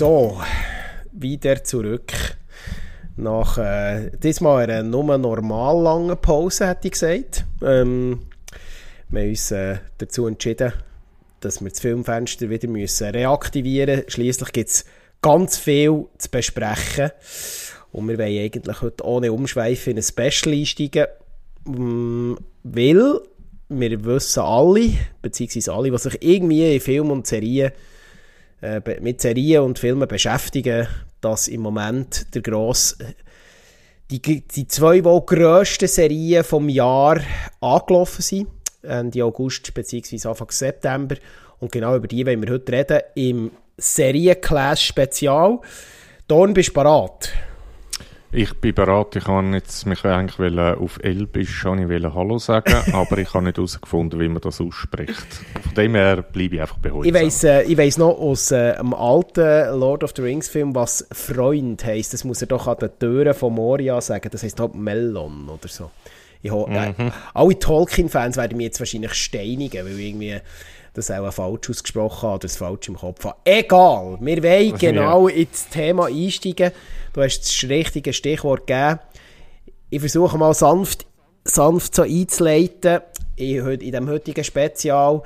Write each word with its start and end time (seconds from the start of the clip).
So, 0.00 0.40
wieder 1.12 1.62
zurück. 1.62 2.14
Nach 3.18 3.58
äh, 3.58 4.10
diesmal 4.16 4.62
einer 4.62 4.82
nur 4.82 5.18
normal 5.18 5.82
langen 5.82 6.16
Pause, 6.16 6.68
hätte 6.68 6.88
ich 6.88 6.92
gesagt. 6.92 7.44
Ähm, 7.62 8.20
wir 9.10 9.20
haben 9.20 9.28
uns 9.28 9.50
äh, 9.50 9.76
dazu 9.98 10.26
entschieden, 10.26 10.72
dass 11.40 11.60
wir 11.60 11.68
das 11.68 11.80
Filmfenster 11.80 12.48
wieder 12.48 12.66
müssen 12.66 13.08
reaktivieren 13.08 13.96
müssen. 13.96 14.10
Schliesslich 14.10 14.52
gibt 14.52 14.70
es 14.70 14.86
ganz 15.20 15.58
viel 15.58 16.06
zu 16.16 16.30
besprechen. 16.30 17.10
Und 17.92 18.08
wir 18.08 18.16
wollen 18.16 18.38
eigentlich 18.42 18.80
heute 18.80 19.04
ohne 19.04 19.30
Umschweife 19.30 19.90
in 19.90 19.98
ein 19.98 20.02
Special 20.02 20.54
einsteigen, 20.54 21.08
mm, 21.66 22.36
weil 22.62 23.20
wir 23.68 24.04
wissen 24.06 24.40
alle, 24.40 24.94
beziehungsweise 25.20 25.74
alle, 25.74 25.90
die 25.90 25.98
sich 25.98 26.22
irgendwie 26.22 26.74
in 26.74 26.80
Film 26.80 27.10
und 27.10 27.26
Serien 27.26 27.72
äh, 28.62 28.80
mit 29.00 29.20
Serien 29.20 29.62
und 29.62 29.78
Filmen 29.78 30.08
beschäftigen, 30.08 30.86
dass 31.20 31.48
im 31.48 31.60
Moment 31.60 32.34
der 32.34 32.42
grosse, 32.42 32.96
die, 34.10 34.20
die 34.20 34.66
zwei 34.66 35.04
wohl 35.04 35.22
grössten 35.22 35.88
Serien 35.88 36.44
vom 36.44 36.68
Jahr 36.68 37.20
angelaufen 37.60 38.22
sind, 38.22 38.48
Ende 38.82 39.24
August 39.24 39.72
bzw. 39.74 40.28
Anfang 40.28 40.50
September. 40.50 41.16
Und 41.58 41.72
genau 41.72 41.96
über 41.96 42.08
die 42.08 42.24
wollen 42.26 42.42
wir 42.42 42.54
heute 42.54 42.72
reden 42.72 43.00
im 43.14 43.50
Serienclass 43.76 44.82
Spezial. 44.82 45.60
Don, 46.26 46.54
bist 46.54 46.70
du 46.70 46.74
bereit? 46.74 47.32
Ich 48.32 48.54
bin 48.54 48.72
bereit, 48.74 49.16
ich 49.16 49.24
kann 49.24 49.54
jetzt 49.54 49.86
mich 49.86 50.04
eigentlich 50.04 50.58
auf 50.58 51.02
Elbisch 51.02 51.64
Hallo 51.64 52.38
sagen, 52.38 52.76
aber 52.92 53.18
ich 53.18 53.34
habe 53.34 53.44
nicht 53.44 53.56
herausgefunden, 53.56 54.20
wie 54.20 54.28
man 54.28 54.40
das 54.40 54.60
ausspricht. 54.60 55.26
Von 55.62 55.74
dem 55.74 55.96
her 55.96 56.22
bleibe 56.22 56.54
ich 56.54 56.60
einfach 56.60 56.78
behutsam. 56.78 57.12
Ich 57.12 57.20
weiss, 57.20 57.42
äh, 57.42 57.62
ich 57.62 57.76
weiss 57.76 57.98
noch 57.98 58.16
aus 58.16 58.52
äh, 58.52 58.76
einem 58.78 58.94
alten 58.94 59.78
Lord 59.80 60.04
of 60.04 60.12
the 60.14 60.22
Rings 60.22 60.48
Film, 60.48 60.76
was 60.76 61.08
Freund 61.10 61.84
heisst. 61.84 62.12
Das 62.12 62.22
muss 62.22 62.40
er 62.40 62.46
doch 62.46 62.68
an 62.68 62.76
den 62.78 62.90
Türen 63.00 63.34
von 63.34 63.52
Moria 63.52 64.00
sagen. 64.00 64.28
Das 64.30 64.44
heisst 64.44 64.60
halt 64.60 64.76
Melon 64.76 65.48
oder 65.48 65.68
so. 65.68 65.90
Ich 66.40 66.52
äh, 66.52 66.54
mhm. 66.54 67.12
alle 67.34 67.58
Tolkien-Fans 67.58 68.36
werden 68.36 68.56
mich 68.56 68.66
jetzt 68.66 68.78
wahrscheinlich 68.78 69.14
steinigen, 69.14 69.84
weil 69.84 69.98
irgendwie 69.98 70.40
das 70.94 71.10
auch 71.10 71.32
falsch 71.32 71.70
ausgesprochen 71.70 72.22
habe 72.22 72.34
oder 72.34 72.42
das 72.42 72.56
falsch 72.56 72.88
im 72.88 72.96
Kopf 72.96 73.24
habe. 73.24 73.36
Egal, 73.44 74.18
wir 74.20 74.42
wollen 74.42 74.78
genau 74.78 75.28
ja. 75.28 75.36
ins 75.36 75.68
Thema 75.68 76.06
einsteigen. 76.06 76.72
Du 77.12 77.22
hast 77.22 77.40
das 77.40 77.68
richtige 77.68 78.12
Stichwort 78.12 78.66
gegeben. 78.66 79.00
Ich 79.90 80.00
versuche 80.00 80.38
mal 80.38 80.54
sanft, 80.54 81.06
sanft 81.44 81.94
so 81.94 82.02
einzuleiten. 82.02 83.00
In, 83.36 83.66
in 83.66 83.78
diesem 83.78 84.08
heutigen 84.08 84.44
Spezial 84.44 85.22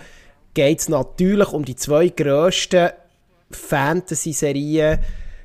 geht 0.55 0.81
es 0.81 0.89
natürlich 0.89 1.53
um 1.53 1.65
die 1.65 1.77
zwei 1.77 2.09
grössten 2.09 2.91
Fantasy-Serien 3.51 5.01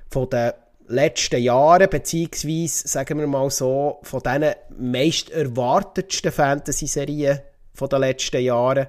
von 0.10 0.30
den 0.30 0.52
letzten 0.88 1.42
Jahren, 1.42 1.90
beziehungsweise, 1.90 2.88
sagen 2.88 3.20
wir 3.20 3.28
mal 3.28 3.50
so, 3.50 4.00
von 4.04 4.22
den 4.22 4.54
meist 4.78 5.30
erwartetsten 5.30 6.32
Fantasy-Serien 6.32 7.40
von 7.74 7.90
den 7.90 8.00
letzten 8.00 8.42
Jahren. 8.42 8.88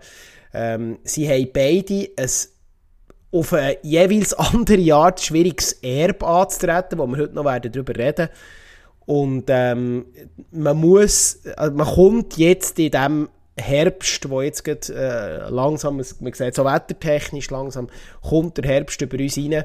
Ähm, 0.53 0.99
sie 1.05 1.28
haben 1.28 1.49
beide 1.53 2.09
ein 2.16 2.31
auf 3.33 3.53
eine 3.53 3.78
jeweils 3.83 4.34
andere 4.34 4.94
Art 4.94 5.21
schwieriges 5.21 5.75
Erbe 5.83 6.27
anzutreten, 6.27 6.99
wo 6.99 7.06
wir 7.06 7.19
heute 7.19 7.34
noch 7.34 7.44
werden 7.44 7.71
darüber 7.71 7.97
reden. 7.97 8.28
Und 9.06 9.44
ähm, 9.49 10.06
man 10.50 10.77
muss, 10.77 11.41
also 11.56 11.75
man 11.75 11.87
kommt 11.87 12.37
jetzt 12.37 12.78
in 12.78 12.91
dem 12.91 13.28
Herbst, 13.56 14.28
wo 14.31 14.41
jetzt 14.41 14.65
gerade, 14.65 14.94
äh, 14.94 15.50
langsam, 15.50 15.97
man 15.97 16.33
sieht 16.33 16.55
so 16.55 16.65
wettertechnisch 16.65 17.50
langsam, 17.50 17.89
kommt 18.22 18.59
der 18.59 18.65
Herbst 18.65 19.00
über 19.03 19.19
uns 19.19 19.37
rein, 19.37 19.65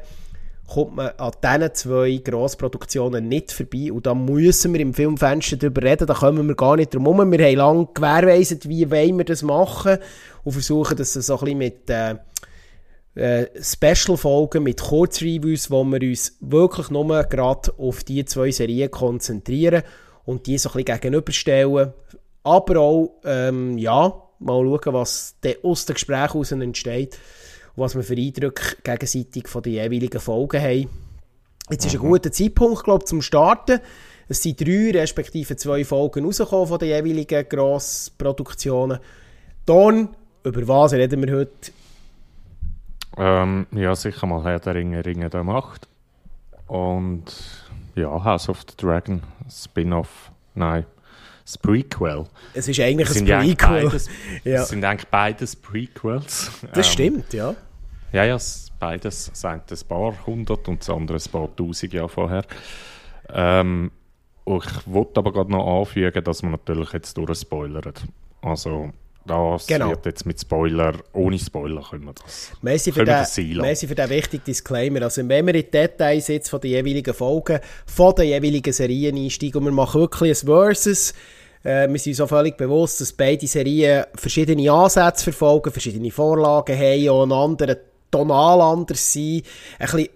kommt 0.68 0.96
man 0.96 1.10
an 1.18 1.32
diesen 1.44 1.74
zwei 1.76 2.22
Grossproduktionen 2.24 3.28
nicht 3.28 3.52
vorbei 3.52 3.92
und 3.92 4.06
da 4.06 4.14
müssen 4.16 4.74
wir 4.74 4.80
im 4.80 4.94
Filmfenster 4.94 5.58
darüber 5.58 5.84
reden, 5.84 6.08
da 6.08 6.14
kommen 6.14 6.48
wir 6.48 6.56
gar 6.56 6.76
nicht 6.76 6.94
drum 6.94 7.06
herum. 7.06 7.32
Wir 7.32 7.46
haben 7.46 7.56
lange 7.56 7.88
gewährleistet, 7.94 8.68
wie 8.68 8.90
wollen 8.90 9.18
wir 9.18 9.26
das 9.26 9.44
machen 9.44 9.98
und 10.44 10.52
versuchen 10.52 10.98
das 10.98 11.14
so 11.14 11.34
ein 11.34 11.40
bisschen 11.40 11.58
mit... 11.58 11.90
Äh, 11.90 12.16
äh, 13.16 13.48
Special-Folgen 13.62 14.64
mit 14.64 14.82
Kurzreviews, 14.82 15.72
wo 15.72 15.86
wir 15.86 16.02
uns 16.02 16.38
wirklich 16.42 16.90
nur 16.90 17.24
gerade 17.24 17.74
auf 17.78 18.04
die 18.04 18.26
zwei 18.26 18.52
Serien 18.52 18.92
konzentrieren 18.92 19.84
und 20.26 20.48
die 20.48 20.58
so 20.58 20.70
ein 20.70 20.84
bisschen 20.84 21.00
gegenüberstellen. 21.00 21.94
Aber 22.44 22.78
auch, 22.78 23.22
ähm, 23.24 23.78
ja, 23.78 24.22
mal 24.40 24.64
schauen, 24.64 24.94
was 24.94 25.36
aus 25.64 25.86
den 25.86 25.94
Gesprächen 25.94 26.34
heraus 26.34 26.52
entsteht 26.52 27.18
was 27.76 27.96
wir 27.96 28.04
für 28.04 28.16
Eindrücke 28.16 28.78
gegenseitig 28.84 29.48
von 29.48 29.62
den 29.62 29.74
jeweiligen 29.74 30.20
Folgen 30.20 30.62
haben. 30.62 30.90
Jetzt 31.70 31.86
ist 31.86 31.96
ein 31.96 32.02
mhm. 32.02 32.10
guter 32.10 32.32
Zeitpunkt, 32.32 32.84
glaube 32.84 33.04
ich, 33.04 33.08
zum 33.08 33.22
Starten. 33.22 33.80
Es 34.28 34.42
sind 34.42 34.60
drei 34.60 34.92
respektive 34.92 35.56
zwei 35.56 35.84
Folgen 35.84 36.26
rausgekommen 36.26 36.68
von 36.68 36.80
den 36.80 36.90
jeweiligen 36.90 37.48
Grossproduktionen. 37.48 39.00
Don, 39.66 40.10
über 40.44 40.68
was 40.68 40.94
reden 40.94 41.26
wir 41.26 41.36
heute? 41.36 41.72
Ähm, 43.18 43.68
ja, 43.72 43.96
sicher 43.96 44.28
mal 44.28 44.44
Herr 44.44 44.60
der 44.60 44.76
Ringe, 44.76 45.06
Ringe 45.06 45.30
der 45.30 45.44
Macht. 45.44 45.88
Und 46.68 47.26
ja, 47.96 48.24
House 48.24 48.50
of 48.50 48.62
the 48.62 48.76
Dragon, 48.78 49.22
Spin-off, 49.50 50.32
nein, 50.54 50.86
das 51.46 51.58
Prequel. 51.60 52.26
Es 52.56 52.68
ist 52.68 52.80
eigentlich 52.80 53.10
ein 53.16 53.26
Prequel. 53.26 53.84
Beides, 53.84 54.10
ja. 54.44 54.64
Es 54.64 54.70
sind 54.70 54.84
eigentlich 54.84 55.08
beides 55.10 55.56
Prequels. 55.56 56.52
Das 56.74 56.88
ähm, 56.88 56.94
stimmt, 56.94 57.34
ja. 57.34 57.56
Ja, 58.12 58.24
ja, 58.24 58.38
beides 58.80 59.32
sind 59.34 59.72
ein 59.72 59.88
paar 59.88 60.26
hundert 60.26 60.68
und 60.68 60.82
das 60.82 60.90
andere 60.90 61.18
ein 61.18 61.32
paar 61.32 61.56
tausend 61.56 61.94
Jahre 61.94 62.10
vorher. 62.10 62.46
Ähm, 63.30 63.92
ich 64.46 64.88
wollte 64.88 65.20
aber 65.20 65.34
gerade 65.34 65.52
noch 65.52 65.82
anfügen, 65.82 66.24
dass 66.24 66.42
man 66.42 66.54
natürlich 66.54 66.94
jetzt 66.94 67.18
durchspoilert. 67.18 68.06
Also, 68.42 68.92
das 69.26 69.66
genau. 69.66 69.90
wird 69.90 70.06
jetzt 70.06 70.26
mit 70.26 70.40
Spoiler, 70.40 70.94
ohne 71.14 71.40
Spoiler 71.40 71.82
können 71.82 72.06
wir 72.06 72.14
das. 72.14 72.52
Merci 72.62 72.92
für, 72.92 73.04
den, 73.04 73.26
merci 73.60 73.88
für 73.88 73.96
den 73.96 74.10
wichtigen 74.10 74.44
Disclaimer. 74.44 75.02
Also 75.02 75.28
wenn 75.28 75.48
wir 75.48 75.56
in 75.56 75.64
die 75.64 75.72
Details 75.72 76.28
jetzt 76.28 76.50
von 76.50 76.62
den 76.62 76.72
jeweiligen 76.72 77.14
Folgen, 77.14 77.60
von 77.88 78.14
den 78.14 78.28
jeweiligen 78.28 78.72
Serien 78.72 79.18
einsteigen 79.18 79.58
und 79.58 79.66
wir 79.66 79.72
machen 79.72 80.02
wirklich 80.02 80.44
ein 80.44 80.46
Versus, 80.46 81.14
äh, 81.66 81.90
wir 81.90 82.00
sind 82.00 82.14
uns 82.14 82.22
auch 82.22 82.30
völlig 82.30 82.58
bewusst, 82.58 83.02
dass 83.02 83.12
beide 83.12 83.48
Serien 83.48 84.06
verschiedene 84.16 84.72
Ansätze 84.72 85.24
verfolgen, 85.24 85.72
verschiedene 85.72 86.12
Vorlagen 86.12 86.78
haben, 86.78 87.10
auch 87.10 87.24
einen 87.24 87.32
anderen 87.32 87.78
tonal 88.12 88.62
anders 88.62 89.12
sind, 89.12 89.46
ein 89.80 89.86
bisschen 89.88 90.10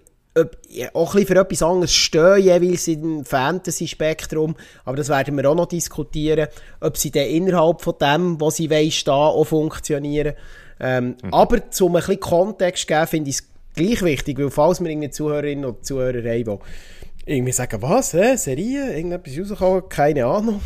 auch 0.94 1.14
ein 1.16 1.26
für 1.26 1.36
etwas 1.36 1.62
anderes 1.62 1.92
stehen, 1.92 2.44
jeweils 2.44 2.86
im 2.86 3.24
Fantasy-Spektrum. 3.24 4.54
Aber 4.84 4.96
das 4.96 5.08
werden 5.08 5.36
wir 5.36 5.50
auch 5.50 5.56
noch 5.56 5.66
diskutieren, 5.66 6.46
ob 6.80 6.96
sie 6.96 7.10
dann 7.10 7.26
innerhalb 7.26 7.80
von 7.82 7.94
dem, 8.00 8.40
was 8.40 8.56
sie 8.56 8.70
wollen, 8.70 8.92
stehen, 8.92 9.12
auch 9.12 9.44
funktionieren. 9.44 10.34
Ähm, 10.78 11.16
mhm. 11.22 11.34
Aber 11.34 11.56
um 11.80 11.96
ein 11.96 12.00
bisschen 12.00 12.20
Kontext 12.20 12.82
zu 12.82 12.86
geben, 12.86 13.06
finde 13.08 13.30
ich 13.30 13.36
es 13.36 13.48
gleich 13.74 14.02
wichtig, 14.02 14.38
weil 14.38 14.50
falls 14.50 14.80
wir 14.80 14.88
irgendwie 14.88 15.10
Zuhörerinnen 15.10 15.64
und 15.64 15.84
Zuhörer 15.84 16.18
haben, 16.18 16.44
die 16.44 16.99
irgendwie 17.30 17.52
sagen, 17.52 17.80
was, 17.80 18.12
hä, 18.12 18.36
Serie, 18.36 18.94
irgendetwas 18.96 19.38
rausgekommen, 19.38 19.88
keine 19.88 20.26
Ahnung. 20.26 20.60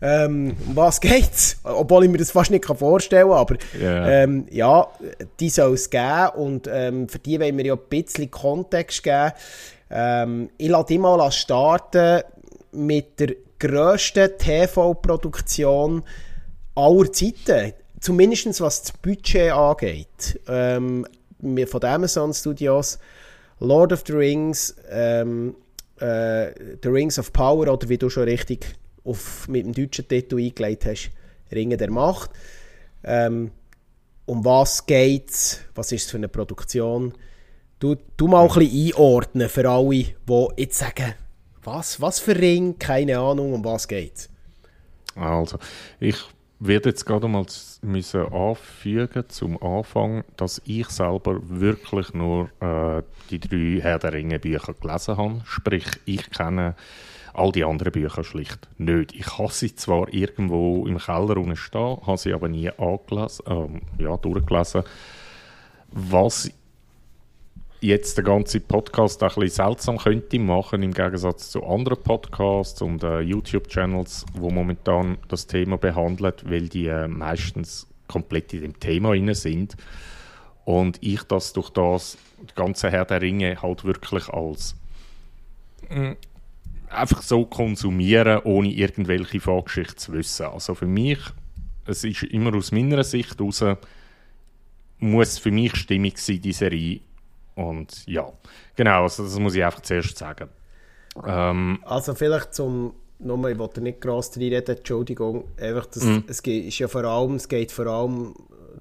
Ähm, 0.00 0.56
um 0.66 0.76
was 0.76 1.00
geht's? 1.00 1.58
Obwohl 1.64 2.04
ich 2.04 2.10
mir 2.10 2.18
das 2.18 2.30
fast 2.30 2.50
nicht 2.50 2.64
vorstellen 2.64 3.28
kann, 3.28 3.38
aber 3.38 3.56
yeah. 3.78 4.22
ähm, 4.22 4.46
ja, 4.50 4.86
die 5.40 5.50
soll 5.50 5.74
es 5.74 5.90
geben 5.90 6.28
und 6.36 6.68
ähm, 6.72 7.08
für 7.08 7.18
die 7.18 7.38
wollen 7.40 7.56
wir 7.58 7.66
ja 7.66 7.74
ein 7.74 7.80
bisschen 7.88 8.30
Kontext 8.30 9.02
geben. 9.02 9.32
Ähm, 9.90 10.50
ich 10.56 10.68
lasse 10.68 10.86
dich 10.86 10.98
mal 10.98 11.30
starten 11.32 12.22
mit 12.72 13.18
der 13.18 13.34
grössten 13.58 14.30
TV-Produktion 14.38 16.04
aller 16.74 17.12
Zeiten, 17.12 17.72
zumindest 18.00 18.60
was 18.60 18.82
das 18.82 18.92
Budget 18.92 19.52
angeht, 19.52 20.40
ähm, 20.46 21.06
von 21.40 21.80
den 21.80 21.90
Amazon 21.90 22.32
Studios, 22.32 22.98
Lord 23.58 23.92
of 23.92 24.04
the 24.06 24.12
Rings, 24.12 24.76
ähm, 24.90 25.54
äh, 26.00 26.52
The 26.82 26.88
Rings 26.88 27.18
of 27.18 27.32
Power 27.32 27.72
oder 27.72 27.88
wie 27.88 27.98
du 27.98 28.08
schon 28.10 28.24
richtig 28.24 28.74
auf, 29.04 29.48
mit 29.48 29.64
dem 29.64 29.72
deutschen 29.72 30.06
Titel 30.06 30.38
eingelegt 30.38 30.86
hast, 30.86 31.10
Ringe 31.52 31.76
der 31.76 31.90
Macht. 31.90 32.30
Ähm, 33.04 33.50
um 34.26 34.44
was 34.44 34.84
geht 34.84 35.30
es? 35.30 35.60
Was 35.74 35.92
ist 35.92 36.04
es 36.04 36.10
für 36.10 36.18
eine 36.18 36.28
Produktion? 36.28 37.14
Du, 37.78 37.96
du 38.16 38.26
mal 38.26 38.42
ein 38.42 38.52
bisschen 38.52 38.94
einordnen 38.94 39.48
für 39.48 39.68
alle, 39.68 39.88
die 39.88 40.46
jetzt 40.56 40.78
sagen, 40.78 41.14
was, 41.62 42.00
was 42.00 42.18
für 42.18 42.36
Ring, 42.36 42.78
keine 42.78 43.18
Ahnung, 43.18 43.54
um 43.54 43.64
was 43.64 43.86
geht 43.88 44.16
es? 44.16 44.28
Also, 45.14 45.58
ich 46.00 46.16
werde 46.60 46.88
jetzt 46.90 47.04
gerade 47.06 47.28
mal 47.28 47.46
müssen 47.82 48.32
anfügen 48.32 49.24
zum 49.28 49.62
Anfang, 49.62 50.24
dass 50.36 50.60
ich 50.64 50.88
selber 50.88 51.38
wirklich 51.42 52.14
nur 52.14 52.50
äh, 52.60 53.02
die 53.30 53.38
drei 53.38 53.80
Herr 53.80 53.98
der 53.98 54.12
Ringe 54.12 54.38
Bücher 54.38 54.74
gelesen 54.74 55.16
habe. 55.16 55.40
Sprich, 55.44 55.86
ich 56.04 56.30
kenne 56.30 56.74
all 57.34 57.52
die 57.52 57.64
anderen 57.64 57.92
Bücher 57.92 58.24
schlicht 58.24 58.68
nicht. 58.78 59.14
Ich 59.14 59.38
habe 59.38 59.52
sie 59.52 59.74
zwar 59.74 60.12
irgendwo 60.12 60.86
im 60.86 60.98
Keller 60.98 61.36
unten 61.36 61.56
stehen, 61.56 61.98
habe 62.04 62.18
sie 62.18 62.32
aber 62.32 62.48
nie 62.48 62.70
angelesen, 62.70 63.44
äh, 63.46 64.02
ja, 64.02 64.16
durchgelesen. 64.16 64.82
Was 65.90 66.50
jetzt 67.80 68.18
den 68.18 68.24
ganzen 68.24 68.62
Podcast 68.62 69.22
ein 69.22 69.28
bisschen 69.28 69.48
seltsam 69.50 69.98
könnte 69.98 70.38
machen, 70.38 70.82
im 70.82 70.92
Gegensatz 70.92 71.50
zu 71.50 71.64
anderen 71.64 72.02
Podcasts 72.02 72.82
und 72.82 73.02
äh, 73.02 73.20
YouTube-Channels, 73.20 74.26
wo 74.34 74.50
momentan 74.50 75.18
das 75.28 75.46
Thema 75.46 75.78
behandeln, 75.78 76.32
weil 76.44 76.68
die 76.68 76.86
äh, 76.86 77.08
meistens 77.08 77.86
komplett 78.08 78.52
in 78.52 78.62
dem 78.62 78.80
Thema 78.80 79.14
inne 79.14 79.34
sind. 79.34 79.76
Und 80.64 80.98
ich 81.02 81.22
das 81.24 81.52
durch 81.52 81.70
das 81.70 82.18
ganze 82.54 82.90
Herr 82.90 83.04
der 83.04 83.22
Ringe 83.22 83.62
halt 83.62 83.84
wirklich 83.84 84.28
als 84.28 84.74
mh, 85.88 86.10
mm, 86.10 86.16
einfach 86.90 87.22
so 87.22 87.44
konsumieren, 87.44 88.40
ohne 88.44 88.70
irgendwelche 88.70 89.40
Vorgeschichte 89.40 89.96
zu 89.96 90.12
wissen. 90.12 90.46
Also 90.46 90.74
für 90.74 90.86
mich, 90.86 91.18
es 91.86 92.04
ist 92.04 92.22
immer 92.24 92.54
aus 92.54 92.72
meiner 92.72 93.04
Sicht 93.04 93.38
heraus, 93.38 93.64
muss 94.98 95.38
für 95.38 95.50
mich 95.50 95.76
stimmig 95.76 96.18
sein, 96.18 96.40
die 96.40 96.52
Serie. 96.52 97.00
Und 97.58 98.06
ja, 98.06 98.32
genau, 98.76 99.02
also 99.02 99.24
das 99.24 99.36
muss 99.40 99.56
ich 99.56 99.64
einfach 99.64 99.80
zuerst 99.80 100.16
sagen. 100.16 100.48
Ähm, 101.26 101.80
also 101.84 102.14
vielleicht 102.14 102.54
zum, 102.54 102.94
nochmal, 103.18 103.52
ich 103.52 103.58
wollte 103.58 103.80
nicht 103.80 104.00
gross 104.00 104.36
reinreden, 104.36 104.76
Entschuldigung, 104.76 105.42
einfach, 105.60 105.86
das, 105.86 106.04
mm. 106.04 106.18
es, 106.28 106.40
geht, 106.40 106.66
ist 106.66 106.78
ja 106.78 106.86
vor 106.86 107.02
allem, 107.02 107.34
es 107.34 107.48
geht 107.48 107.72
vor 107.72 107.86
allem 107.86 108.34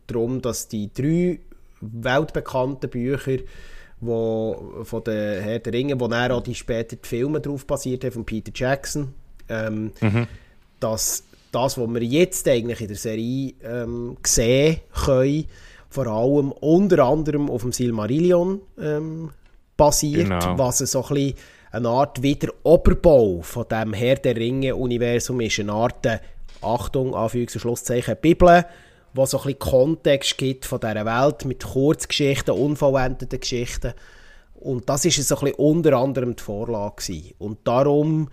darum, 0.06 0.44
dass 0.44 0.68
die 0.68 0.94
drei 0.94 1.39
weltbekannten 1.81 2.88
Bücher 2.91 3.39
wo, 4.00 4.83
von 4.83 5.03
den 5.03 5.41
Herr 5.41 5.57
der 5.57 5.74
Ringe, 5.74 6.00
wo 6.00 6.07
dann 6.07 6.31
auch 6.31 6.44
die 6.44 6.53
später 6.53 6.97
die 6.97 7.07
Filme 7.07 7.41
drauf 7.41 7.65
basiert 7.65 8.03
haben, 8.03 8.12
von 8.12 8.25
Peter 8.25 8.51
Jackson, 8.53 9.12
ähm, 9.50 9.91
mhm. 10.01 10.27
dass 10.79 11.24
das, 11.51 11.79
was 11.79 11.89
wir 11.89 12.03
jetzt 12.03 12.47
eigentlich 12.47 12.81
in 12.81 12.88
der 12.89 12.97
Serie 12.97 13.53
ähm, 13.63 14.18
sehen 14.24 14.81
können, 14.94 15.45
vor 15.89 16.07
allem 16.07 16.51
unter 16.51 17.06
anderem 17.06 17.50
auf 17.50 17.62
dem 17.62 17.72
Silmarillion 17.72 18.62
ähm, 18.80 19.30
basiert, 19.75 20.30
genau. 20.30 20.57
was 20.57 20.80
so 20.80 21.04
ein 21.06 21.13
bisschen 21.13 21.34
eine 21.72 21.89
Art 21.89 22.22
Wiederoberbau 22.22 23.42
von 23.42 23.66
dem 23.69 23.94
Herr 23.94 24.16
der 24.16 24.36
Ringe-Universum 24.36 25.42
ist, 25.42 25.60
eine 25.60 25.74
Art, 25.74 26.06
äh, 26.06 26.19
Achtung, 26.62 27.13
Anführungs- 27.13 27.54
und 27.54 27.62
Schlusszeichen, 27.62 28.16
Bibel, 28.19 28.66
wo 29.13 29.25
so 29.25 29.38
ein 29.38 29.44
bisschen 29.44 29.60
Kontext 29.60 30.38
gibt 30.38 30.66
von 30.66 30.80
dieser 30.80 31.06
Welt 31.06 31.45
mit 31.45 31.63
Kurzgeschichten, 31.63 32.54
unvollendeten 32.54 33.39
Geschichten. 33.39 33.94
Und 34.56 34.89
das 34.89 35.06
ist 35.06 35.22
so 35.28 35.36
ein 35.36 35.45
bisschen 35.45 35.60
unter 35.60 35.98
anderem 35.98 36.36
die 36.36 36.44
Vorlage 36.44 36.95
gewesen. 36.95 37.34
Und 37.38 37.60
darum, 37.68 38.30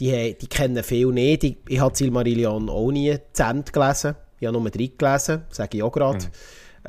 die, 0.00 0.36
die 0.40 0.46
kennen 0.46 0.82
viel 0.82 1.08
nicht. 1.08 1.44
Ich, 1.44 1.56
ich 1.68 1.80
habe 1.80 1.96
Silmarillion 1.96 2.68
auch 2.68 2.90
nie 2.90 3.16
zu 3.32 3.42
Ende 3.42 3.70
gelesen. 3.70 4.16
Ich 4.40 4.46
habe 4.46 4.58
nur 4.58 4.70
drei 4.70 4.90
gelesen, 4.96 5.42
sage 5.50 5.76
ich 5.76 5.82
auch 5.82 5.92
gerade. 5.92 6.24
Mhm. 6.24 6.30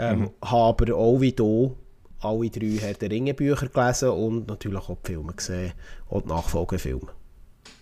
Ähm, 0.01 0.19
mhm. 0.19 0.30
Habe 0.44 0.83
aber 0.83 0.98
auch 0.98 1.21
wie 1.21 1.31
du 1.31 1.77
alle 2.21 2.50
drei 2.50 2.77
Herr 2.80 2.94
der 2.94 3.12
Ringe 3.12 3.33
Bücher 3.33 3.68
gelesen 3.68 4.09
und 4.09 4.48
natürlich 4.48 4.89
auch 4.89 4.98
die 5.06 5.12
Filme 5.12 5.33
gesehen 5.33 5.74
und 6.09 6.25
Nachfolgefilme. 6.25 7.07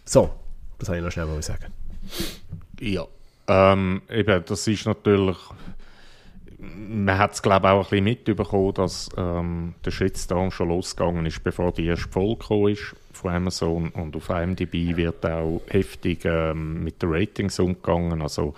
So, 0.04 0.30
das 0.77 0.89
wollte 0.89 1.00
ich 1.00 1.06
noch 1.06 1.12
schnell 1.12 1.42
sagen. 1.42 1.74
Ja, 2.80 3.06
ähm, 3.48 4.01
eben, 4.10 4.44
das 4.45 4.68
ist 4.68 4.86
natürlich. 4.86 5.38
Man 6.57 7.18
hat 7.18 7.33
es, 7.33 7.42
glaube 7.42 7.68
ich, 7.68 7.71
auch 7.71 7.77
ein 7.77 7.89
bisschen 7.89 8.04
mitbekommen, 8.04 8.74
dass 8.74 9.10
ähm, 9.16 9.75
der 9.86 9.92
Shitstorm 9.92 10.51
schon 10.51 10.68
losgegangen 10.68 11.25
ist, 11.25 11.42
bevor 11.42 11.71
die 11.71 11.86
erste 11.86 12.10
Folge 12.10 12.71
ist 12.71 12.95
von 13.13 13.31
Amazon. 13.31 13.89
Und 13.89 14.16
auf 14.18 14.30
IMDb 14.30 14.98
wird 14.98 15.25
auch 15.25 15.62
heftig 15.69 16.25
ähm, 16.25 16.83
mit 16.83 17.01
den 17.01 17.13
Ratings 17.13 17.60
umgegangen. 17.60 18.21
Also 18.21 18.56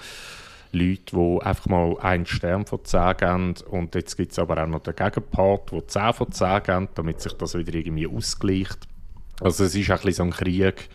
Leute, 0.71 1.15
die 1.15 1.39
einfach 1.41 1.65
mal 1.67 1.97
einen 1.99 2.25
Stern 2.25 2.65
von 2.65 2.83
10 2.83 3.17
geben. 3.17 3.55
Und 3.69 3.95
jetzt 3.95 4.15
gibt 4.17 4.31
es 4.31 4.39
aber 4.39 4.63
auch 4.63 4.67
noch 4.67 4.79
den 4.79 4.95
Gegenpart, 4.95 5.71
der 5.71 5.87
10 5.87 6.13
von 6.13 6.31
10 6.31 6.63
geben, 6.63 6.89
damit 6.95 7.21
sich 7.21 7.33
das 7.33 7.55
wieder 7.55 7.73
irgendwie 7.73 8.07
ausgleicht. 8.07 8.87
Also 9.41 9.63
es 9.63 9.75
ist 9.75 9.89
ein 9.89 9.97
bisschen 9.97 10.13
so 10.13 10.23
ein 10.23 10.29
Krieg 10.31 10.89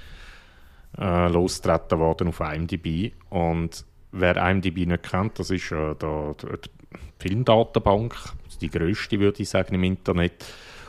äh, 0.98 1.28
losgetreten 1.28 1.98
worden 1.98 2.28
auf 2.28 2.40
IMDb. 2.40 3.12
Und 3.30 3.84
wer 4.12 4.36
IMDb 4.36 4.86
nicht 4.86 5.02
kennt, 5.10 5.38
das 5.38 5.50
ist 5.50 5.72
äh, 5.72 5.94
da, 5.98 6.34
die 6.38 6.70
Filmdatenbank, 7.18 8.14
die 8.60 8.70
größte, 8.70 9.18
würde 9.20 9.42
ich 9.42 9.48
sagen, 9.48 9.74
im 9.74 9.84
Internet. 9.84 10.44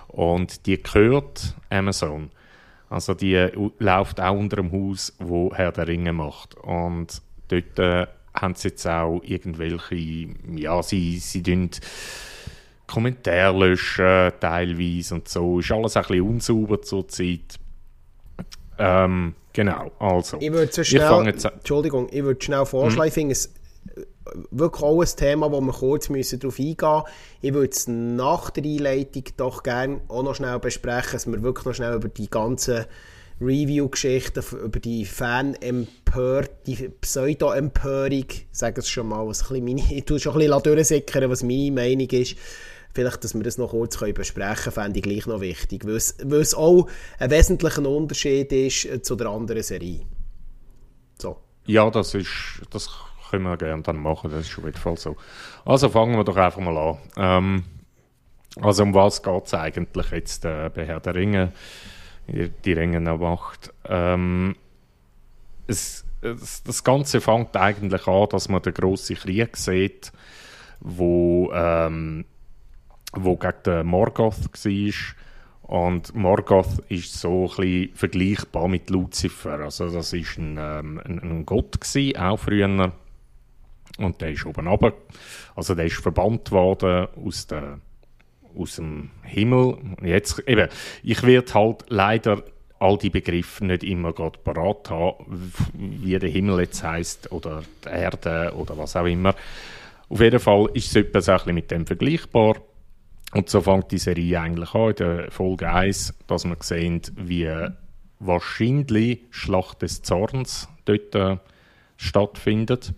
Und 0.08 0.66
die 0.66 0.82
gehört 0.82 1.56
Amazon. 1.70 2.32
Also 2.90 3.14
die 3.14 3.34
äh, 3.34 3.52
läuft 3.80 4.22
auch 4.22 4.38
unter 4.38 4.58
dem 4.58 4.72
Haus, 4.72 5.14
wo 5.20 5.54
Herr 5.54 5.72
der 5.72 5.88
Ringe 5.88 6.14
macht. 6.14 6.56
Und 6.56 7.22
dort 7.50 7.80
äh, 7.80 8.08
haben 8.42 8.56
sie 8.56 8.70
jetzt 8.70 8.88
auch 8.88 9.22
irgendwelche, 9.24 9.96
ja, 10.56 10.82
sie, 10.84 11.20
sie 11.20 11.44
tun 11.44 11.70
Kommentare 12.88 13.58
löschen 13.58 14.32
teilweise 14.40 15.16
und 15.16 15.28
so. 15.28 15.60
Ist 15.60 15.72
alles 15.72 15.98
ein 15.98 16.04
bisschen 16.04 16.22
unsauber 16.22 16.82
zurzeit. 16.82 17.60
Ähm, 18.80 19.36
genau, 19.52 19.92
also. 20.00 20.38
Ich 20.40 20.52
würde 20.52 20.72
so 20.72 20.84
schnell, 20.84 21.34
ich 21.36 21.46
Entschuldigung, 21.46 22.08
ich 22.10 22.24
würde 22.24 22.42
schnell 22.42 22.66
vorschlagen, 22.66 23.02
hm. 23.02 23.08
ich 23.08 23.14
finde 23.14 23.32
es 23.34 23.54
wirklich 24.52 24.84
auch 24.84 25.02
ein 25.02 25.08
Thema, 25.16 25.52
wo 25.52 25.60
wir 25.62 25.74
kurz 25.74 26.10
müssen 26.10 26.40
darauf 26.40 26.60
eingehen 26.60 26.78
müssen. 26.80 27.04
Ich 27.42 27.54
würde 27.54 27.70
es 27.70 27.88
nach 27.88 28.50
der 28.52 28.64
Einleitung 28.64 29.24
doch 29.36 29.64
gerne 29.64 30.02
auch 30.08 30.24
noch 30.24 30.36
schnell 30.36 30.60
besprechen, 30.60 31.14
dass 31.14 31.28
wir 31.28 31.42
wirklich 31.44 31.66
noch 31.66 31.74
schnell 31.74 31.96
über 31.96 32.08
die 32.08 32.30
ganzen 32.30 32.86
Review-Geschichten, 33.40 34.44
über 34.64 34.80
die 34.80 35.06
Fan-Empörung, 35.06 36.50
die 36.66 36.90
Pseudo-Empörung, 37.02 38.26
sage 38.52 38.82
es 38.82 38.90
schon 38.90 39.10
mal, 39.10 39.28
was 39.28 39.52
ein 39.52 39.64
meine, 39.64 39.82
ich 39.92 40.06
tue 40.06 40.20
schon 40.20 40.34
ein 40.34 40.40
bisschen 40.40 40.64
durchsickern, 40.64 41.30
was 41.30 41.44
meine 41.44 41.72
Meinung 41.72 42.10
ist, 42.10 42.36
vielleicht, 42.94 43.24
dass 43.24 43.36
wir 43.36 43.44
das 43.44 43.60
noch 43.60 43.70
kurz 43.70 44.00
besprechen 44.00 44.56
können, 44.56 44.74
fände 44.74 45.00
ich 45.00 45.04
gleich 45.04 45.28
noch 45.28 45.40
wichtig, 45.40 45.86
weil 45.86 45.96
es, 45.96 46.18
weil 46.24 46.42
es 46.42 46.56
auch 46.56 46.90
ein 47.20 47.30
wesentlicher 47.30 47.88
Unterschied 47.88 48.52
ist 48.52 48.86
äh, 48.86 49.02
zu 49.02 49.16
der 49.16 49.28
anderen 49.28 49.62
Serie. 49.62 50.02
So. 51.20 51.38
Ja, 51.68 51.92
das 51.92 52.16
ist, 52.16 52.62
das 52.72 52.90
können 53.30 53.44
wir 53.44 53.58
gerne 53.58 53.84
dann 53.84 53.98
machen, 53.98 54.32
das 54.32 54.42
ist 54.42 54.50
schon 54.50 54.66
wieder 54.66 54.80
voll 54.80 54.98
so. 54.98 55.16
Also 55.64 55.90
fangen 55.90 56.16
wir 56.16 56.24
doch 56.24 56.38
einfach 56.38 56.60
mal 56.60 56.78
an. 56.78 56.98
Ähm, 57.18 57.64
also 58.62 58.82
um 58.82 58.94
was 58.96 59.22
geht 59.22 59.46
es 59.46 59.54
eigentlich 59.54 60.12
jetzt 60.12 60.46
äh, 60.46 60.72
bei 60.74 60.86
Herr 60.86 61.00
der 61.00 61.14
Ringe, 61.14 61.52
die, 62.28 62.74
Ringe 62.74 63.00
Macht? 63.00 63.74
Ähm, 63.86 64.56
es, 65.68 66.06
es, 66.22 66.64
das 66.64 66.84
Ganze 66.84 67.22
fängt 67.22 67.56
eigentlich 67.56 68.08
an, 68.08 68.30
dass 68.30 68.50
man 68.50 68.62
den 68.62 68.74
grossen 68.74 69.16
Krieg 69.16 69.56
sieht, 69.58 70.12
wo 70.80 71.52
ähm, 71.54 72.26
wo 73.14 73.36
gegen 73.36 73.64
den 73.66 73.88
Morgoth 73.88 74.50
war. 74.54 74.94
Und 75.62 76.16
Morgoth 76.16 76.80
ist 76.88 77.14
so 77.14 77.44
ein 77.44 77.48
bisschen 77.48 77.96
vergleichbar 77.96 78.68
mit 78.68 78.90
Lucifer. 78.90 79.60
Also 79.60 79.90
das 79.90 80.14
war 80.14 80.20
ein, 80.20 80.58
ähm, 80.60 81.02
ein, 81.04 81.20
ein, 81.20 81.46
Gott 81.46 81.82
gewesen, 81.82 82.18
auch 82.18 82.38
früher. 82.38 82.94
Und 83.98 84.22
der 84.22 84.32
ist 84.32 84.46
oben 84.46 84.68
runter. 84.68 84.94
Also 85.56 85.76
der 85.76 85.86
ist 85.86 85.98
verbannt 85.98 86.52
worden 86.52 87.08
aus, 87.18 87.48
der, 87.48 87.80
aus 88.58 88.76
dem 88.78 89.10
Himmel. 89.24 89.78
Jetzt, 90.04 90.40
eben, 90.48 90.70
ich 91.04 91.24
werde 91.24 91.54
halt 91.54 91.86
leider 91.90 92.44
all 92.80 92.98
die 92.98 93.10
Begriffe 93.10 93.66
nicht 93.66 93.84
immer 93.84 94.14
gerade 94.14 94.40
parat 94.40 94.90
haben, 94.90 95.52
wie 95.74 96.18
der 96.18 96.30
Himmel 96.30 96.62
jetzt 96.62 96.84
heißt 96.84 97.32
oder 97.32 97.64
die 97.84 97.90
Erde 97.90 98.54
oder 98.56 98.78
was 98.78 98.96
auch 98.96 99.06
immer. 99.06 99.34
Auf 100.10 100.22
jeden 100.22 100.40
Fall 100.40 100.70
ist 100.74 100.88
es 100.88 100.96
etwa 100.96 101.22
so 101.22 101.32
ein 101.32 101.38
bisschen 101.38 101.56
mit 101.56 101.72
dem 101.72 101.86
vergleichbar. 101.86 102.56
Und 103.34 103.50
so 103.50 103.62
fängt 103.62 103.92
die 103.92 103.98
Serie 103.98 104.40
eigentlich 104.40 104.74
an, 104.74 104.90
in 104.90 104.96
der 104.96 105.32
Folge 105.32 105.70
1, 105.70 106.14
dass 106.28 106.46
wir 106.46 106.56
sehen, 106.62 107.02
wie 107.16 107.50
wahrscheinlich 108.20 109.22
Schlacht 109.32 109.82
des 109.82 110.02
Zorns 110.02 110.70
dort 110.86 111.14
äh, 111.14 111.38
stattfindet. 111.98 112.94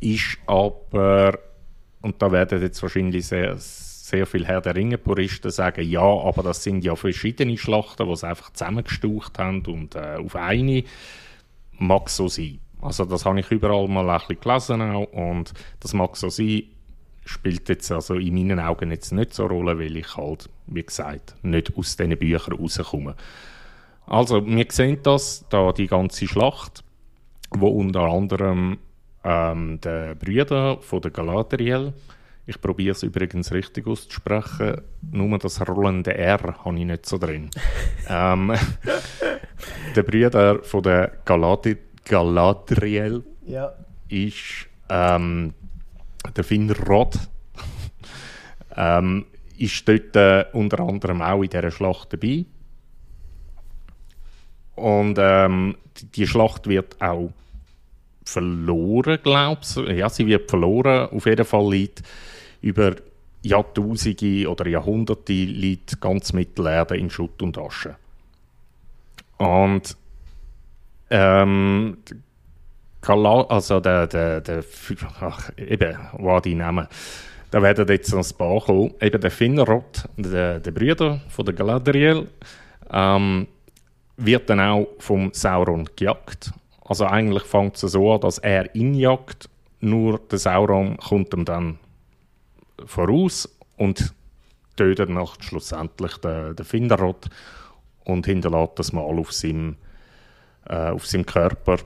Ist 0.00 0.38
aber, 0.46 1.38
und 2.02 2.20
da 2.20 2.32
werden 2.32 2.60
jetzt 2.60 2.82
wahrscheinlich 2.82 3.26
sehr, 3.26 3.56
sehr 4.08 4.26
viele 4.26 4.46
Herr 4.46 4.60
der 4.60 4.74
Ringe-Puristen 4.74 5.50
sagen, 5.50 5.88
ja, 5.88 6.02
aber 6.02 6.42
das 6.42 6.62
sind 6.62 6.84
ja 6.84 6.96
verschiedene 6.96 7.58
Schlachten, 7.58 8.08
die 8.08 8.16
sie 8.16 8.26
einfach 8.26 8.52
zusammengestaucht 8.52 9.38
haben 9.38 9.64
und 9.66 9.94
äh, 9.94 10.16
auf 10.16 10.34
eine 10.34 10.84
mag 11.78 12.08
so 12.08 12.28
sein. 12.28 12.58
Also 12.80 13.04
das 13.04 13.24
habe 13.24 13.40
ich 13.40 13.50
überall 13.50 13.88
mal 13.88 14.08
ein 14.08 14.18
bisschen 14.18 14.40
gelesen 14.40 14.82
auch, 14.82 15.12
und 15.12 15.52
das 15.80 15.94
mag 15.94 16.16
so 16.16 16.28
sein, 16.28 16.62
spielt 17.24 17.68
jetzt 17.68 17.92
also 17.92 18.14
in 18.14 18.34
meinen 18.34 18.60
Augen 18.60 18.90
jetzt 18.90 19.12
nicht 19.12 19.34
so 19.34 19.44
eine 19.44 19.52
Rolle, 19.52 19.78
weil 19.78 19.96
ich 19.96 20.16
halt, 20.16 20.48
wie 20.66 20.82
gesagt, 20.82 21.36
nicht 21.42 21.76
aus 21.76 21.96
diesen 21.96 22.16
Büchern 22.18 22.54
rauskomme. 22.54 23.14
Also, 24.06 24.44
wir 24.46 24.66
sehen 24.70 25.00
das, 25.02 25.44
da 25.50 25.72
die 25.72 25.86
ganze 25.86 26.26
Schlacht, 26.26 26.82
wo 27.50 27.68
unter 27.68 28.02
anderem 28.02 28.78
ähm, 29.22 29.80
der 29.82 30.14
Brüder 30.14 30.78
von 30.80 31.02
der 31.02 31.10
Galadriel, 31.10 31.92
ich 32.48 32.60
probiere 32.62 32.92
es 32.92 33.02
übrigens 33.02 33.52
richtig 33.52 33.86
auszusprechen, 33.86 34.80
nur 35.12 35.38
das 35.38 35.60
rollende 35.68 36.16
R 36.16 36.64
habe 36.64 36.78
ich 36.78 36.84
nicht 36.86 37.04
so 37.04 37.18
drin. 37.18 37.50
ähm, 38.08 38.54
der 39.96 40.02
Brüder 40.02 40.62
von 40.64 40.82
der 40.82 41.12
Galad 41.26 41.68
Galadriel 42.06 43.22
ja. 43.44 43.74
ist 44.08 44.66
ähm, 44.88 45.52
der 46.34 46.42
Finrod. 46.42 47.18
ähm, 48.76 49.26
ist 49.58 49.86
dort 49.86 50.16
äh, 50.16 50.46
unter 50.52 50.80
anderem 50.80 51.20
auch 51.20 51.42
in 51.42 51.50
dieser 51.50 51.70
Schlacht 51.70 52.14
dabei. 52.14 52.46
Und 54.74 55.18
ähm, 55.20 55.76
die, 55.98 56.06
die, 56.06 56.26
Schlacht 56.26 56.66
wird 56.66 56.98
auch 57.02 57.30
verloren, 58.28 59.18
glaubst 59.22 59.76
du? 59.76 59.82
Ja, 59.84 60.08
sie 60.08 60.26
wird 60.26 60.50
verloren. 60.50 61.08
Auf 61.10 61.26
jeden 61.26 61.44
Fall 61.44 61.70
liegt 61.70 62.02
über 62.60 62.94
Jahrtausende 63.42 64.48
oder 64.48 64.66
Jahrhunderte 64.66 65.32
liegt 65.32 66.00
ganz 66.00 66.32
Mittelerde 66.32 66.96
in 66.96 67.08
Schutt 67.08 67.40
und 67.42 67.56
Asche. 67.56 67.96
Und 69.38 69.96
ähm, 71.10 71.98
also 73.06 73.80
der, 73.80 74.06
der, 74.06 74.40
der 74.40 74.64
ach, 75.20 75.50
eben, 75.56 75.96
was 76.12 76.42
die 76.42 76.54
nehmen. 76.54 76.86
Da 77.50 77.62
werden 77.62 77.88
jetzt 77.88 78.12
noch 78.12 78.28
ein 78.28 78.36
paar 78.36 78.60
kommen. 78.60 78.92
Eben 79.00 79.20
der 79.20 79.30
Finrod, 79.30 80.04
der, 80.16 80.60
der 80.60 80.70
Brüder 80.70 81.20
von 81.30 81.46
der 81.46 81.54
Galadriel, 81.54 82.28
ähm, 82.92 83.46
wird 84.18 84.50
dann 84.50 84.60
auch 84.60 84.88
vom 84.98 85.30
Sauron 85.32 85.88
gejagt. 85.96 86.52
Also 86.88 87.04
eigentlich 87.04 87.42
fängt 87.42 87.76
es 87.76 87.92
so 87.92 88.14
an, 88.14 88.20
dass 88.20 88.38
er 88.38 88.74
ihn 88.74 88.94
jagt, 88.94 89.50
nur 89.80 90.18
der 90.18 90.38
Sauron 90.38 90.96
kommt 90.96 91.34
ihm 91.34 91.44
dann 91.44 91.78
voraus 92.86 93.48
und 93.76 94.14
tötet 94.74 95.10
noch 95.10 95.36
schlussendlich 95.40 96.16
den, 96.16 96.56
den 96.56 96.64
Finrod 96.64 97.28
und 98.04 98.24
hinterlässt 98.24 98.78
das 98.78 98.92
Mal 98.92 99.02
auf 99.02 99.32
seinem, 99.32 99.76
äh, 100.66 100.88
auf 100.88 101.06
seinem 101.06 101.26
Körper. 101.26 101.76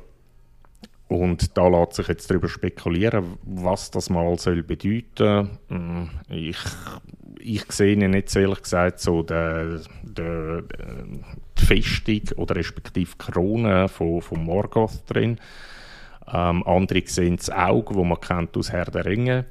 Und 1.08 1.58
da 1.58 1.68
lässt 1.68 1.94
sich 1.94 2.08
jetzt 2.08 2.30
darüber 2.30 2.48
spekulieren, 2.48 3.38
was 3.42 3.90
das 3.90 4.08
mal 4.08 4.38
soll 4.38 4.62
bedeuten. 4.62 5.58
Hm, 5.68 6.10
ich, 6.28 6.58
ich 7.42 7.70
sehe 7.72 7.96
nicht 7.96 8.34
ehrlich 8.36 8.62
gesagt 8.62 9.00
so 9.00 9.22
die, 9.22 9.80
die, 10.02 10.62
die 11.58 11.64
Festung 11.64 12.38
oder 12.38 12.56
respektive 12.56 13.16
Krone 13.18 13.88
von, 13.88 14.22
von 14.22 14.44
Morgoth 14.44 15.02
drin. 15.08 15.38
Ähm, 16.32 16.66
andere 16.66 17.02
sehen 17.06 17.36
das 17.36 17.50
Auge, 17.50 17.94
das 17.94 18.04
man 18.04 18.20
kennt 18.20 18.56
aus 18.56 18.72
Herr 18.72 18.86
der 18.86 19.04
Ringe. 19.04 19.44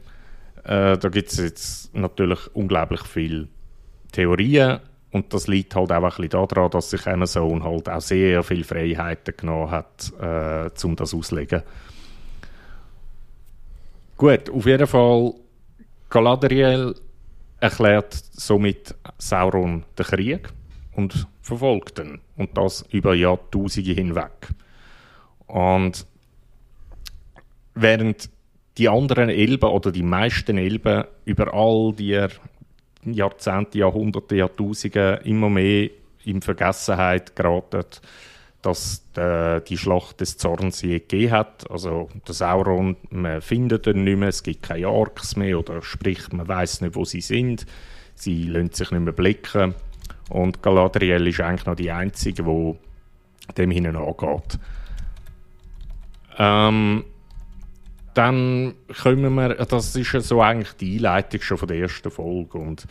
Äh, 0.63 0.97
da 0.97 1.09
gibt 1.09 1.31
es 1.31 1.37
jetzt 1.37 1.95
natürlich 1.95 2.39
unglaublich 2.55 3.03
viele 3.03 3.47
Theorien 4.11 4.79
und 5.11 5.33
das 5.33 5.47
liegt 5.47 5.75
halt 5.75 5.91
auch 5.91 6.03
ein 6.03 6.09
bisschen 6.09 6.47
daran, 6.47 6.71
dass 6.71 6.89
sich 6.89 7.05
Amazon 7.07 7.63
halt 7.63 7.89
auch 7.89 8.01
sehr 8.01 8.43
viele 8.43 8.63
Freiheiten 8.63 9.35
genommen 9.35 9.71
hat, 9.71 10.11
äh, 10.19 10.69
um 10.85 10.95
das 10.95 11.13
auszulegen. 11.13 11.63
Gut, 14.17 14.49
auf 14.49 14.65
jeden 14.65 14.87
Fall, 14.87 15.33
Galadriel 16.09 16.95
erklärt 17.61 18.13
somit 18.13 18.95
Sauron 19.17 19.85
den 19.97 20.05
Krieg 20.05 20.49
und 20.93 21.27
verfolgt 21.41 21.99
ihn. 21.99 22.19
Und 22.35 22.57
das 22.57 22.83
über 22.91 23.15
Jahrtausende 23.15 23.93
hinweg. 23.93 24.49
Und 25.47 26.05
während 27.75 28.29
die 28.77 28.89
anderen 28.89 29.29
Elben 29.29 29.69
oder 29.69 29.91
die 29.91 30.03
meisten 30.03 30.57
Elben 30.57 31.05
über 31.25 31.53
all 31.53 31.93
die 31.93 32.27
Jahrzehnte, 33.05 33.79
Jahrhunderte, 33.79 34.35
Jahrtausende 34.35 35.21
immer 35.23 35.49
mehr 35.49 35.89
in 36.25 36.41
Vergessenheit 36.41 37.35
geraten, 37.35 37.85
dass 38.61 39.03
die, 39.15 39.61
die 39.67 39.77
Schlacht 39.77 40.21
des 40.21 40.37
Zorns 40.37 40.81
je 40.81 40.99
gegeben 40.99 41.31
hat. 41.31 41.69
Also 41.69 42.09
der 42.27 42.35
Sauron, 42.35 42.97
man 43.09 43.41
findet 43.41 43.87
ihn 43.87 44.03
nicht 44.03 44.17
mehr, 44.17 44.29
es 44.29 44.43
gibt 44.43 44.63
keine 44.63 44.89
Orks 44.89 45.35
mehr 45.35 45.59
oder 45.59 45.81
sprich, 45.81 46.31
man 46.31 46.47
weiß 46.47 46.81
nicht, 46.81 46.95
wo 46.95 47.05
sie 47.05 47.21
sind. 47.21 47.65
Sie 48.15 48.43
lassen 48.43 48.71
sich 48.71 48.91
nicht 48.91 49.01
mehr 49.01 49.13
blicken. 49.13 49.73
Und 50.29 50.61
Galadriel 50.61 51.27
ist 51.27 51.41
eigentlich 51.41 51.65
noch 51.65 51.75
die 51.75 51.91
Einzige, 51.91 52.43
die 52.43 52.75
dem 53.57 53.71
hinein 53.71 53.95
angeht. 53.95 54.59
Ähm, 56.37 57.03
dann 58.13 58.73
kommen 59.01 59.33
wir, 59.35 59.55
das 59.55 59.95
ist 59.95 60.11
ja 60.13 60.19
so 60.19 60.41
eigentlich 60.41 60.73
die 60.73 60.97
Einleitung 60.97 61.41
schon 61.41 61.57
von 61.57 61.67
der 61.67 61.77
ersten 61.77 62.11
Folge 62.11 62.57
und 62.57 62.87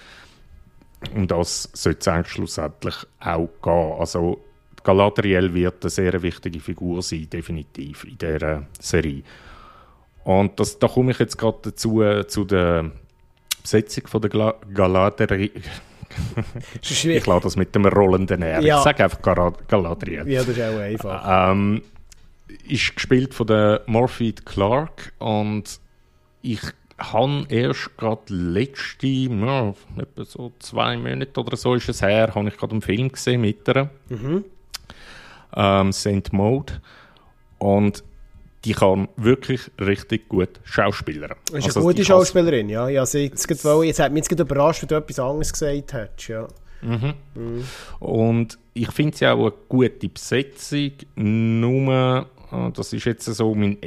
um 1.15 1.27
das 1.27 1.71
sollte 1.73 2.01
es 2.01 2.09
eigentlich 2.09 2.33
schlussendlich 2.33 2.95
auch 3.21 3.49
gehen. 3.63 3.93
Also 3.99 4.45
Galadriel 4.83 5.53
wird 5.53 5.83
eine 5.83 5.91
sehr 5.91 6.23
wichtige 6.23 6.61
Figur 6.61 7.03
sein, 7.03 7.29
definitiv, 7.31 8.05
in 8.05 8.19
dieser 8.19 8.67
Serie. 8.79 9.23
Und 10.25 10.59
das, 10.61 10.79
da 10.79 10.89
komme 10.89 11.13
ich 11.13 11.19
jetzt 11.19 11.39
gerade 11.39 11.59
dazu, 11.63 12.03
zu 12.27 12.45
der 12.45 12.91
Besetzung 13.63 14.07
von 14.07 14.21
der 14.21 14.31
Gla 14.31 14.55
Galadriel. 14.73 15.51
ich 16.83 17.27
lade 17.27 17.43
das 17.43 17.57
mit 17.57 17.75
dem 17.75 17.87
rollenden 17.87 18.43
R. 18.43 18.61
Ja. 18.61 18.79
Ich 18.79 18.85
sage 18.85 19.05
einfach 19.05 19.23
Galadriel. 19.23 20.29
Ja, 20.29 20.41
das 20.41 20.57
ist 20.57 20.61
auch 20.61 20.79
einfach. 20.79 21.51
Ähm, 21.51 21.83
ist 22.69 22.95
gespielt 22.97 23.33
von 23.35 23.47
der 23.47 23.83
Morpheus 23.87 24.45
Clark 24.45 25.13
und 25.19 25.81
ich 26.43 26.61
habe 26.99 27.45
erst 27.49 27.97
gerade 27.97 28.23
letzte, 28.29 29.07
ja, 29.07 29.75
etwa 29.97 30.25
so 30.25 30.53
zwei 30.59 30.97
Monate 30.97 31.41
oder 31.41 31.57
so 31.57 31.75
ist 31.75 31.89
es 31.89 32.03
her, 32.03 32.33
habe 32.35 32.49
ich 32.49 32.57
gerade 32.57 32.73
einen 32.73 32.83
Film 32.83 33.11
gesehen 33.11 33.41
mit 33.41 33.67
ihr. 33.69 33.89
Mhm. 34.09 34.45
Ähm, 35.55 35.93
Saint 35.93 36.33
Mode. 36.33 36.75
Und 37.59 38.05
die 38.65 38.73
kann 38.73 39.09
wirklich 39.17 39.71
richtig 39.79 40.29
gut 40.29 40.61
Schauspielern. 40.65 41.33
Ist 41.47 41.55
eine 41.55 41.65
also, 41.65 41.81
gute 41.81 42.05
Schauspielerin, 42.05 42.69
ja. 42.69 42.89
ja 42.89 43.07
sie 43.07 43.25
jetzt, 43.25 43.49
jetzt 43.49 43.99
hat 44.01 44.13
mich 44.13 44.27
jetzt 44.29 44.39
überrascht, 44.39 44.83
wenn 44.83 44.89
du 44.89 44.95
etwas 44.97 45.19
anderes 45.19 45.53
gesagt 45.53 45.93
hättest, 45.95 46.29
ja. 46.29 46.47
Mhm. 46.83 47.15
Mhm. 47.35 47.65
Und 48.01 48.59
ich 48.75 48.91
finde 48.91 49.17
sie 49.17 49.27
auch 49.27 49.39
eine 49.39 49.53
gute 49.69 50.09
Besetzung, 50.09 50.93
nur 51.15 52.27
Ah, 52.51 52.71
das 52.75 52.93
ist 52.93 53.05
jetzt 53.05 53.25
so 53.25 53.55
mein 53.55 53.79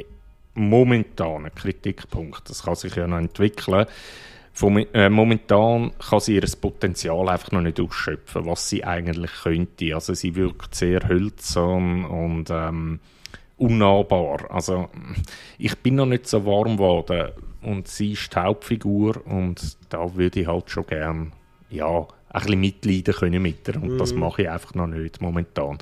momentaner 0.54 1.50
Kritikpunkt. 1.50 2.48
Das 2.48 2.62
kann 2.62 2.74
sich 2.74 2.96
ja 2.96 3.06
noch 3.06 3.18
entwickeln. 3.18 3.86
Äh, 4.62 5.08
momentan 5.08 5.92
kann 5.98 6.20
sie 6.20 6.36
ihr 6.36 6.46
Potenzial 6.60 7.28
einfach 7.28 7.50
noch 7.50 7.60
nicht 7.60 7.80
ausschöpfen, 7.80 8.46
was 8.46 8.68
sie 8.68 8.84
eigentlich 8.84 9.32
könnte. 9.42 9.94
Also 9.94 10.14
sie 10.14 10.36
wirkt 10.36 10.74
sehr 10.74 11.08
hölzern 11.08 12.04
und 12.04 12.50
ähm, 12.50 13.00
unnahbar. 13.56 14.50
Also 14.50 14.88
ich 15.58 15.76
bin 15.78 15.96
noch 15.96 16.06
nicht 16.06 16.28
so 16.28 16.44
warm 16.46 16.76
geworden 16.76 17.30
und 17.62 17.88
sie 17.88 18.12
ist 18.12 18.34
die 18.34 18.38
Hauptfigur 18.38 19.26
und 19.26 19.76
da 19.88 20.14
würde 20.14 20.40
ich 20.40 20.46
halt 20.46 20.70
schon 20.70 20.86
gern 20.86 21.32
ja, 21.70 22.06
ein 22.30 22.40
bisschen 22.40 22.60
mitleiden 22.60 23.14
können 23.14 23.42
mit 23.42 23.66
ihr 23.68 23.76
und 23.76 23.96
mm. 23.96 23.98
das 23.98 24.12
mhm. 24.12 24.20
mache 24.20 24.42
ich 24.42 24.50
einfach 24.50 24.74
noch 24.74 24.86
nicht 24.86 25.20
momentan. 25.20 25.78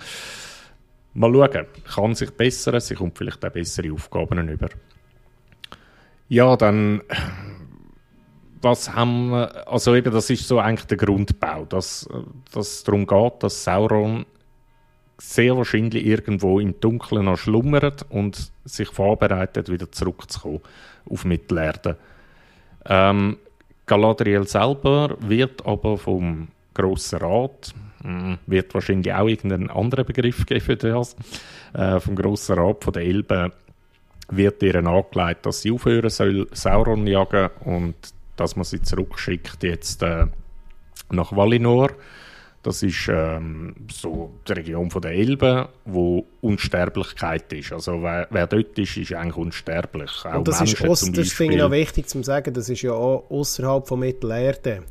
Mal 1.15 1.33
schauen, 1.33 1.67
kann 1.95 2.15
sich 2.15 2.31
bessern, 2.31 2.81
sie 2.81 2.95
kommt 2.95 3.19
vielleicht 3.19 3.45
auch 3.45 3.51
bessere 3.51 3.93
Aufgaben 3.93 4.49
über. 4.49 4.69
Ja, 6.29 6.57
dann, 6.57 7.03
was 8.63 8.95
haben 8.95 9.31
wir, 9.31 9.69
also 9.69 9.95
eben, 9.95 10.13
das 10.13 10.31
ist 10.31 10.47
so 10.47 10.59
eigentlich 10.59 10.87
der 10.87 10.97
Grundbau, 10.97 11.65
dass, 11.65 12.09
dass 12.53 12.69
es 12.69 12.85
darum 12.85 13.07
geht, 13.07 13.43
dass 13.43 13.65
Sauron 13.65 14.25
sehr 15.19 15.57
wahrscheinlich 15.57 16.05
irgendwo 16.05 16.59
im 16.59 16.81
Dunkeln 16.81 17.27
noch 17.27 17.37
schlummert 17.37 18.07
und 18.09 18.53
sich 18.65 18.89
vorbereitet, 18.89 19.69
wieder 19.69 19.91
zurückzukommen 19.91 20.61
auf 21.09 21.25
Mittelerde. 21.25 21.97
Ähm, 22.87 23.39
Galadriel 23.87 24.47
selber 24.47 25.17
wird 25.21 25.67
aber 25.67 25.99
vom 25.99 26.49
Grossen 26.75 27.19
Rat, 27.19 27.75
hm, 28.03 28.39
wird 28.47 28.75
wahrscheinlich 28.75 29.13
auch 29.13 29.29
irgendeinen 29.29 29.71
anderen 29.71 30.07
Begriff 30.07 30.47
geben 30.47 30.61
für 30.61 30.77
das. 30.77 31.17
Äh, 31.75 32.01
vom 32.01 32.17
Grossen 32.17 32.59
Rat 32.59 32.83
von 32.83 32.93
der 32.93 33.03
Elbe 33.03 33.53
wird 34.31 34.63
ihr 34.63 34.75
angelegt, 34.75 35.47
dass 35.47 35.63
sie 35.63 35.71
aufhören 35.71 36.11
soll, 36.11 36.49
Sauron 36.53 37.07
jagen 37.07 37.51
und 37.65 37.95
dass 38.37 38.57
man 38.57 38.65
sie 38.65 38.81
zurückschickt 38.81 39.63
jetzt 39.63 40.03
äh, 40.03 40.27
nach 41.11 41.35
Valinor. 41.35 41.91
Das 42.63 42.81
ist 42.85 43.09
ähm, 43.09 43.75
so 43.91 44.35
die 44.47 44.53
Region 44.53 44.89
von 44.89 45.03
der 45.03 45.11
Elbe, 45.11 45.69
wo 45.85 46.25
Unsterblichkeit 46.43 47.53
ist. 47.53 47.73
Also 47.73 48.01
wer, 48.01 48.29
wer 48.31 48.47
dort 48.47 48.79
ist, 48.79 48.97
ist 48.97 49.13
eigentlich 49.15 49.37
unsterblich. 49.37 50.13
Auch 50.25 50.37
und 50.37 50.47
das 50.47 50.61
Menschen 50.61 50.85
ist, 50.85 50.91
aus, 50.91 51.13
das 51.13 51.33
finde 51.33 51.55
ich 51.55 51.61
noch 51.61 51.73
wichtig 51.73 52.09
zu 52.09 52.23
sagen, 52.23 52.55
das 52.55 52.69
ist 52.69 52.83
ja 52.83 52.93
auch 52.93 53.29
außerhalb 53.29 53.89
von 53.89 53.99
Mittelerde. 53.99 54.85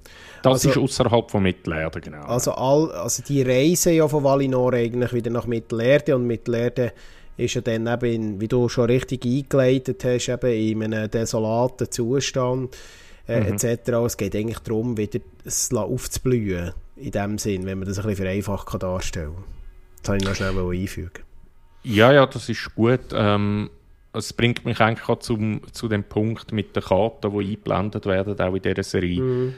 Das 0.44 0.54
also, 0.54 0.70
ist 0.70 0.78
außerhalb 0.78 1.32
von 1.32 1.44
Mittelerde, 1.44 2.02
genau. 2.02 2.24
Also, 2.24 2.52
all, 2.52 2.92
also 2.92 3.24
die 3.24 3.42
Reise 3.42 3.92
ja 3.92 4.06
von 4.06 4.22
Valinor 4.22 4.74
eigentlich 4.74 5.14
wieder 5.14 5.32
nach 5.32 5.48
Mittelerde 5.48 6.18
und 6.18 6.28
Mittelerde 6.28 6.92
ist 7.38 7.54
ja 7.54 7.62
dann 7.62 7.88
eben, 7.88 8.42
wie 8.42 8.50
du 8.50 8.68
schon 8.68 8.88
richtig 8.88 9.26
eingeleitet 9.26 10.04
hast, 10.04 10.28
eben 10.28 10.82
in 10.82 10.94
einem 10.94 11.10
desolaten 11.10 11.90
Zustand 11.90 12.76
äh, 13.32 13.42
mhm. 13.42 13.54
etc. 13.54 13.90
Es 14.06 14.18
geht 14.18 14.36
eigentlich 14.36 14.60
darum, 14.60 14.98
wieder 14.98 15.20
es 15.46 15.74
aufzublühen, 15.74 16.74
in 16.96 17.12
dem 17.12 17.38
Sinn, 17.38 17.66
wenn 17.66 17.80
man 17.80 17.88
das 17.88 18.00
ein 18.00 18.08
bisschen 18.08 18.26
vereinfacht 18.26 18.82
darstellen 18.82 19.34
kann. 19.34 19.44
Das 20.02 20.10
habe 20.10 20.18
ich 20.18 20.26
noch 20.26 20.36
schnell 20.36 20.82
einfügen. 20.82 21.24
Ja, 21.84 22.12
ja, 22.12 22.26
das 22.26 22.50
ist 22.50 22.76
gut. 22.76 23.12
Ähm, 23.14 23.70
es 24.14 24.34
bringt 24.34 24.66
mich 24.66 24.80
eigentlich 24.80 25.08
auch 25.08 25.20
zum, 25.20 25.62
zu 25.72 25.88
dem 25.88 26.04
Punkt 26.04 26.52
mit 26.52 26.76
den 26.76 26.84
Karten, 26.84 27.32
die 27.32 27.38
eingeblendet 27.38 28.06
werden, 28.06 28.40
auch 28.40 28.54
in 28.54 28.62
dieser 28.62 28.84
Serie. 28.84 29.22
Mhm 29.22 29.54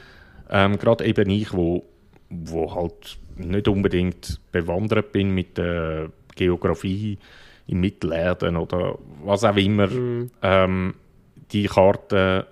Ähm, 0.49 0.77
Gerade 0.77 1.05
eben 1.05 1.29
ich, 1.29 1.53
wo, 1.53 1.83
wo 2.29 2.73
halt 2.73 3.17
nicht 3.37 3.67
unbedingt 3.67 4.39
bewandert 4.51 5.11
bin 5.11 5.31
mit 5.31 5.57
der 5.57 6.09
Geografie 6.35 7.17
im 7.67 7.79
Mittelerden 7.79 8.57
oder 8.57 8.97
was 9.23 9.43
auch 9.43 9.55
immer. 9.55 9.87
Mhm. 9.87 10.31
Ähm, 10.41 10.93
die 11.51 11.65
Karten 11.65 12.43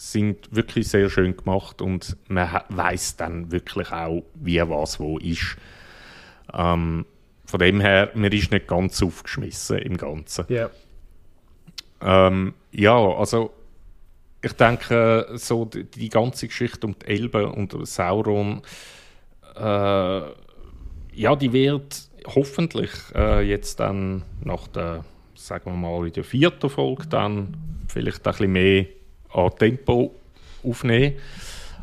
sind 0.00 0.48
wirklich 0.50 0.88
sehr 0.88 1.10
schön 1.10 1.36
gemacht 1.36 1.82
und 1.82 2.16
man 2.28 2.62
weiß 2.70 3.16
dann 3.16 3.52
wirklich 3.52 3.92
auch, 3.92 4.24
wie 4.34 4.58
was 4.60 4.98
wo 4.98 5.18
ist. 5.18 5.56
Ähm, 6.54 7.04
von 7.44 7.60
dem 7.60 7.80
her, 7.80 8.10
man 8.14 8.32
ist 8.32 8.50
nicht 8.50 8.66
ganz 8.66 9.02
aufgeschmissen 9.02 9.76
im 9.76 9.98
Ganzen. 9.98 10.46
Yeah. 10.48 10.70
Ähm, 12.00 12.54
ja, 12.72 12.96
also 12.96 13.52
ich 14.40 14.54
denke, 14.54 15.28
so 15.34 15.66
die, 15.66 15.84
die, 15.84 16.08
ganze 16.08 16.48
Geschichte 16.48 16.86
um 16.86 16.98
die 16.98 17.06
Elbe 17.06 17.46
und 17.48 17.76
Sauron, 17.86 18.62
äh, 19.54 19.60
ja, 21.12 21.36
die 21.38 21.52
wird 21.52 22.08
hoffentlich 22.26 22.90
äh, 23.14 23.42
jetzt 23.42 23.80
dann 23.80 24.22
nach 24.42 24.66
der, 24.68 25.04
sagen 25.34 25.72
wir 25.72 25.76
mal, 25.76 26.06
in 26.06 26.14
der 26.14 26.24
vierten 26.24 26.70
Folge 26.70 27.06
dann 27.06 27.54
vielleicht 27.86 28.26
ein 28.26 28.32
bisschen 28.32 28.52
mehr 28.52 28.86
an 29.32 29.50
Tempo 29.58 30.14
aufnehmen. 30.62 31.14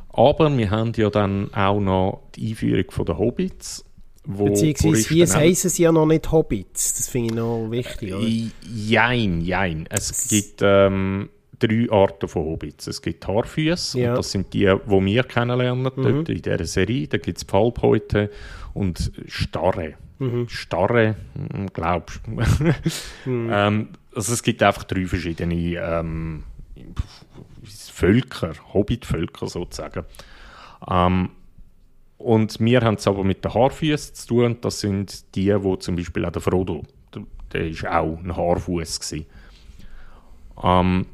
Aber 0.10 0.56
wir 0.58 0.72
haben 0.72 0.94
ja 0.96 1.10
dann 1.10 1.54
auch 1.54 1.80
noch 1.80 2.24
die 2.36 2.50
Einführung 2.50 3.06
der 3.06 3.18
Hobbits. 3.18 3.86
Wo 4.30 4.46
Beziehungsweise, 4.46 5.10
wie 5.12 5.26
heißen 5.26 5.70
sie 5.70 5.84
ja 5.84 5.92
noch 5.92 6.06
nicht 6.06 6.32
Hobbits? 6.32 6.96
Das 6.96 7.08
finde 7.08 7.30
ich 7.30 7.36
noch 7.36 7.72
wichtig, 7.72 8.14
oder? 8.14 8.28
Jein, 8.28 9.42
jein. 9.42 9.88
Es 9.90 10.10
das 10.10 10.28
gibt 10.28 10.62
ähm, 10.62 11.30
drei 11.60 11.88
Arten 11.90 12.28
von 12.28 12.44
Hobbits. 12.44 12.88
Es 12.88 13.02
gibt 13.02 13.26
Haarfüße, 13.26 14.00
ja. 14.00 14.16
das 14.16 14.32
sind 14.32 14.54
die, 14.54 14.66
die 14.66 15.06
wir 15.06 15.24
kennenlernen 15.24 15.92
mhm. 15.96 16.06
in 16.06 16.26
dieser 16.26 16.66
Serie. 16.66 17.08
Da 17.08 17.18
gibt 17.18 17.38
es 17.38 17.44
Pfalbhäute 17.44 18.30
und 18.74 19.12
Starre. 19.28 19.94
Mhm. 20.20 20.50
Starre, 20.50 21.16
hm, 21.34 21.68
glaubst 21.72 22.22
du? 22.26 22.32
mhm. 23.30 23.50
ähm, 23.52 23.90
also 24.14 24.34
es 24.34 24.44
gibt 24.44 24.64
einfach 24.64 24.84
drei 24.84 25.06
verschiedene 25.06 25.76
ähm, 25.76 26.44
Völker, 27.64 28.54
Hobbitvölker 28.74 29.48
sozusagen. 29.48 30.06
Ähm, 30.90 31.30
und 32.18 32.60
wir 32.60 32.82
haben 32.82 32.96
es 32.96 33.08
aber 33.08 33.24
mit 33.24 33.44
den 33.44 33.54
Haarfüßen 33.54 34.16
zu 34.16 34.28
tun. 34.28 34.58
Das 34.62 34.80
sind 34.80 35.36
die, 35.36 35.54
wo 35.64 35.76
zum 35.76 35.96
Beispiel 35.96 36.26
auch 36.26 36.32
der 36.32 36.42
Frodo, 36.42 36.84
der, 37.54 37.72
war 37.84 38.02
auch 38.02 38.20
ein 38.20 38.36
Haarfuß 38.36 39.16
Ähm, 40.64 41.06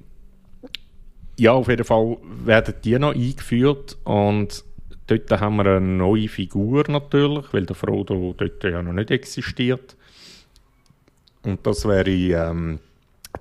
ja, 1.38 1.52
auf 1.52 1.68
jeden 1.68 1.84
Fall 1.84 2.18
werden 2.46 2.76
die 2.84 3.00
noch 3.00 3.14
eingeführt 3.14 3.98
und 4.04 4.64
dort 5.08 5.32
haben 5.32 5.56
wir 5.58 5.66
eine 5.66 5.82
neue 5.82 6.28
Figur 6.28 6.84
natürlich, 6.88 7.52
weil 7.52 7.66
der 7.66 7.76
Frodo 7.76 8.34
dort 8.38 8.64
ja 8.64 8.82
noch 8.82 8.94
nicht 8.94 9.12
existiert. 9.12 9.98
Und 11.44 11.66
das 11.68 11.86
wäre 11.86 12.10
ähm, 12.10 12.80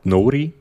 Nori 0.02 0.52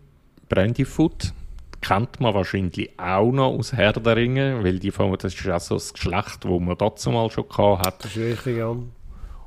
Brandyfoot. 0.49 1.33
Kennt 1.81 2.19
man 2.19 2.33
wahrscheinlich 2.33 2.91
auch 2.99 3.31
noch 3.31 3.57
aus 3.57 3.73
Herr 3.73 3.93
der 3.93 4.15
Ringe, 4.15 4.63
weil 4.63 4.79
die 4.79 4.91
das 4.91 5.33
ist 5.33 5.49
auch 5.49 5.59
so 5.59 5.75
das 5.75 5.93
Geschlecht, 5.93 6.45
das 6.45 6.59
man 6.59 6.77
dazu 6.77 7.11
mal 7.11 7.29
schon 7.31 7.49
hatte. 7.49 8.03
Das 8.03 8.15
ist 8.15 8.17
richtig, 8.17 8.57
ja. 8.57 8.75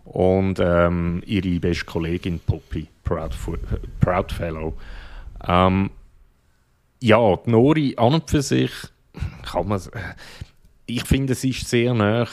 Und 0.05 0.59
ähm, 0.61 1.23
ihre 1.25 1.61
beste 1.61 1.85
Kollegin 1.87 2.41
Poppy 2.41 2.89
Proudfellow. 3.05 3.59
Proud 4.01 4.35
ähm, 5.47 5.91
ja, 7.01 7.37
die 7.37 7.51
Nori 7.51 7.95
an 7.97 8.15
und 8.15 8.31
für 8.31 8.43
sich 8.43 8.73
kann 9.43 9.69
man. 9.69 9.81
Ich 10.87 11.05
finde, 11.05 11.33
es 11.33 11.45
ist 11.45 11.69
sehr 11.69 11.95
nah 11.95 12.27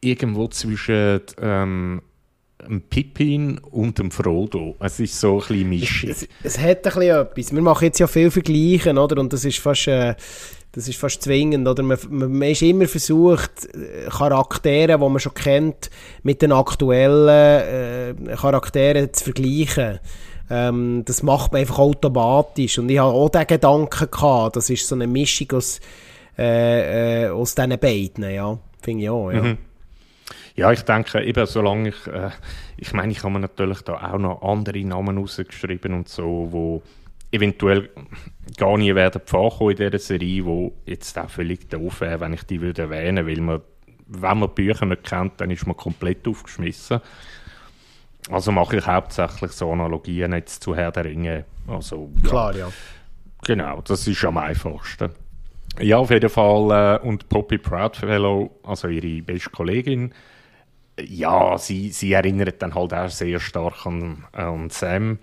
irgendwo 0.00 0.48
zwischen 0.48 1.20
ähm, 1.40 2.02
dem 2.66 2.82
Pippin 2.82 3.58
und 3.58 3.98
dem 3.98 4.10
Frodo. 4.10 4.76
Es 4.80 5.00
ist 5.00 5.18
so 5.18 5.34
ein 5.34 5.38
bisschen 5.38 5.68
mischig. 5.68 6.10
Es, 6.10 6.28
es, 6.42 6.58
hat 6.58 6.78
ein 6.78 6.82
bisschen 6.82 7.02
etwas. 7.02 7.52
Wir 7.52 7.62
machen 7.62 7.84
jetzt 7.84 7.98
ja 7.98 8.06
viel 8.06 8.30
Vergleichen, 8.30 8.98
oder? 8.98 9.20
Und 9.20 9.32
das 9.32 9.44
ist 9.44 9.58
fast, 9.58 9.88
äh, 9.88 10.14
das 10.72 10.88
ist 10.88 10.98
fast 10.98 11.22
zwingend, 11.22 11.68
oder? 11.68 11.82
Man, 11.82 11.98
man, 12.10 12.42
ist 12.42 12.62
immer 12.62 12.86
versucht, 12.86 13.66
äh, 13.74 14.08
Charaktere, 14.10 14.98
die 14.98 15.08
man 15.08 15.20
schon 15.20 15.34
kennt, 15.34 15.90
mit 16.22 16.42
den 16.42 16.52
aktuellen 16.52 17.28
äh, 18.28 18.36
Charakteren 18.36 19.12
zu 19.12 19.24
vergleichen. 19.24 20.00
Ähm, 20.50 21.02
das 21.04 21.22
macht 21.22 21.52
man 21.52 21.60
einfach 21.60 21.78
automatisch. 21.78 22.78
Und 22.78 22.88
ich 22.88 22.98
habe 22.98 23.12
auch 23.12 23.30
den 23.30 23.46
Gedanken 23.46 24.10
gehabt, 24.10 24.56
das 24.56 24.70
ist 24.70 24.86
so 24.86 24.94
eine 24.94 25.06
Mischung 25.06 25.52
aus, 25.52 25.80
äh, 26.38 27.24
äh, 27.24 27.28
aus 27.30 27.54
diesen 27.54 27.78
beiden, 27.78 28.30
ja. 28.30 28.58
Finde 28.82 29.04
ich 29.04 29.10
auch, 29.10 29.30
ja. 29.30 29.42
Mhm. 29.42 29.58
Ja, 30.56 30.70
ich 30.70 30.82
denke 30.82 31.22
eben, 31.24 31.46
solange 31.46 31.88
ich, 31.88 32.06
äh, 32.06 32.30
ich 32.76 32.92
meine, 32.92 33.12
ich 33.12 33.22
habe 33.24 33.32
mir 33.32 33.40
natürlich 33.40 33.82
da 33.82 34.12
auch 34.12 34.18
noch 34.18 34.42
andere 34.42 34.84
Namen 34.84 35.18
rausgeschrieben 35.18 35.92
und 35.94 36.08
so, 36.08 36.48
wo 36.50 36.82
eventuell 37.32 37.90
gar 38.56 38.78
nie 38.78 38.94
werden 38.94 39.20
vorkommen 39.26 39.70
in 39.72 39.76
dieser 39.76 39.98
Serie, 39.98 40.44
wo 40.44 40.72
jetzt 40.86 41.18
auch 41.18 41.28
völlig 41.28 41.68
doof 41.68 42.02
wäre, 42.02 42.20
wenn 42.20 42.34
ich 42.34 42.44
die 42.44 42.60
würde 42.60 42.82
erwähnen, 42.82 43.26
weil 43.26 43.40
man, 43.40 43.62
wenn 44.06 44.38
man 44.38 44.54
Bücher 44.54 44.86
nicht 44.86 45.02
kennt, 45.02 45.40
dann 45.40 45.50
ist 45.50 45.66
man 45.66 45.76
komplett 45.76 46.26
aufgeschmissen. 46.28 47.00
Also 48.30 48.52
mache 48.52 48.76
ich 48.76 48.86
hauptsächlich 48.86 49.50
so 49.52 49.72
Analogien 49.72 50.32
jetzt 50.32 50.62
zu 50.62 50.74
Herr 50.76 50.92
der 50.92 51.04
Ringe. 51.04 51.44
Also, 51.66 52.10
Klar, 52.22 52.56
ja. 52.56 52.68
Genau, 53.44 53.82
das 53.82 54.06
ist 54.06 54.24
am 54.24 54.38
einfachsten. 54.38 55.10
Ja, 55.80 55.98
auf 55.98 56.10
jeden 56.10 56.30
Fall. 56.30 57.00
Äh, 57.02 57.06
und 57.06 57.28
Poppy 57.28 57.58
Proudfellow, 57.58 58.60
also 58.62 58.88
ihre 58.88 59.22
beste 59.22 59.50
Kollegin, 59.50 60.14
ja, 61.00 61.58
sie, 61.58 61.90
sie 61.90 62.12
erinnert 62.12 62.62
dann 62.62 62.74
halt 62.74 62.94
auch 62.94 63.08
sehr 63.08 63.40
stark 63.40 63.86
an, 63.86 64.24
an 64.32 64.70
Sam 64.70 65.18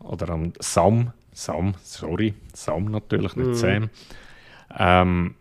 oder 0.00 0.30
an 0.30 0.52
Sam. 0.60 1.12
Sam, 1.32 1.74
sorry, 1.82 2.34
Sam 2.52 2.86
natürlich, 2.86 3.34
nicht 3.34 3.50
mm. 3.50 3.54
Sam. 3.54 3.90
Ähm, 4.76 5.34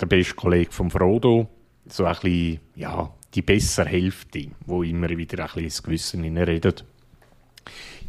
der 0.00 0.06
beste 0.06 0.34
Kollege 0.34 0.72
von 0.72 0.90
Frodo, 0.90 1.48
so 1.86 2.04
ein 2.04 2.14
bisschen, 2.14 2.60
ja, 2.74 3.12
die 3.34 3.42
bessere 3.42 3.88
Hälfte, 3.88 4.48
wo 4.66 4.82
immer 4.82 5.08
wieder 5.10 5.38
ein 5.38 5.46
bisschen 5.46 5.64
ins 5.64 5.82
Gewissen 5.82 6.36
redet. 6.36 6.84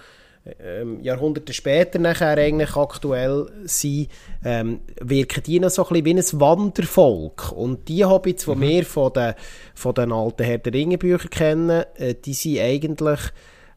ähm, 0.63 1.01
Jahrhunderte 1.01 1.53
später 1.53 1.99
nachher 1.99 2.37
eigentlich 2.37 2.75
aktuell 2.75 3.47
sind, 3.65 4.07
ähm, 4.43 4.79
wirken 5.01 5.43
die 5.43 5.59
noch 5.59 5.69
so 5.69 5.85
ein 5.85 6.01
bisschen 6.01 6.05
wie 6.05 6.35
ein 6.35 6.39
Wandervolk. 6.39 7.51
Und 7.51 7.89
die 7.89 8.05
Hobbits, 8.05 8.45
die 8.45 8.55
mhm. 8.55 8.61
wir 8.61 8.85
von 8.85 9.13
den, 9.13 9.33
von 9.75 9.93
den 9.93 10.11
alten 10.11 10.43
Herr 10.43 10.59
der 10.59 10.73
Ringe 10.73 10.97
Büchern 10.97 11.29
kennen, 11.29 11.83
äh, 11.95 12.15
die 12.15 12.33
sind 12.33 12.59
eigentlich 12.59 13.19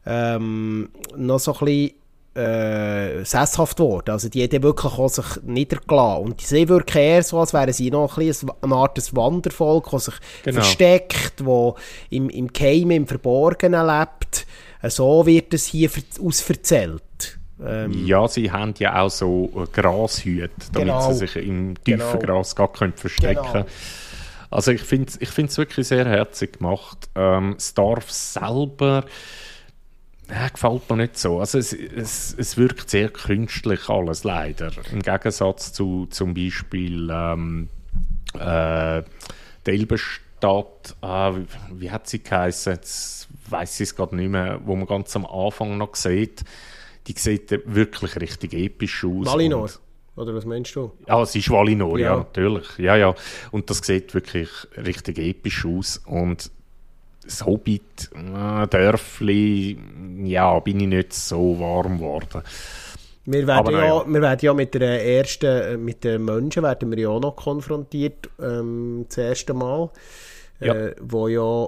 ähm, 0.05 0.89
noch 1.15 1.39
so 1.39 1.53
ein 1.53 1.65
bisschen 1.65 1.91
äh, 2.35 3.23
sesshaft 3.23 3.77
geworden. 3.77 4.11
Also 4.11 4.29
die 4.29 4.43
haben 4.43 4.63
wirklich 4.63 4.93
auch 4.93 5.09
sich 5.09 5.43
niedergelassen. 5.43 6.23
Und 6.23 6.41
sie 6.41 6.67
wirken 6.67 6.97
eher 6.97 7.23
so, 7.23 7.39
als 7.39 7.53
wären 7.53 7.73
sie 7.73 7.91
noch 7.91 8.17
ein 8.17 8.27
bisschen 8.27 8.51
eine 8.61 8.75
Art 8.75 9.15
Wandervolk, 9.15 9.91
das 9.91 10.05
sich 10.05 10.15
genau. 10.43 10.61
versteckt, 10.61 11.33
das 11.39 11.73
im, 12.09 12.29
im 12.29 12.51
Keim, 12.51 12.91
im 12.91 13.07
Verborgenen 13.07 13.85
lebt. 13.85 14.45
So 14.83 15.25
wird 15.25 15.53
es 15.53 15.67
hier 15.67 15.89
ausverzählt. 16.21 17.39
Ähm, 17.63 18.05
ja, 18.05 18.27
sie 18.27 18.51
haben 18.51 18.73
ja 18.79 19.01
auch 19.01 19.09
so 19.09 19.67
Grashüte, 19.71 20.49
damit 20.73 20.87
genau. 20.87 21.11
sie 21.11 21.19
sich 21.19 21.35
im 21.37 21.75
tiefen 21.83 21.99
genau. 21.99 22.19
Gras 22.19 22.55
gar 22.55 22.71
können 22.71 22.93
verstecken 22.93 23.47
genau. 23.53 23.65
Also 24.49 24.71
ich 24.71 24.81
finde 24.81 25.09
es 25.09 25.17
ich 25.19 25.57
wirklich 25.57 25.87
sehr 25.87 26.05
herzig 26.05 26.59
gemacht. 26.59 27.09
Ähm, 27.15 27.53
das 27.55 27.73
Dorf 27.73 28.11
selber 28.11 29.03
ja, 30.29 30.47
gefällt 30.47 30.89
mir 30.89 30.97
nicht 30.97 31.17
so. 31.17 31.39
Also 31.39 31.57
es, 31.57 31.73
es, 31.73 32.33
es 32.37 32.57
wirkt 32.57 32.89
sehr 32.89 33.09
künstlich 33.09 33.89
alles, 33.89 34.23
leider. 34.23 34.71
Im 34.91 35.01
Gegensatz 35.01 35.73
zu 35.73 36.07
zum 36.09 36.33
Beispiel 36.33 37.09
ähm, 37.11 37.69
äh, 38.35 38.37
der 38.37 39.03
Elbenstadt, 39.65 40.95
ah, 41.01 41.33
wie, 41.35 41.45
wie, 41.81 41.91
hat 41.91 42.07
sie 42.07 42.23
geheißen? 42.23 42.73
Jetzt 42.73 43.27
weiß 43.49 43.79
ich 43.79 43.89
es 43.89 43.95
gerade 43.95 44.15
nicht 44.15 44.29
mehr, 44.29 44.61
wo 44.63 44.75
man 44.75 44.87
ganz 44.87 45.15
am 45.15 45.25
Anfang 45.25 45.77
noch 45.77 45.95
sieht. 45.95 46.43
Die 47.07 47.13
sieht 47.17 47.51
wirklich 47.65 48.19
richtig 48.19 48.53
episch 48.53 49.03
aus. 49.03 49.27
Valinor. 49.27 49.69
Oder 50.15 50.35
was 50.35 50.45
meinst 50.45 50.75
du? 50.75 50.91
Ja, 51.07 51.21
es 51.21 51.35
ist 51.35 51.49
Valinor, 51.49 51.97
ja. 51.97 52.11
ja, 52.11 52.17
natürlich. 52.17 52.77
Ja, 52.77 52.95
ja. 52.95 53.15
Und 53.51 53.69
das 53.69 53.79
sieht 53.79 54.13
wirklich 54.13 54.49
richtig 54.77 55.17
episch 55.17 55.65
aus. 55.65 55.97
Und 56.05 56.51
das 57.23 57.45
Hobbit, 57.45 58.09
äh, 58.13 58.67
Dörfli, 58.67 59.77
ja, 60.23 60.59
bin 60.59 60.79
ich 60.81 60.87
nicht 60.87 61.13
so 61.13 61.59
warm 61.59 61.97
geworden. 61.97 62.43
Wir 63.25 63.47
werden, 63.47 63.73
ja, 63.73 64.05
wir 64.05 64.21
werden 64.21 64.39
ja 64.41 64.53
mit 64.53 64.73
der 64.73 65.05
ersten, 65.05 65.83
mit 65.83 66.03
den 66.03 66.25
Menschen 66.25 66.63
werden 66.63 66.91
wir 66.91 66.99
ja 66.99 67.09
auch 67.09 67.21
noch 67.21 67.35
konfrontiert, 67.37 68.29
ähm, 68.41 69.05
das 69.07 69.17
erste 69.17 69.53
Mal, 69.53 69.89
ja. 70.59 70.73
Äh, 70.73 70.95
wo 71.01 71.27
ja 71.29 71.67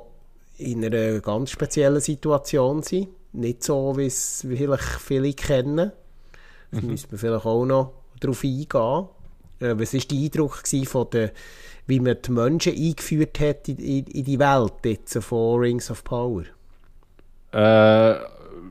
in 0.58 0.84
einer 0.84 1.20
ganz 1.22 1.52
speziellen 1.52 2.02
Situation 2.02 2.84
sind. 2.84 3.08
Nicht 3.34 3.64
so, 3.64 3.98
wie 3.98 4.06
es 4.06 4.46
vielleicht 4.48 4.84
viele 4.84 5.34
kennen. 5.34 5.92
Da 6.72 6.82
mhm. 6.82 6.88
müssen 6.88 7.12
wir 7.12 7.20
vielleicht 7.20 7.46
auch 7.46 7.66
noch 7.66 7.94
darauf 8.20 8.44
eingehen. 8.44 9.06
Äh, 9.60 9.80
was 9.80 9.94
war 9.94 10.02
der 10.02 10.18
Eindruck 10.18 10.64
von 10.86 11.10
der 11.12 11.32
wie 11.88 12.00
man 12.00 12.18
die 12.24 12.32
Menschen 12.32 12.74
eingeführt 12.74 13.40
hat 13.40 13.68
in, 13.68 13.78
in, 13.78 14.06
in 14.06 14.24
die 14.24 14.40
Welt 14.40 14.74
jetzt 14.84 15.18
von 15.24 15.60
Rings 15.60 15.92
of 15.92 16.04
Power? 16.04 16.44
Äh, 17.52 18.16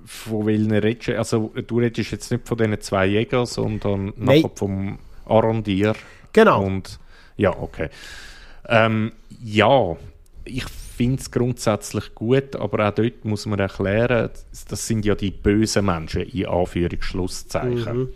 von 0.05 0.47
welchen 0.47 0.73
redest 0.73 1.09
du? 1.09 1.19
Also 1.19 1.53
du 1.67 1.79
redest 1.79 2.11
jetzt 2.11 2.31
nicht 2.31 2.47
von 2.47 2.59
diesen 2.59 2.81
zwei 2.81 3.07
Jägern, 3.07 3.47
sondern 3.47 4.13
nachher 4.17 4.51
vom 4.55 4.99
Arondier. 5.27 5.95
Genau. 6.33 6.65
Und, 6.65 6.99
ja, 7.37 7.57
okay. 7.57 7.89
Ähm, 8.69 9.13
ja, 9.43 9.97
ich 10.45 10.65
finde 10.65 11.21
es 11.21 11.31
grundsätzlich 11.31 12.15
gut, 12.15 12.57
aber 12.57 12.89
auch 12.89 12.95
dort 12.95 13.25
muss 13.25 13.47
man 13.47 13.59
erklären, 13.59 14.31
das 14.69 14.87
sind 14.87 15.05
ja 15.05 15.15
die 15.15 15.31
bösen 15.31 15.87
Menschen, 15.87 16.23
in 16.23 16.47
Anführungsschlusszeichen. 16.47 17.99
Mhm. 17.99 18.09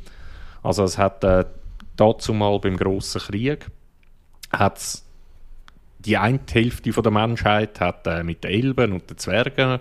Also 0.62 0.84
es 0.84 0.98
hat 0.98 1.24
äh, 1.24 1.44
dazu 1.96 2.34
mal 2.34 2.58
beim 2.58 2.76
grossen 2.76 3.20
Krieg 3.20 3.66
hat 4.50 5.02
die 5.98 6.16
eine 6.16 6.40
Hälfte 6.50 6.92
von 6.92 7.02
der 7.02 7.12
Menschheit 7.12 7.80
hat 7.80 8.06
äh, 8.06 8.22
mit 8.22 8.44
den 8.44 8.50
Elben 8.52 8.92
und 8.92 9.10
den 9.10 9.18
Zwergen 9.18 9.78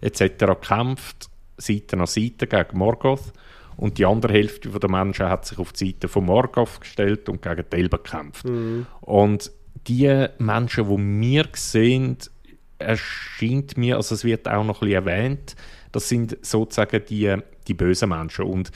etc. 0.00 0.38
gekämpft, 0.38 1.28
Seite 1.56 1.98
an 1.98 2.06
Seite 2.06 2.46
gegen 2.46 2.78
Morgoth. 2.78 3.32
Und 3.76 3.98
die 3.98 4.06
andere 4.06 4.32
Hälfte 4.32 4.70
von 4.70 4.80
der 4.80 4.90
Menschen 4.90 5.28
hat 5.28 5.46
sich 5.46 5.58
auf 5.58 5.72
die 5.72 5.86
Seite 5.86 6.08
von 6.08 6.24
Morgoth 6.24 6.80
gestellt 6.80 7.28
und 7.28 7.42
gegen 7.42 7.64
die 7.70 7.76
Elben 7.76 8.02
gekämpft. 8.02 8.48
Mhm. 8.48 8.86
Und 9.00 9.52
die 9.86 10.26
Menschen, 10.38 10.84
die 10.88 11.26
wir 11.26 11.46
sehen, 11.54 12.16
erscheint 12.78 13.76
mir, 13.76 13.96
also 13.96 14.14
es 14.14 14.24
wird 14.24 14.48
auch 14.48 14.64
noch 14.64 14.82
ein 14.82 14.88
bisschen 14.88 15.06
erwähnt, 15.06 15.56
das 15.92 16.08
sind 16.08 16.36
sozusagen 16.42 17.02
die, 17.08 17.36
die 17.66 17.74
bösen 17.74 18.08
Menschen. 18.08 18.46
Und 18.46 18.72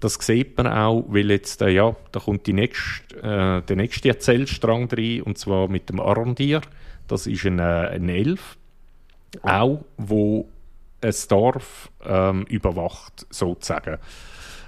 das 0.00 0.14
sieht 0.14 0.56
man 0.56 0.66
auch, 0.66 1.04
weil 1.08 1.30
jetzt, 1.30 1.62
äh, 1.62 1.70
ja, 1.70 1.96
da 2.12 2.20
kommt 2.20 2.46
die 2.46 2.52
nächste, 2.52 3.16
äh, 3.16 3.62
der 3.62 3.76
nächste 3.76 4.08
Erzählstrang 4.08 4.88
rein, 4.90 5.22
und 5.22 5.38
zwar 5.38 5.68
mit 5.68 5.88
dem 5.88 6.00
Arondir. 6.00 6.60
Das 7.08 7.26
ist 7.26 7.44
ein, 7.46 7.58
äh, 7.58 7.62
ein 7.62 8.08
Elf, 8.08 8.56
auch, 9.42 9.84
wo 9.96 10.48
ein 11.00 11.14
Dorf 11.28 11.90
ähm, 12.04 12.44
überwacht, 12.48 13.26
sozusagen. 13.30 13.98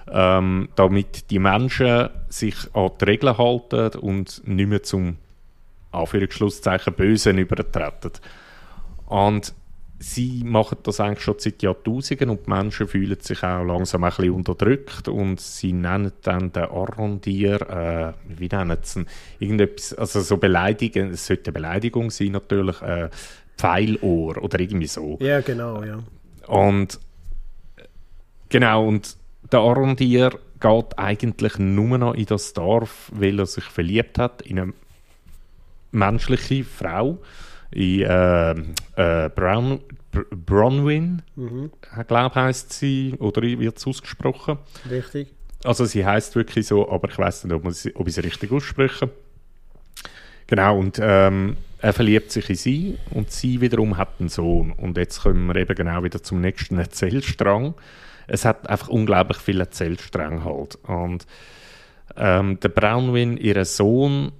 Ähm, 0.09 0.69
damit 0.77 1.31
die 1.31 1.41
Menschen 1.41 2.11
sich 2.29 2.57
an 2.75 2.93
die 3.01 3.05
Regeln 3.05 3.37
halten 3.39 3.99
und 3.99 4.47
nicht 4.47 4.69
mehr 4.69 4.83
zum 4.83 5.17
Anführungsschlusszeichen 5.91 6.95
Bösen 6.95 7.39
übertreten. 7.39 8.13
Und 9.07 9.53
sie 9.99 10.43
machen 10.45 10.79
das 10.83 11.01
eigentlich 11.01 11.25
schon 11.25 11.37
seit 11.39 11.63
Jahrtausenden 11.63 12.31
und 12.31 12.47
die 12.47 12.51
Menschen 12.51 12.87
fühlen 12.87 13.19
sich 13.21 13.43
auch 13.43 13.65
langsam 13.65 14.05
ein 14.05 14.11
bisschen 14.11 14.31
unterdrückt 14.31 15.09
und 15.09 15.41
sie 15.41 15.73
nennen 15.73 16.13
dann 16.23 16.53
den 16.53 16.65
Arrondier, 16.65 17.61
äh, 17.63 18.13
wie 18.39 18.49
nennen 18.49 18.77
sie 18.83 19.01
ihn, 19.01 19.07
irgendetwas, 19.39 19.95
also 19.95 20.21
so 20.21 20.37
beleidigen, 20.37 21.11
es 21.11 21.27
sollte 21.27 21.51
eine 21.51 21.55
Beleidigung 21.55 22.11
sein 22.11 22.33
natürlich, 22.33 22.81
äh, 22.83 23.09
Pfeilohr 23.57 24.43
oder 24.43 24.61
irgendwie 24.61 24.87
so. 24.87 25.17
Ja, 25.21 25.41
genau, 25.41 25.83
ja. 25.83 25.99
Und 26.47 27.01
genau, 28.51 28.87
und 28.87 29.17
der 29.51 29.61
Arrondier 29.61 30.31
geht 30.61 30.99
eigentlich 30.99 31.59
nur 31.59 31.99
noch 31.99 32.15
in 32.15 32.27
das 32.27 32.53
Dorf, 32.53 33.11
weil 33.15 33.39
er 33.39 33.47
sich 33.47 33.65
verliebt 33.65 34.19
hat 34.19 34.43
in 34.43 34.59
eine 34.59 34.73
menschliche 35.91 36.65
Frau 36.65 37.19
in 37.71 38.03
äh, 38.03 38.51
äh, 38.97 39.29
Brown, 39.29 39.81
Bronwyn, 40.13 41.23
mhm. 41.35 41.71
glaube 42.07 42.35
heißt 42.35 42.73
sie, 42.73 43.15
oder 43.19 43.43
wird 43.43 43.77
es 43.77 43.87
ausgesprochen? 43.87 44.59
Richtig. 44.91 45.29
Also 45.65 45.85
sie 45.85 46.05
heißt 46.05 46.37
wirklich 46.37 46.67
so, 46.67 46.91
aber 46.91 47.09
ich 47.09 47.19
weiß 47.19 47.45
nicht, 47.45 47.55
ob, 47.55 47.71
sie, 47.73 47.95
ob 47.97 48.07
ich 48.09 48.15
sie 48.15 48.21
richtig 48.21 48.53
ausspreche. 48.53 49.11
Genau, 50.47 50.79
und 50.79 50.99
ähm, 51.03 51.57
er 51.81 51.93
verliebt 51.93 52.31
sich 52.31 52.49
in 52.49 52.57
sie 52.57 52.99
und 53.11 53.31
sie 53.31 53.61
wiederum 53.61 53.97
hat 53.97 54.21
einen 54.21 54.29
Sohn. 54.29 54.73
Und 54.73 54.97
jetzt 54.97 55.23
kommen 55.23 55.47
wir 55.49 55.57
eben 55.57 55.75
genau 55.75 56.05
wieder 56.05 56.23
zum 56.23 56.41
nächsten 56.41 56.79
Erzählstrang. 56.79 57.75
Es 58.29 58.45
hat 58.45 58.69
einfach 58.69 58.89
unglaublich 58.89 59.39
viele 59.39 59.65
Erzählstränge 59.65 60.45
halt. 60.45 60.77
Und 60.85 61.27
ähm, 62.17 62.61
der 62.61 62.69
Brownwin, 62.69 63.37
ihr 63.37 63.65
Sohn, 63.65 64.33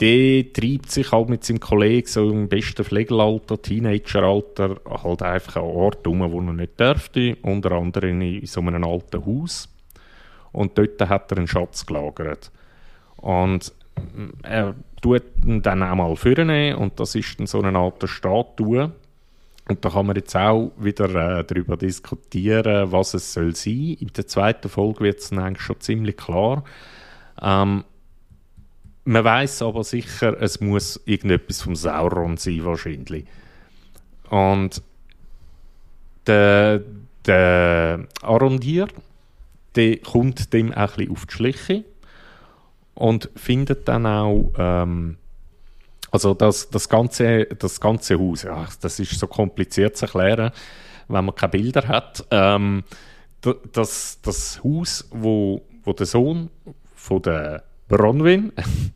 der 0.00 0.52
treibt 0.52 0.90
sich 0.90 1.10
halt 1.10 1.28
mit 1.30 1.44
seinem 1.44 1.60
Kollegen 1.60 2.06
so 2.06 2.30
im 2.30 2.48
besten 2.48 2.84
Pflegelalter, 2.84 3.60
Teenageralter, 3.60 4.76
halt 5.02 5.22
einfach 5.22 5.56
an 5.56 5.62
Ort 5.62 6.06
um, 6.06 6.20
wo 6.30 6.40
er 6.40 6.52
nicht 6.52 6.78
dürfte, 6.78 7.36
unter 7.42 7.72
anderem 7.72 8.20
in 8.20 8.46
so 8.46 8.60
einem 8.60 8.84
alten 8.84 9.24
Haus. 9.24 9.68
Und 10.52 10.76
dort 10.76 11.00
hat 11.08 11.32
er 11.32 11.38
einen 11.38 11.48
Schatz 11.48 11.86
gelagert. 11.86 12.50
Und 13.16 13.72
er 14.42 14.74
tut 15.00 15.22
ihn 15.44 15.62
dann 15.62 15.82
auch 15.82 15.94
mal 15.94 16.16
vornehmen 16.16 16.76
und 16.76 17.00
das 17.00 17.14
ist 17.14 17.38
dann 17.38 17.46
so 17.46 17.62
eine 17.62 17.78
Art 17.78 18.06
Statue. 18.06 18.92
Und 19.68 19.84
da 19.84 19.90
kann 19.90 20.06
man 20.06 20.16
jetzt 20.16 20.36
auch 20.36 20.72
wieder 20.78 21.38
äh, 21.38 21.44
darüber 21.44 21.76
diskutieren, 21.76 22.92
was 22.92 23.14
es 23.14 23.32
soll 23.32 23.54
sein. 23.54 23.96
In 23.98 24.12
der 24.16 24.26
zweiten 24.26 24.68
Folge 24.68 25.00
wird 25.00 25.18
es 25.18 25.30
dann 25.30 25.40
eigentlich 25.40 25.62
schon 25.62 25.80
ziemlich 25.80 26.16
klar. 26.16 26.62
Ähm, 27.42 27.84
man 29.06 29.24
weiß 29.24 29.62
aber 29.62 29.84
sicher, 29.84 30.36
es 30.42 30.60
muss 30.60 31.00
irgendetwas 31.06 31.62
vom 31.62 31.76
Sauron 31.76 32.36
sein, 32.36 32.64
wahrscheinlich. 32.64 33.24
Und 34.30 34.82
der, 36.26 36.82
der 37.24 38.08
Arondir, 38.22 38.88
der 39.76 39.98
kommt 39.98 40.52
dem 40.52 40.72
auch 40.72 40.78
ein 40.78 40.86
bisschen 40.96 41.12
auf 41.12 41.26
die 41.26 41.34
Schliche 41.34 41.84
und 42.94 43.30
findet 43.36 43.86
dann 43.86 44.06
auch, 44.06 44.52
ähm, 44.58 45.18
also 46.10 46.34
das, 46.34 46.68
das, 46.70 46.88
ganze, 46.88 47.46
das 47.46 47.80
ganze 47.80 48.18
Haus, 48.18 48.42
ja, 48.42 48.66
das 48.80 48.98
ist 48.98 49.20
so 49.20 49.28
kompliziert 49.28 49.96
zu 49.96 50.06
erklären, 50.06 50.50
wenn 51.06 51.24
man 51.24 51.34
keine 51.34 51.50
Bilder 51.50 51.86
hat. 51.86 52.26
Ähm, 52.32 52.82
das, 53.72 54.18
das 54.22 54.64
Haus, 54.64 55.06
wo, 55.12 55.62
wo 55.84 55.92
der 55.92 56.06
Sohn 56.06 56.50
von 56.96 57.22
der 57.22 57.62
Bronwyn 57.88 58.52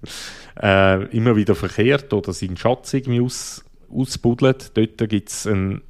äh, 0.62 1.05
immer 1.16 1.37
wieder 1.37 1.55
verkehrt 1.55 2.12
oder 2.12 2.33
seinen 2.33 2.57
Schatz 2.57 2.92
irgendwie 2.92 3.20
aus, 3.20 3.64
ausbuddelt. 3.90 4.76
Dort 4.76 5.09
gibt 5.09 5.29
es 5.29 5.46
einen 5.46 5.83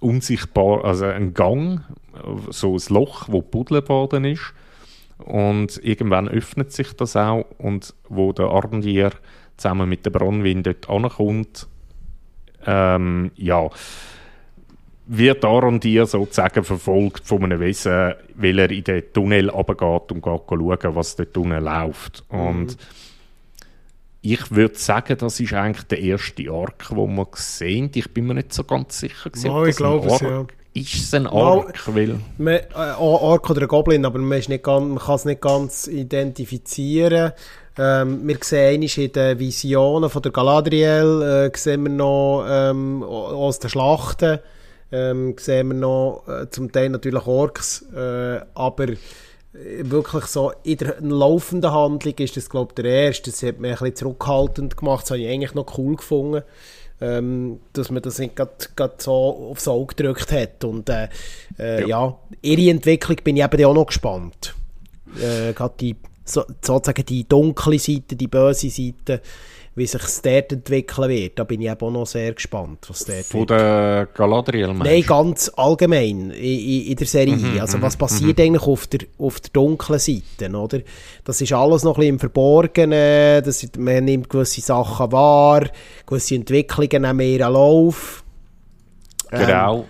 unsichtbar, 0.00 0.84
also 0.84 1.06
einen 1.06 1.34
Gang, 1.34 1.82
so 2.50 2.76
ein 2.76 2.82
Loch, 2.88 3.28
wo 3.28 3.40
gebuddelt 3.40 3.88
worden 3.88 4.24
ist. 4.24 4.52
Und 5.18 5.80
irgendwann 5.84 6.28
öffnet 6.28 6.72
sich 6.72 6.92
das 6.94 7.16
auch 7.16 7.46
und 7.58 7.94
wo 8.08 8.32
der 8.32 8.46
Arndier 8.46 9.12
zusammen 9.56 9.88
mit 9.88 10.04
der 10.04 10.10
Bronwyn 10.10 10.64
dort 10.64 10.90
ankommt, 10.90 11.68
ähm, 12.66 13.30
ja, 13.36 13.70
wird 15.06 15.44
Arndier 15.44 16.06
sozusagen 16.06 16.64
verfolgt 16.64 17.26
von 17.26 17.44
einem 17.44 17.60
Wesen, 17.60 18.14
weil 18.34 18.58
er 18.58 18.70
in 18.70 18.84
den 18.84 19.12
Tunnel 19.12 19.50
runtergeht 19.50 20.12
und 20.12 20.22
geht 20.22 20.42
schauen, 20.48 20.94
was 20.94 21.16
dort 21.16 21.36
unten 21.36 21.64
läuft. 21.64 22.24
Mhm. 22.30 22.40
Und 22.40 22.76
ich 24.22 24.52
würde 24.52 24.78
sagen, 24.78 25.18
das 25.18 25.40
ist 25.40 25.52
eigentlich 25.52 25.86
der 25.88 25.98
erste 25.98 26.50
Arc, 26.50 26.88
den 26.88 27.16
wir 27.16 27.26
sehen. 27.34 27.90
Ich 27.94 28.14
bin 28.14 28.26
mir 28.26 28.34
nicht 28.34 28.52
so 28.52 28.62
ganz 28.62 29.00
sicher, 29.00 29.30
gewesen, 29.30 29.50
oh, 29.50 29.64
ich 29.64 29.76
glaube 29.76 30.08
es, 30.08 30.20
ja. 30.20 30.46
Ist 30.74 30.94
es 30.94 31.12
ein 31.12 31.26
Arc? 31.26 31.86
No, 31.86 31.94
weil 31.94 32.18
man, 32.38 32.54
äh, 32.54 32.64
Arc 32.74 33.50
oder 33.50 33.62
ein 33.62 33.68
Goblin, 33.68 34.06
aber 34.06 34.18
man, 34.18 34.42
man 34.48 34.62
kann 34.62 35.14
es 35.14 35.24
nicht 35.24 35.42
ganz 35.42 35.86
identifizieren. 35.86 37.32
Ähm, 37.76 38.26
wir 38.26 38.38
sehen 38.42 38.82
in 38.82 39.12
den 39.12 39.38
Visionen 39.38 40.08
von 40.08 40.22
der 40.22 40.32
Galadriel, 40.32 41.50
äh, 41.52 41.58
sehen 41.58 41.82
wir 41.82 41.90
noch 41.90 42.46
ähm, 42.48 43.02
aus 43.02 43.58
den 43.58 43.70
Schlachten, 43.70 44.38
ähm, 44.92 45.34
sehen 45.38 45.68
wir 45.68 45.74
noch 45.74 46.24
äh, 46.28 46.48
zum 46.50 46.70
Teil 46.70 46.90
natürlich 46.90 47.26
Orks, 47.26 47.82
äh, 47.94 48.40
aber 48.54 48.88
wirklich 49.52 50.24
so 50.24 50.52
in 50.62 50.78
der 50.78 51.00
laufenden 51.00 51.72
Handlung 51.72 52.14
ist 52.14 52.36
das 52.36 52.48
glaube 52.48 52.72
ich 52.72 52.82
der 52.82 53.06
erste. 53.06 53.30
Das 53.30 53.42
hat 53.42 53.58
mich 53.60 53.72
ein 53.72 53.78
bisschen 53.78 53.96
zurückhaltend 53.96 54.76
gemacht, 54.76 55.02
das 55.02 55.10
habe 55.10 55.20
ich 55.20 55.28
eigentlich 55.28 55.54
noch 55.54 55.78
cool 55.78 55.96
gefunden. 55.96 56.42
Ähm, 57.00 57.58
dass 57.72 57.90
man 57.90 58.00
das 58.00 58.20
nicht 58.20 58.36
gerade 58.36 58.94
so 58.98 59.48
aufs 59.50 59.66
Auge 59.66 59.96
gedrückt 59.96 60.30
hat. 60.30 60.62
Und 60.62 60.88
äh, 60.88 61.08
äh, 61.58 61.80
ja. 61.80 61.86
ja. 61.88 62.18
ihre 62.42 62.70
Entwicklung 62.70 63.16
bin 63.24 63.36
ich 63.36 63.42
eben 63.42 63.64
auch 63.64 63.74
noch 63.74 63.86
gespannt. 63.86 64.54
Äh, 65.20 65.52
gerade 65.52 65.74
die, 65.80 65.96
so, 66.24 66.44
sozusagen 66.60 67.04
die 67.04 67.28
dunkle 67.28 67.80
Seite, 67.80 68.14
die 68.14 68.28
böse 68.28 68.70
Seite, 68.70 69.20
wie 69.74 69.86
sich 69.86 70.02
es 70.02 70.20
dort 70.20 70.52
entwickeln 70.52 71.08
wird. 71.08 71.38
Da 71.38 71.44
bin 71.44 71.62
ich 71.62 71.70
eben 71.70 71.80
auch 71.80 71.90
noch 71.90 72.06
sehr 72.06 72.34
gespannt, 72.34 72.86
was 72.88 73.04
dort 73.06 73.24
Von 73.24 73.46
der 73.46 74.08
Galadriel 74.12 74.68
meinst 74.68 74.84
Nein, 74.84 75.02
ganz 75.02 75.50
allgemein 75.56 76.30
in, 76.30 76.86
in, 76.88 76.96
der 76.96 77.06
Serie. 77.06 77.36
Mhm, 77.36 77.58
also 77.58 77.80
was 77.80 77.94
mhm, 77.94 77.98
passiert 77.98 78.38
mhm. 78.38 78.44
eigentlich 78.44 78.66
auf 78.66 78.86
der, 78.86 79.00
auf 79.18 79.40
der 79.40 79.50
dunklen 79.52 79.98
Seite, 79.98 80.54
oder? 80.54 80.80
Das 81.24 81.40
ist 81.40 81.52
alles 81.52 81.84
noch 81.84 81.96
ein 81.96 82.00
bisschen 82.00 82.14
im 82.14 82.18
Verborgenen, 82.18 83.42
das, 83.42 83.66
man 83.78 84.04
nimmt 84.04 84.28
gewisse 84.28 84.60
Sachen 84.60 85.10
wahr, 85.10 85.64
gewisse 86.06 86.34
Entwicklungen 86.34 87.02
nehmen 87.02 87.20
ihren 87.20 87.52
Lauf. 87.54 88.24
Genau. 89.30 89.86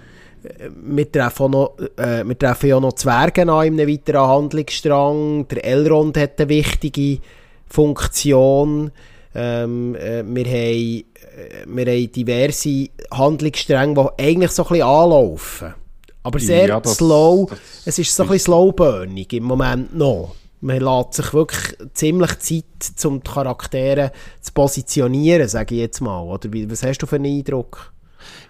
Ähm, 0.58 0.96
wir 0.96 1.10
treffen, 1.10 1.50
noch, 1.50 1.76
äh, 1.96 2.22
wir 2.24 2.38
treffen 2.38 2.68
ja 2.68 2.78
noch 2.78 2.92
Zwerge 2.92 3.42
an 3.42 3.66
in 3.66 3.80
einem 3.80 3.88
weiteren 3.88 4.28
Handlungsstrang. 4.28 5.48
Der 5.48 5.64
Elrond 5.64 6.16
hat 6.16 6.40
eine 6.40 6.48
wichtige 6.48 7.20
Funktion. 7.68 8.92
Ähm, 9.34 9.94
äh, 9.94 10.22
wir, 10.26 10.44
haben, 10.44 10.54
äh, 10.54 11.66
wir 11.66 11.86
haben 11.86 12.12
diverse 12.12 12.88
Handlungsstränge, 13.10 13.94
die 13.94 14.22
eigentlich 14.22 14.50
so 14.50 14.62
ein 14.64 14.68
bisschen 14.68 14.86
anlaufen. 14.86 15.74
Aber 16.22 16.38
sehr 16.38 16.68
ja, 16.68 16.80
das, 16.80 16.96
slow. 16.96 17.46
Das 17.48 17.58
es 17.86 17.98
ist 17.98 18.14
so 18.14 18.22
ein 18.24 18.28
bisschen 18.28 18.52
slowburnig 18.52 19.32
im 19.32 19.44
Moment 19.44 19.96
noch. 19.96 20.36
Man 20.60 20.78
lässt 20.78 21.14
sich 21.14 21.34
wirklich 21.34 21.76
ziemlich 21.94 22.38
Zeit, 22.38 23.04
um 23.04 23.20
die 23.20 23.28
Charaktere 23.28 24.12
zu 24.40 24.52
positionieren, 24.52 25.48
sage 25.48 25.74
ich 25.74 25.80
jetzt 25.80 26.00
mal. 26.00 26.22
Oder 26.22 26.48
was 26.70 26.84
hast 26.84 26.98
du 26.98 27.06
für 27.06 27.16
einen 27.16 27.38
Eindruck? 27.38 27.92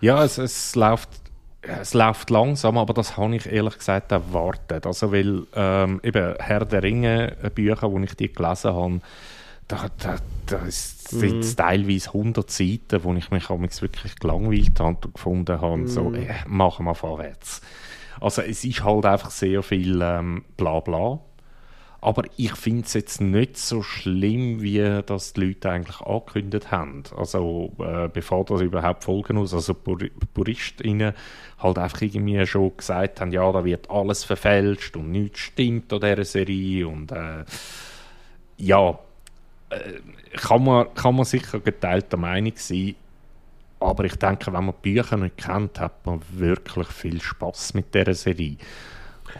Ja, 0.02 0.22
es, 0.22 0.36
es 0.36 0.74
läuft 0.74 1.08
es 1.62 1.94
läuft 1.94 2.30
langsam, 2.30 2.76
aber 2.76 2.92
das 2.92 3.16
habe 3.16 3.36
ich 3.36 3.46
ehrlich 3.46 3.78
gesagt 3.78 4.10
erwartet. 4.10 4.84
Also, 4.84 5.12
weil 5.12 5.44
ähm, 5.54 6.00
eben 6.02 6.34
Herr 6.38 6.64
der 6.64 6.82
Ringe, 6.82 7.36
Bücher, 7.54 7.88
die 7.88 8.04
ich 8.04 8.14
die 8.14 8.32
gelesen 8.32 8.74
habe, 8.74 9.00
da, 9.68 9.86
da, 9.98 10.16
da 10.46 10.60
sind 10.68 11.40
mm. 11.40 11.56
teilweise 11.56 12.08
100 12.08 12.50
Seiten, 12.50 13.04
wo 13.04 13.14
ich 13.14 13.30
mich 13.30 13.48
wirklich 13.48 14.16
gelangweilt 14.16 14.80
habe 14.80 14.98
und 15.06 15.14
gefunden 15.14 15.60
habe, 15.60 15.76
mm. 15.78 15.86
so, 15.86 16.12
äh, 16.12 16.34
machen 16.46 16.86
wir 16.86 16.94
vorwärts. 16.94 17.60
Also 18.20 18.42
es 18.42 18.64
ist 18.64 18.84
halt 18.84 19.04
einfach 19.04 19.30
sehr 19.30 19.62
viel 19.62 20.00
ähm, 20.02 20.44
Blabla. 20.56 21.20
Aber 22.02 22.24
ich 22.36 22.56
finde 22.56 22.82
es 22.82 22.94
jetzt 22.94 23.20
nicht 23.20 23.56
so 23.56 23.80
schlimm, 23.80 24.60
wie 24.60 25.00
das 25.06 25.34
die 25.34 25.46
Leute 25.46 25.70
eigentlich 25.70 26.00
angekündigt 26.00 26.72
haben. 26.72 27.04
Also, 27.16 27.72
äh, 27.78 28.08
bevor 28.08 28.44
das 28.44 28.60
überhaupt 28.60 29.04
Folgen 29.04 29.38
aus, 29.38 29.54
also 29.54 29.72
Pur 29.72 29.98
PuristInnen 30.34 31.14
halt 31.58 31.78
einfach 31.78 32.02
irgendwie 32.02 32.44
schon 32.44 32.76
gesagt 32.76 33.20
haben, 33.20 33.30
ja, 33.30 33.50
da 33.52 33.64
wird 33.64 33.88
alles 33.88 34.24
verfälscht 34.24 34.96
und 34.96 35.12
nichts 35.12 35.38
stimmt 35.38 35.92
an 35.92 36.00
dieser 36.00 36.24
Serie 36.24 36.88
und 36.88 37.12
äh, 37.12 37.44
ja, 38.56 38.98
äh, 39.70 40.00
kann, 40.36 40.64
man, 40.64 40.94
kann 40.94 41.16
man 41.16 41.24
sicher 41.24 41.60
geteilter 41.60 42.16
Meinung 42.16 42.52
sein. 42.56 42.94
Aber 43.80 44.04
ich 44.04 44.16
denke, 44.16 44.52
wenn 44.52 44.64
man 44.64 44.74
die 44.84 44.92
Bücher 44.92 45.16
nicht 45.16 45.36
kennt, 45.36 45.80
hat 45.80 46.06
man 46.06 46.20
wirklich 46.30 46.86
viel 46.88 47.20
Spaß 47.20 47.74
mit 47.74 47.94
dieser 47.94 48.14
Serie. 48.14 48.56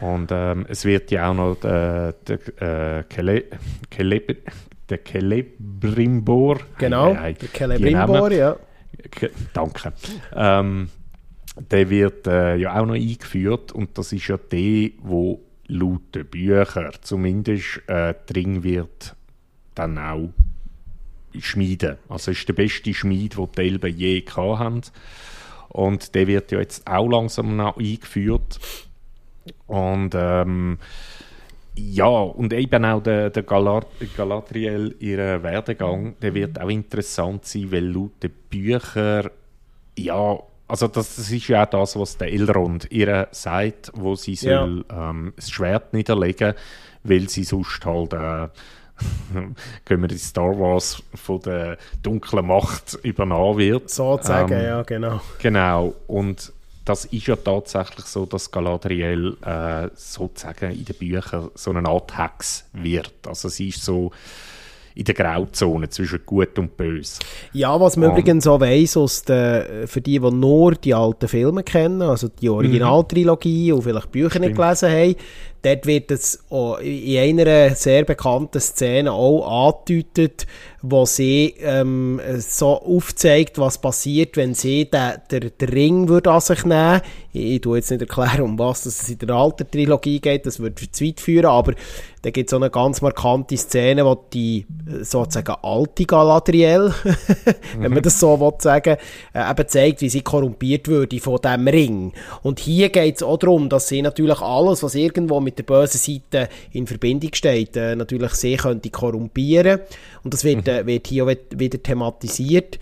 Und 0.01 0.31
ähm, 0.31 0.65
es 0.69 0.85
wird 0.85 1.11
ja 1.11 1.29
auch 1.29 1.33
noch 1.33 1.55
der, 1.55 2.13
der, 2.27 2.99
äh, 2.99 3.03
Kele, 3.03 3.45
Kele, 3.89 4.21
der 4.89 4.99
Celebrimbor. 5.03 6.59
Genau, 6.77 7.13
äh, 7.13 7.33
der 7.33 7.49
Celebrimbor, 7.49 8.31
ja. 8.31 8.55
Danke. 9.53 9.93
Ähm, 10.35 10.89
der 11.71 11.89
wird 11.89 12.27
äh, 12.27 12.55
ja 12.55 12.79
auch 12.79 12.85
noch 12.85 12.95
eingeführt 12.95 13.71
und 13.71 13.97
das 13.97 14.11
ist 14.11 14.27
ja 14.27 14.37
der, 14.37 14.89
wo 15.01 15.41
laut 15.67 16.15
den 16.15 16.25
Büchern 16.25 16.91
zumindest 17.01 17.81
äh, 17.87 18.13
drin 18.25 18.63
wird 18.63 19.15
dann 19.75 19.97
auch 19.97 20.29
schmieden. 21.39 21.97
Also 22.09 22.31
ist 22.31 22.47
der 22.47 22.53
beste 22.53 22.93
Schmied, 22.93 23.35
den 23.37 23.49
die 23.57 23.61
Elben 23.61 23.97
je 23.97 24.21
gehabt 24.21 24.59
haben. 24.59 24.81
Und 25.69 26.13
der 26.15 26.27
wird 26.27 26.51
ja 26.51 26.59
jetzt 26.59 26.85
auch 26.87 27.07
langsam 27.07 27.59
eingeführt. 27.59 28.59
Und 29.67 30.11
ähm, 30.15 30.77
ja, 31.75 32.07
und 32.07 32.53
eben 32.53 32.85
auch 32.85 33.01
der, 33.01 33.31
der 33.31 33.43
Galat 33.43 33.87
Galadriel, 34.15 34.95
ihr 34.99 35.41
Werdegang, 35.41 36.15
der 36.21 36.35
wird 36.35 36.61
auch 36.61 36.69
interessant 36.69 37.45
sein, 37.45 37.71
weil 37.71 37.85
laut 37.85 38.21
den 38.21 38.31
Büchern, 38.49 39.29
ja, 39.97 40.37
also 40.67 40.87
das, 40.87 41.15
das 41.15 41.31
ist 41.31 41.47
ja 41.47 41.63
auch 41.63 41.69
das, 41.69 41.95
was 41.97 42.17
der 42.17 42.31
Elrond 42.31 42.87
ihr 42.91 43.27
sagt, 43.31 43.91
wo 43.95 44.15
sie 44.15 44.33
ja. 44.33 44.61
soll 44.61 44.85
ähm, 44.91 45.33
das 45.35 45.49
Schwert 45.49 45.93
niederlegen, 45.93 46.53
weil 47.03 47.29
sie 47.29 47.43
sonst 47.43 47.85
halt 47.85 48.13
äh, 48.13 48.49
gehen 49.85 50.01
wir 50.01 50.11
in 50.11 50.17
Star 50.17 50.57
Wars 50.57 51.01
von 51.15 51.39
der 51.41 51.77
dunklen 52.01 52.45
Macht 52.45 52.97
übernommen 53.03 53.57
wird. 53.57 53.89
Sozusagen, 53.89 54.53
ähm, 54.53 54.63
ja, 54.63 54.81
genau. 54.83 55.21
Genau, 55.39 55.93
und 56.07 56.53
das 56.85 57.05
ist 57.05 57.27
ja 57.27 57.35
tatsächlich 57.35 58.05
so, 58.05 58.25
dass 58.25 58.51
Galadriel 58.51 59.37
äh, 59.41 59.89
sozusagen 59.95 60.71
in 60.71 60.85
den 60.85 60.95
Büchern 60.95 61.49
so 61.55 61.71
eine 61.71 61.87
Art 61.87 62.17
Hex 62.17 62.65
wird. 62.73 63.13
Also 63.25 63.47
sie 63.49 63.69
ist 63.69 63.83
so 63.83 64.11
in 64.95 65.05
der 65.05 65.15
Grauzone 65.15 65.89
zwischen 65.89 66.25
Gut 66.25 66.59
und 66.59 66.77
Böse. 66.77 67.19
Ja, 67.53 67.79
was 67.79 67.97
man 67.97 68.09
um, 68.09 68.17
übrigens 68.17 68.45
auch 68.45 68.59
weiss, 68.59 68.95
aus 68.95 69.23
der, 69.23 69.87
für 69.87 70.01
die, 70.01 70.19
die 70.19 70.31
nur 70.31 70.73
die 70.75 70.93
alten 70.93 71.27
Filme 71.27 71.63
kennen, 71.63 72.01
also 72.01 72.27
die 72.27 72.49
Originaltrilogie 72.49 73.71
und 73.71 73.81
vielleicht 73.81 74.11
Bücher 74.11 74.39
nicht 74.39 74.55
gelesen 74.55 74.91
haben, 74.91 75.15
dort 75.63 75.85
wird 75.87 76.11
es 76.11 76.43
in 76.81 77.39
einer 77.39 77.75
sehr 77.75 78.03
bekannten 78.03 78.59
Szene 78.59 79.11
auch 79.11 79.69
angedeutet, 79.69 80.45
wo 80.85 81.05
sie 81.05 81.55
ähm, 81.61 82.19
so 82.39 82.81
aufzeigt, 82.81 83.57
was 83.57 83.77
passiert, 83.77 84.35
wenn 84.35 84.53
sie 84.53 84.89
den, 84.91 85.13
den, 85.31 85.51
den 85.59 85.69
Ring 85.69 86.07
würde 86.09 86.29
an 86.29 86.41
sich 86.41 86.65
nehmen 86.65 86.99
Ich, 87.31 87.55
ich 87.55 87.61
tue 87.61 87.77
jetzt 87.77 87.89
nicht 87.89 88.01
erklären, 88.01 88.41
um 88.41 88.59
was 88.59 88.85
es 88.85 89.09
in 89.09 89.17
der 89.19 89.33
alten 89.33 89.69
Trilogie 89.71 90.19
geht, 90.19 90.45
das 90.45 90.59
würde 90.59 90.91
zu 90.91 91.05
weit 91.05 91.21
führen, 91.21 91.45
aber 91.45 91.73
da 92.21 92.31
gibt 92.31 92.49
es 92.49 92.51
so 92.51 92.57
eine 92.57 92.69
ganz 92.69 93.01
markante 93.01 93.55
Szene, 93.55 94.05
wo 94.05 94.15
die 94.33 94.65
sozusagen 95.01 95.55
alte 95.61 96.05
Galadriel, 96.05 96.93
wenn 97.77 97.93
man 97.93 98.03
das 98.03 98.19
so 98.19 98.39
will 98.39 98.53
sagen 98.59 98.97
äh, 99.33 99.51
eben 99.51 99.67
zeigt, 99.67 100.01
wie 100.01 100.09
sie 100.09 100.21
korrumpiert 100.21 100.89
würde 100.89 101.19
von 101.19 101.39
diesem 101.41 101.67
Ring. 101.67 102.13
Und 102.41 102.59
hier 102.59 102.89
geht 102.89 103.17
es 103.17 103.23
auch 103.23 103.37
darum, 103.37 103.69
dass 103.69 103.87
sie 103.87 104.01
natürlich 104.01 104.41
alles, 104.41 104.83
was 104.83 104.95
irgendwo 104.95 105.39
mit 105.39 105.52
der 105.55 105.63
bösen 105.63 105.99
Seite 105.99 106.49
in 106.71 106.87
Verbindung 106.87 107.33
steht, 107.33 107.75
äh, 107.75 107.95
natürlich 107.95 108.33
sie 108.33 108.55
könnte 108.55 108.89
korrumpieren. 108.89 109.79
Und 110.23 110.33
das 110.33 110.43
wird, 110.43 110.67
mhm. 110.67 110.87
wird 110.87 111.07
hier 111.07 111.25
auch 111.25 111.35
wieder 111.55 111.81
thematisiert. 111.81 112.79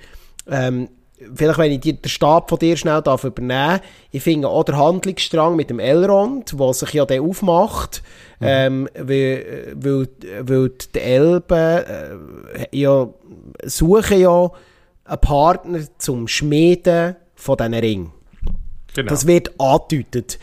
Ähm, 0.50 0.90
vielleicht, 1.36 1.60
wenn 1.60 1.72
ich 1.72 1.80
die, 1.80 1.94
den 1.94 2.10
Stab 2.10 2.50
von 2.50 2.60
dir 2.60 2.76
schnell 2.78 3.02
darf 3.02 3.24
übernehmen 3.24 3.80
ich 4.12 4.24
finde 4.24 4.48
auch 4.48 4.64
der 4.64 4.78
Handlungsstrang 4.78 5.56
mit 5.56 5.70
dem 5.70 5.80
Elrond, 5.80 6.58
der 6.58 6.74
sich 6.74 6.94
ja 6.94 7.06
dann 7.06 7.22
aufmacht, 7.22 8.02
mhm. 8.40 8.48
ähm, 8.48 8.90
weil, 8.96 9.74
weil, 9.76 10.08
weil 10.42 10.72
die 10.94 11.00
Elben 11.00 11.58
äh, 11.58 12.68
ja, 12.72 13.08
suchen 13.64 14.20
ja 14.20 14.52
einen 15.06 15.22
Partner 15.22 15.80
zum 15.98 16.28
Schmieden 16.28 17.16
von 17.36 17.58
diesen 17.58 17.74
Ring. 17.74 18.12
Genau. 18.94 19.10
Das 19.10 19.26
wird 19.26 19.60
angedeutet. 19.60 20.40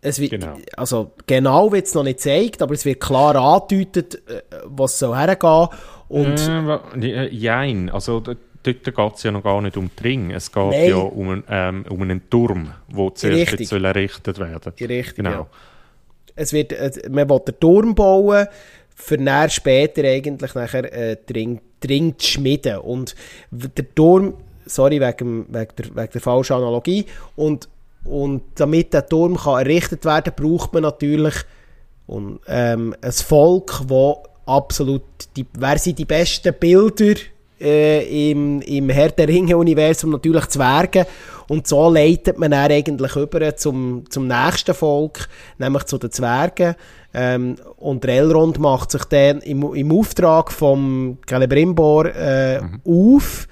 Es 0.00 0.20
wird, 0.20 0.32
genau. 0.32 0.56
Also 0.76 1.12
genau 1.26 1.72
wird 1.72 1.86
es 1.86 1.94
noch 1.94 2.04
nicht 2.04 2.18
gezeigt, 2.18 2.62
aber 2.62 2.74
es 2.74 2.84
wird 2.84 3.00
klar 3.00 3.34
angedeutet, 3.36 4.22
äh, 4.28 4.42
was 4.64 4.98
soll 4.98 5.16
hergehen. 5.16 5.68
Und 6.08 7.02
äh, 7.02 7.28
jein, 7.28 7.90
also 7.90 8.20
dort 8.20 8.38
geht 8.62 8.86
es 9.14 9.22
ja 9.22 9.32
noch 9.32 9.42
gar 9.42 9.60
nicht 9.62 9.76
um 9.76 9.90
den 9.96 10.04
Ring. 10.04 10.30
Es 10.30 10.52
geht 10.52 10.70
Nein. 10.70 10.90
ja 10.90 10.96
um, 10.96 11.28
einen, 11.28 11.44
ähm, 11.48 11.84
um 11.88 12.02
einen 12.02 12.28
Turm, 12.30 12.72
der 12.88 13.14
zuerst 13.14 13.64
soll 13.66 13.84
errichtet 13.84 14.38
werden 14.38 14.60
soll. 14.62 14.86
Richtig, 14.88 15.16
genau. 15.16 15.30
Ja. 15.30 15.46
Es 16.36 16.52
wird, 16.52 16.72
äh, 16.72 16.90
man 17.10 17.28
will 17.28 17.40
den 17.40 17.58
Turm 17.58 17.94
bauen, 17.94 18.46
für 18.94 19.18
näher 19.18 19.48
später 19.50 20.04
eigentlich 20.04 20.54
nachher 20.54 20.92
äh, 20.92 21.16
den, 21.16 21.60
Ring, 21.86 22.18
zu 22.18 22.26
schmieden. 22.26 22.78
Und 22.78 23.14
der 23.50 23.94
Turm, 23.94 24.34
sorry 24.64 25.00
wegen, 25.00 25.46
wegen, 25.48 25.70
der, 25.76 25.96
wegen 25.96 26.12
der 26.12 26.20
falschen 26.20 26.54
Analogie, 26.54 27.04
und 27.36 27.68
und 28.08 28.42
damit 28.54 28.92
der 28.92 29.06
Turm 29.06 29.36
kann 29.36 29.60
errichtet 29.60 30.04
werden 30.04 30.34
kann, 30.34 30.44
braucht 30.44 30.72
man 30.72 30.82
natürlich 30.82 31.34
und, 32.06 32.40
ähm, 32.46 32.94
ein 33.00 33.12
Volk, 33.12 33.80
wo 33.88 34.22
absolut, 34.46 35.02
die, 35.36 35.46
wer 35.58 35.78
sind 35.78 35.98
die 35.98 36.04
besten 36.04 36.54
Bilder 36.58 37.20
äh, 37.60 38.30
im, 38.30 38.60
im 38.62 38.88
Herr 38.90 39.10
der 39.10 39.28
Ringe-Universum? 39.28 40.10
Natürlich 40.10 40.46
Zwerge. 40.46 41.06
Und 41.48 41.66
so 41.66 41.88
leitet 41.90 42.38
man 42.38 42.50
dann 42.50 42.70
eigentlich 42.70 43.16
über 43.16 43.56
zum, 43.56 44.04
zum 44.08 44.26
nächsten 44.26 44.74
Volk, 44.74 45.28
nämlich 45.58 45.84
zu 45.84 45.98
den 45.98 46.10
Zwergen. 46.12 46.76
Ähm, 47.12 47.56
und 47.76 48.04
Elrond 48.10 48.58
macht 48.58 48.90
sich 48.92 49.04
dann 49.04 49.40
im, 49.40 49.74
im 49.74 49.92
Auftrag 49.92 50.52
vom 50.52 51.18
Celebrimbor 51.26 52.06
äh, 52.14 52.60
mhm. 52.60 52.80
auf 52.84 53.48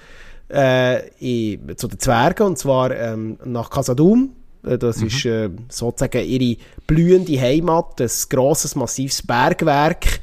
äh, 0.53 1.09
in, 1.19 1.77
zu 1.77 1.88
den 1.88 1.99
Zwergen, 1.99 2.47
und 2.47 2.59
zwar 2.59 2.90
ähm, 2.95 3.38
nach 3.45 3.71
Casadum 3.71 4.31
das 4.64 4.98
mhm. 4.98 5.07
ist 5.07 5.24
äh, 5.27 5.50
sozusagen 5.68 6.24
ihre 6.24 6.57
blühende 6.87 7.40
Heimat, 7.40 8.00
ein 8.00 8.11
grosses, 8.31 8.74
massives 8.74 9.22
Bergwerk, 9.22 10.20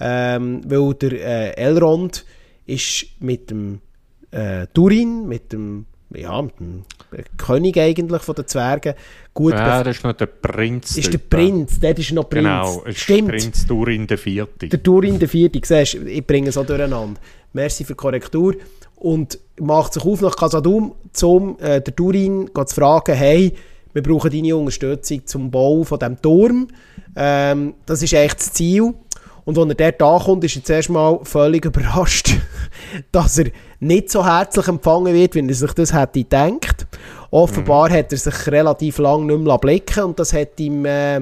ähm, 0.00 0.62
weil 0.66 0.94
der 0.94 1.12
äh, 1.12 1.50
Elrond 1.56 2.24
ist 2.66 3.06
mit 3.20 3.50
dem 3.50 3.80
äh, 4.30 4.66
Durin, 4.72 5.28
mit 5.28 5.52
dem, 5.52 5.86
ja, 6.14 6.40
mit 6.40 6.58
dem 6.58 6.84
König 7.36 7.78
eigentlich 7.78 8.22
von 8.22 8.34
den 8.34 8.46
Zwergen, 8.46 8.94
gut... 9.34 9.52
Ja, 9.52 9.82
das 9.82 9.96
ist 9.96 10.04
noch 10.04 10.14
der 10.14 10.26
Prinz. 10.26 10.96
Ist 10.96 11.12
der 11.12 11.18
Prinz, 11.18 11.78
der 11.78 11.96
ist 11.96 12.12
noch 12.12 12.28
Prinz. 12.28 12.44
Genau, 12.44 12.82
ist 12.84 13.00
Stimmt. 13.00 13.28
Prinz 13.28 13.66
Durin 13.66 14.06
der 14.06 14.18
Vierte. 14.18 14.68
Der 14.68 14.78
Durin 14.78 15.18
der 15.18 15.28
Vierte, 15.28 15.60
siehst 15.62 15.94
ich 15.94 16.26
bringe 16.26 16.48
es 16.48 16.56
auch 16.56 16.66
durcheinander. 16.66 17.20
Merci 17.52 17.84
für 17.84 17.92
die 17.92 17.98
Korrektur. 17.98 18.54
Und 18.96 19.38
macht 19.60 19.94
sich 19.94 20.04
auf 20.04 20.20
nach 20.20 20.36
Casadum, 20.36 20.94
um 21.22 21.58
äh, 21.58 21.80
der 21.80 21.92
Durin 21.92 22.48
zu 22.54 22.74
fragen, 22.74 23.14
hey, 23.14 23.52
wir 23.92 24.02
brauchen 24.02 24.30
deine 24.30 24.56
Unterstützung 24.56 25.26
zum 25.26 25.50
Bau 25.50 25.82
von 25.84 25.98
diesem 25.98 26.20
Turm. 26.20 26.68
Ähm, 27.14 27.74
das 27.86 28.02
ist 28.02 28.12
echt 28.12 28.38
das 28.38 28.52
Ziel. 28.52 28.94
Und 29.44 29.58
als 29.58 29.68
er 29.68 29.92
dort 29.92 30.02
ankommt, 30.02 30.44
ist 30.44 30.56
er 30.56 30.64
zuerst 30.64 30.90
mal 30.90 31.18
völlig 31.24 31.64
überrascht, 31.66 32.34
dass 33.10 33.38
er 33.38 33.50
nicht 33.80 34.10
so 34.10 34.24
herzlich 34.24 34.68
empfangen 34.68 35.14
wird, 35.14 35.34
wie 35.34 35.46
er 35.46 35.54
sich 35.54 35.72
das 35.72 35.92
hätte 35.92 36.20
gedacht. 36.20 36.86
Offenbar 37.30 37.90
mhm. 37.90 37.94
hat 37.94 38.12
er 38.12 38.18
sich 38.18 38.46
relativ 38.46 38.98
lang 38.98 39.26
nicht 39.26 39.40
mehr 39.40 39.58
blicken 39.58 40.04
und 40.04 40.18
das 40.18 40.32
hat 40.32 40.60
ihm, 40.60 40.84
äh, 40.84 41.20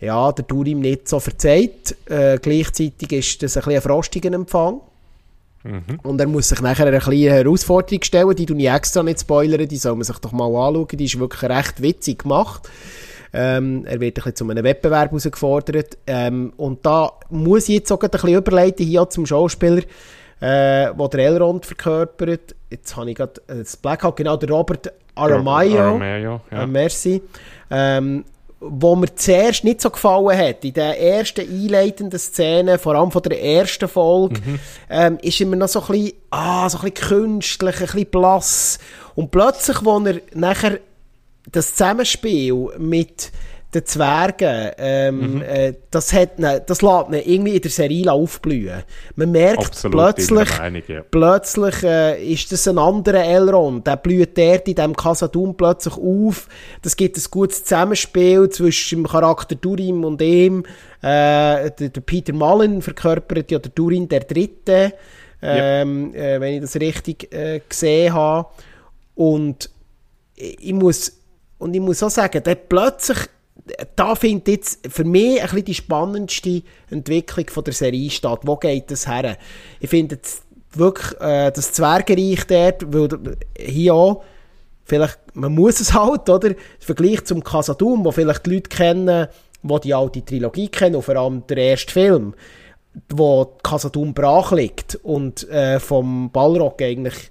ja, 0.00 0.32
der 0.32 0.46
Tour 0.46 0.66
ihm 0.66 0.80
nicht 0.80 1.08
so 1.08 1.20
verzeiht. 1.20 1.96
Äh, 2.06 2.38
gleichzeitig 2.38 3.12
ist 3.12 3.42
das 3.42 3.56
ein 3.56 3.62
bisschen 3.62 3.76
ein 3.76 3.82
frostiger 3.82 4.32
Empfang. 4.32 4.80
Mhm. 5.68 6.00
Und 6.02 6.20
er 6.20 6.26
muss 6.26 6.48
sich 6.48 6.62
nachher 6.62 6.86
eine 6.86 6.98
kleine 6.98 7.30
Herausforderung 7.30 8.02
stellen, 8.02 8.34
die 8.34 8.46
du 8.46 8.54
nicht 8.54 8.72
extra 8.72 9.02
nicht 9.02 9.20
spoilern, 9.20 9.68
die 9.68 9.76
soll 9.76 9.94
man 9.94 10.04
sich 10.04 10.18
doch 10.18 10.32
mal 10.32 10.46
anschauen, 10.46 10.88
die 10.92 11.04
ist 11.04 11.18
wirklich 11.18 11.42
recht 11.50 11.82
witzig 11.82 12.22
gemacht. 12.22 12.68
Ähm, 13.34 13.84
er 13.84 14.00
wird 14.00 14.16
ein 14.16 14.22
bisschen 14.22 14.36
zu 14.36 14.48
einem 14.48 14.64
Wettbewerb 14.64 15.10
herausgefordert. 15.10 15.98
Ähm, 16.06 16.54
und 16.56 16.86
da 16.86 17.12
muss 17.28 17.68
ich 17.68 17.76
jetzt 17.76 17.92
auch 17.92 18.00
ein 18.00 18.08
bisschen 18.08 18.34
überleiten 18.34 18.86
hier 18.86 19.08
zum 19.10 19.26
Schauspieler, 19.26 19.82
äh, 20.40 20.90
wo 20.96 21.08
der 21.08 21.26
Elrond 21.26 21.66
verkörpert. 21.66 22.54
Jetzt 22.70 22.96
habe 22.96 23.10
ich 23.10 23.16
gerade 23.16 23.40
äh, 23.48 23.58
das 23.58 23.76
Blackhawk, 23.76 24.16
genau, 24.16 24.38
der 24.38 24.48
Robert 24.48 24.90
Aramayo. 25.14 25.78
Aramayo 25.78 26.40
ja. 26.50 26.62
äh, 26.62 26.66
merci. 26.66 27.20
Ähm, 27.70 28.24
wo 28.60 28.96
mir 28.96 29.14
zuerst 29.14 29.62
nicht 29.62 29.80
so 29.80 29.90
gefallen 29.90 30.36
hat, 30.36 30.64
in 30.64 30.72
der 30.72 31.00
ersten 31.00 31.48
einleitenden 31.48 32.18
Szene, 32.18 32.78
vor 32.78 32.96
allem 32.96 33.12
von 33.12 33.22
der 33.22 33.40
ersten 33.40 33.88
Folge, 33.88 34.40
mhm. 34.40 34.60
ähm, 34.90 35.18
ist 35.22 35.40
immer 35.40 35.56
noch 35.56 35.68
so 35.68 35.80
ein 35.80 35.86
bisschen, 35.86 36.12
ah, 36.30 36.68
so 36.68 36.78
ein 36.78 36.90
bisschen 36.90 37.08
künstlich, 37.08 37.76
ein 37.76 37.86
bisschen 37.86 38.06
blass. 38.06 38.78
Und 39.14 39.30
plötzlich, 39.30 39.84
wo 39.84 39.98
er 40.00 40.20
nachher 40.34 40.80
das 41.52 41.74
Zusammenspiel 41.74 42.70
mit 42.78 43.30
den 43.74 43.84
Zwergen, 43.84 44.70
ähm, 44.78 45.34
mhm. 45.34 45.42
äh, 45.42 45.74
das, 45.90 46.12
hat 46.14 46.38
ne, 46.38 46.62
das 46.64 46.80
lässt 46.80 47.08
ihn 47.08 47.14
irgendwie 47.14 47.56
in 47.56 47.60
der 47.60 47.70
Serie 47.70 48.10
aufblühen. 48.10 48.82
Man 49.14 49.30
merkt 49.30 49.66
Absolut 49.66 49.94
plötzlich, 49.94 50.58
Meinung, 50.58 50.82
ja. 50.86 51.02
plötzlich 51.10 51.82
äh, 51.82 52.32
ist 52.32 52.50
das 52.50 52.66
ein 52.66 52.78
anderer 52.78 53.24
Elrond. 53.24 53.86
Der 53.86 53.96
blüht 53.96 54.38
dort 54.38 54.68
in 54.68 54.74
diesem 54.74 54.96
Casadum 54.96 55.54
plötzlich 55.54 55.94
auf. 55.98 56.48
Das 56.80 56.96
gibt 56.96 57.18
ein 57.18 57.24
gutes 57.30 57.64
Zusammenspiel 57.64 58.48
zwischen 58.48 59.02
dem 59.02 59.06
Charakter 59.06 59.54
Durim 59.54 60.02
und 60.02 60.22
ihm. 60.22 60.64
Äh, 61.02 61.70
der, 61.70 61.90
der, 61.90 62.00
Peter 62.00 62.32
Mullen 62.32 62.80
verkörpert 62.80 63.50
ja 63.50 63.58
der 63.58 63.70
Durin 63.70 64.08
der 64.08 64.20
Dritte, 64.20 64.94
ähm, 65.42 66.14
ja. 66.14 66.20
äh, 66.20 66.40
wenn 66.40 66.54
ich 66.54 66.60
das 66.62 66.76
richtig 66.76 67.30
äh, 67.34 67.60
gesehen 67.68 68.14
habe. 68.14 68.48
Und 69.14 69.68
ich 70.34 70.72
muss 70.72 71.18
und 71.58 71.74
ich 71.74 71.80
muss 71.80 72.02
auch 72.02 72.10
sagen, 72.10 72.42
der 72.42 72.54
plötzlich 72.54 73.18
da 73.96 74.14
findet 74.14 74.48
jetzt 74.48 74.88
für 74.88 75.04
mich 75.04 75.40
ein 75.40 75.46
bisschen 75.48 75.64
die 75.64 75.74
spannendste 75.74 76.62
Entwicklung 76.90 77.48
von 77.48 77.64
der 77.64 77.74
Serie 77.74 78.10
statt. 78.10 78.40
Wo 78.42 78.56
geht 78.56 78.90
das 78.90 79.06
her? 79.06 79.36
Ich 79.80 79.90
finde 79.90 80.16
jetzt 80.16 80.42
wirklich 80.72 81.20
äh, 81.20 81.50
das 81.50 81.72
Zwergereich 81.72 82.46
dort, 82.46 82.92
weil 82.92 83.36
hier 83.58 83.94
auch, 83.94 84.22
vielleicht, 84.84 85.18
man 85.34 85.54
muss 85.54 85.80
es 85.80 85.94
halt, 85.94 86.28
oder? 86.28 86.50
Im 86.50 86.56
Vergleich 86.80 87.24
zum 87.24 87.42
Casadum, 87.42 88.04
wo 88.04 88.10
vielleicht 88.10 88.46
die 88.46 88.54
Leute 88.54 88.68
kennen, 88.68 89.28
die 89.62 89.80
die 89.80 89.94
alte 89.94 90.24
Trilogie 90.24 90.68
kennen, 90.68 90.96
und 90.96 91.02
vor 91.02 91.16
allem 91.16 91.46
der 91.46 91.58
erste 91.58 91.92
Film, 91.92 92.34
wo 93.10 93.44
Casadum 93.62 94.14
brach 94.14 94.52
liegt 94.52 94.96
und 95.02 95.48
äh, 95.50 95.78
vom 95.78 96.30
Ballrock 96.30 96.82
eigentlich 96.82 97.30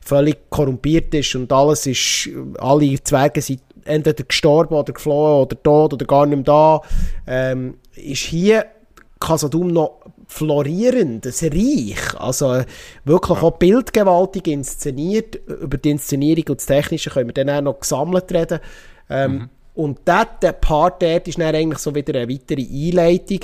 völlig 0.00 0.48
korrumpiert 0.50 1.12
ist 1.14 1.34
und 1.34 1.52
alles 1.52 1.86
ist, 1.86 2.30
alle 2.58 3.02
Zwerge 3.02 3.42
sind 3.42 3.60
entweder 3.88 4.24
gestorben 4.24 4.74
oder 4.74 4.92
geflohen 4.92 5.42
oder 5.42 5.62
tot 5.62 5.94
oder 5.94 6.06
gar 6.06 6.26
nicht 6.26 6.36
mehr 6.36 6.44
da, 6.44 6.82
ähm, 7.26 7.78
ist 7.96 8.22
hier 8.22 8.66
Casadum 9.20 9.68
noch 9.68 10.00
florierend, 10.28 11.26
ein 11.26 11.52
Reich, 11.52 12.20
also 12.20 12.62
wirklich 13.04 13.38
auch 13.42 13.58
bildgewaltig 13.58 14.46
inszeniert. 14.46 15.36
Über 15.46 15.78
die 15.78 15.90
Inszenierung 15.90 16.44
und 16.50 16.60
das 16.60 16.66
Technische 16.66 17.10
können 17.10 17.28
wir 17.28 17.34
dann 17.34 17.50
auch 17.50 17.62
noch 17.62 17.80
gesammelt 17.80 18.30
reden. 18.32 18.60
Ähm, 19.10 19.32
mhm. 19.32 19.48
Und 19.74 20.00
dort, 20.04 20.42
der 20.42 20.52
Part 20.52 21.02
dort 21.02 21.28
ist 21.28 21.38
dann 21.38 21.54
eigentlich 21.54 21.78
so 21.78 21.94
wieder 21.94 22.14
eine 22.18 22.28
weitere 22.28 22.62
Einleitung. 22.62 23.40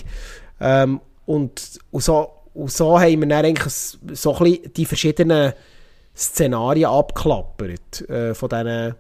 Ähm, 0.61 1.01
und, 1.27 1.81
und, 1.91 2.03
so, 2.03 2.29
und 2.53 2.71
so 2.71 3.01
haben 3.01 3.21
wir 3.21 3.29
dann 3.29 3.45
eigentlich 3.45 3.73
so 3.73 4.37
ein 4.37 4.45
bisschen 4.45 4.73
die 4.75 4.85
verschiedenen 4.85 5.53
Szenarien 6.17 6.91
abgeklappert 6.91 8.09
äh, 8.09 8.35
von 8.35 8.49
diesen 8.49 8.95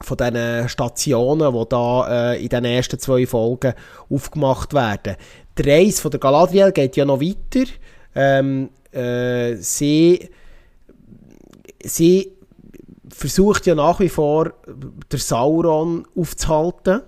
von 0.00 0.16
diesen 0.16 0.68
Stationen, 0.68 1.52
die 1.52 1.68
da 1.68 2.32
äh, 2.32 2.42
in 2.42 2.48
den 2.48 2.64
ersten 2.64 2.98
zwei 2.98 3.26
Folgen 3.26 3.74
aufgemacht 4.10 4.74
werden. 4.74 5.16
Die 5.58 5.68
Reise 5.68 6.02
von 6.02 6.10
der 6.10 6.20
Galadriel 6.20 6.72
geht 6.72 6.96
ja 6.96 7.04
noch 7.04 7.20
weiter. 7.20 7.70
Ähm, 8.14 8.70
äh, 8.92 9.56
sie, 9.56 10.28
sie 11.82 12.32
versucht 13.08 13.66
ja 13.66 13.74
nach 13.74 14.00
wie 14.00 14.08
vor, 14.08 14.52
der 15.10 15.18
Sauron 15.18 16.06
aufzuhalten. 16.16 17.02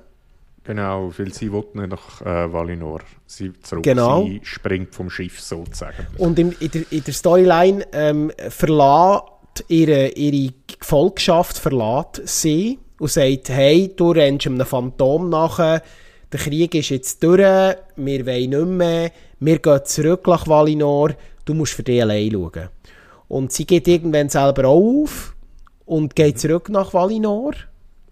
Genau, 0.64 1.10
weil 1.16 1.32
sie 1.32 1.50
will 1.50 1.64
nicht 1.72 1.90
nach 1.90 2.20
äh, 2.20 2.52
Valinor. 2.52 3.00
Sie 3.26 3.54
zurück. 3.62 3.84
Genau. 3.84 4.24
Sie 4.24 4.40
springt 4.42 4.94
vom 4.94 5.08
Schiff 5.08 5.40
sozusagen. 5.40 6.06
Und 6.18 6.38
in, 6.38 6.52
in, 6.60 6.70
der, 6.70 6.82
der 7.00 7.12
Storyline 7.14 7.86
ähm, 7.92 8.30
verlässt 8.50 9.22
ihre, 9.68 10.08
ihre 10.08 10.52
Gefolgschaft 10.78 11.58
verlässt 11.58 12.22
sie 12.24 12.78
und 12.98 13.10
sagt, 13.10 13.48
hey, 13.48 13.92
du 13.94 14.10
rennst 14.10 14.46
einem 14.46 14.66
Phantom 14.66 15.28
nachher, 15.28 15.82
der 16.32 16.40
Krieg 16.40 16.74
ist 16.74 16.90
jetzt 16.90 17.22
durch, 17.22 17.40
wir 17.96 18.26
wollen 18.26 18.50
nicht 18.50 18.66
mehr, 18.66 19.10
wir 19.40 19.58
gehen 19.58 19.80
zurück 19.84 20.26
nach 20.26 20.46
Valinor, 20.46 21.14
du 21.44 21.54
musst 21.54 21.72
für 21.72 21.82
dich 21.82 22.02
allein 22.02 22.30
schauen. 22.30 22.68
Und 23.28 23.52
sie 23.52 23.66
geht 23.66 23.88
irgendwann 23.88 24.28
selber 24.28 24.68
auf 24.68 25.34
und 25.86 26.14
geht 26.14 26.36
mhm. 26.36 26.38
zurück 26.38 26.68
nach 26.68 26.92
Valinor 26.92 27.52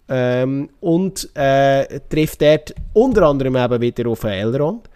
ähm, 0.09 0.69
und 0.79 1.29
äh, 1.35 1.99
trifft 2.09 2.41
dort 2.41 2.73
unter 2.93 3.23
anderem 3.23 3.55
eben 3.55 3.81
wieder 3.81 4.09
auf 4.09 4.23
Elrond 4.23 4.89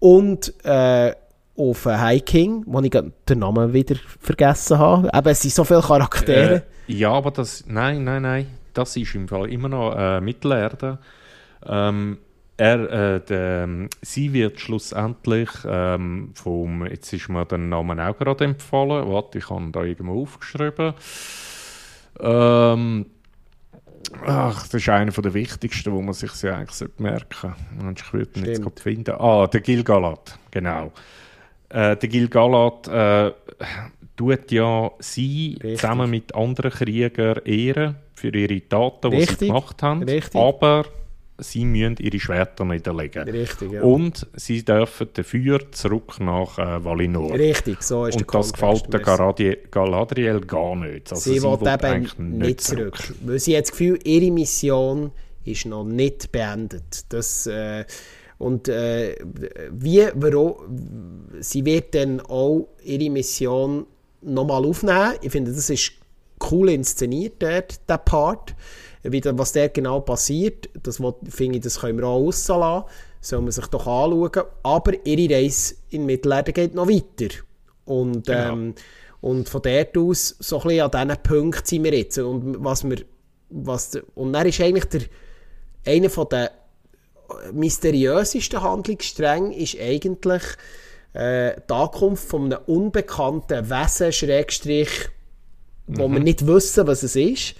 und 0.00 0.52
äh, 0.64 1.14
auf 1.56 1.84
High 1.84 2.24
King, 2.24 2.64
wo 2.66 2.80
ich 2.80 2.90
den 2.90 3.38
Namen 3.38 3.72
wieder 3.72 3.96
vergessen 4.20 4.78
habe. 4.78 5.10
Eben, 5.12 5.28
es 5.28 5.42
sind 5.42 5.52
so 5.52 5.64
viele 5.64 5.82
Charaktere. 5.82 6.62
Äh, 6.88 6.92
ja, 6.92 7.12
aber 7.12 7.30
das, 7.30 7.64
nein, 7.66 8.04
nein, 8.04 8.22
nein, 8.22 8.46
das 8.74 8.96
ist 8.96 9.14
im 9.14 9.28
Fall 9.28 9.50
immer 9.50 9.68
noch 9.68 9.94
äh, 9.96 10.20
Mittelerde. 10.20 10.98
Ähm, 11.66 12.18
er, 12.56 12.90
äh, 12.90 13.20
der, 13.20 13.68
sie 14.02 14.32
wird 14.34 14.60
schlussendlich 14.60 15.48
ähm, 15.66 16.32
vom, 16.34 16.84
jetzt 16.86 17.10
ist 17.12 17.28
mir 17.30 17.46
der 17.46 17.56
Name 17.56 18.06
auch 18.06 18.16
gerade 18.18 18.44
empfohlen, 18.44 19.08
warte, 19.10 19.38
ich 19.38 19.48
habe 19.48 19.70
da 19.72 19.82
irgendwo 19.82 20.22
aufgeschrieben. 20.22 20.92
Ähm, 22.20 23.06
ach, 24.26 24.62
das 24.64 24.74
ist 24.74 24.88
einer 24.90 25.10
der 25.10 25.32
wichtigsten, 25.32 25.92
wo 25.92 26.02
man 26.02 26.12
sich 26.12 26.32
sie 26.32 26.50
eigentlich 26.50 26.90
merken 26.98 27.54
sollte. 27.80 28.02
Ich 28.02 28.12
würde 28.12 28.40
ihn 28.40 28.46
jetzt 28.46 28.62
gerade 28.62 28.82
finden. 28.82 29.14
Ah, 29.18 29.46
der 29.46 29.60
Gilgalad, 29.62 30.38
genau. 30.50 30.92
Äh, 31.70 31.96
der 31.96 32.08
Gilgalad 32.08 32.88
äh, 32.88 33.32
tut 34.16 34.50
ja 34.50 34.90
sie 34.98 35.58
Richtig. 35.62 35.80
zusammen 35.80 36.10
mit 36.10 36.34
anderen 36.34 36.70
Kriegern 36.70 37.40
ehren 37.44 37.96
für 38.14 38.34
ihre 38.34 38.60
Taten, 38.68 39.10
die 39.10 39.24
sie 39.24 39.46
gemacht 39.46 39.82
haben. 39.82 40.02
Richtig. 40.02 40.38
Aber 40.38 40.84
sie 41.38 41.64
müssen 41.64 41.96
ihre 41.98 42.20
Schwerter 42.20 42.64
niederlegen. 42.64 43.28
Richtig, 43.28 43.72
ja. 43.72 43.82
Und 43.82 44.26
sie 44.34 44.64
dürfen 44.64 45.08
dafür 45.14 45.72
zurück 45.72 46.20
nach 46.20 46.58
äh, 46.58 46.84
Valinor. 46.84 47.34
Richtig, 47.34 47.82
so 47.82 48.06
ist 48.06 48.16
Und 48.16 48.34
das 48.34 48.52
gefällt 48.52 48.92
der 48.92 49.00
Garadi 49.00 49.56
Galadriel 49.70 50.40
gar 50.40 50.76
nicht. 50.76 51.10
Also 51.10 51.30
sie, 51.30 51.38
sie 51.38 51.46
will 51.46 52.06
eben 52.18 52.38
nicht 52.38 52.60
zurück. 52.60 52.96
zurück. 52.96 53.16
Weil 53.24 53.38
sie 53.38 53.56
hat 53.56 53.64
das 53.64 53.70
Gefühl, 53.70 53.98
ihre 54.04 54.30
Mission 54.30 55.12
ist 55.44 55.66
noch 55.66 55.84
nicht 55.84 56.30
beendet. 56.32 57.12
Das, 57.12 57.46
äh, 57.46 57.84
und 58.40 58.68
äh, 58.68 59.16
wie, 59.70 60.08
warum, 60.14 60.54
sie 61.40 61.62
wird 61.66 61.94
dann 61.94 62.22
auch 62.22 62.68
ihre 62.82 63.10
Mission 63.10 63.86
nochmal 64.22 64.64
aufnehmen. 64.64 65.12
Ich 65.20 65.30
finde, 65.30 65.52
das 65.52 65.68
ist 65.68 65.92
cool 66.50 66.70
inszeniert, 66.70 67.42
der, 67.42 67.66
der 67.86 67.98
Part. 67.98 68.54
Wie, 69.02 69.22
was 69.22 69.52
dort 69.52 69.74
genau 69.74 70.00
passiert, 70.00 70.70
das 70.82 71.02
finde 71.28 71.58
ich, 71.58 71.64
das 71.64 71.80
können 71.80 71.98
wir 71.98 72.06
auch 72.06 72.18
rauslassen. 72.18 72.86
Soll 73.20 73.42
man 73.42 73.52
sich 73.52 73.66
doch 73.66 73.86
anschauen. 73.86 74.46
Aber 74.62 74.92
ihre 75.04 75.34
Reise 75.34 75.74
in 75.90 76.06
Mittelerde 76.06 76.54
geht 76.54 76.74
noch 76.74 76.88
weiter. 76.88 77.34
Und, 77.84 78.26
genau. 78.26 78.52
ähm, 78.52 78.74
und 79.20 79.50
von 79.50 79.60
dort 79.60 79.98
aus, 79.98 80.36
so 80.38 80.60
ein 80.60 80.68
bisschen 80.68 80.90
an 80.90 81.08
diesen 81.08 81.22
Punkt 81.22 81.66
sind 81.66 81.84
wir 81.84 81.92
jetzt. 81.92 82.16
Und, 82.16 82.64
was 82.64 82.88
wir, 82.88 83.04
was, 83.50 83.98
und 84.14 84.32
dann 84.32 84.46
ist 84.46 84.62
eigentlich 84.62 84.86
der, 84.86 85.02
einer 85.84 86.08
von 86.08 86.26
der 86.30 86.52
mysteriösesten 87.52 88.62
Handlungsstränge 88.62 89.56
ist 89.56 89.78
eigentlich 89.80 90.42
äh, 91.12 91.52
die 91.68 91.72
Ankunft 91.72 92.28
von 92.28 92.52
einem 92.52 92.62
unbekannten 92.66 93.68
Wesen, 93.68 94.12
Schrägstrich, 94.12 95.08
wo 95.86 96.08
mhm. 96.08 96.14
wir 96.14 96.20
nicht 96.20 96.46
wissen, 96.46 96.86
was 96.86 97.02
es 97.02 97.16
ist. 97.16 97.54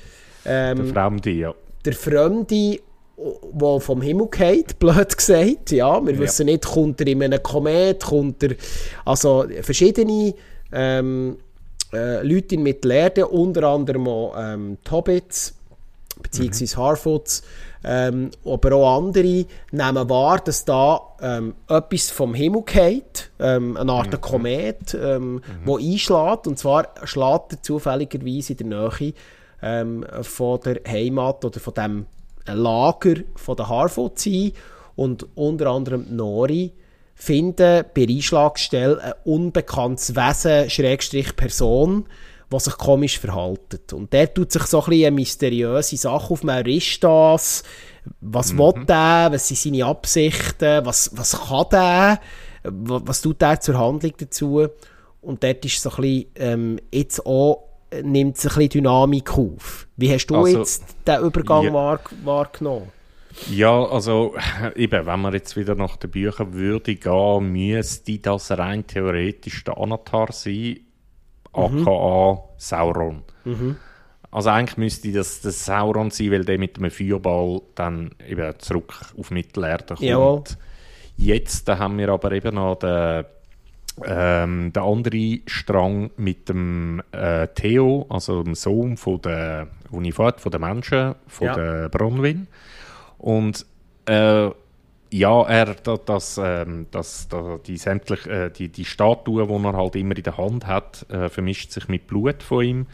Ähm, 0.45 0.77
der 0.77 0.87
Fremde, 0.87 1.31
ja. 1.31 1.55
Der 1.85 1.93
Fremde, 1.93 2.81
der 3.17 3.81
vom 3.81 4.03
Himmel 4.03 4.29
geht, 4.29 4.79
blöd 4.79 5.17
gesagt. 5.17 5.73
Ja, 5.73 6.05
wir 6.05 6.15
ja. 6.15 6.21
wissen 6.21 6.47
nicht, 6.47 6.67
kommt 6.67 7.01
er 7.01 7.07
in 7.09 7.23
einem 7.23 7.43
Komet, 7.43 8.05
kommt 8.05 8.43
er... 8.43 8.55
Also 9.05 9.47
verschiedene 9.63 10.35
ähm, 10.73 11.37
äh, 11.93 12.23
Leute 12.23 12.55
in 12.55 12.63
Mittelerde, 12.63 13.27
unter 13.27 13.65
anderem 13.65 14.07
auch 14.07 14.35
ähm, 14.39 14.79
die 14.87 14.91
Hobbits, 14.91 15.55
beziehungsweise 16.23 16.77
mhm. 16.77 16.83
Harfoots, 16.83 17.43
ähm, 17.83 18.31
aber 18.45 18.75
auch 18.75 18.99
andere 18.99 19.47
nehmen 19.73 20.09
wahr, 20.11 20.41
dass 20.41 20.65
da 20.65 21.01
ähm, 21.21 21.55
etwas 21.69 22.11
vom 22.11 22.35
Himmel 22.35 22.63
geht, 22.63 23.31
ähm, 23.39 23.77
eine 23.77 23.93
Art 23.93 24.13
mhm. 24.13 24.21
Komet, 24.21 24.95
ähm, 24.95 25.35
mhm. 25.35 25.43
wo 25.65 25.79
einschlägt, 25.79 26.47
und 26.47 26.59
zwar 26.59 26.89
schlägt 27.05 27.53
er 27.53 27.63
zufälligerweise 27.63 28.53
in 28.53 28.71
der 28.71 28.91
Nähe 28.91 29.15
ähm, 29.63 30.05
von 30.23 30.61
der 30.61 30.81
Heimat 30.87 31.45
oder 31.45 31.61
von 31.61 31.75
dem 31.75 32.07
Lager 32.47 33.17
von 33.37 33.57
der 33.57 33.69
Harfoots 33.69 34.27
ein 34.27 34.53
und 34.97 35.27
unter 35.35 35.67
anderem 35.69 36.07
Nori 36.15 36.73
finden 37.15 37.85
bei 37.95 38.07
Einschlagstelle 38.09 39.03
ein 39.03 39.13
unbekanntes 39.25 40.17
Wesen, 40.17 40.71
Schrägstrich 40.71 41.37
Person, 41.37 42.07
was 42.51 42.65
sich 42.65 42.77
komisch 42.77 43.19
verhalten. 43.19 43.81
Und 43.95 44.13
der 44.13 44.33
tut 44.33 44.53
sich 44.53 44.65
so 44.65 44.83
ein 44.83 44.91
bisschen 44.91 45.07
eine 45.07 45.15
mysteriöse 45.15 45.97
Sache 45.97 46.33
auf. 46.33 46.41
Wer 46.43 46.67
ist 46.67 47.03
das? 47.03 47.63
Was 48.21 48.53
mhm. 48.53 48.59
will 48.59 48.85
der? 48.87 49.29
Was 49.31 49.49
sind 49.49 49.59
seine 49.59 49.87
Absichten? 49.87 50.85
Was, 50.85 51.11
was 51.15 51.41
kann 51.49 51.67
der? 51.71 52.21
Was 52.65 53.23
tut 53.23 53.41
der 53.41 53.61
zur 53.61 53.79
Handlung 53.79 54.13
dazu? 54.19 54.67
Und 55.23 55.45
dort 55.45 55.65
ist 55.65 55.81
so 55.81 55.91
ein 55.91 55.97
bisschen, 55.97 56.27
ähm, 56.37 56.81
jetzt 56.93 57.25
auch, 57.25 57.69
nimmt 58.03 58.37
es 58.37 58.45
ein 58.45 58.49
bisschen 58.55 58.69
Dynamik 58.71 59.37
auf. 59.37 59.87
Wie 59.97 60.13
hast 60.13 60.27
du 60.27 60.37
also, 60.37 60.59
jetzt 60.59 60.85
den 61.07 61.21
Übergang 61.21 61.65
ja. 61.65 61.73
wahr, 61.73 62.01
wahrgenommen? 62.25 62.89
Ja, 63.51 63.85
also 63.85 64.35
eben, 64.77 65.07
wenn 65.07 65.21
man 65.21 65.33
jetzt 65.35 65.57
wieder 65.57 65.75
nach 65.75 65.97
den 65.97 66.11
Büchern 66.11 66.53
würde 66.53 66.95
gehen, 66.95 67.53
müsste 67.53 68.19
das 68.19 68.51
rein 68.51 68.87
theoretisch 68.87 69.65
der 69.65 69.79
Anatar 69.79 70.33
sein, 70.33 70.81
mhm. 71.55 71.87
aka 71.87 72.43
Sauron. 72.57 73.23
Mhm. 73.45 73.77
Also 74.31 74.51
eigentlich 74.51 74.77
müsste 74.77 75.13
das, 75.13 75.41
das 75.41 75.65
Sauron 75.65 76.11
sein, 76.11 76.31
weil 76.31 76.45
der 76.45 76.59
mit 76.59 76.77
dem 76.77 76.91
Feuerball 76.91 77.63
dann 77.75 78.13
eben 78.29 78.59
zurück 78.59 78.95
auf 79.19 79.31
Mittelerde 79.31 79.95
kommt. 79.95 80.01
Jawohl. 80.01 80.45
Jetzt 81.17 81.69
da 81.69 81.79
haben 81.79 81.99
wir 81.99 82.09
aber 82.11 82.33
eben 82.33 82.55
noch 82.55 82.77
den, 82.77 83.25
ähm, 84.07 84.73
den 84.73 84.83
anderen 84.83 85.43
Strang 85.47 86.11
mit 86.17 86.49
dem 86.49 87.03
äh, 87.13 87.49
Theo, 87.49 88.07
also 88.09 88.43
dem 88.43 88.55
Sohn 88.55 88.97
von 88.97 89.21
der 89.21 89.67
Unifat, 89.91 90.41
von 90.41 90.53
den 90.53 90.61
Menschen, 90.61 91.15
von 91.27 91.47
ja. 91.47 91.55
der 91.55 91.89
Bronwyn. 91.89 92.47
Und 93.19 93.67
äh, 94.07 94.51
ja, 95.11 95.43
er, 95.43 95.75
das, 95.75 96.41
ähm, 96.43 96.87
das, 96.91 97.29
das, 97.29 97.63
die, 97.63 97.77
sämtlich, 97.77 98.27
äh, 98.27 98.51
die, 98.51 98.69
die 98.69 98.85
Statue, 98.85 99.47
die 99.47 99.65
er 99.65 99.77
halt 99.77 99.97
immer 99.97 100.17
in 100.17 100.23
der 100.23 100.37
Hand 100.37 100.67
hat, 100.67 101.07
äh, 101.11 101.29
vermischt 101.29 101.73
sich 101.73 101.89
mit 101.89 102.07
Blut 102.07 102.43
von 102.43 102.65
ihm 102.65 102.87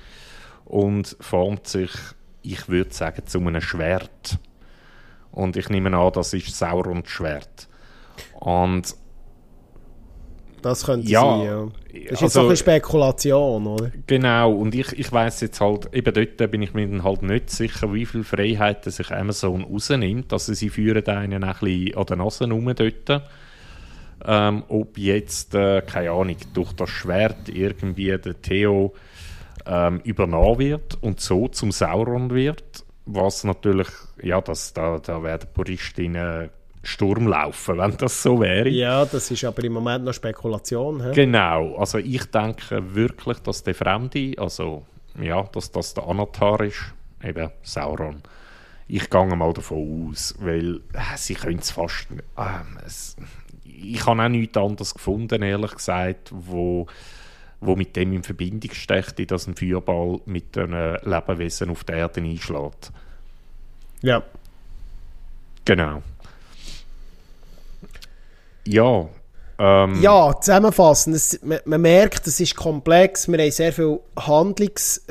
und 0.64 1.16
formt 1.20 1.66
sich, 1.66 1.90
ich 2.42 2.68
würde 2.68 2.92
sagen, 2.92 3.26
zu 3.26 3.38
einem 3.38 3.60
Schwert. 3.60 4.38
Und 5.30 5.56
ich 5.56 5.68
nehme 5.68 5.96
an, 5.96 6.12
das 6.12 6.32
ist 6.32 6.56
Saurons 6.56 7.08
Schwert. 7.10 7.68
Und 8.40 8.96
das 10.62 10.84
könnte 10.84 11.08
ja, 11.08 11.20
sein, 11.20 11.46
ja. 11.46 11.68
Das 11.92 12.02
ist 12.02 12.10
also, 12.10 12.24
jetzt 12.24 12.32
so 12.32 12.46
eine 12.46 12.56
Spekulation, 12.56 13.66
oder? 13.66 13.92
Genau, 14.06 14.52
und 14.52 14.74
ich, 14.74 14.92
ich 14.98 15.12
weiss 15.12 15.40
jetzt 15.40 15.60
halt, 15.60 15.92
eben 15.94 16.12
dort 16.12 16.50
bin 16.50 16.62
ich 16.62 16.74
mir 16.74 16.86
dann 16.86 17.04
halt 17.04 17.22
nicht 17.22 17.50
sicher, 17.50 17.92
wie 17.92 18.06
viel 18.06 18.24
Freiheiten 18.24 18.92
sich 18.92 19.10
Amazon 19.10 19.64
rausnimmt. 19.64 20.32
Also 20.32 20.54
sie 20.54 20.68
führen 20.68 21.06
einen 21.06 21.44
ein 21.44 21.54
bisschen 21.58 21.96
an 21.96 22.06
der 22.06 22.16
Nase 22.16 22.48
rum 22.48 22.72
dort. 22.74 23.22
Ähm, 24.24 24.64
ob 24.68 24.98
jetzt, 24.98 25.54
äh, 25.54 25.82
keine 25.82 26.10
Ahnung, 26.10 26.36
durch 26.54 26.72
das 26.72 26.88
Schwert 26.88 27.48
irgendwie 27.48 28.16
der 28.16 28.40
Theo 28.40 28.94
ähm, 29.66 30.00
übernommen 30.04 30.58
wird 30.58 30.98
und 31.02 31.20
so 31.20 31.48
zum 31.48 31.70
Sauron 31.70 32.30
wird, 32.30 32.84
was 33.04 33.44
natürlich, 33.44 33.88
ja, 34.22 34.40
das, 34.40 34.72
da, 34.72 34.98
da 34.98 35.22
werden 35.22 35.48
Puristinnen 35.52 36.50
Sturm 36.86 37.26
laufen, 37.26 37.78
wenn 37.78 37.96
das 37.96 38.22
so 38.22 38.40
wäre. 38.40 38.68
Ja, 38.68 39.04
das 39.04 39.30
ist 39.30 39.44
aber 39.44 39.64
im 39.64 39.72
Moment 39.72 40.04
noch 40.04 40.14
Spekulation. 40.14 41.02
He? 41.02 41.12
Genau, 41.12 41.76
also 41.76 41.98
ich 41.98 42.24
denke 42.26 42.94
wirklich, 42.94 43.38
dass 43.40 43.62
der 43.62 43.74
Fremde, 43.74 44.34
also 44.38 44.84
ja, 45.20 45.42
dass 45.44 45.70
das 45.70 45.94
der 45.94 46.06
Anatar 46.06 46.60
ist, 46.62 46.94
eben 47.22 47.50
Sauron. 47.62 48.22
Ich 48.88 49.10
gehe 49.10 49.36
mal 49.36 49.52
davon 49.52 50.10
aus, 50.10 50.34
weil 50.38 50.76
äh, 50.92 51.16
sie 51.16 51.34
können 51.34 51.58
es 51.58 51.72
fast... 51.72 52.06
Äh, 52.36 52.84
es, 52.86 53.16
ich 53.64 54.06
habe 54.06 54.22
auch 54.22 54.28
nichts 54.28 54.56
anderes 54.56 54.94
gefunden, 54.94 55.42
ehrlich 55.42 55.74
gesagt, 55.74 56.30
wo, 56.32 56.86
wo 57.60 57.76
mit 57.76 57.96
dem 57.96 58.12
in 58.12 58.22
Verbindung 58.22 58.72
steht, 58.72 59.30
dass 59.30 59.46
ein 59.46 59.56
Feuerball 59.56 60.20
mit 60.24 60.56
einem 60.56 60.96
Lebewesen 61.02 61.70
auf 61.70 61.84
der 61.84 61.96
Erde 61.96 62.20
einschlägt. 62.20 62.92
Ja. 64.02 64.22
Genau. 65.64 66.02
Ja. 68.66 69.08
Ähm, 69.58 70.02
ja, 70.02 70.38
zusammenfassend, 70.38 71.16
es, 71.16 71.40
man, 71.42 71.60
man, 71.64 71.80
merkt, 71.80 72.26
es 72.26 72.40
ist 72.40 72.56
komplex, 72.56 73.26
wir 73.26 73.38
haben 73.38 73.50
sehr 73.50 73.72
viele 73.72 74.00
Handlungsbögen, 74.18 75.08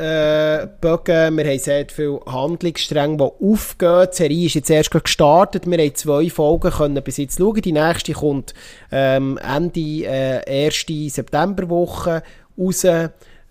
äh, 1.09 1.31
wir 1.31 1.45
haben 1.47 1.59
sehr 1.59 1.87
viele 1.89 2.19
Handlungsstränge, 2.27 3.17
die 3.17 3.23
aufgehen. 3.23 4.07
Die 4.11 4.15
Serie 4.15 4.45
ist 4.45 4.53
jetzt 4.53 4.69
erst 4.69 4.91
gestartet, 4.91 5.65
wir 5.65 5.79
haben 5.79 5.95
zwei 5.95 6.29
Folgen 6.29 6.69
können 6.69 7.03
bis 7.03 7.17
jetzt 7.17 7.39
schauen, 7.39 7.59
die 7.59 7.71
nächste 7.71 8.13
kommt 8.13 8.53
ähm, 8.91 9.39
Ende 9.39 10.05
äh, 10.05 10.67
1. 10.67 10.85
Septemberwoche 11.07 12.21
raus. 12.55 12.85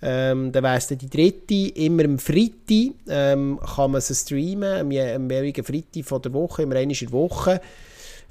Ähm, 0.07 0.53
dann 0.53 0.63
wäre 0.63 0.77
es 0.77 0.87
die 0.89 1.09
dritte, 1.09 1.81
immer 1.81 2.05
am 2.05 2.19
Freitag 2.19 2.95
ähm, 3.09 3.59
kann 3.75 3.91
man 3.91 4.01
sie 4.03 4.15
streamen, 4.15 4.81
am, 4.81 4.87
am 4.91 5.31
jeweiligen 5.31 5.65
Freitag 5.65 6.05
von 6.05 6.23
der 6.23 6.35
Woche, 6.35 6.63
immer 6.63 6.77
einmal 6.77 6.93
in 6.93 6.99
der 7.07 7.13
Woche. 7.13 7.61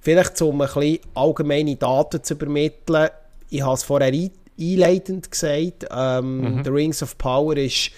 Vielleicht 0.04 0.42
um 0.42 0.62
ein 0.62 0.68
bisschen 0.68 1.00
allgemeine 1.16 1.78
Daten 1.78 2.22
zu 2.22 2.34
übermitteln. 2.34 3.08
Ich 3.50 3.62
habe 3.62 3.76
es 3.76 3.84
vorher 3.84 4.12
einleitend 4.60 5.32
gesagt. 5.32 5.86
Ähm, 5.90 6.58
mhm. 6.58 6.64
The 6.66 6.70
Rings 6.70 7.02
of 7.02 7.18
Power 7.18 7.56
ist 7.56 7.92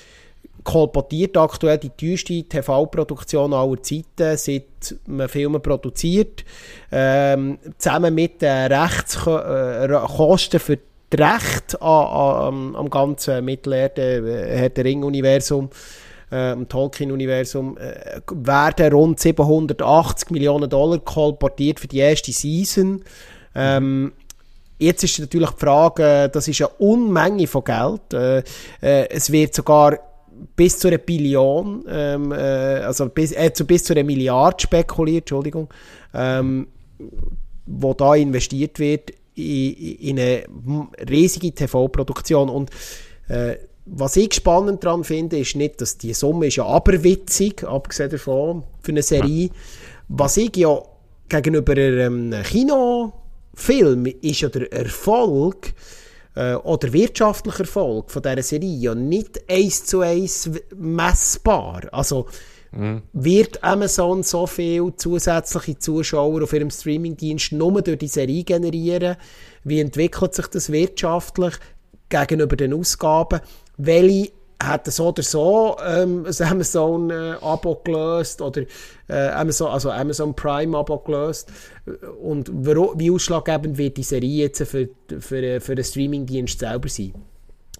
kolportiert 0.64 1.36
aktuell 1.36 1.80
die 1.80 1.89
teuerste 1.89 2.43
TV-Produktion 2.43 3.53
aller 3.53 3.82
Zeiten, 3.82 4.38
seit 4.38 4.95
man 5.08 5.28
Filme 5.30 5.60
produziert. 5.60 6.45
Ähm, 6.91 7.58
zusammen 7.80 8.14
mit 8.14 8.39
den 8.39 8.72
Rechtskosten 8.72 10.58
äh, 10.58 10.60
für 10.60 10.78
die 11.12 11.18
Rechte 11.18 11.82
an, 11.82 12.06
an, 12.06 12.76
am 12.76 12.89
ganzen 12.91 13.43
Mittelerde, 13.45 14.18
äh, 14.18 14.58
Herr 14.58 14.70
der 14.70 14.86
Ring-Universum, 14.86 15.72
äh, 16.32 16.55
Tolkien-Universum, 16.55 17.78
äh, 17.78 18.21
werden 18.32 18.91
rund 18.93 19.19
780 19.19 20.32
Millionen 20.32 20.69
Dollar 20.69 20.99
kolportiert 20.99 21.80
für 21.80 21.88
die 21.88 21.99
erste 21.99 22.32
Season. 22.32 23.03
Ähm, 23.53 24.11
Jetzt 24.78 25.03
ist 25.03 25.19
natürlich 25.19 25.51
die 25.51 25.59
Frage, 25.59 26.30
das 26.30 26.47
ist 26.47 26.61
eine 26.61 26.69
Unmenge 26.80 27.47
von 27.47 27.63
Geld. 27.63 28.13
Äh, 28.13 28.39
äh, 28.82 29.09
es 29.09 29.32
wird 29.32 29.55
sogar 29.55 29.97
bis 30.55 30.80
zu 30.80 30.89
einer 30.89 30.97
Billion, 30.97 31.86
ähm, 31.88 32.32
äh, 32.32 32.36
also 32.36 33.07
bis, 33.07 33.32
äh, 33.32 33.53
zu, 33.53 33.65
bis 33.65 33.86
zu 33.86 33.93
einer 33.93 34.03
Milliarde 34.03 34.59
spekuliert, 34.59 35.23
Entschuldigung, 35.23 35.69
ähm, 36.13 36.67
wo 37.65 37.93
da 37.93 38.15
investiert 38.15 38.80
wird 38.80 39.11
in, 39.36 39.73
in 39.73 40.19
eine 40.19 40.43
riesige 41.09 41.53
TV-Produktion. 41.53 42.49
Und 42.49 42.69
äh, 43.30 43.55
was 43.86 44.15
ich 44.15 44.33
spannend 44.33 44.83
daran 44.83 45.03
finde, 45.03 45.38
ist 45.38 45.55
nicht, 45.55 45.79
dass 45.79 45.97
die 45.97 46.13
Summe 46.13 46.47
ist 46.47 46.55
ja 46.55 46.65
aberwitzig, 46.65 47.63
abgesehen 47.63 48.09
davon, 48.09 48.63
für 48.81 48.91
eine 48.91 49.03
Serie. 49.03 49.49
Was 50.07 50.38
ich 50.38 50.55
ja 50.57 50.81
gegenüber 51.29 51.73
einem 51.73 52.33
Kinofilm 52.43 54.05
ist 54.21 54.41
ja 54.41 54.49
der 54.49 54.71
Erfolg 54.71 55.73
äh, 56.36 56.55
oder 56.55 56.93
wirtschaftlicher 56.93 57.61
Erfolg 57.61 58.11
von 58.11 58.23
dieser 58.23 58.43
Serie 58.43 58.77
ja 58.77 58.95
nicht 58.95 59.49
eins 59.49 59.86
zu 59.86 60.01
eins 60.01 60.49
messbar. 60.75 61.83
Also 61.91 62.25
mhm. 62.71 63.03
wird 63.13 63.63
Amazon 63.63 64.23
so 64.23 64.47
viel 64.47 64.93
zusätzliche 64.95 65.77
Zuschauer 65.77 66.43
auf 66.43 66.53
ihrem 66.53 66.71
Streamingdienst 66.71 67.51
nur 67.51 67.81
durch 67.83 67.99
die 67.99 68.07
Serie 68.07 68.43
generieren? 68.43 69.15
Wie 69.63 69.79
entwickelt 69.79 70.33
sich 70.33 70.47
das 70.47 70.71
wirtschaftlich 70.71 71.53
gegenüber 72.09 72.55
den 72.55 72.73
Ausgaben? 72.73 73.41
Welche 73.78 74.32
hat 74.61 74.91
so 74.91 75.09
oder 75.09 75.23
so 75.23 75.78
ähm, 75.86 76.26
ein 76.26 76.47
Amazon-Abo 76.47 77.73
äh, 77.73 77.78
gelöst 77.84 78.41
oder 78.41 78.63
äh, 79.07 79.30
Amazon, 79.30 79.67
also 79.67 79.91
Amazon 79.91 80.34
Prime-Abo 80.36 80.99
gelöst. 80.99 81.51
Und 82.21 82.49
wie 82.51 83.11
ausschlaggebend 83.11 83.78
wird 83.78 83.97
die 83.97 84.03
Serie 84.03 84.43
jetzt 84.43 84.63
für, 84.63 84.89
für, 85.19 85.61
für 85.61 85.76
den 85.76 85.86
Streaming-Dienst 85.86 86.59
selber 86.59 86.89
sein? 86.89 87.13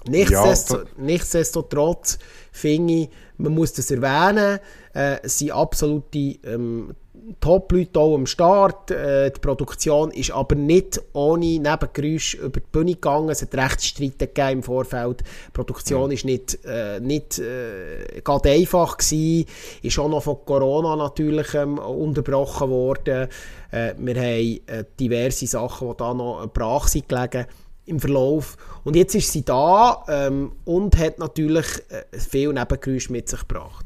Nichtsdestotrotz, 0.08 0.88
ja, 0.98 1.04
nichtsdestotrotz 1.04 2.20
finde 2.52 2.94
ich, 2.94 3.10
man 3.38 3.54
muss 3.54 3.74
das 3.74 3.90
erwähnen, 3.90 4.60
äh, 4.94 5.18
es 5.24 5.40
sind 5.40 5.52
absolute 5.52 6.38
ähm, 6.44 6.94
Top-Leute 7.40 8.00
auch 8.00 8.16
am 8.16 8.26
Start. 8.26 8.92
Äh, 8.92 9.32
die 9.32 9.40
Produktion 9.40 10.12
ist 10.12 10.32
aber 10.32 10.56
nicht 10.56 11.02
ohne 11.14 11.60
Nebengeräusch 11.60 12.36
über 12.36 12.60
die 12.60 12.68
Bühne 12.72 12.94
gegangen. 12.94 13.30
Es 13.30 13.42
hat 13.42 13.56
Rechtsstreiten 13.56 14.30
im 14.52 14.64
Vorfeld. 14.64 15.22
Die 15.22 15.52
Produktion 15.52 16.12
ja. 16.12 16.16
ist 16.16 16.26
nicht, 16.26 16.60
äh, 16.66 17.00
nicht 17.00 17.40
äh, 17.40 18.22
gerade 18.24 18.52
einfach 18.52 18.98
gewesen. 18.98 19.46
Ist 19.82 20.00
auch 20.00 20.10
noch 20.10 20.24
von 20.24 20.38
Corona 20.46 20.96
natürlich 20.96 21.54
ähm, 21.56 21.78
unterbrochen 21.78 22.70
worden. 22.70 23.28
Äh, 23.72 23.94
wir 23.98 24.16
haben 24.16 24.60
äh, 24.68 24.84
diverse 25.00 25.48
Sachen, 25.48 25.90
die 25.90 25.98
da 25.98 26.14
noch 26.14 26.48
brach 26.54 26.88
sind 26.88 27.10
gelegen 27.10 27.46
im 27.86 28.00
Verlauf. 28.00 28.58
Und 28.84 28.96
jetzt 28.96 29.16
ist 29.16 29.32
sie 29.32 29.44
da 29.44 30.04
ähm, 30.08 30.54
und 30.66 30.98
hat 30.98 31.20
natürlich 31.20 31.66
äh, 31.90 32.18
viel 32.18 32.54
Nebengeräusche 32.54 33.12
mit 33.12 33.30
sich 33.30 33.40
gebracht. 33.40 33.86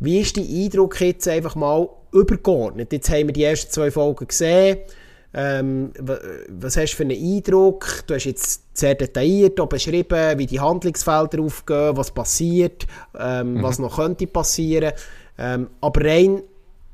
Wie 0.00 0.20
ist 0.20 0.36
dein 0.36 0.46
Eindruck 0.46 1.00
jetzt 1.00 1.28
einfach 1.28 1.54
mal 1.54 1.88
übergeordnet? 2.12 2.92
Jetzt 2.92 3.10
haben 3.10 3.28
wir 3.28 3.32
die 3.32 3.44
ersten 3.44 3.70
zwei 3.70 3.90
Folgen 3.90 4.26
gesehen. 4.26 4.78
Ähm, 5.36 5.90
was 6.48 6.76
hast 6.76 6.92
du 6.92 6.96
für 6.96 7.02
einen 7.02 7.20
Eindruck? 7.20 8.04
Du 8.06 8.14
hast 8.14 8.24
jetzt 8.24 8.62
sehr 8.72 8.94
detailliert 8.94 9.68
beschrieben, 9.68 10.38
wie 10.38 10.46
die 10.46 10.60
Handlungsfelder 10.60 11.40
aufgehen, 11.42 11.96
was 11.96 12.12
passiert, 12.12 12.86
ähm, 13.18 13.54
mhm. 13.54 13.62
was 13.62 13.80
noch 13.80 13.96
könnte 13.96 14.28
passieren. 14.28 14.92
Ähm, 15.36 15.70
aber 15.80 16.04
rein 16.04 16.42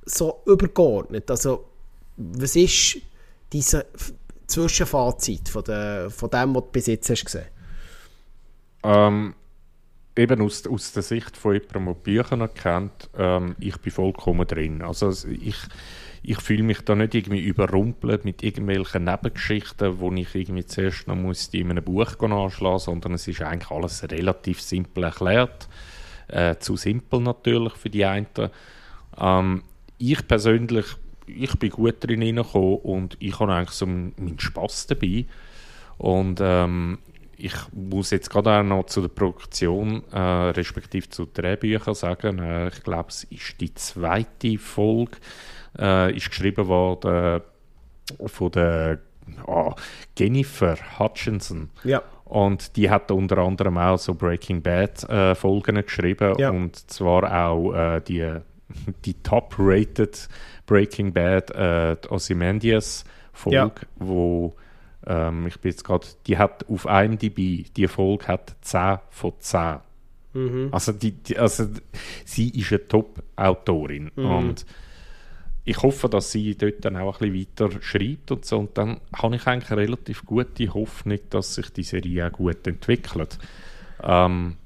so 0.07 0.41
übergeordnet, 0.47 1.31
also 1.31 1.67
was 2.17 2.57
ist 2.57 2.99
diese 3.53 3.87
Zwischenfazit 4.51 5.49
von, 5.49 5.65
der, 5.65 6.11
von 6.11 6.31
dem, 6.31 6.55
was 6.55 6.63
du 6.65 6.71
bis 6.73 6.87
jetzt 6.87 7.11
hast 7.11 7.25
gesehen? 7.25 7.47
Ähm, 8.83 9.35
eben 10.17 10.43
aus, 10.43 10.67
aus 10.67 10.93
der 10.93 11.03
Sicht 11.03 11.37
von 11.37 11.55
jemandem, 11.55 11.87
der 11.87 11.95
Bücher 11.95 12.37
noch 12.37 12.55
kennt, 12.55 13.11
ähm, 13.17 13.57
ich 13.59 13.77
bin 13.79 13.93
vollkommen 13.93 14.47
drin. 14.47 14.83
Also 14.83 15.11
ich, 15.29 15.57
ich 16.23 16.41
fühle 16.41 16.63
mich 16.63 16.83
da 16.83 16.95
nicht 16.95 17.15
irgendwie 17.15 17.41
überrumpelt 17.41 18.25
mit 18.25 18.43
irgendwelchen 18.43 19.05
Nebengeschichten, 19.05 20.01
wo 20.01 20.13
ich 20.13 20.35
irgendwie 20.35 20.67
zuerst 20.67 21.09
noch 21.09 21.17
muss 21.17 21.49
in 21.49 21.71
einem 21.71 21.85
Buch 21.85 22.19
anschlagen 22.21 22.79
sondern 22.79 23.15
es 23.15 23.29
ist 23.29 23.43
eigentlich 23.43 23.71
alles 23.71 24.03
relativ 24.11 24.61
simpel 24.61 25.05
erklärt. 25.05 25.69
Äh, 26.29 26.57
zu 26.59 26.77
simpel 26.77 27.21
natürlich 27.21 27.75
für 27.75 27.91
die 27.91 28.05
einen. 28.05 28.27
Ähm, 29.19 29.63
ich 29.99 30.27
persönlich, 30.27 30.87
ich 31.27 31.59
bin 31.59 31.71
gut 31.71 31.97
drin 32.01 32.23
hineingekommen 32.23 32.79
und 32.79 33.17
ich 33.21 33.39
habe 33.39 33.53
eigentlich 33.53 33.71
so 33.71 33.87
meinen 33.87 34.39
Spass 34.39 34.87
dabei. 34.87 35.27
Und 35.99 36.41
ähm, 36.43 36.99
ich 37.37 37.55
muss 37.73 38.11
jetzt 38.11 38.31
gerade 38.31 38.59
auch 38.59 38.63
noch 38.63 38.87
zu 38.87 39.01
der 39.01 39.09
Produktion, 39.09 40.03
äh, 40.13 40.19
respektive 40.19 41.09
zu 41.09 41.27
Drehbüchern 41.27 41.95
sagen. 41.95 42.39
Äh, 42.39 42.69
ich 42.69 42.83
glaube, 42.83 43.09
es 43.09 43.25
ist 43.25 43.61
die 43.61 43.75
zweite 43.75 44.59
Folge, 44.59 45.19
äh, 45.79 46.15
ist 46.17 46.31
geschrieben 46.31 46.67
worden 46.69 47.43
von 48.27 48.51
der 48.51 49.01
oh, 49.47 49.73
Jennifer 50.19 50.77
Hutchinson. 50.99 51.71
Ja. 51.85 52.03
Und 52.25 52.77
die 52.77 52.89
hat 52.89 53.11
unter 53.11 53.39
anderem 53.39 53.77
auch 53.79 53.99
so 53.99 54.15
Breaking 54.15 54.63
Bad 54.63 55.09
äh, 55.09 55.35
Folgen 55.35 55.77
geschrieben 55.77 56.35
ja. 56.39 56.51
und 56.51 56.77
zwar 56.77 57.47
auch 57.47 57.75
äh, 57.75 58.01
die, 58.01 58.37
die 59.05 59.15
top-rated 59.15 60.29
Breaking 60.71 61.13
Bad 61.13 61.51
äh, 61.51 61.97
Ozymandias 62.09 63.05
Folge, 63.33 63.59
ja. 63.59 63.73
wo 63.97 64.55
ähm, 65.05 65.49
ich 65.49 65.59
bin 65.59 65.73
jetzt 65.73 65.83
gerade, 65.83 66.07
die 66.29 66.39
hat 66.39 66.65
auf 66.69 66.85
IMDb, 66.85 67.65
die 67.75 67.89
Folge 67.89 68.29
hat 68.29 68.55
10 68.61 68.99
von 69.11 69.33
10. 69.41 69.79
Mhm. 70.33 70.69
Also, 70.71 70.93
die, 70.93 71.11
die, 71.11 71.37
also 71.37 71.67
sie 72.25 72.51
ist 72.51 72.71
eine 72.71 72.87
Top-Autorin 72.87 74.13
mhm. 74.15 74.25
und 74.25 74.67
ich 75.65 75.83
hoffe, 75.83 76.09
dass 76.09 76.31
sie 76.31 76.57
dort 76.57 76.85
dann 76.85 76.97
auch 76.97 77.21
ein 77.21 77.33
bisschen 77.33 77.69
weiter 77.69 77.83
schreibt 77.83 78.31
und 78.31 78.45
so 78.45 78.59
und 78.61 78.79
dann 78.79 79.01
habe 79.13 79.35
ich 79.35 79.47
eigentlich 79.49 79.73
eine 79.73 79.81
relativ 79.81 80.25
gute 80.25 80.73
Hoffnung, 80.73 81.19
dass 81.31 81.57
sich 81.57 81.71
die 81.71 81.83
Serie 81.83 82.29
auch 82.29 82.33
gut 82.33 82.65
entwickelt. 82.67 83.39
Ähm, 84.05 84.57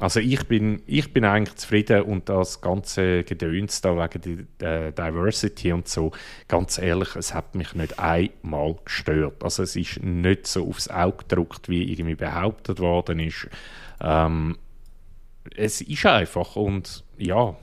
also 0.00 0.20
ich 0.20 0.46
bin, 0.46 0.82
ich 0.86 1.12
bin 1.12 1.24
eigentlich 1.24 1.56
zufrieden 1.56 2.02
und 2.02 2.28
das 2.28 2.60
ganze 2.60 3.22
Gedöns 3.22 3.80
da 3.80 3.96
wegen 3.96 4.48
der 4.58 4.92
Diversity 4.92 5.72
und 5.72 5.88
so, 5.88 6.10
ganz 6.48 6.78
ehrlich, 6.78 7.14
es 7.16 7.32
hat 7.32 7.54
mich 7.54 7.74
nicht 7.74 7.98
einmal 7.98 8.76
gestört. 8.84 9.44
Also 9.44 9.62
es 9.62 9.76
ist 9.76 10.02
nicht 10.02 10.46
so 10.46 10.68
aufs 10.68 10.88
Auge 10.88 11.18
gedruckt, 11.18 11.68
wie 11.68 11.92
irgendwie 11.92 12.16
behauptet 12.16 12.80
worden 12.80 13.20
ist. 13.20 13.48
Ähm, 14.00 14.58
es 15.54 15.80
ist 15.80 16.06
einfach 16.06 16.56
und 16.56 17.04
ja, 17.16 17.54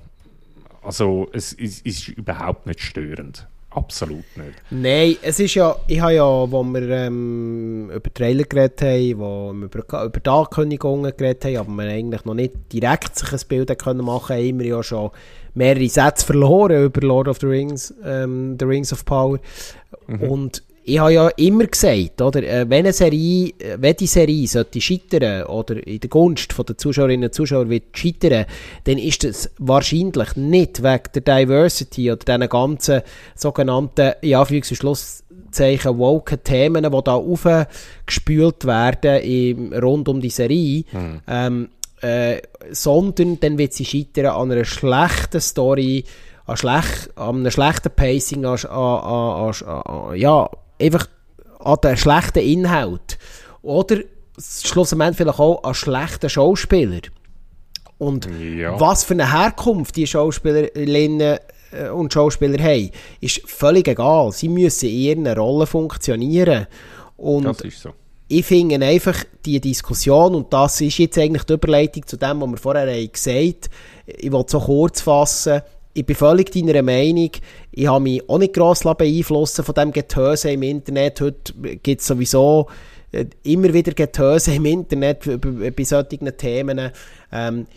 also 0.82 1.30
es, 1.34 1.54
es 1.54 1.82
ist 1.82 2.08
überhaupt 2.08 2.66
nicht 2.66 2.82
störend. 2.82 3.48
Absolut 3.74 4.26
nicht. 4.36 4.62
Nein, 4.70 5.16
es 5.22 5.40
ist 5.40 5.56
ja, 5.56 5.78
ich 5.88 6.02
habe 6.02 6.14
ja, 6.14 6.52
wo 6.52 6.62
wir 6.64 6.90
ähm, 6.90 7.90
über 7.90 8.14
Trailer 8.14 8.44
geredet 8.44 8.82
haben, 8.82 9.20
wo 9.20 9.54
wir 9.54 9.66
über, 9.66 10.06
über 10.06 10.20
die 10.20 10.30
Ankündigungen 10.30 11.16
geredet 11.16 11.46
haben, 11.46 11.58
aber 11.58 11.84
wir 11.84 11.90
eigentlich 11.90 12.26
noch 12.26 12.34
nicht 12.34 12.54
direkt 12.74 13.18
sich 13.18 13.32
ein 13.32 13.48
Bild 13.48 13.80
können 13.80 14.06
machen 14.06 14.36
haben 14.36 14.60
wir 14.60 14.66
ja 14.66 14.84
schon 14.84 15.12
mehrere 15.54 15.88
Sätze 15.88 16.26
verloren 16.26 16.84
über 16.84 17.02
Lord 17.02 17.30
of 17.30 17.40
the 17.40 17.48
Rings, 17.48 17.94
ähm, 18.04 18.58
The 18.60 18.66
Rings 18.66 18.92
of 18.92 19.06
Power. 19.06 19.40
Mhm. 20.08 20.22
Und 20.22 20.64
ich 20.84 21.00
habe 21.00 21.14
ja 21.14 21.28
immer 21.30 21.66
gesagt, 21.66 22.22
oder, 22.22 22.44
äh, 22.44 22.70
wenn 22.70 22.86
eine 22.86 22.94
Serie, 22.94 23.50
äh, 23.60 23.78
wenn 23.78 23.96
die 23.96 24.08
Serie 24.08 24.48
sollte 24.48 24.82
scheitern 24.82 25.44
oder 25.46 25.86
in 25.86 26.00
der 26.00 26.10
Gunst 26.10 26.56
der 26.58 26.78
Zuschauerinnen 26.78 27.26
und 27.26 27.36
Zuschauer 27.36 27.70
wird 27.70 27.96
scheitern, 27.98 28.46
dann 28.86 28.98
ist 28.98 29.24
das 29.24 29.52
wahrscheinlich 29.60 30.36
nicht 30.36 30.82
wegen 30.82 31.04
der 31.14 31.22
Diversity 31.22 32.12
oder 32.12 32.26
diesen 32.26 32.50
ganzen 32.50 33.02
sogenannten, 33.36 34.14
in 34.22 34.34
Anführungs- 34.34 34.72
und 34.72 34.78
Schlusszeichen, 34.78 35.98
woke 35.98 36.40
Themen, 36.40 36.84
die 36.84 37.04
da 37.04 37.14
aufgespült 37.14 38.66
werden 38.66 39.22
im, 39.22 39.74
rund 39.74 40.10
um 40.10 40.20
die 40.20 40.30
Serie, 40.30 40.84
mhm. 40.92 41.22
ähm, 41.28 41.70
äh, 42.02 42.42
sondern 42.72 43.40
dann 43.40 43.58
wird 43.60 43.74
sie 43.74 43.86
scheitern 43.86 44.28
an 44.28 44.52
einer 44.52 44.66
schlechten 44.66 45.42
Story, 45.42 46.06
an, 46.46 46.58
schlecht, 46.58 47.12
an 47.16 47.38
einem 47.38 47.52
schlechten 47.52 47.92
Pacing, 47.92 48.46
an, 48.46 48.58
an, 48.66 49.54
an, 49.64 50.16
ja, 50.16 50.50
einfach 50.82 51.08
an 51.60 51.78
den 51.84 51.98
schlechten 51.98 52.40
Inhalt. 52.40 53.18
Oder 53.62 54.00
schlussendlich 54.40 55.18
vielleicht 55.18 55.40
auch 55.40 55.64
an 55.64 55.74
schlechten 55.74 56.30
Schauspielern. 56.30 57.02
Und 57.98 58.28
ja. 58.58 58.80
was 58.80 59.04
für 59.04 59.14
eine 59.14 59.32
Herkunft 59.32 59.96
die 59.96 60.08
Schauspielerinnen 60.08 61.38
äh, 61.72 61.90
und 61.90 62.12
Schauspieler 62.12 62.62
haben, 62.64 62.90
ist 63.20 63.48
völlig 63.48 63.88
egal. 63.88 64.32
Sie 64.32 64.50
müssen 64.50 64.90
in 64.90 64.96
ihren 64.96 65.28
Rollen 65.28 65.68
funktionieren. 65.68 66.66
Und 67.18 67.44
das 67.44 67.62
ist 67.62 67.82
so. 67.82 67.92
Ich 68.28 68.46
finde 68.46 68.84
einfach 68.84 69.26
die 69.46 69.60
Diskussion, 69.60 70.36
und 70.36 70.54
das 70.54 70.80
ist 70.80 70.98
jetzt 70.98 71.18
eigentlich 71.18 71.44
die 71.44 71.54
Überleitung 71.54 72.08
zu 72.08 72.18
dem, 72.18 72.42
was 72.42 72.50
wir 72.50 72.58
vorher 72.58 72.90
haben 72.90 73.12
gesagt 73.12 73.70
ich 74.18 74.32
will 74.32 74.44
so 74.48 74.60
kurz 74.60 75.02
fassen, 75.02 75.62
ich 75.94 76.06
bin 76.06 76.16
völlig 76.16 76.52
deiner 76.52 76.82
Meinung. 76.82 77.32
Ich 77.72 77.88
habe 77.88 78.00
mich 78.02 78.28
auch 78.30 78.38
nicht 78.38 78.54
gross 78.54 78.82
beeinflussen 78.82 79.66
von 79.66 79.76
dem 79.76 79.92
Getöse 79.92 80.52
im 80.52 80.64
Internet. 80.64 81.22
Heute 81.22 81.54
gibt 81.84 82.02
es 82.02 82.08
sowieso 82.08 82.68
äh, 83.12 83.26
immer 83.44 83.74
wieder 83.74 83.94
Getöse 83.94 84.56
im 84.56 84.66
Internet 84.66 85.20
bei 85.76 85.84
solchen 85.84 86.38
Themen. 86.38 86.92
Ähm, 87.32 87.68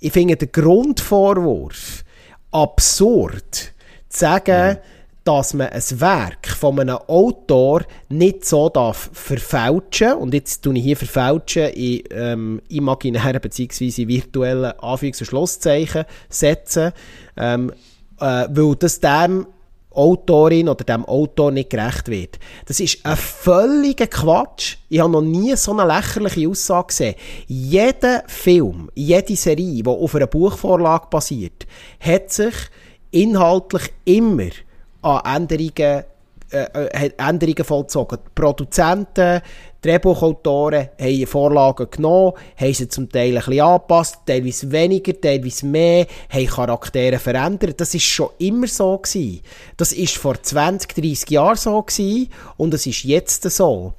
ich 0.00 0.12
finde 0.12 0.36
den 0.36 0.50
Grundvorwurf 0.50 2.04
absurd, 2.50 3.72
zu 4.08 4.18
sagen, 4.18 4.72
mhm. 4.72 4.78
Dass 5.24 5.54
man 5.54 5.68
ein 5.68 6.00
Werk 6.00 6.48
von 6.48 6.80
einem 6.80 6.96
Autor 6.96 7.82
nicht 8.08 8.44
so 8.44 8.68
darf 8.68 9.10
verfälschen 9.12 10.14
und 10.14 10.34
jetzt 10.34 10.62
tue 10.62 10.76
ich 10.76 10.82
hier 10.82 10.96
verfälschen 10.96 11.68
in 11.74 12.02
ähm, 12.10 12.62
imaginären 12.68 13.40
bzw. 13.40 14.08
virtuellen 14.08 14.72
Anführungs- 14.72 15.20
und 15.20 15.26
Schlusszeichen 15.26 16.04
setzen, 16.28 16.92
ähm, 17.36 17.72
äh, 18.18 18.46
weil 18.48 18.76
das 18.76 19.00
dem 19.00 19.46
Autorin 19.92 20.68
oder 20.68 20.84
dem 20.84 21.04
Autor 21.04 21.50
nicht 21.50 21.70
gerecht 21.70 22.08
wird. 22.08 22.38
Das 22.66 22.78
ist 22.78 23.04
ein 23.04 23.16
völliger 23.16 24.06
Quatsch. 24.06 24.76
Ich 24.88 25.00
habe 25.00 25.10
noch 25.10 25.20
nie 25.20 25.54
so 25.56 25.72
eine 25.72 25.84
lächerliche 25.84 26.48
Aussage 26.48 26.86
gesehen. 26.88 27.14
Jeder 27.48 28.22
Film, 28.28 28.88
jede 28.94 29.34
Serie, 29.34 29.82
die 29.82 29.86
auf 29.86 30.14
einer 30.14 30.28
Buchvorlage 30.28 31.08
basiert, 31.10 31.66
hat 31.98 32.32
sich 32.32 32.54
inhaltlich 33.10 33.92
immer 34.04 34.50
an 35.02 35.42
Änderungen 35.42 36.04
äh, 36.52 36.64
äh 36.72 37.10
Änderungen 37.16 37.64
vollzogen. 37.64 38.18
Die 38.24 38.30
Produzenten, 38.34 39.40
Drehbuchautoren 39.82 40.88
haben 41.00 41.26
Vorlagen 41.26 41.88
genommen, 41.90 42.32
haben 42.56 42.74
sie 42.74 42.88
zum 42.88 43.08
Teil 43.08 43.36
ein 43.36 43.44
bisschen 43.44 43.60
angepasst, 43.60 44.18
teilweise 44.26 44.70
weniger, 44.70 45.18
teilweise 45.18 45.66
mehr, 45.66 46.06
haben 46.28 46.46
Charaktere 46.46 47.18
verändert. 47.18 47.80
Das 47.80 47.94
ist 47.94 48.02
schon 48.02 48.30
immer 48.38 48.66
so 48.66 48.98
gewesen. 48.98 49.40
Das 49.76 49.92
ist 49.92 50.18
vor 50.18 50.40
20, 50.42 50.94
30 50.94 51.30
Jahren 51.30 51.56
so 51.56 51.80
gewesen 51.82 52.28
und 52.56 52.74
es 52.74 52.86
ist 52.86 53.04
jetzt 53.04 53.48
so. 53.50 53.94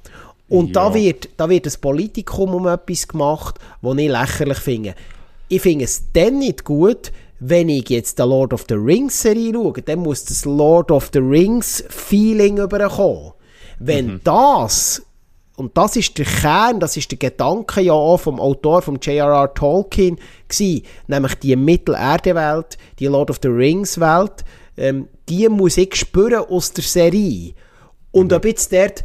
Und 0.48 0.76
ja. 0.76 0.88
da, 0.88 0.94
wird, 0.94 1.30
da 1.36 1.48
wird 1.48 1.66
ein 1.66 1.80
Politikum 1.80 2.54
um 2.54 2.68
etwas 2.68 3.08
gemacht, 3.08 3.58
das 3.80 3.96
ich 3.96 4.08
lächerlich 4.08 4.58
finde. 4.58 4.94
Ich 5.48 5.62
finde 5.62 5.86
es 5.86 6.04
dann 6.12 6.38
nicht 6.38 6.64
gut, 6.64 7.10
wenn 7.44 7.68
ich 7.68 7.90
jetzt 7.90 8.18
die 8.20 8.22
Lord 8.22 8.52
of 8.52 8.66
the 8.68 8.74
Rings 8.74 9.20
Serie 9.20 9.52
schaue, 9.52 9.82
dann 9.82 9.98
muss 9.98 10.24
das 10.24 10.44
Lord 10.44 10.92
of 10.92 11.10
the 11.12 11.18
Rings 11.18 11.82
Feeling 11.88 12.58
überkommen. 12.58 13.32
Wenn 13.80 14.06
mhm. 14.06 14.20
das 14.22 15.02
und 15.56 15.76
das 15.76 15.96
ist 15.96 16.16
der 16.16 16.24
Kern, 16.24 16.80
das 16.80 16.96
ist 16.96 17.10
der 17.10 17.18
Gedanke 17.18 17.82
ja 17.82 17.92
auch 17.92 18.18
vom 18.18 18.40
Autor, 18.40 18.80
vom 18.80 18.96
J.R.R. 18.96 19.52
Tolkien, 19.52 20.18
gewesen, 20.48 20.82
nämlich 21.08 21.34
die 21.36 21.54
Mittelerde-Welt, 21.56 22.78
die 22.98 23.06
Lord 23.06 23.30
of 23.30 23.38
the 23.42 23.48
Rings-Welt, 23.48 24.44
ähm, 24.76 25.08
die 25.28 25.48
muss 25.48 25.76
ich 25.76 25.94
spüren 25.94 26.44
aus 26.48 26.72
der 26.72 26.84
Serie. 26.84 27.54
Und 28.12 28.30
mhm. 28.30 28.36
ob 28.36 28.44
jetzt 28.44 28.72
dort 28.72 29.04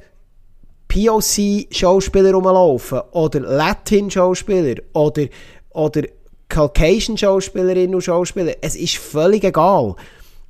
POC-Schauspieler 0.87 2.31
rumlaufen 2.31 3.01
oder 3.11 3.39
Latin-Schauspieler 3.41 4.75
oder, 4.93 5.25
oder 5.71 6.03
Caucasian-Schauspielerinnen 6.49 7.95
und 7.95 8.01
Schauspieler, 8.01 8.53
es 8.61 8.75
ist 8.75 8.97
völlig 8.97 9.43
egal. 9.43 9.95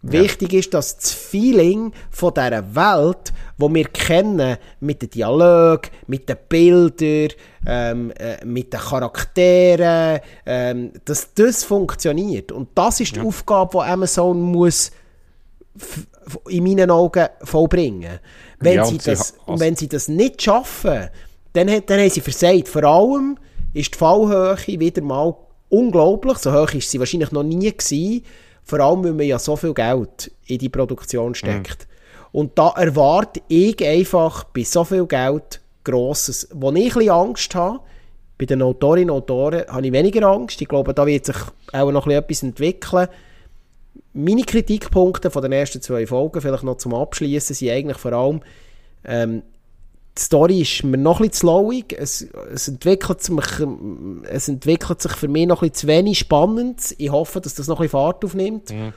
Ja. 0.04 0.12
Wichtig 0.12 0.54
ist, 0.54 0.74
dass 0.74 0.98
das 0.98 1.12
Feeling 1.12 1.92
von 2.12 2.34
dieser 2.34 2.76
Welt, 2.76 3.34
wo 3.58 3.74
wir 3.74 3.86
kennen, 3.86 4.58
mit 4.80 5.02
dem 5.02 5.10
Dialog, 5.10 5.90
mit 6.06 6.30
den 6.30 6.38
Bildern, 6.48 7.36
ähm, 7.66 8.12
äh, 8.12 8.46
mit 8.46 8.72
den 8.72 8.80
Charakteren, 8.80 10.22
ähm, 10.46 10.92
dass 11.04 11.34
das 11.34 11.64
funktioniert. 11.64 12.52
Und 12.52 12.70
das 12.76 13.00
ist 13.00 13.16
die 13.16 13.20
ja. 13.20 13.26
Aufgabe, 13.26 13.80
die 13.80 13.92
Amazon 13.92 14.40
muss 14.40 14.92
in 16.48 16.64
meinen 16.64 16.92
Augen 16.92 17.28
vollbringen. 17.44 18.20
Wenn, 18.60 18.76
ja, 18.76 18.86
sie 18.86 19.00
das, 19.00 19.30
sie 19.30 19.60
wenn 19.60 19.76
sie 19.76 19.90
das 19.90 20.08
nicht 20.08 20.42
schaffen, 20.42 21.10
dann, 21.54 21.68
dann 21.86 22.00
haben 22.00 22.10
sie 22.10 22.22
versagt. 22.22 22.68
Vor 22.68 22.84
allem 22.84 23.38
ist 23.74 23.94
die 23.94 23.98
Fallhöhe 23.98 24.58
wieder 24.80 25.02
mal 25.02 25.36
unglaublich. 25.70 26.38
So 26.38 26.54
hoch 26.54 26.74
ist 26.74 26.90
sie 26.90 27.00
wahrscheinlich 27.00 27.32
noch 27.32 27.44
nie 27.44 27.72
gewesen. 27.72 28.24
Vor 28.64 28.80
allem, 28.80 29.04
weil 29.04 29.14
man 29.14 29.26
ja 29.26 29.40
so 29.40 29.56
viel 29.56 29.74
Geld 29.74 30.32
in 30.46 30.60
die 30.60 30.70
Produktion 30.70 31.36
steckt. 31.36 31.88
Mhm. 31.88 32.30
Und 32.32 32.58
da 32.58 32.70
erwarte 32.76 33.42
ich 33.48 33.84
einfach 33.86 34.44
bei 34.46 34.64
so 34.64 34.84
viel 34.84 35.06
Geld 35.06 35.62
Grosses. 35.84 36.50
Wo 36.54 36.72
ich 36.72 36.78
ein 36.78 37.00
bisschen 37.00 37.10
Angst 37.10 37.56
habe, 37.56 37.80
bei 38.38 38.46
den 38.46 38.62
Autorinnen 38.62 39.10
und 39.10 39.24
Autoren 39.24 39.66
habe 39.68 39.88
ich 39.88 39.94
weniger 39.94 40.28
Angst. 40.28 40.62
Ich 40.62 40.68
glaube, 40.68 40.94
da 40.94 41.06
wird 41.06 41.26
sich 41.26 41.38
auch 41.74 41.92
noch 41.92 42.08
etwas 42.08 42.44
entwickeln. 42.44 43.08
Meine 44.14 44.44
Kritikpunkte 44.44 45.32
von 45.32 45.42
den 45.42 45.54
ersten 45.54 45.82
zwei 45.82 46.06
Folgen, 46.06 46.42
vielleicht 46.42 46.64
noch 46.64 46.78
zum 46.78 46.94
Abschließen, 46.94 47.56
sind 47.56 47.70
eigentlich 47.70 47.98
vor 47.98 48.14
allem, 48.14 48.42
ähm, 49.06 49.44
die 50.18 50.22
Story 50.22 50.62
ist 50.62 50.84
mir 50.84 50.98
noch 50.98 51.20
ein 51.20 51.30
bisschen 51.30 51.34
zu 51.34 51.40
slowig. 51.40 51.94
Es, 51.98 52.28
es, 52.54 52.68
entwickelt 52.68 53.22
sich, 53.22 53.36
es 54.30 54.48
entwickelt 54.48 55.02
sich 55.02 55.12
für 55.14 55.28
mich 55.28 55.48
noch 55.48 55.62
ein 55.62 55.70
bisschen 55.70 55.82
zu 55.82 55.88
wenig 55.88 56.20
spannend. 56.20 56.96
Ich 56.98 57.12
hoffe, 57.12 57.40
dass 57.40 57.56
das 57.56 57.68
noch 57.68 57.80
ein 57.80 57.84
bisschen 57.84 58.00
Fahrt 58.00 58.26
aufnimmt. 58.26 58.72
Mhm. 58.72 58.94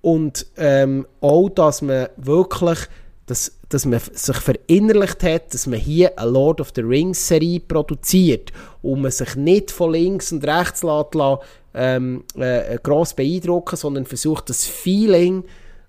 Und 0.00 0.46
ähm, 0.56 1.06
auch, 1.20 1.48
dass 1.48 1.82
man 1.82 2.08
wirklich, 2.16 2.78
dass, 3.26 3.52
dass 3.68 3.86
man 3.86 4.00
sich 4.00 4.36
verinnerlicht 4.36 5.22
hat, 5.22 5.54
dass 5.54 5.66
man 5.66 5.78
hier 5.78 6.18
eine 6.18 6.30
Lord 6.30 6.60
of 6.60 6.72
the 6.74 6.82
Rings 6.82 7.26
Serie 7.26 7.60
produziert 7.60 8.52
und 8.82 9.00
man 9.00 9.10
sich 9.10 9.34
nicht 9.36 9.70
von 9.70 9.92
links 9.92 10.30
und 10.30 10.46
rechts 10.46 10.82
lässt, 10.82 11.14
lässt 11.14 11.40
ähm, 11.74 12.24
äh, 12.36 12.78
gross 12.82 13.14
beeindrucken, 13.14 13.76
sondern 13.76 14.04
versucht, 14.04 14.50
das 14.50 14.66
Feeling, 14.66 15.44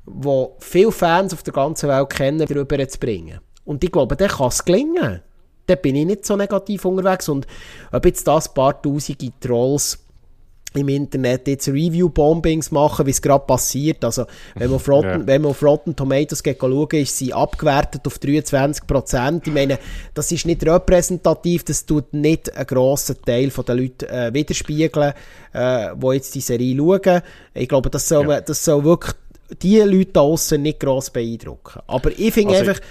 das 0.06 0.48
viele 0.60 0.92
Fans 0.92 1.34
auf 1.34 1.44
der 1.44 1.54
ganzen 1.54 1.90
Welt 1.90 2.10
kennen, 2.10 2.40
darüber 2.40 2.88
zu 2.88 3.00
bringen. 3.00 3.40
Und 3.66 3.84
ich 3.84 3.92
glaube, 3.92 4.16
dann 4.16 4.30
kann 4.30 4.48
es 4.48 4.64
gelingen. 4.64 5.22
Dann 5.68 5.78
bin 5.82 5.96
ich 5.96 6.06
nicht 6.06 6.26
so 6.26 6.36
negativ 6.36 6.86
unterwegs. 6.86 7.28
Und 7.28 7.48
ob 7.92 8.06
jetzt 8.06 8.28
das 8.28 8.54
paar 8.54 8.82
tausende 8.82 9.32
Trolls 9.40 10.00
im 10.76 10.90
Internet 10.90 11.48
jetzt 11.48 11.68
Review-Bombings 11.68 12.72
machen, 12.72 13.06
wie 13.06 13.12
es 13.12 13.22
gerade 13.22 13.46
passiert. 13.46 14.04
Also, 14.04 14.26
wenn 14.56 14.68
man 14.68 14.76
auf 14.76 14.88
Rotten, 14.88 15.08
ja. 15.22 15.28
wenn 15.28 15.42
man 15.42 15.52
auf 15.52 15.64
Rotten 15.64 15.96
Tomatoes 15.96 16.44
geht 16.44 16.60
schauen, 16.60 16.88
ist 16.92 17.18
sie 17.18 17.34
abgewertet 17.34 18.06
auf 18.06 18.18
23%. 18.18 19.42
Ich 19.46 19.54
meine, 19.54 19.80
das 20.14 20.32
ist 20.32 20.46
nicht 20.46 20.66
repräsentativ, 20.66 21.64
das 21.64 21.86
tut 21.86 22.14
nicht 22.14 22.56
einen 22.56 22.68
grossen 22.68 23.18
Teil 23.26 23.50
der 23.50 23.76
Leute 23.76 24.10
äh, 24.10 24.34
widerspiegeln, 24.34 25.14
äh, 25.54 25.90
die 25.96 26.08
jetzt 26.14 26.36
die 26.36 26.42
Serie 26.42 26.76
schauen. 26.76 27.22
Ich 27.54 27.70
glaube, 27.70 27.90
das 27.90 28.08
soll, 28.08 28.30
ja. 28.30 28.42
das 28.42 28.64
soll 28.64 28.84
wirklich 28.84 29.16
die 29.62 29.80
Leute 29.80 30.12
da 30.14 30.22
außen 30.22 30.62
nicht 30.62 30.80
gross 30.80 31.10
beeindrucken. 31.10 31.80
Aber 31.88 32.12
ich 32.12 32.34
finde 32.34 32.56
also 32.56 32.72
einfach, 32.72 32.84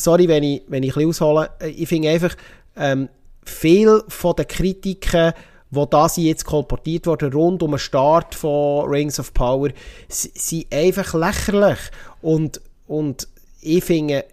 sorry, 0.00 0.28
wenn 0.28 0.42
ich, 0.42 0.62
wenn 0.68 0.82
ich 0.82 0.96
ein 0.96 1.06
bisschen 1.06 1.26
aushole, 1.26 1.50
äh, 1.60 1.68
ich 1.68 1.88
finde 1.88 2.10
einfach, 2.10 2.34
ähm, 2.76 3.08
viel 3.44 4.02
von 4.08 4.36
den 4.36 4.46
Kritiken, 4.46 5.32
wo 5.70 5.86
da 5.86 6.08
sie 6.08 6.28
jetzt 6.28 6.44
kolportiert 6.44 7.06
wurden, 7.06 7.32
rund 7.32 7.62
um 7.62 7.70
den 7.70 7.78
Start 7.78 8.34
von 8.34 8.88
Rings 8.88 9.20
of 9.20 9.32
Power, 9.32 9.70
sind 10.08 10.66
einfach 10.72 11.14
lächerlich. 11.14 11.78
Und, 12.22 12.60
und 12.86 13.28
ich 13.60 13.84
finde, 13.84 14.24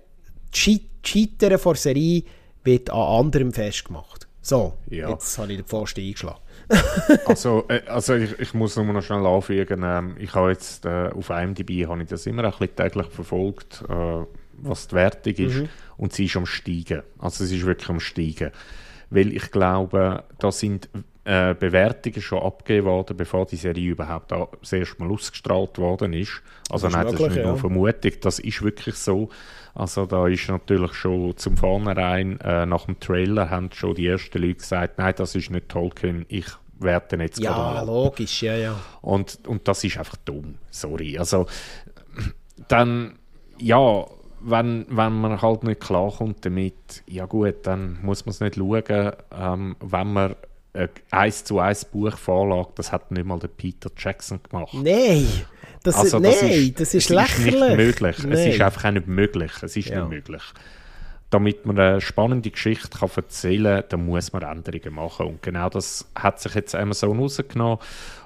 das 0.51 0.59
Scheitern 1.03 1.49
der 1.49 1.75
Serie 1.75 2.23
wird 2.63 2.89
an 2.89 3.25
anderem 3.25 3.53
festgemacht. 3.53 4.27
So, 4.41 4.73
ja. 4.89 5.09
jetzt 5.09 5.37
habe 5.37 5.51
ich 5.51 5.57
den 5.57 5.65
Pfosten 5.65 6.01
eingeschlagen. 6.01 6.39
also, 7.25 7.65
äh, 7.69 7.81
also 7.87 8.15
ich, 8.15 8.39
ich, 8.39 8.53
muss 8.53 8.75
nur 8.75 8.85
noch 8.85 9.01
schnell 9.01 9.25
anfügen, 9.25 9.81
ähm, 9.83 10.15
ich 10.19 10.33
habe 10.33 10.51
jetzt 10.51 10.85
äh, 10.85 11.09
auf 11.09 11.29
IMDb 11.29 11.87
habe 11.87 12.01
ich 12.01 12.09
das 12.09 12.25
immer 12.25 12.43
ein 12.43 12.51
bisschen 12.51 12.75
täglich 12.75 13.07
verfolgt, 13.07 13.83
äh, 13.89 14.23
was 14.57 14.87
die 14.87 14.95
Wertung 14.95 15.33
ist. 15.33 15.55
Mhm. 15.55 15.69
Und 15.97 16.13
sie 16.13 16.25
ist 16.25 16.35
am 16.35 16.45
Steigen. 16.45 17.03
Also 17.17 17.45
sie 17.45 17.57
ist 17.57 17.65
wirklich 17.65 17.89
am 17.89 17.99
Steigen. 17.99 18.51
Weil 19.09 19.33
ich 19.33 19.51
glaube, 19.51 20.23
da 20.39 20.51
sind 20.51 20.89
äh, 21.27 21.55
Bewertungen 21.55 22.21
schon 22.21 22.41
abgegeben 22.41 22.87
worden, 22.87 23.17
bevor 23.17 23.45
die 23.45 23.57
Serie 23.57 23.91
überhaupt 23.91 24.31
das 24.31 24.71
erste 24.71 25.03
Mal 25.03 25.11
ausgestrahlt 25.11 25.77
worden 25.77 26.13
ist. 26.13 26.41
Also 26.69 26.87
das 26.87 26.93
ist 26.93 26.95
nein, 26.95 27.05
das 27.05 27.13
ist 27.15 27.27
nicht 27.27 27.35
ja. 27.35 27.47
nur 27.47 27.57
Vermutung, 27.57 28.11
das 28.21 28.39
ist 28.39 28.61
wirklich 28.61 28.95
so. 28.95 29.29
Also 29.75 30.05
da 30.05 30.27
ist 30.27 30.47
natürlich 30.47 30.93
schon 30.93 31.35
zum 31.35 31.57
Vornherein, 31.57 32.39
äh, 32.39 32.65
nach 32.65 32.85
dem 32.85 32.99
Trailer 32.99 33.49
haben 33.49 33.69
schon 33.73 33.95
die 33.95 34.07
ersten 34.07 34.41
Leute 34.41 34.55
gesagt, 34.55 34.97
nein, 34.97 35.13
das 35.17 35.35
ist 35.35 35.51
nicht 35.51 35.67
Tolkien, 35.67 36.25
ich 36.29 36.47
werte 36.79 37.17
jetzt 37.17 37.39
ja, 37.39 37.51
gerade 37.51 37.75
Ja, 37.75 37.81
logisch, 37.83 38.43
ja, 38.43 38.55
ja. 38.55 38.79
Und, 39.01 39.39
und 39.47 39.67
das 39.67 39.83
ist 39.83 39.97
einfach 39.97 40.15
dumm, 40.23 40.55
sorry. 40.71 41.17
Also 41.17 41.47
dann, 42.69 43.19
ja, 43.59 44.05
wenn, 44.41 44.85
wenn 44.89 45.13
man 45.13 45.41
halt 45.41 45.63
nicht 45.63 45.81
klarkommt 45.81 46.45
damit, 46.45 47.03
ja 47.07 47.25
gut, 47.25 47.55
dann 47.63 47.99
muss 48.01 48.25
man 48.25 48.31
es 48.31 48.39
nicht 48.39 48.55
schauen. 48.55 49.11
Ähm, 49.31 49.75
wenn 49.79 50.13
man 50.13 50.35
eine 50.73 50.89
1 51.11 51.45
zu 51.45 51.59
1 51.59 51.85
Buchvorlage, 51.85 52.69
das 52.75 52.91
hat 52.91 53.11
nicht 53.11 53.25
mal 53.25 53.39
der 53.39 53.47
Peter 53.47 53.89
Jackson 53.97 54.39
gemacht. 54.43 54.73
Nein! 54.73 55.27
Das, 55.83 55.95
also, 55.95 56.19
das 56.19 56.41
nein, 56.41 56.51
ist, 56.51 56.79
das 56.79 56.93
ist 56.93 57.09
lächerlich. 57.09 57.53
Ist 57.53 57.61
nicht 57.61 57.77
möglich. 57.77 58.17
Nein. 58.23 58.31
Es 58.33 58.45
ist 58.45 58.61
einfach 58.61 58.85
auch 58.85 58.91
nicht 58.91 59.07
möglich. 59.07 59.51
Es 59.61 59.75
ist 59.77 59.89
ja. 59.89 60.01
nicht 60.01 60.09
möglich. 60.09 60.43
Damit 61.29 61.65
man 61.65 61.77
eine 61.79 62.01
spannende 62.01 62.51
Geschichte 62.51 62.89
kann 62.89 63.09
erzählen 63.15 63.81
kann, 63.81 63.89
dann 63.89 64.05
muss 64.05 64.33
man 64.33 64.43
Änderungen 64.43 64.93
machen. 64.93 65.27
Und 65.27 65.43
genau 65.43 65.69
das 65.69 66.09
hat 66.15 66.39
sich 66.39 66.55
jetzt 66.55 66.75
Amazon 66.75 67.19
rausgenommen. 67.19 67.79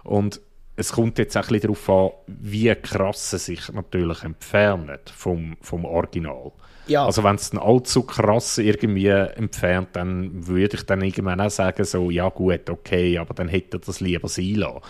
Und 0.04 0.42
es 0.76 0.92
kommt 0.94 1.18
jetzt 1.20 1.38
auch 1.38 1.44
ein 1.44 1.48
bisschen 1.48 1.74
darauf 1.74 1.90
an, 1.90 2.10
wie 2.28 2.74
krass 2.76 3.34
es 3.34 3.46
sich 3.46 3.72
natürlich 3.72 4.24
entfernt 4.24 5.10
vom, 5.16 5.58
vom 5.62 5.86
Original. 5.86 6.52
Ja. 6.88 7.06
Also 7.06 7.24
wenn 7.24 7.36
es 7.36 7.52
dann 7.52 7.62
allzu 7.62 8.04
krass 8.04 8.58
irgendwie 8.58 9.08
entfernt, 9.08 9.90
dann 9.94 10.48
würde 10.48 10.78
ich 10.78 10.86
dann 10.86 11.02
irgendwann 11.02 11.40
auch 11.42 11.52
sagen, 11.52 11.84
so, 11.86 12.10
ja 12.10 12.30
gut, 12.30 12.70
okay, 12.70 13.18
aber 13.18 13.34
dann 13.34 13.48
hätte 13.48 13.78
er 13.78 13.82
das 13.82 14.00
lieber 14.00 14.28
sein 14.28 14.56
lassen. 14.56 14.82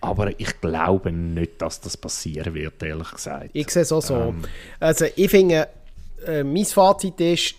Aber 0.00 0.38
ich 0.38 0.60
glaube 0.60 1.12
nicht, 1.12 1.62
dass 1.62 1.80
das 1.80 1.96
passieren 1.96 2.52
wird, 2.52 2.82
ehrlich 2.82 3.10
gesagt. 3.10 3.50
Ich 3.54 3.70
sehe 3.70 3.82
es 3.82 3.92
auch 3.92 4.02
so. 4.02 4.16
Ähm, 4.16 4.42
also 4.78 5.06
ich 5.16 5.30
finde, 5.30 5.68
äh, 6.26 6.44
mein 6.44 6.66
Fazit 6.66 7.20
ist, 7.20 7.54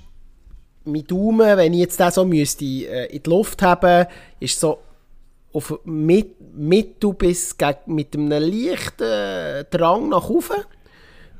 mein 0.83 1.07
Daumen, 1.07 1.57
wenn 1.57 1.73
ich 1.73 1.79
jetzt 1.79 1.99
den 1.99 2.11
so 2.11 2.23
müsste, 2.23 2.65
äh, 2.65 3.15
in 3.15 3.23
die 3.23 3.29
Luft 3.29 3.63
haben, 3.63 4.05
ist 4.39 4.59
so 4.59 4.79
auf 5.55 5.79
mit, 5.85 6.35
Mittel 6.55 7.13
bis 7.13 7.55
mit 7.85 8.15
einem 8.15 8.29
leichten 8.29 9.65
Drang 9.71 10.09
nach 10.09 10.29
oben. 10.29 10.63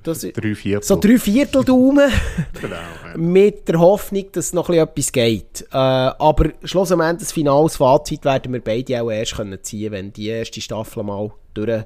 Das, 0.04 0.22
drei 0.22 0.54
Viertel. 0.54 0.84
So 0.84 0.98
drei 0.98 1.18
Viertel 1.18 1.64
Daumen. 1.64 2.12
genau, 2.62 2.76
ja. 2.76 3.18
Mit 3.18 3.68
der 3.68 3.80
Hoffnung, 3.80 4.26
dass 4.32 4.54
noch 4.54 4.70
etwas 4.70 5.12
geht. 5.12 5.66
Äh, 5.72 5.78
aber 5.78 6.52
schlussendlich 6.64 7.18
das 7.20 7.32
finales 7.32 7.78
Fazit 7.78 8.24
werden 8.24 8.54
wir 8.54 8.62
beide 8.62 9.02
auch 9.02 9.10
erst 9.10 9.36
können 9.36 9.62
ziehen 9.64 9.92
wenn 9.92 10.14
die 10.14 10.28
erste 10.28 10.62
Staffel 10.62 11.04
mal 11.04 11.32
durch, 11.56 11.84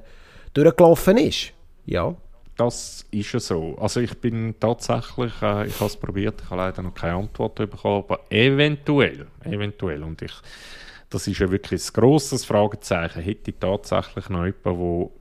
durchgelaufen 0.52 1.16
ist. 1.16 1.52
Ja. 1.86 2.14
Das 2.58 3.06
ist 3.10 3.32
ja 3.32 3.40
so. 3.40 3.74
Also 3.80 4.00
ich 4.00 4.14
bin 4.18 4.54
tatsächlich, 4.60 5.32
äh, 5.40 5.66
ich 5.66 5.80
habe 5.80 5.86
es 5.86 5.96
probiert, 5.96 6.42
ich 6.42 6.50
habe 6.50 6.60
leider 6.60 6.82
noch 6.82 6.94
keine 6.94 7.14
Antwort 7.14 7.54
bekommen, 7.54 8.04
aber 8.04 8.20
eventuell, 8.28 9.28
eventuell, 9.44 10.02
und 10.02 10.20
ich, 10.20 10.34
das 11.10 11.26
ist 11.26 11.38
ja 11.40 11.50
wirklich 11.50 11.82
ein 11.82 11.92
grosses 11.92 12.44
Fragezeichen, 12.44 13.22
hätte 13.22 13.50
ich 13.50 13.56
tatsächlich 13.58 14.28
noch 14.28 14.46
jemanden, 14.46 14.78
wo 14.78 15.12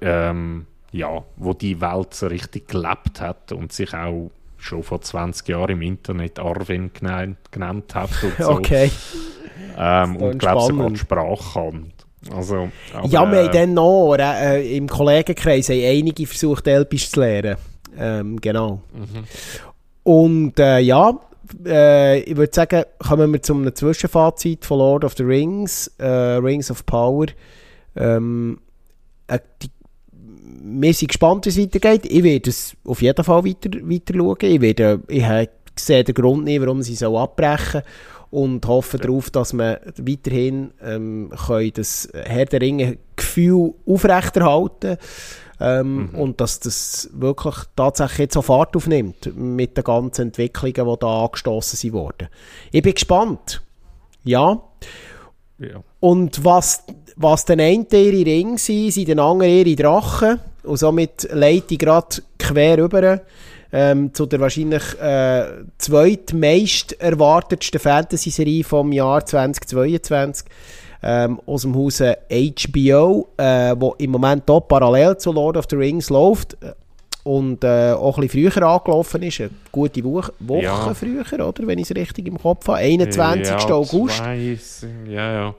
ähm, 0.00 0.66
ja, 0.92 1.22
wo 1.36 1.52
die 1.52 1.80
Welt 1.80 2.14
so 2.14 2.26
richtig 2.26 2.68
gelebt 2.68 3.20
hat 3.20 3.52
und 3.52 3.72
sich 3.72 3.94
auch 3.94 4.30
schon 4.56 4.82
vor 4.82 5.00
20 5.00 5.48
Jahren 5.48 5.70
im 5.72 5.82
Internet 5.82 6.38
Arvin 6.38 6.90
genannt, 6.92 7.38
genannt 7.50 7.94
hat 7.94 8.10
und 8.22 8.32
so. 8.38 8.50
Okay. 8.50 8.90
Ähm, 9.76 10.16
und 10.16 10.38
glaube 10.38 10.62
sogar 10.62 10.90
die 10.90 10.98
Sprache 10.98 11.52
kann. 11.52 11.92
Also, 12.34 12.68
aber, 12.92 13.06
ja, 13.08 13.30
wir 13.30 13.38
äh, 13.38 13.44
haben 13.44 13.52
dann 13.52 13.74
noch 13.74 14.16
äh, 14.18 14.76
im 14.76 14.88
Kollegenkreis 14.88 15.68
haben 15.68 15.80
einige 15.80 16.26
versucht, 16.26 16.66
Elbisch 16.66 17.10
zu 17.10 17.20
lernen. 17.20 17.56
Ähm, 17.96 18.40
genau. 18.40 18.82
Mhm. 18.92 19.24
Und 20.02 20.58
äh, 20.58 20.80
ja, 20.80 21.18
äh, 21.66 22.20
ich 22.20 22.36
würde 22.36 22.52
sagen, 22.54 22.84
kommen 22.98 23.32
wir 23.32 23.42
zu 23.42 23.54
einem 23.54 23.74
Zwischenfazit 23.74 24.64
von 24.64 24.78
Lord 24.78 25.04
of 25.04 25.14
the 25.16 25.22
Rings, 25.22 25.88
äh, 25.98 26.06
Rings 26.06 26.70
of 26.70 26.86
Power. 26.86 27.26
Ähm, 27.96 28.60
äh, 29.26 29.38
die 29.62 29.70
wir 30.60 30.94
sind 30.94 31.08
gespannt, 31.08 31.46
wie 31.46 31.50
es 31.50 31.58
weitergeht. 31.58 32.06
Ich 32.06 32.22
werde 32.22 32.50
es 32.50 32.76
auf 32.84 33.02
jeden 33.02 33.24
Fall 33.24 33.44
weiter, 33.44 33.70
weiter 33.82 34.14
schauen. 34.16 34.36
Ich, 34.40 34.60
werde, 34.60 35.00
ich 35.08 35.48
sehe 35.76 36.04
den 36.04 36.14
Grund 36.14 36.44
nicht, 36.44 36.60
warum 36.60 36.82
sie 36.82 36.94
so 36.94 37.18
abbrechen 37.18 37.82
und 38.30 38.66
hoffe 38.66 38.98
ja. 38.98 39.04
darauf, 39.04 39.30
dass 39.30 39.52
wir 39.52 39.80
weiterhin 39.96 40.72
ähm, 40.82 41.32
können 41.46 41.72
das 41.72 42.08
Herr 42.12 42.44
der 42.46 42.60
Ringe 42.60 42.98
Gefühl 43.16 43.74
aufrechterhalten 43.86 44.98
ähm, 45.60 46.10
mhm. 46.10 46.14
und 46.14 46.40
dass 46.40 46.60
das 46.60 47.10
wirklich 47.12 47.56
tatsächlich 47.76 48.18
jetzt 48.18 48.34
so 48.34 48.42
Fahrt 48.42 48.76
aufnimmt 48.76 49.34
mit 49.36 49.76
den 49.76 49.84
ganzen 49.84 50.28
Entwicklungen, 50.28 50.74
die 50.74 51.00
da 51.00 51.24
angestoßen 51.24 51.92
wurden. 51.92 52.28
Ich 52.70 52.82
bin 52.82 52.94
gespannt. 52.94 53.62
Ja. 54.24 54.62
ja. 55.58 55.82
Und 56.00 56.44
was 56.44 56.84
was 57.20 57.44
den 57.44 57.60
einen 57.60 57.86
ihre 57.90 58.24
Ringe 58.24 58.58
sind, 58.58 58.92
sind 58.92 59.08
den 59.08 59.18
anderen 59.18 59.52
ihre 59.52 59.74
Drachen. 59.74 60.38
Und 60.62 60.76
somit 60.76 61.28
leite 61.32 61.74
ich 61.74 61.78
gerade 61.78 62.22
quer 62.38 62.78
rüber 62.78 63.20
ähm, 63.72 64.14
zu 64.14 64.26
der 64.26 64.40
wahrscheinlich 64.40 64.98
äh, 65.00 65.64
zweitmeist 65.76 67.00
erwartetsten 67.00 67.80
Fantasy-Serie 67.80 68.64
vom 68.64 68.92
Jahr 68.92 69.24
2022 69.24 70.46
ähm, 71.02 71.40
aus 71.46 71.62
dem 71.62 71.74
Hause 71.74 72.18
HBO, 72.30 73.28
äh, 73.36 73.74
wo 73.78 73.94
im 73.98 74.10
Moment 74.10 74.50
auch 74.50 74.60
parallel 74.60 75.16
zu 75.16 75.32
Lord 75.32 75.56
of 75.56 75.66
the 75.70 75.76
Rings 75.76 76.10
läuft 76.10 76.56
und 77.28 77.62
äh, 77.62 77.92
auch 77.92 78.16
ein 78.16 78.26
bisschen 78.26 78.50
früher 78.50 78.66
angelaufen 78.66 79.22
ist, 79.22 79.40
eine 79.40 79.50
gute 79.70 80.02
Woche, 80.02 80.32
Woche 80.38 80.62
ja. 80.62 80.94
früher, 80.94 81.46
oder, 81.46 81.66
wenn 81.66 81.78
ich 81.78 81.90
es 81.90 81.94
richtig 81.94 82.26
im 82.26 82.38
Kopf 82.38 82.66
habe, 82.68 82.78
21. 82.78 83.52
Ja, 83.52 83.74
August. 83.74 84.22
Ja, 85.06 85.32
ja. 85.32 85.54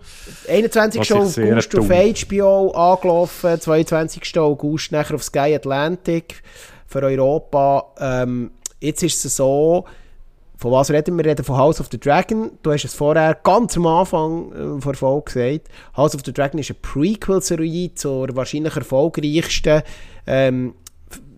21. 0.48 1.14
August 1.14 1.78
auf 1.78 1.90
HBO 1.90 2.72
angelaufen, 2.72 3.62
22. 3.62 4.40
August 4.40 4.92
nachher 4.92 5.14
auf 5.14 5.24
Sky 5.24 5.54
Atlantic 5.56 6.42
für 6.88 7.04
Europa. 7.04 7.94
Ähm, 8.00 8.50
jetzt 8.80 9.04
ist 9.04 9.24
es 9.24 9.36
so, 9.36 9.86
von 10.60 10.74
was 10.74 10.92
reden 10.92 11.16
wir? 11.16 11.24
Wir 11.24 11.32
reden 11.32 11.46
von 11.46 11.56
House 11.56 11.80
of 11.80 11.88
the 11.90 11.98
Dragon. 11.98 12.52
Du 12.64 12.74
hast 12.74 12.84
es 12.84 12.94
vorher 12.94 13.34
ganz 13.44 13.78
am 13.78 13.88
Anfang 13.88 14.52
äh, 14.52 14.82
vor 14.82 14.94
Folge 14.94 15.32
gesagt. 15.32 15.70
House 15.96 16.14
of 16.14 16.22
the 16.26 16.34
Dragon 16.34 16.60
ist 16.60 16.70
eine 16.70 16.80
Prequel-Serie 16.82 17.94
zur 17.96 18.36
wahrscheinlich 18.36 18.76
erfolgreichsten 18.76 19.84
ähm, 20.28 20.76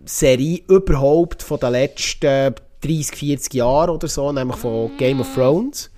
Serie 0.04 0.62
überhaupt 0.66 1.44
von 1.44 1.60
den 1.60 1.70
letzten 1.70 2.56
30, 2.80 3.16
40 3.16 3.54
Jahren 3.54 3.90
oder 3.90 4.08
so, 4.08 4.32
nämlich 4.32 4.56
von 4.56 4.90
Game 4.96 5.20
of 5.20 5.32
Thrones. 5.36 5.92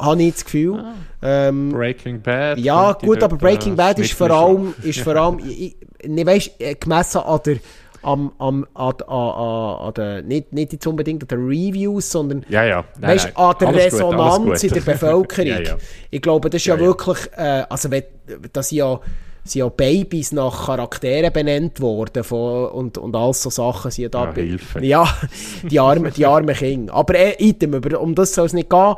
Habe 0.00 0.24
ich 0.24 0.32
das 0.32 0.44
Gefühl. 0.44 0.80
Ah. 0.80 0.94
Ähm, 1.22 1.70
Breaking 1.70 2.20
Bad. 2.22 2.58
Ja, 2.58 2.92
gut, 2.94 3.22
aber 3.22 3.36
Breaking 3.36 3.76
Bad 3.76 4.00
ist 4.00 4.14
vor 4.14 4.32
allem, 4.32 4.74
ist 4.82 4.98
vor 4.98 5.14
allem 5.14 5.38
ich, 5.46 5.76
ich, 6.02 6.26
weißt, 6.26 6.50
äh, 6.58 6.74
gemessen 6.74 7.18
an 7.18 7.40
der 7.46 7.58
am, 8.04 8.32
am, 8.38 8.66
an, 8.74 8.94
an, 9.06 9.86
an 9.86 9.94
der, 9.94 10.22
nicht, 10.22 10.52
nicht 10.52 10.72
jetzt 10.72 10.86
unbedingt 10.86 11.22
an 11.22 11.28
den 11.28 11.46
Reviews, 11.46 12.10
sondern 12.10 12.44
ja, 12.48 12.64
ja. 12.64 12.84
Nein, 13.00 13.10
weißt, 13.10 13.24
nein. 13.26 13.36
an 13.36 13.54
der 13.60 13.68
alles 13.68 13.84
Resonanz 13.84 14.60
gut, 14.60 14.64
in 14.64 14.74
der 14.74 14.80
Bevölkerung. 14.92 15.46
ja, 15.46 15.60
ja. 15.60 15.76
Ich 16.10 16.22
glaube, 16.22 16.50
das 16.50 16.62
ist 16.62 16.66
ja, 16.66 16.78
wirklich, 16.78 17.18
äh, 17.36 17.64
also 17.68 17.88
das 18.52 18.70
ja 18.70 19.00
sind 19.44 19.60
ja 19.60 19.68
Babys 19.68 20.32
nach 20.32 20.66
Charakteren 20.66 21.32
benannt 21.32 21.80
worden 21.80 22.24
von, 22.24 22.66
und, 22.68 22.98
und 22.98 23.14
all 23.14 23.34
so 23.34 23.50
Sachen 23.50 23.90
sind 23.90 24.04
ja 24.04 24.08
da. 24.08 24.24
Ja, 24.24 24.32
Hilfe. 24.32 24.84
Ja, 24.84 25.18
die 25.62 25.78
armen, 25.78 26.12
die 26.12 26.24
armen 26.24 26.54
Kinder. 26.54 26.94
Aber 26.94 27.14
äh, 27.14 27.34
item, 27.38 27.74
um 27.74 28.14
das 28.14 28.34
soll 28.34 28.46
es 28.46 28.54
nicht 28.54 28.70
gehen. 28.70 28.94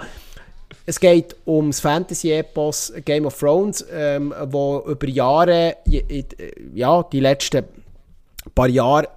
Es 0.85 1.01
geht 1.01 1.35
ums 1.47 1.81
Fantasy-Epos 1.81 2.93
Game 3.05 3.27
of 3.27 3.37
Thrones, 3.39 3.85
ähm, 3.93 4.33
wo 4.47 4.85
über 4.87 5.09
Jahre, 5.09 5.77
ja, 6.75 7.03
die 7.03 7.21
letzten 7.21 7.65
paar 8.55 8.69
Jahre 8.69 9.09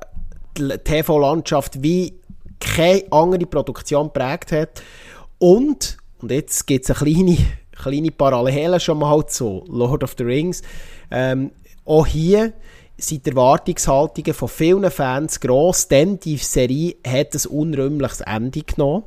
die 0.57 0.67
TV-Landschaft 0.77 1.82
wie 1.82 2.19
keine 2.59 3.03
andere 3.11 3.45
Produktion 3.45 4.11
prägt 4.11 4.51
hat. 4.51 4.84
Und, 5.38 5.97
und 6.21 6.32
jetzt 6.32 6.67
gibt 6.67 6.89
es 6.89 7.01
eine 7.01 7.13
kleine, 7.13 7.38
kleine 7.71 8.11
Parallele 8.11 8.80
schon 8.80 8.99
mal 8.99 9.25
zu 9.27 9.63
Lord 9.67 10.03
of 10.03 10.15
the 10.17 10.23
Rings. 10.23 10.61
Ähm, 11.09 11.51
auch 11.86 12.05
hier 12.05 12.53
sind 12.97 13.25
die 13.25 13.30
Erwartungshaltungen 13.30 14.34
von 14.34 14.49
vielen 14.49 14.91
Fans 14.91 15.39
gross, 15.39 15.88
denn 15.88 16.19
die 16.19 16.38
Serie 16.38 16.95
hat 17.07 17.34
ein 17.34 17.49
unrühmliches 17.49 18.21
Ende 18.21 18.61
genommen. 18.61 19.03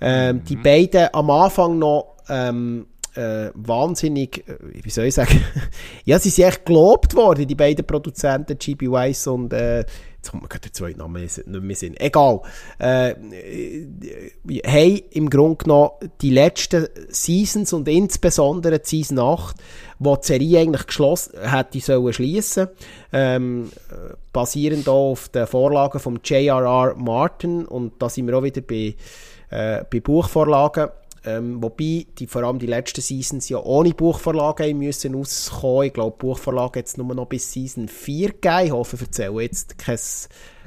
Ähm, 0.00 0.36
mhm. 0.36 0.44
Die 0.44 0.56
beiden 0.56 1.08
am 1.12 1.30
Anfang 1.30 1.78
noch 1.78 2.16
ähm, 2.28 2.86
äh, 3.14 3.50
wahnsinnig, 3.54 4.48
äh, 4.48 4.56
wie 4.82 4.90
soll 4.90 5.06
ich 5.06 5.14
sagen, 5.14 5.42
ja, 6.04 6.18
sie 6.18 6.30
sind 6.30 6.46
echt 6.46 6.66
gelobt 6.66 7.14
worden, 7.14 7.46
die 7.46 7.54
beiden 7.54 7.86
Produzenten, 7.86 8.58
G.B. 8.58 8.90
Weiss 8.90 9.26
und 9.26 9.52
äh, 9.52 9.84
jetzt 10.22 10.30
kommt 10.30 10.44
mir 10.44 10.48
gerade 10.48 10.62
der 10.62 10.72
zweite 10.72 10.98
Name 10.98 11.20
nicht 11.20 11.46
mehr 11.46 11.76
Sinn. 11.76 11.96
Egal. 11.98 12.40
Äh, 12.80 13.10
äh, 13.10 13.90
haben 14.64 15.00
im 15.10 15.28
Grunde 15.28 15.64
genommen 15.64 15.90
die 16.20 16.30
letzten 16.30 16.88
Seasons 17.08 17.72
und 17.72 17.88
insbesondere 17.88 18.78
die 18.78 18.88
Season 18.88 19.18
8, 19.18 19.56
wo 19.98 20.16
die 20.16 20.26
Serie 20.26 20.60
eigentlich 20.60 20.86
geschlossen 20.86 21.38
hätte 21.42 21.80
sollen 21.80 22.12
schliessen, 22.12 22.68
ähm, 23.12 23.70
basierend 24.32 24.88
auf 24.88 25.28
den 25.28 25.46
Vorlagen 25.46 25.98
von 25.98 26.20
J.R.R. 26.24 26.94
Martin 26.96 27.66
und 27.66 28.00
da 28.00 28.08
sind 28.08 28.26
wir 28.28 28.38
auch 28.38 28.42
wieder 28.42 28.62
bei, 28.62 28.94
äh, 29.50 29.84
bei 29.90 30.00
Buchvorlagen 30.00 30.88
Ähm, 31.24 31.62
wobei 31.62 32.06
die, 32.18 32.26
vor 32.26 32.42
allem 32.42 32.58
die 32.58 32.66
letzten 32.66 33.00
Seasons 33.00 33.48
ja 33.48 33.58
ohne 33.58 33.90
Buchvorlage 33.90 34.74
müssen 34.74 35.14
auskommen. 35.14 35.86
Ich 35.86 35.92
glaube, 35.92 36.16
Buchvorlage 36.16 36.80
es 36.80 36.96
nur 36.96 37.14
noch 37.14 37.26
bis 37.26 37.52
Season 37.52 37.86
4 37.88 38.32
gegeben. 38.32 38.64
Ich 38.64 38.72
hoffe, 38.72 38.96
ich 38.96 39.02
erzähle 39.02 39.42
jetzt 39.42 39.78
kein 39.78 39.98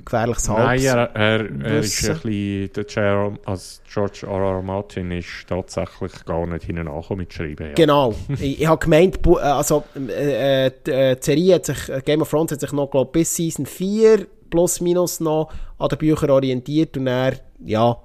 gefährliches 0.06 0.48
Halbes. 0.48 0.84
Nein, 0.84 0.98
er, 0.98 1.16
er, 1.16 1.40
er 1.62 1.80
ist 1.80 2.10
ein 2.10 2.22
bisschen, 2.22 2.74
der 2.74 2.84
George, 2.86 3.40
also 3.44 3.82
George 3.92 4.28
R. 4.28 4.56
R. 4.56 4.62
Martin 4.62 5.12
ist 5.12 5.46
tatsächlich 5.48 6.24
gar 6.24 6.48
nicht 6.48 6.64
hinten 6.66 6.90
mit 7.18 7.34
Schreiben. 7.34 7.68
Ja. 7.68 7.74
Genau. 7.74 8.16
ich, 8.40 8.62
ich 8.62 8.68
habe 8.68 8.80
gemeint, 8.80 9.28
also, 9.28 9.84
äh, 10.08 10.72
die, 10.88 10.92
äh, 10.92 11.16
die 11.18 11.26
Serie 11.26 11.56
hat 11.56 11.66
sich, 11.66 11.92
Game 12.06 12.22
of 12.22 12.30
Thrones 12.30 12.54
hat 12.54 12.62
sich 12.62 12.72
noch, 12.72 12.90
glaube 12.90 13.12
bis 13.12 13.36
Season 13.36 13.66
4 13.66 14.26
plus 14.50 14.80
minus 14.80 15.20
noch 15.20 15.52
an 15.78 15.90
den 15.90 15.98
Büchern 15.98 16.30
orientiert 16.30 16.96
und 16.96 17.08
er, 17.08 17.34
ja, 17.66 17.98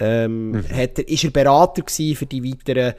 ähm, 0.00 0.52
mhm. 0.52 0.68
hat 0.70 0.98
er, 0.98 1.08
ist 1.08 1.24
er 1.24 1.30
Berater 1.30 1.82
für 1.86 2.26
die 2.26 2.44
weiteren 2.44 2.94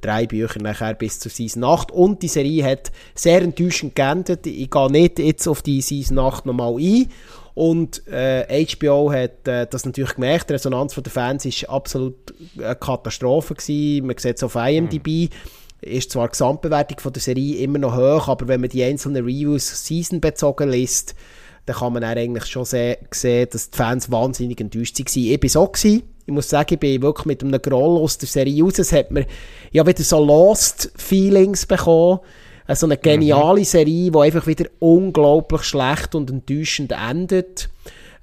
drei 0.00 0.26
Bücher 0.26 0.60
nachher 0.60 0.94
bis 0.94 1.20
zur 1.20 1.30
Season 1.30 1.64
8 1.64 1.90
und 1.92 2.22
die 2.22 2.28
Serie 2.28 2.64
hat 2.64 2.90
sehr 3.14 3.42
enttäuschend 3.42 3.94
geendet. 3.94 4.46
Ich 4.46 4.70
gehe 4.70 4.90
nicht 4.90 5.18
jetzt 5.18 5.46
auf 5.46 5.62
die 5.62 5.80
Season 5.80 6.18
8 6.18 6.46
nochmal 6.46 6.74
ein 6.76 7.08
und 7.54 8.06
äh, 8.08 8.66
HBO 8.66 9.12
hat 9.12 9.46
äh, 9.46 9.66
das 9.68 9.86
natürlich 9.86 10.14
gemerkt. 10.14 10.50
Die 10.50 10.54
Resonanz 10.54 10.94
der 10.94 11.12
Fans 11.12 11.44
ist 11.44 11.68
absolut 11.68 12.34
eine 12.58 12.74
Katastrophe 12.74 13.54
gewesen. 13.54 14.06
Man 14.06 14.18
sieht 14.18 14.36
es 14.36 14.42
auf 14.42 14.56
IMDb. 14.56 15.06
Mhm. 15.06 15.28
Ist 15.80 16.10
zwar 16.10 16.28
die 16.28 16.32
Gesamtbewertung 16.32 16.98
von 16.98 17.12
der 17.12 17.22
Serie 17.22 17.58
immer 17.58 17.78
noch 17.78 17.94
hoch, 17.94 18.28
aber 18.28 18.48
wenn 18.48 18.62
man 18.62 18.70
die 18.70 18.82
einzelnen 18.82 19.22
Reviews 19.22 19.86
seasonbezogen 19.86 20.70
liest, 20.70 21.14
dann 21.66 21.76
kann 21.76 21.92
man 21.92 22.02
eigentlich 22.02 22.46
schon 22.46 22.64
sehen, 22.64 22.96
dass 23.10 23.70
die 23.70 23.76
Fans 23.76 24.10
wahnsinnig 24.10 24.60
enttäuscht 24.60 24.98
waren. 24.98 25.06
Ich 25.14 25.42
war 25.42 25.48
so. 25.48 25.66
Gewesen. 25.66 26.13
Ich 26.26 26.32
muss 26.32 26.48
sagen, 26.48 26.74
ich 26.74 26.80
bin 26.80 27.02
wirklich 27.02 27.26
mit 27.26 27.42
einem 27.42 27.60
Groll 27.60 28.02
aus 28.02 28.18
der 28.18 28.28
Serie 28.28 28.62
raus. 28.62 28.78
Es 28.78 28.92
hat 28.92 29.10
mir 29.10 29.26
ja 29.72 29.86
wieder 29.86 30.02
so 30.02 30.24
Lost-Feelings 30.24 31.66
bekommen. 31.66 32.20
So 32.68 32.86
eine 32.86 32.96
geniale 32.96 33.60
mhm. 33.60 33.64
Serie, 33.64 34.10
die 34.10 34.18
einfach 34.18 34.46
wieder 34.46 34.66
unglaublich 34.78 35.64
schlecht 35.64 36.14
und 36.14 36.30
enttäuschend 36.30 36.92
endet. 36.92 37.68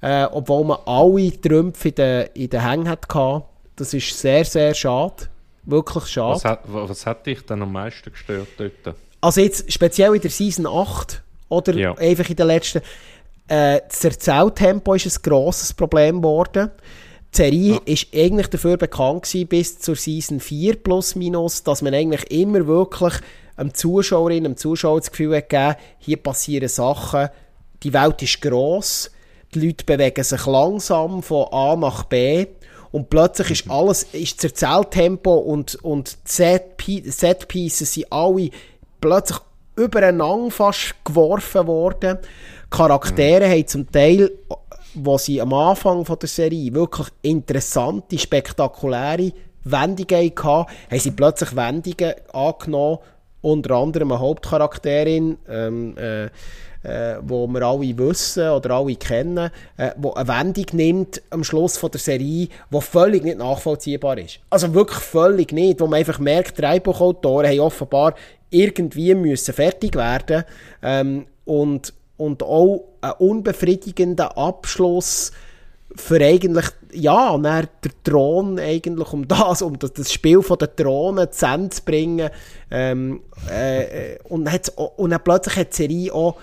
Äh, 0.00 0.24
obwohl 0.32 0.64
man 0.64 0.78
alle 0.84 1.40
Trümpfe 1.40 1.90
in 1.90 1.94
den, 1.94 2.26
in 2.34 2.50
den 2.50 2.68
Hängen 2.68 2.88
hatte. 2.88 3.44
Das 3.76 3.94
ist 3.94 4.18
sehr, 4.18 4.44
sehr 4.44 4.74
schade. 4.74 5.28
Wirklich 5.64 6.06
schade. 6.06 6.34
Was 6.34 6.44
hat, 6.44 6.60
was 6.66 7.06
hat 7.06 7.24
dich 7.24 7.46
denn 7.46 7.62
am 7.62 7.70
meisten 7.70 8.10
gestört 8.10 8.48
dort? 8.58 8.96
Also 9.20 9.40
jetzt 9.40 9.72
speziell 9.72 10.16
in 10.16 10.20
der 10.20 10.30
Season 10.30 10.66
8 10.66 11.22
oder 11.48 11.74
ja. 11.74 11.94
einfach 11.94 12.28
in 12.28 12.34
der 12.34 12.46
letzten 12.46 12.82
äh, 13.48 13.80
das 13.88 14.04
Erzähltempo 14.04 14.94
ist 14.94 15.06
ein 15.06 15.22
grosses 15.22 15.72
Problem 15.72 16.16
geworden. 16.16 16.70
Die 17.32 17.36
Serie 17.36 17.72
ja. 17.72 17.80
ist 17.86 18.08
eigentlich 18.14 18.48
dafür 18.48 18.76
bekannt 18.76 19.22
gewesen, 19.22 19.46
bis 19.46 19.78
zur 19.78 19.96
Season 19.96 20.38
4 20.38 20.76
plus 20.76 21.14
minus, 21.14 21.62
dass 21.62 21.80
man 21.80 21.94
eigentlich 21.94 22.30
immer 22.30 22.66
wirklich 22.66 23.14
einem 23.56 23.72
Zuschauerin, 23.72 24.44
einem 24.44 24.56
Zuschauer 24.56 25.00
das 25.00 25.10
Gefühl 25.10 25.36
hat 25.36 25.48
gegeben, 25.48 25.76
hier 25.98 26.16
passieren 26.18 26.68
Sachen, 26.68 27.28
die 27.82 27.92
Welt 27.92 28.22
ist 28.22 28.42
gross, 28.42 29.10
die 29.54 29.66
Leute 29.66 29.84
bewegen 29.84 30.24
sich 30.24 30.46
langsam 30.46 31.22
von 31.22 31.46
A 31.52 31.74
nach 31.76 32.04
B 32.04 32.46
und 32.90 33.08
plötzlich 33.08 33.50
ist 33.50 33.66
mhm. 33.66 33.72
alles, 33.72 34.02
ist 34.12 34.36
das 34.38 34.52
Erzähltempo 34.52 35.34
und, 35.34 35.76
und 35.76 36.18
die 36.26 37.10
Set-Pieces 37.10 37.94
sind 37.94 38.12
alle 38.12 38.50
plötzlich 39.00 39.38
übereinander 39.76 40.50
fast 40.50 40.94
geworfen 41.04 41.66
worden. 41.66 42.18
Charaktere 42.70 43.46
mhm. 43.46 43.50
haben 43.50 43.66
zum 43.66 43.90
Teil, 43.90 44.30
wo 44.94 45.18
sie 45.18 45.40
am 45.40 45.52
Anfang 45.52 46.04
von 46.04 46.18
der 46.18 46.28
Serie 46.28 46.72
wirklich 46.74 47.08
interessante, 47.22 48.18
spektakuläre 48.18 49.32
Wendungen 49.64 50.32
hatten, 50.36 50.46
haben 50.90 50.98
sie 50.98 51.10
plötzlich 51.10 51.54
Wendungen 51.54 52.14
angenommen, 52.32 52.98
unter 53.40 53.74
anderem 53.74 54.12
eine 54.12 54.20
Hauptcharakterin, 54.20 55.36
ähm, 55.48 55.96
äh, 55.96 56.26
äh, 56.84 57.18
wo 57.22 57.46
wir 57.46 57.62
alle 57.62 57.96
wissen 57.98 58.48
oder 58.48 58.76
alle 58.76 58.96
kennen, 58.96 59.50
äh, 59.76 59.90
wo 59.96 60.12
eine 60.12 60.28
Wendung 60.28 60.66
nimmt 60.72 61.22
am 61.30 61.44
Schluss 61.44 61.76
von 61.76 61.90
der 61.90 62.00
Serie, 62.00 62.48
wo 62.70 62.80
völlig 62.80 63.24
nicht 63.24 63.38
nachvollziehbar 63.38 64.18
ist. 64.18 64.40
Also 64.50 64.74
wirklich 64.74 64.98
völlig 64.98 65.52
nicht, 65.52 65.80
wo 65.80 65.86
man 65.86 65.98
einfach 66.00 66.18
merkt, 66.18 66.60
drei 66.60 66.80
Buchautoren 66.80 67.50
haben 67.50 67.60
offenbar 67.60 68.14
irgendwie 68.50 69.14
müssen 69.14 69.54
fertig 69.54 69.94
werden 69.94 70.44
ähm, 70.82 71.26
und 71.44 71.94
und 72.22 72.42
auch 72.42 72.84
ein 73.00 73.12
unbefriedigender 73.18 74.38
Abschluss 74.38 75.32
für 75.94 76.24
eigentlich, 76.24 76.66
ja, 76.92 77.36
der 77.36 77.68
Thron 78.04 78.58
eigentlich, 78.58 79.12
um 79.12 79.26
das, 79.26 79.60
um 79.60 79.78
das, 79.78 79.92
das 79.92 80.12
Spiel 80.12 80.40
von 80.40 80.56
den 80.58 80.68
Thronen 80.76 81.30
zu 81.32 81.46
Ende 81.46 81.70
zu 81.70 81.82
bringen. 81.82 82.30
Ähm, 82.70 83.22
äh, 83.50 84.18
und, 84.28 84.48
und 84.96 85.10
dann 85.10 85.24
plötzlich 85.24 85.56
hat 85.56 85.72
die 85.72 85.76
Serie 85.76 86.14
auch 86.14 86.36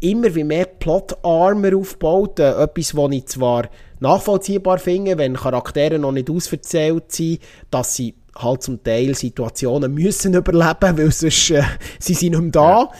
immer 0.00 0.34
wie 0.34 0.44
mehr 0.44 0.66
Plot-Armor 0.66 1.76
aufgebaut. 1.76 2.38
Äh, 2.38 2.62
etwas, 2.62 2.96
was 2.96 3.12
ich 3.12 3.26
zwar 3.26 3.68
nachvollziehbar 3.98 4.78
finde, 4.78 5.18
wenn 5.18 5.34
Charaktere 5.34 5.98
noch 5.98 6.12
nicht 6.12 6.30
ausverzählt 6.30 7.10
sind, 7.10 7.40
dass 7.70 7.96
sie 7.96 8.14
halt 8.36 8.62
zum 8.62 8.82
Teil 8.82 9.14
Situationen 9.14 9.92
müssen 9.92 10.34
überleben, 10.34 10.98
weil 10.98 11.10
sonst 11.10 11.50
äh, 11.50 11.62
sie 11.98 12.14
sind 12.14 12.30
nicht 12.30 12.42
mehr 12.42 12.50
da. 12.52 12.80
Ja. 12.80 12.90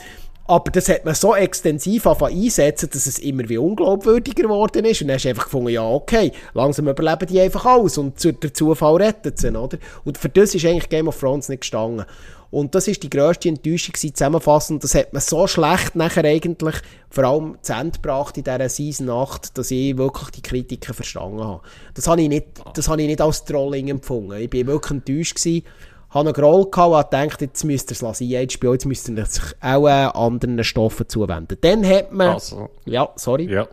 Aber 0.47 0.71
das 0.71 0.87
hat 0.87 1.03
man 1.03 1.13
so 1.13 1.35
extensiv 1.35 2.07
einsetzen, 2.07 2.89
dass 2.91 3.05
es 3.05 3.19
immer 3.19 3.47
wie 3.49 3.57
unglaubwürdiger 3.57 4.43
geworden 4.43 4.85
ist. 4.85 5.01
Und 5.01 5.09
dann 5.09 5.15
hast 5.15 5.25
du 5.25 5.29
einfach 5.29 5.43
gefunden, 5.43 5.69
ja, 5.69 5.85
okay, 5.85 6.31
langsam 6.53 6.87
überleben 6.87 7.27
die 7.27 7.41
einfach 7.41 7.65
alles 7.65 7.97
und 7.97 8.23
der 8.23 8.53
Zufall 8.53 8.95
rettet 8.95 9.39
sie, 9.39 9.53
oder? 9.53 9.77
Und 10.05 10.17
für 10.17 10.29
das 10.29 10.55
ist 10.55 10.65
eigentlich 10.65 10.87
Game 10.87 11.09
of 11.09 11.19
Thrones 11.19 11.49
nicht 11.49 11.61
gestanden. 11.61 12.05
Und 12.49 12.75
das 12.75 12.87
ist 12.87 13.03
die 13.03 13.09
grösste 13.09 13.49
Enttäuschung 13.49 13.93
zusammenfassend. 13.95 14.81
Das 14.83 14.95
hat 14.95 15.11
man 15.11 15.21
so 15.21 15.47
schlecht 15.47 15.95
nachher 15.95 16.23
eigentlich 16.23 16.75
vor 17.09 17.25
allem 17.25 17.57
zu 17.61 17.73
Ende 17.73 17.99
gebracht 17.99 18.37
in 18.37 18.45
dieser 18.45 18.69
Season 18.69 19.09
8, 19.09 19.57
dass 19.57 19.69
ich 19.69 19.97
wirklich 19.97 20.29
die 20.29 20.41
Kritiken 20.41 20.93
verstanden 20.93 21.43
habe. 21.43 21.61
Das 21.93 22.07
habe 22.07 22.21
ich 22.21 22.29
nicht, 22.29 22.47
das 22.73 22.87
habe 22.87 23.01
ich 23.01 23.07
nicht 23.07 23.19
als 23.19 23.43
Trolling 23.43 23.89
empfunden. 23.89 24.39
Ich 24.39 24.53
war 24.53 24.73
wirklich 24.73 24.91
enttäuscht 24.91 25.35
gewesen 25.35 25.65
habe 26.09 26.29
einen 26.29 26.33
Groll 26.33 26.69
gehabt 26.69 27.13
und 27.13 27.19
gedacht, 27.19 27.41
jetzt 27.41 27.63
müsst 27.63 27.91
ihr 27.91 27.93
es 27.93 28.01
lassen. 28.01 28.27
HBO, 28.27 28.73
jetzt 28.73 28.85
müsst 28.85 29.09
ihr 29.09 29.25
sich 29.25 29.43
auch 29.61 29.87
äh, 29.87 29.91
anderen 29.91 30.63
Stoffen 30.63 31.07
zuwenden. 31.07 31.57
Dann 31.61 31.85
hat 31.85 32.11
man... 32.11 32.29
Also, 32.29 32.69
ja, 32.85 33.09
sorry. 33.15 33.51
Ja. 33.51 33.67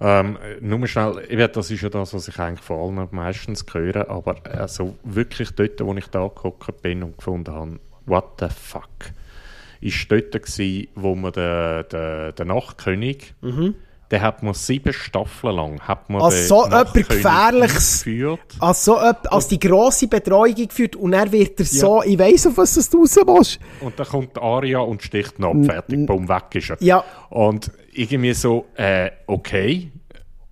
Ähm, 0.00 0.38
nur 0.60 0.86
schnell, 0.86 1.24
ich 1.28 1.52
das 1.52 1.70
ist 1.70 1.82
ja 1.82 1.88
das, 1.88 2.14
was 2.14 2.28
ich 2.28 2.38
eigentlich 2.38 2.64
vor 2.64 2.84
allem 2.84 3.08
meistens 3.10 3.64
höre, 3.72 4.08
aber 4.08 4.36
also 4.44 4.94
wirklich 5.02 5.50
dort, 5.52 5.80
wo 5.80 5.92
ich 5.94 6.06
da 6.06 6.22
geguckt 6.28 6.82
bin 6.82 7.02
und 7.02 7.16
gefunden 7.16 7.52
habe, 7.52 7.80
what 8.06 8.24
the 8.38 8.46
fuck, 8.48 8.88
ist 9.80 10.10
dort 10.10 10.32
gewesen, 10.32 10.88
wo 10.94 11.16
man 11.16 11.32
den, 11.32 11.84
den, 11.90 12.34
den 12.34 12.46
Nachtkönig 12.46 13.34
mhm 13.40 13.74
der 14.10 14.22
hat 14.22 14.42
man 14.42 14.54
sieben 14.54 14.92
Staffeln 14.92 15.54
lang 15.54 15.80
hat 15.80 16.08
man 16.08 16.22
als 16.22 16.48
so 16.48 16.64
etwas 16.64 16.92
Gefährliches 16.92 18.04
geführt. 18.04 18.40
Als 18.58 18.84
so 18.84 18.96
als 18.96 19.48
die 19.48 19.58
grosse 19.58 20.08
Betreuung 20.08 20.54
geführt 20.54 20.96
und 20.96 21.12
er 21.12 21.30
wird 21.30 21.60
er 21.60 21.66
ja. 21.66 21.72
so, 21.72 22.02
ich 22.02 22.18
weiss, 22.18 22.46
auf 22.46 22.56
was 22.56 22.74
du 22.88 23.00
raus 23.00 23.16
willst. 23.16 23.60
Und 23.80 23.98
dann 23.98 24.06
kommt 24.06 24.38
Aria 24.38 24.78
und 24.80 25.02
sticht 25.02 25.42
ab, 25.42 25.56
fertig, 25.64 26.06
bumm, 26.06 26.28
weg 26.28 26.54
ist 26.54 26.70
er. 26.70 26.76
Ja. 26.80 27.04
Und 27.28 27.70
irgendwie 27.92 28.32
so, 28.32 28.66
äh, 28.76 29.10
okay, 29.26 29.90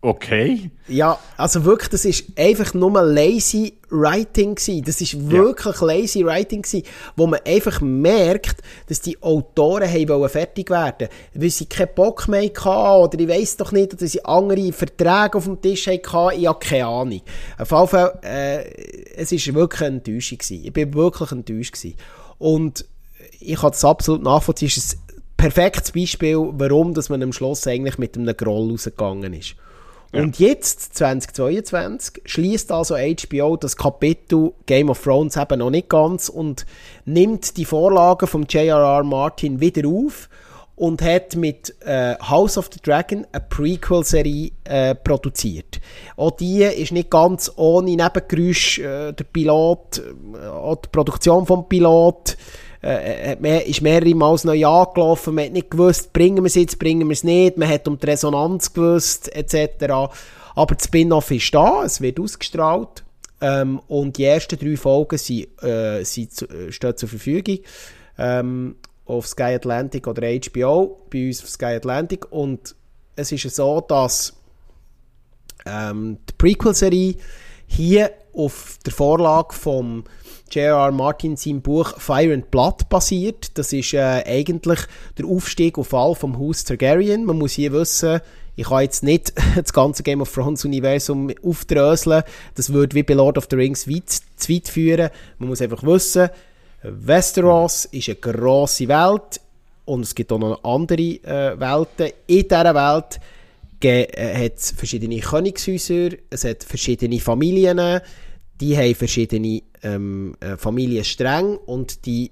Okay. 0.07 0.71
Ja, 0.87 1.19
also 1.37 1.65
wirklich, 1.65 1.89
das 1.89 2.05
ist 2.05 2.27
einfach 2.37 2.75
nur 2.75 3.03
lazy 3.03 3.73
Writing 3.91 4.55
gewesen. 4.55 4.85
Das 4.85 5.01
ist 5.01 5.29
wirklich 5.29 5.81
ja. 5.81 5.85
lazy 5.85 6.25
Writing 6.25 6.63
gewesen, 6.63 6.87
wo 7.17 7.27
man 7.27 7.41
einfach 7.45 7.81
merkt, 7.81 8.63
dass 8.89 9.01
die 9.01 9.21
Autoren 9.21 9.91
haben 9.91 10.29
fertig 10.29 10.71
werden, 10.71 11.09
weil 11.35 11.51
sie 11.51 11.67
keinen 11.67 11.93
Bock 11.93 12.29
mehr 12.29 12.45
hatten 12.45 13.03
oder 13.03 13.19
ich 13.19 13.27
weiss 13.27 13.57
doch 13.57 13.73
nicht, 13.73 14.01
dass 14.01 14.13
sie 14.13 14.25
andere 14.25 14.73
Verträge 14.73 15.39
auf 15.39 15.45
dem 15.47 15.61
Tisch 15.61 15.89
hatten. 15.89 16.39
Ich 16.39 16.47
habe 16.47 16.61
keine 16.61 16.87
Ahnung. 16.87 17.23
Auf 17.59 17.73
jeden 17.73 17.89
Fall, 17.89 18.19
äh, 18.23 19.13
es 19.17 19.33
ist 19.33 19.53
wirklich 19.53 19.81
eine 19.83 19.97
Enttäuschung 19.97 20.39
gewesen. 20.39 20.65
Ich 20.65 20.73
bin 20.73 20.95
wirklich 20.95 21.33
enttäuscht 21.33 21.73
gewesen. 21.73 21.97
Und 22.39 22.85
ich 23.41 23.57
kann 23.57 23.73
das 23.73 23.85
absolut 23.85 24.23
nachvollziehen. 24.23 24.69
Es 24.69 24.77
ist 24.77 24.99
ein 25.11 25.23
perfektes 25.37 25.91
Beispiel, 25.91 26.39
warum 26.53 26.95
dass 26.95 27.09
man 27.09 27.25
am 27.25 27.33
Schluss 27.33 27.67
eigentlich 27.67 27.99
mit 27.99 28.17
einem 28.17 28.37
Groll 28.37 28.71
rausgegangen 28.71 29.35
ist. 29.35 29.57
Und 30.13 30.39
jetzt, 30.39 30.95
2022, 30.97 32.23
schließt 32.25 32.73
also 32.73 32.97
HBO 32.97 33.57
das 33.57 33.77
Kapitel 33.77 34.53
Game 34.67 34.89
of 34.89 35.03
Thrones 35.03 35.37
eben 35.37 35.59
noch 35.59 35.71
nicht 35.71 35.89
ganz 35.89 36.29
und 36.29 36.65
nimmt 37.05 37.57
die 37.57 37.65
Vorlagen 37.65 38.27
vom 38.27 38.45
J.R.R. 38.45 39.05
Martin 39.05 39.61
wieder 39.61 39.87
auf 39.89 40.29
und 40.77 41.01
hat 41.01 41.37
mit 41.37 41.74
äh, 41.85 42.16
House 42.18 42.59
of 42.59 42.68
the 42.72 42.79
Dragon 42.83 43.27
eine 43.33 43.45
Prequel-Serie 43.49 44.51
äh, 44.64 44.95
produziert. 44.95 45.81
Auch 46.16 46.33
die 46.33 46.62
ist 46.62 46.93
nicht 46.93 47.11
ganz 47.11 47.51
ohne 47.57 47.97
Nebengeräusch, 47.97 48.79
äh, 48.79 49.12
der 49.12 49.24
Pilot, 49.24 50.03
äh, 50.35 50.47
auch 50.47 50.77
die 50.77 50.89
Produktion 50.93 51.47
vom 51.47 51.66
Pilot, 51.66 52.37
äh, 52.83 53.37
mehr, 53.37 53.66
ist 53.66 53.81
mehrere 53.81 54.14
Mal 54.14 54.37
neu 54.45 54.66
angelaufen, 54.66 55.35
man 55.35 55.47
hat 55.47 55.53
nicht 55.53 55.70
gewusst, 55.70 56.12
bringen 56.12 56.45
wir 56.45 56.47
es 56.47 56.55
jetzt, 56.55 56.79
bringen 56.79 57.09
wir 57.09 57.14
es 57.14 57.24
nicht, 57.24 57.57
man 57.57 57.68
hat 57.68 57.89
um 57.89 57.99
die 57.99 58.07
Resonanz 58.07 58.72
gewusst, 58.72 59.35
etc. 59.35 59.91
Aber 60.55 60.74
das 60.74 60.85
Spin-off 60.85 61.31
ist 61.31 61.55
da, 61.55 61.85
es 61.85 62.03
wird 62.03 62.20
ausgestrahlt. 62.20 63.03
Ähm, 63.41 63.81
und 63.89 64.16
die 64.16 64.24
ersten 64.24 64.59
drei 64.59 64.77
Folgen 64.77 65.18
sind, 65.18 65.62
äh, 65.62 66.03
sind, 66.05 66.43
äh, 66.43 66.72
stehen 66.72 66.97
zur 66.97 67.09
Verfügung. 67.09 67.59
Ähm, 68.18 68.77
auf 69.07 69.27
Sky 69.27 69.55
Atlantic 69.55 70.07
oder 70.07 70.23
HBO, 70.23 70.99
bei 71.11 71.29
uns 71.29 71.43
auf 71.43 71.49
Sky 71.49 71.77
Atlantic. 71.77 72.31
Und 72.31 72.75
es 73.15 73.33
ist 73.33 73.55
so, 73.55 73.81
dass 73.81 74.35
ähm, 75.65 76.19
die 76.29 76.35
Prequel-Serie 76.37 77.15
hier 77.67 78.11
auf 78.33 78.79
der 78.85 78.93
Vorlage 78.93 79.55
vom 79.55 80.05
J.R.R. 80.51 80.93
Martin 80.93 81.37
seinem 81.37 81.63
Buch 81.63 81.99
Fire 81.99 82.33
and 82.33 82.51
Blood 82.51 82.89
basiert. 82.89 83.59
Das 83.59 83.73
ist 83.73 83.95
äh, 83.95 84.23
eigentlich 84.25 84.81
der 85.19 85.27
Aufstieg 85.27 85.79
auf 85.79 85.89
Fall 85.89 86.15
vom 86.15 86.39
Haus 86.39 86.65
Targaryen. 86.65 87.25
Man 87.25 87.39
muss 87.39 87.53
hier 87.53 87.73
wissen, 87.73 88.21
ich 88.55 88.69
kann 88.69 88.83
jetzt 88.83 89.03
nicht 89.03 89.33
das 89.57 89.73
ganze 89.73 90.03
Game 90.03 90.21
of 90.21 90.33
Thrones 90.33 90.65
Universum 90.65 91.33
aufdröseln. 91.43 92.23
Das 92.55 92.73
würde 92.73 92.95
wie 92.95 93.03
bei 93.03 93.15
Lord 93.15 93.39
of 93.39 93.49
the 93.51 93.57
Rings 93.57 93.89
weit, 93.89 94.21
zu 94.37 94.53
weit 94.53 94.69
führen. 94.69 95.11
Man 95.39 95.49
muss 95.49 95.61
einfach 95.61 95.83
wissen, 95.83 96.31
Westeros 96.91 97.87
ist 97.87 98.09
eine 98.09 98.16
grosse 98.16 98.89
Welt 98.89 99.41
und 99.84 100.03
es 100.03 100.14
gibt 100.14 100.32
auch 100.32 100.39
noch 100.39 100.62
andere 100.64 101.03
äh, 101.03 101.59
Welten. 101.59 102.12
In 102.26 102.43
dieser 102.43 102.74
Welt 102.74 103.20
äh, 103.82 104.45
hat 104.45 104.57
es 104.57 104.70
verschiedene 104.72 105.18
Königshäuser, 105.20 106.11
es 106.30 106.45
hat 106.45 106.64
verschiedene 106.64 107.20
Familien, 107.20 108.01
die 108.61 108.76
haben 108.76 108.95
verschiedene 108.95 109.62
ähm, 109.82 110.34
äh, 110.41 110.57
Familienstränge 110.57 111.59
und 111.59 112.07
die 112.07 112.30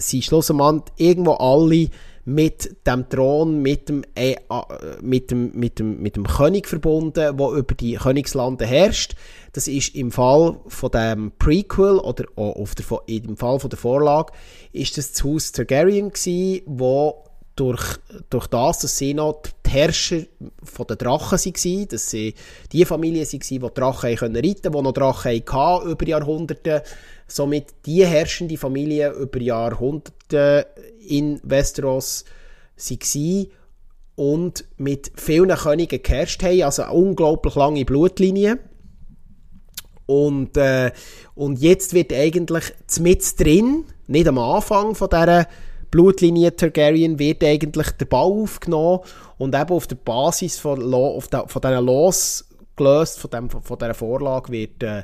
sind 0.00 0.24
schlussendlich 0.24 0.92
irgendwo 0.96 1.32
alle 1.32 1.88
mit 2.24 2.86
dem 2.86 3.08
Thron, 3.08 3.60
mit 3.62 3.88
dem, 3.88 4.04
äh, 4.14 4.36
mit 5.00 5.30
dem, 5.30 5.52
mit 5.54 5.78
dem, 5.78 6.00
mit 6.00 6.16
dem 6.16 6.26
König 6.26 6.68
verbunden, 6.68 7.12
der 7.12 7.30
über 7.30 7.74
die 7.74 7.94
Königslande 7.94 8.66
herrscht. 8.66 9.14
Das 9.52 9.66
ist 9.66 9.94
im 9.94 10.12
Fall 10.12 10.60
von 10.66 10.90
dem 10.90 11.32
Prequel 11.38 11.98
oder 11.98 12.24
auf 12.36 12.74
der, 12.74 12.84
im 13.06 13.36
Fall 13.36 13.58
von 13.58 13.70
der 13.70 13.78
Vorlage 13.78 14.32
ist 14.72 14.96
das 14.96 15.12
das 15.12 15.24
Haus 15.24 15.52
Targaryen 15.52 16.10
gewesen, 16.10 16.62
wo 16.66 17.24
durch, 17.56 17.98
durch 18.30 18.46
das, 18.46 18.78
dass 18.78 18.96
sie 18.96 19.12
noch 19.12 19.42
die 19.66 19.70
Herrscher 19.70 20.22
von 20.62 20.86
den 20.86 20.98
Drachen 20.98 21.38
waren, 21.38 21.88
dass 21.88 22.10
sie 22.10 22.34
die 22.72 22.84
Familie 22.84 23.24
waren, 23.24 23.40
die 23.40 23.58
Drachen 23.58 24.06
reiten 24.08 24.16
können, 24.16 24.42
die 24.42 24.68
noch 24.70 24.92
Drachen 24.92 25.42
hatten 25.46 25.90
über 25.90 26.08
Jahrhunderte, 26.08 26.82
somit 27.30 27.74
die 27.86 28.04
herrschende 28.04 28.56
Familie 28.56 29.12
über 29.12 29.40
Jahrhunderte 29.40 30.66
in 31.06 31.40
Westeros 31.42 32.24
waren 32.76 33.46
und 34.16 34.64
mit 34.76 35.12
vielen 35.14 35.56
Königen 35.56 36.02
geherrscht 36.02 36.42
haben, 36.42 36.62
also 36.62 36.82
eine 36.82 36.92
unglaublich 36.92 37.54
lange 37.54 37.84
Blutlinie. 37.84 38.58
Und, 40.06 40.56
äh, 40.56 40.90
und 41.34 41.60
jetzt 41.60 41.94
wird 41.94 42.12
eigentlich 42.12 42.64
mit 42.98 43.38
drin, 43.38 43.84
nicht 44.08 44.26
am 44.26 44.38
Anfang 44.38 44.94
von 44.94 45.08
dieser 45.08 45.46
Blutlinie 45.90 46.54
Targaryen, 46.54 47.18
wird 47.18 47.44
eigentlich 47.44 47.92
der 47.92 48.06
Bau 48.06 48.42
aufgenommen 48.42 49.00
und 49.38 49.54
eben 49.54 49.70
auf 49.70 49.86
der 49.86 49.96
Basis 49.96 50.58
von, 50.58 50.80
der, 50.80 51.48
von 51.48 51.62
diesen 51.62 51.84
Los 51.84 52.44
gelöst 52.80 53.18
von, 53.18 53.30
dem, 53.30 53.50
von 53.50 53.78
dieser 53.78 53.94
Vorlage 53.94 54.50
wird 54.50 54.82
äh, 54.82 55.02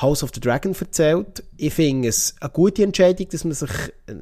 House 0.00 0.22
of 0.22 0.30
the 0.34 0.40
Dragon 0.40 0.74
erzählt. 0.78 1.42
Ich 1.56 1.72
finde 1.72 2.08
es 2.08 2.34
eine 2.40 2.50
gute 2.50 2.82
Entscheidung, 2.82 3.28
dass 3.30 3.44
man 3.44 3.54
sich 3.54 3.70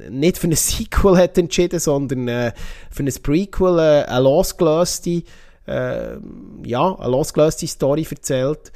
nicht 0.09 0.37
für 0.37 0.47
ein 0.47 0.55
Sequel 0.55 1.17
hat 1.17 1.37
entschieden, 1.37 1.79
sondern 1.79 2.27
äh, 2.27 2.53
für 2.89 3.03
ein 3.03 3.13
Prequel 3.21 3.77
äh, 3.79 4.03
eine 4.05 4.23
losgelöste, 4.23 5.23
äh, 5.67 6.17
ja, 6.65 6.95
eine 6.95 7.11
losgelöste 7.11 7.67
Story 7.67 8.07
erzählt. 8.09 8.71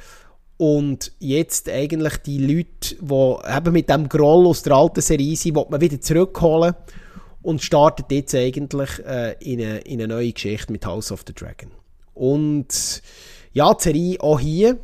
Und 0.58 1.12
jetzt 1.20 1.70
eigentlich 1.70 2.16
die 2.18 2.38
Leute, 2.38 2.96
die 3.00 3.56
eben 3.56 3.72
mit 3.72 3.88
dem 3.88 4.08
Groll 4.08 4.46
aus 4.48 4.62
der 4.62 4.74
alten 4.74 5.00
Serie 5.00 5.36
sind, 5.36 5.54
man 5.54 5.80
wieder 5.80 6.00
zurückholen 6.00 6.74
und 7.42 7.62
startet 7.62 8.10
jetzt 8.10 8.34
eigentlich 8.34 8.90
äh, 9.06 9.36
in, 9.40 9.60
eine, 9.60 9.78
in 9.78 10.00
eine 10.00 10.14
neue 10.14 10.32
Geschichte 10.32 10.72
mit 10.72 10.84
House 10.84 11.12
of 11.12 11.22
the 11.26 11.32
Dragon. 11.32 11.70
Und 12.14 13.02
ja, 13.52 13.74
die 13.74 14.20
auch 14.20 14.40
hier 14.40 14.78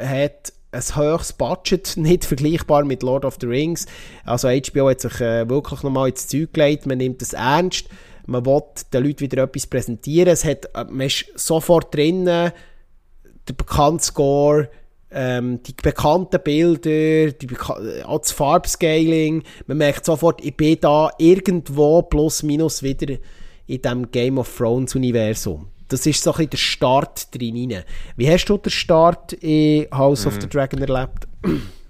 hat 0.00 0.52
ein 0.72 0.96
höheres 0.96 1.32
Budget, 1.34 1.94
nicht 1.96 2.24
vergleichbar 2.24 2.84
mit 2.84 3.02
Lord 3.02 3.24
of 3.24 3.36
the 3.40 3.46
Rings. 3.46 3.86
Also 4.24 4.48
HBO 4.48 4.88
hat 4.88 5.00
sich 5.00 5.20
äh, 5.20 5.48
wirklich 5.48 5.82
nochmal 5.82 6.08
ins 6.08 6.28
Zeug 6.28 6.52
gelegt, 6.52 6.86
man 6.86 6.98
nimmt 6.98 7.20
das 7.20 7.34
ernst, 7.34 7.88
man 8.26 8.46
will 8.46 8.62
den 8.92 9.04
Leuten 9.04 9.20
wieder 9.20 9.42
etwas 9.42 9.66
präsentieren, 9.66 10.32
es 10.32 10.44
hat, 10.44 10.66
äh, 10.74 10.84
man 10.84 11.06
ist 11.06 11.26
sofort 11.34 11.94
drinnen, 11.94 12.52
der 13.48 13.54
bekannte 13.54 14.04
Score, 14.04 14.68
ähm, 15.10 15.62
die 15.62 15.74
bekannten 15.74 16.40
Bilder, 16.42 17.32
die 17.32 17.46
beka 17.46 17.78
auch 18.04 18.20
das 18.20 18.32
Farbscaling, 18.32 19.42
man 19.66 19.76
merkt 19.76 20.06
sofort, 20.06 20.42
ich 20.42 20.56
bin 20.56 20.78
da 20.80 21.10
irgendwo 21.18 22.02
plus 22.02 22.42
minus 22.42 22.82
wieder 22.82 23.16
in 23.66 23.82
dem 23.82 24.10
Game 24.10 24.38
of 24.38 24.56
Thrones 24.56 24.94
Universum. 24.94 25.68
Das 25.88 26.06
ist 26.06 26.22
so 26.22 26.30
ein 26.30 26.36
bisschen 26.36 26.50
der 26.50 26.58
Start 26.58 27.34
drin. 27.34 27.82
Wie 28.16 28.30
hast 28.30 28.46
du 28.46 28.56
den 28.56 28.70
Start 28.70 29.32
in 29.34 29.86
House 29.92 30.24
mm. 30.24 30.28
of 30.28 30.34
the 30.34 30.46
mhm. 30.46 30.50
Dragon 30.50 30.80
erlebt? 30.80 31.28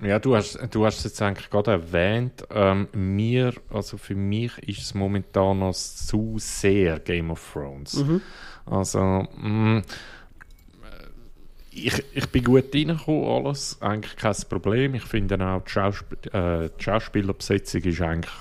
Ja, 0.02 0.18
du 0.18 0.34
hast, 0.34 0.58
du 0.72 0.84
hast 0.84 0.98
es 0.98 1.04
jetzt 1.04 1.22
eigentlich 1.22 1.48
gerade 1.48 1.70
erwähnt. 1.72 2.44
Ähm, 2.50 2.88
mir, 2.92 3.52
also 3.70 3.96
für 3.96 4.16
mich 4.16 4.58
ist 4.66 4.82
es 4.82 4.94
momentan 4.94 5.60
noch 5.60 5.74
zu 5.74 6.36
sehr 6.38 6.98
Game 6.98 7.30
of 7.30 7.52
Thrones. 7.52 7.94
Mhm. 7.94 8.20
Also, 8.66 8.98
mh, 8.98 9.48
mm, 9.48 9.82
ich, 11.74 12.04
ich 12.12 12.28
bin 12.28 12.44
gut 12.44 12.74
reingekommen, 12.74 13.24
alles. 13.24 13.80
Eigentlich 13.80 14.16
kein 14.16 14.36
Problem. 14.48 14.94
Ich 14.94 15.04
finde 15.04 15.40
auch, 15.44 15.62
die, 15.62 15.70
Schauspiel 15.70 16.18
äh, 16.32 16.68
die 16.78 16.84
Schauspielerbesetzung 16.84 17.82
ist 17.82 18.02
eigentlich 18.02 18.34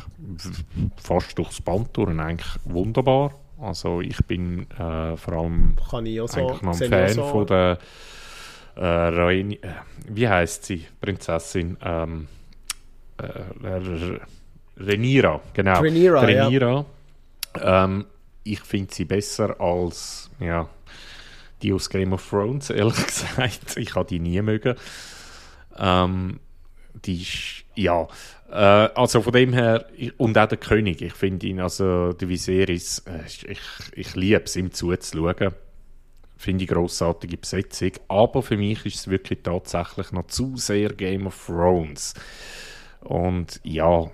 fast 0.97 1.38
durchs 1.38 1.62
Band 1.62 1.95
durch 1.95 2.10
eigentlich 2.10 2.60
wunderbar. 2.66 3.41
Also 3.62 4.01
ich 4.01 4.18
bin 4.26 4.70
äh, 4.72 5.16
vor 5.18 5.34
allem 5.34 5.76
so, 5.78 5.97
eigentlich 5.97 6.62
noch 6.62 6.82
ein 6.82 6.89
Fan 6.89 7.09
so. 7.14 7.24
von 7.26 7.45
der 7.45 7.78
äh, 8.76 8.86
Rain, 8.86 9.51
äh, 9.51 9.57
wie 10.07 10.28
heißt 10.28 10.66
sie, 10.66 10.88
Prinzessin 10.99 11.78
ähm, 11.84 12.28
äh, 13.18 14.22
Renira, 14.78 15.41
genau. 15.53 15.80
Renira, 15.80 16.22
Renira. 16.22 16.86
Ja. 17.55 17.84
Ähm, 17.84 18.05
ich 18.43 18.62
finde 18.62 18.93
sie 18.93 19.05
besser 19.05 19.59
als 19.59 20.32
ja, 20.39 20.68
die 21.62 21.74
aus 21.74 21.89
Game 21.89 22.14
of 22.14 22.28
Thrones, 22.28 22.70
ehrlich 22.72 23.05
gesagt. 23.05 23.78
Ich 23.78 23.93
habe 23.95 24.07
die 24.07 24.20
nie 24.20 24.41
mögen. 24.41 24.76
Ähm, 25.78 26.39
die 26.94 27.22
ist, 27.22 27.64
ja, 27.76 28.08
äh, 28.50 28.89
also 28.96 29.22
von 29.22 29.34
dem 29.34 29.54
her, 29.54 29.86
und 30.18 30.38
auch 30.38 30.48
der 30.48 30.58
König, 30.58 31.02
ich 31.02 31.14
finde 31.14 31.48
ihn, 31.48 31.60
also 31.60 32.14
der 32.14 32.30
Viserys, 32.30 33.00
äh, 33.00 33.26
ich, 33.26 33.60
ich 33.94 34.16
liebe 34.16 34.44
es, 34.44 34.56
ihm 34.56 34.72
zuzuschauen. 34.72 35.54
Finde 36.38 36.64
ich 36.64 36.70
grossartige 36.72 37.38
Besetzung. 37.38 37.92
Aber 38.08 38.42
für 38.42 38.58
mich 38.58 38.84
ist 38.86 38.96
es 38.96 39.08
wirklich 39.08 39.44
tatsächlich 39.44 40.12
noch 40.12 40.26
zu 40.26 40.58
sehr 40.58 40.89
Game 40.89 41.28
of 41.28 41.46
Thrones. 41.46 42.16
Und 43.02 43.60
ja, 43.64 44.10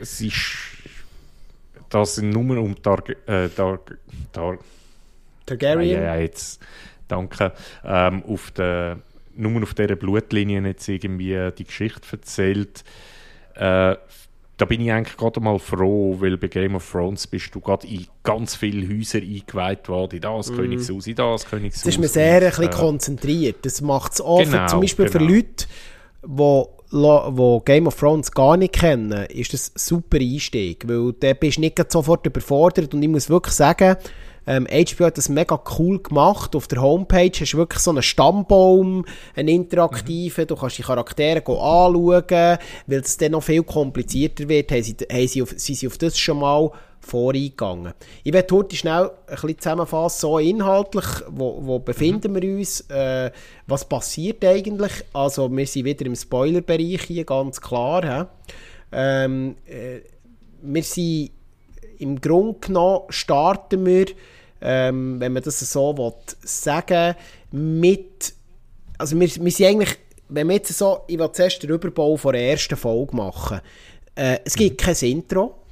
es 0.00 0.20
ist 0.20 0.56
das 1.90 2.18
nur 2.22 2.56
um 2.58 2.80
Targ 2.82 3.16
äh, 3.26 3.48
Targ 3.48 3.98
Targ 4.32 4.60
Targaryen. 5.44 6.02
Ja, 6.02 6.14
ja, 6.14 6.16
jetzt, 6.16 6.60
danke. 7.06 7.52
Ähm, 7.84 8.22
auf 8.24 8.50
der, 8.50 8.98
nur 9.36 9.62
auf 9.62 9.74
dieser 9.74 9.96
Blutlinie 9.96 10.62
jetzt 10.62 10.88
irgendwie 10.88 11.50
die 11.56 11.64
Geschichte 11.64 12.00
erzählt. 12.12 12.84
Äh, 13.54 13.96
da 14.58 14.64
bin 14.64 14.80
ich 14.80 14.90
eigentlich 14.90 15.16
gerade 15.16 15.38
mal 15.40 15.58
froh, 15.58 16.16
weil 16.18 16.38
bei 16.38 16.48
Game 16.48 16.76
of 16.76 16.90
Thrones 16.90 17.26
bist 17.26 17.54
du 17.54 17.60
gerade 17.60 17.86
in 17.86 18.06
ganz 18.22 18.56
viele 18.56 18.88
Häuser 18.88 19.18
eingeweiht 19.18 19.88
worden, 19.88 20.16
in 20.16 20.22
das 20.22 20.50
mm. 20.50 20.56
Königshaus, 20.56 21.06
in 21.06 21.14
das 21.14 21.44
Königshaus. 21.44 21.82
Das 21.82 21.94
ist 21.94 22.00
mir 22.00 22.08
sehr 22.08 22.36
ein 22.36 22.48
bisschen 22.48 22.64
äh, 22.64 22.70
konzentriert. 22.70 23.56
Das 23.62 23.82
macht 23.82 24.14
es 24.14 24.20
auch 24.20 24.38
genau, 24.38 24.62
für, 24.62 24.66
zum 24.66 24.80
Beispiel 24.80 25.06
genau. 25.06 25.18
für 25.18 25.24
Leute, 25.24 25.66
die 26.26 26.76
die 26.92 27.60
Game 27.64 27.86
of 27.86 27.96
Thrones 27.96 28.30
gar 28.30 28.56
nicht 28.56 28.74
kennen, 28.74 29.12
ist 29.26 29.52
das 29.52 29.70
ein 29.70 29.78
super 29.78 30.18
Einstieg, 30.18 30.88
weil 30.88 31.12
da 31.20 31.34
bist 31.34 31.58
du 31.58 31.60
nicht 31.60 31.92
sofort 31.92 32.24
überfordert 32.26 32.94
und 32.94 33.02
ich 33.02 33.08
muss 33.08 33.28
wirklich 33.28 33.54
sagen, 33.54 33.96
ähm, 34.46 34.66
HBO 34.66 35.06
hat 35.06 35.18
das 35.18 35.28
mega 35.28 35.60
cool 35.78 36.00
gemacht. 36.00 36.54
Auf 36.54 36.68
der 36.68 36.80
Homepage 36.80 37.32
hast 37.32 37.52
du 37.52 37.58
wirklich 37.58 37.80
so 37.80 37.90
einen 37.90 38.02
Stammbaum, 38.02 39.04
einen 39.34 39.48
interaktiven. 39.48 40.44
Mhm. 40.44 40.48
Du 40.48 40.56
kannst 40.56 40.78
die 40.78 40.82
Charaktere 40.82 41.38
anschauen. 41.38 42.58
Weil 42.86 43.00
es 43.00 43.16
dann 43.16 43.32
noch 43.32 43.42
viel 43.42 43.64
komplizierter 43.64 44.48
wird, 44.48 44.70
haben 44.70 44.82
sie, 44.82 44.96
haben 45.10 45.28
sie 45.28 45.42
auf, 45.42 45.50
sind 45.50 45.76
sie 45.76 45.86
auf 45.86 45.98
das 45.98 46.16
schon 46.16 46.38
mal 46.38 46.70
voreingegangen. 47.00 47.92
Ich 48.24 48.32
werde 48.32 48.54
heute 48.54 48.76
schnell 48.76 49.10
ein 49.26 49.34
bisschen 49.34 49.58
zusammenfassen, 49.58 50.20
so 50.20 50.38
inhaltlich, 50.38 51.04
wo, 51.28 51.58
wo 51.64 51.78
befinden 51.78 52.32
mhm. 52.32 52.42
wir 52.42 52.56
uns, 52.58 52.80
äh, 52.90 53.30
was 53.66 53.84
passiert 53.84 54.44
eigentlich. 54.44 54.92
Also 55.12 55.50
wir 55.54 55.66
sind 55.66 55.84
wieder 55.84 56.06
im 56.06 56.16
Spoilerbereich 56.16 57.02
hier, 57.02 57.24
ganz 57.24 57.60
klar. 57.60 58.28
Ähm, 58.92 59.56
äh, 59.66 60.00
wir 60.62 60.82
sind 60.82 61.30
im 61.98 62.20
Grunde 62.20 62.58
genommen 62.60 63.02
starten 63.08 63.86
wir 63.86 64.06
ähm, 64.60 65.20
wenn 65.20 65.32
man 65.32 65.42
das 65.42 65.60
so 65.60 65.96
will, 65.96 66.12
sagen 66.42 67.14
mit, 67.50 68.32
also 68.98 69.18
wir, 69.18 69.28
wir 69.28 69.52
sind 69.52 69.66
eigentlich 69.66 69.98
wenn 70.28 70.48
wir 70.48 70.56
jetzt 70.56 70.76
so, 70.76 71.02
ich 71.06 71.18
will 71.18 71.30
zuerst 71.32 71.62
den 71.62 71.70
Überbau 71.70 72.16
von 72.16 72.32
der 72.32 72.50
ersten 72.50 72.76
Folge 72.76 73.14
machen. 73.16 73.60
Äh, 74.14 74.38
es 74.44 74.54
gibt 74.54 74.80
kein 74.80 74.96
Intro. 74.96 75.62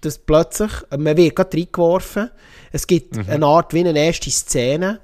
Das 0.00 0.18
plötzlich, 0.18 0.70
man 0.96 1.16
wird 1.16 1.34
gerade 1.34 1.56
reingeworfen. 1.56 2.30
Es 2.72 2.86
gibt 2.86 3.16
mhm. 3.16 3.24
eine 3.28 3.46
Art 3.46 3.74
wie 3.74 3.86
eine 3.86 3.98
erste 3.98 4.30
Szene. 4.30 5.00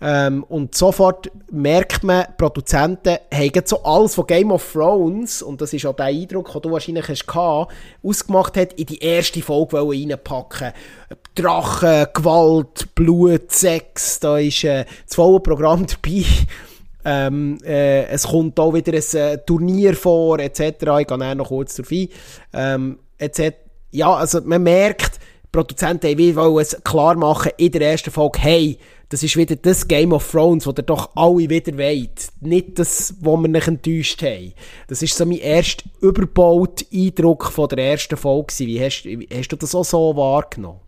Ähm, 0.00 0.44
und 0.44 0.74
sofort 0.74 1.30
merkt 1.50 2.02
man, 2.02 2.26
Produzenten 2.36 3.18
haben 3.32 3.62
so 3.64 3.82
alles 3.84 4.16
von 4.16 4.26
Game 4.26 4.50
of 4.50 4.72
Thrones, 4.72 5.42
und 5.42 5.60
das 5.60 5.72
ist 5.72 5.86
auch 5.86 5.94
der 5.94 6.06
Eindruck, 6.06 6.52
den 6.52 6.62
du 6.62 6.72
wahrscheinlich 6.72 7.08
hast 7.08 7.26
gehabt, 7.26 7.72
ausgemacht 8.02 8.56
hat, 8.56 8.72
in 8.72 8.86
die 8.86 8.98
erste 8.98 9.42
Folge 9.42 9.80
reinpacken. 9.80 10.72
Drachen, 11.34 12.06
Gewalt, 12.12 12.94
Blut, 12.94 13.50
Sex, 13.50 14.20
da 14.20 14.38
ist 14.38 14.64
äh, 14.64 14.84
das 15.06 15.14
volle 15.14 15.40
Programm 15.40 15.86
dabei. 16.02 16.24
Ähm, 17.04 17.58
äh, 17.64 18.04
es 18.06 18.28
kommt 18.28 18.60
auch 18.60 18.74
wieder 18.74 18.92
ein 18.92 19.18
äh, 19.18 19.38
Turnier 19.38 19.94
vor, 19.94 20.38
etc. 20.38 20.60
Ich 21.00 21.06
gehe 21.06 21.36
noch 21.36 21.48
kurz 21.48 21.78
ein. 21.78 22.08
Ähm, 22.52 22.98
etc. 23.18 23.56
Ja, 23.90 24.14
also 24.14 24.40
man 24.42 24.62
merkt, 24.62 25.18
Produzenten 25.50 26.16
wollen 26.36 26.62
es 26.62 26.76
klar 26.82 27.14
machen 27.14 27.52
in 27.56 27.72
der 27.72 27.90
ersten 27.90 28.10
Folge, 28.10 28.38
hey, 28.40 28.78
das 29.10 29.22
ist 29.22 29.36
wieder 29.36 29.56
das 29.56 29.86
Game 29.86 30.12
of 30.12 30.30
Thrones, 30.30 30.64
das 30.64 30.74
ihr 30.78 30.84
doch 30.84 31.10
alle 31.14 31.50
wieder 31.50 31.76
wollt. 31.76 32.28
Nicht 32.40 32.78
das, 32.78 33.14
wo 33.20 33.36
wir 33.36 33.48
nicht 33.48 33.68
enttäuscht 33.68 34.22
haben. 34.22 34.54
Das 34.88 35.02
ist 35.02 35.14
so 35.14 35.26
mein 35.26 35.38
erster 35.38 35.84
überbaut 36.00 36.86
Eindruck 36.90 37.52
von 37.52 37.68
der 37.68 37.90
ersten 37.90 38.16
Folge. 38.16 38.54
Wie 38.60 38.82
hast, 38.82 39.06
hast 39.30 39.48
du 39.48 39.56
das 39.56 39.74
auch 39.74 39.84
so 39.84 40.16
wahrgenommen? 40.16 40.80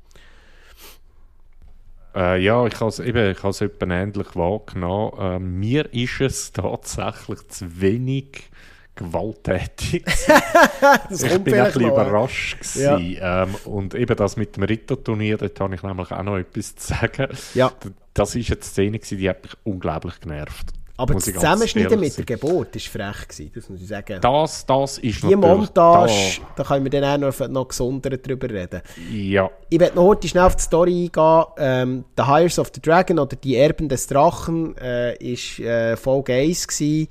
Äh, 2.15 2.43
ja, 2.43 2.67
ich 2.67 2.79
habe 2.81 2.89
es 2.89 3.01
eben 3.01 3.31
ich 3.33 3.43
has 3.43 3.61
ähnlich 3.61 4.37
wahrgenommen. 4.37 5.13
Äh, 5.19 5.39
mir 5.39 5.93
ist 5.93 6.21
es 6.21 6.53
tatsächlich 6.53 7.49
zu 7.49 7.81
wenig 7.81 8.51
gewalttätig. 8.95 10.05
ich 11.11 11.39
bin 11.39 11.55
ein 11.55 11.65
bisschen 11.65 11.83
überrascht 11.83 12.77
ja. 12.77 12.97
ähm, 12.99 13.55
und 13.65 13.95
eben 13.95 14.17
das 14.17 14.37
mit 14.37 14.57
dem 14.57 14.63
Ritterturnier, 14.63 15.37
dort 15.39 15.59
habe 15.59 15.75
ich 15.75 15.83
nämlich 15.83 16.13
auch 16.13 16.23
noch 16.23 16.37
etwas 16.37 16.77
zu 16.77 16.95
sagen. 16.95 17.29
Ja. 17.55 17.73
Das 18.15 18.37
ist 18.37 18.53
eine 18.53 18.63
Szene, 18.63 18.99
die 18.99 19.29
hat 19.29 19.43
mich 19.43 19.57
unglaublich 19.65 20.21
genervt. 20.21 20.73
Aber 20.97 21.15
das 21.15 21.25
Zusammenschneiden 21.25 21.99
mit 21.99 22.17
der 22.17 22.25
Geburt 22.25 22.75
war 22.75 23.13
frech, 23.13 23.29
gewesen, 23.29 23.51
das 23.53 23.69
muss 23.69 23.81
ich 23.81 23.89
sagen. 23.89 24.21
Das, 24.21 24.65
das 24.65 24.99
ist 24.99 25.23
Die 25.25 25.35
Montage, 25.35 26.13
da, 26.41 26.63
da 26.63 26.63
können 26.63 26.85
wir 26.85 26.91
dann 26.91 27.25
auch 27.25 27.41
noch, 27.41 27.49
noch 27.49 27.69
gesondert 27.69 28.27
drüber 28.27 28.49
reden. 28.49 28.81
Ja. 29.11 29.51
Ich 29.69 29.81
werde 29.81 29.97
noch 29.97 30.05
heute 30.05 30.29
schnell 30.29 30.45
auf 30.45 30.55
die 30.55 30.63
Story 30.63 31.11
eingehen. 31.13 31.45
Ähm, 31.59 32.05
the 32.17 32.27
Hires 32.27 32.61
of 32.61 32.71
the 32.73 32.81
Dragon 32.81 33.19
oder 33.19 33.35
Die 33.35 33.57
Erben 33.57 33.89
des 33.89 34.07
Drachen 34.07 34.77
äh, 34.77 35.17
ist 35.17 35.59
äh, 35.59 35.97
Folge 35.97 36.35
1 36.35 36.69
gewesen. 36.69 37.09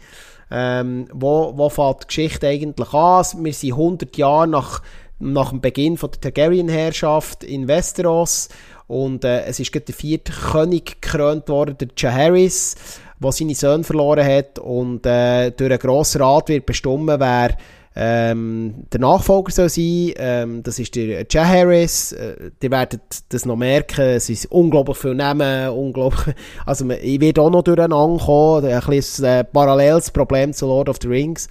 Ähm, 0.50 1.08
wo, 1.12 1.52
wo 1.58 1.68
fängt 1.68 2.04
die 2.04 2.08
Geschichte 2.08 2.48
eigentlich 2.48 2.94
an? 2.94 3.26
Wir 3.40 3.54
sind 3.54 3.74
100 3.74 4.16
Jahre 4.16 4.48
nach, 4.48 4.82
nach 5.20 5.50
dem 5.50 5.60
Beginn 5.60 5.98
von 5.98 6.10
der 6.12 6.22
Targaryen-Herrschaft 6.22 7.44
in 7.44 7.68
Westeros 7.68 8.48
und 8.88 9.24
äh, 9.24 9.46
es 9.46 9.60
ist 9.60 9.72
gerade 9.72 9.86
der 9.86 9.96
vierte 9.96 10.32
König 10.32 11.02
gekrönt 11.02 11.50
worden, 11.50 11.78
der 11.78 11.88
Jaehaerys 11.98 12.76
der 13.24 13.32
seine 13.32 13.56
Söhne 13.56 13.84
verloren 13.84 14.26
hat 14.26 14.60
und 14.60 15.06
äh, 15.06 15.52
durch 15.52 15.72
einen 15.72 15.80
grossen 15.80 16.22
Rat 16.22 16.50
wird 16.50 16.66
bestimmt, 16.66 17.08
wer 17.08 17.58
ähm, 17.96 18.86
der 18.92 19.00
Nachfolger 19.00 19.52
soll 19.52 19.70
sein. 19.70 20.14
Ähm, 20.18 20.64
das 20.64 20.80
ist 20.80 20.96
der 20.96 21.26
Jay 21.30 21.46
Harris. 21.46 22.12
Äh, 22.12 22.52
die 22.62 22.72
werden 22.72 23.02
das 23.30 23.46
noch 23.46 23.56
merken. 23.56 24.02
Es 24.02 24.30
ist 24.30 24.48
unglaublich 24.48 24.98
viel 24.98 25.14
Namen, 25.14 25.70
unglaublich. 25.70 26.36
Also 26.66 26.90
ich 26.90 27.22
werde 27.22 27.42
auch 27.42 27.52
noch 27.52 27.64
durcheinander 27.64 28.24
kommen. 28.24 28.66
Ein 28.66 28.82
bisschen 28.88 29.26
äh, 29.26 29.44
paralleles 29.44 30.10
Problem 30.10 30.54
zu 30.54 30.66
Lord 30.66 30.90
of 30.90 30.98
the 31.02 31.08
Rings. 31.08 31.48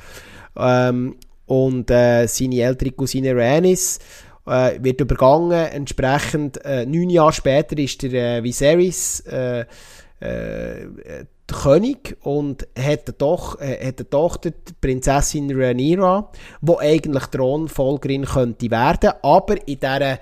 Ähm, 0.56 1.16
und 1.46 1.90
äh, 1.90 2.26
seine 2.26 2.62
ältere 2.62 2.90
Cousine 2.90 3.36
Rhaenys 3.36 4.00
äh, 4.46 4.78
wird 4.80 5.00
übergangen. 5.00 5.68
Entsprechend 5.68 6.64
äh, 6.64 6.86
neun 6.86 7.10
Jahre 7.10 7.32
später 7.32 7.78
ist 7.78 8.02
der 8.02 8.38
äh, 8.38 8.42
Viserys 8.42 9.20
äh, 9.20 9.64
äh, 10.20 10.86
König 11.52 12.16
und 12.22 12.66
hat 12.78 13.06
eine, 13.06 13.18
Toch 13.18 13.60
äh, 13.60 13.88
hat 13.88 13.98
eine 13.98 14.10
Tochter, 14.10 14.50
die 14.50 14.72
Prinzessin 14.80 15.50
Rhaenyra, 15.54 16.30
die 16.60 16.78
eigentlich 16.78 17.26
Thronfolgerin 17.26 18.24
könnte 18.24 18.70
werden, 18.70 19.12
aber 19.22 19.56
in 19.66 19.80
dieser 19.80 20.18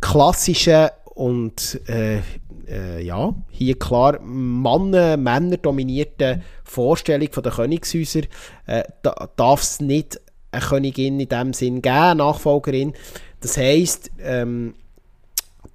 klassischen 0.00 0.88
und 1.14 1.80
äh, 1.88 2.20
äh, 2.68 3.02
ja, 3.02 3.34
hier 3.50 3.78
klar 3.78 4.20
Männer, 4.20 5.16
Männer 5.16 5.56
dominierten 5.56 6.42
Vorstellung 6.64 7.28
von 7.30 7.42
der 7.42 7.52
Königshäuser 7.52 8.22
äh, 8.66 8.82
da, 9.02 9.28
darf 9.36 9.62
es 9.62 9.80
nicht 9.80 10.20
eine 10.50 10.64
Königin 10.64 11.20
in 11.20 11.28
dem 11.28 11.52
Sinn 11.52 11.82
geben, 11.82 11.94
eine 11.94 12.14
Nachfolgerin. 12.16 12.94
Das 13.40 13.56
heisst, 13.56 14.10
ähm, 14.22 14.74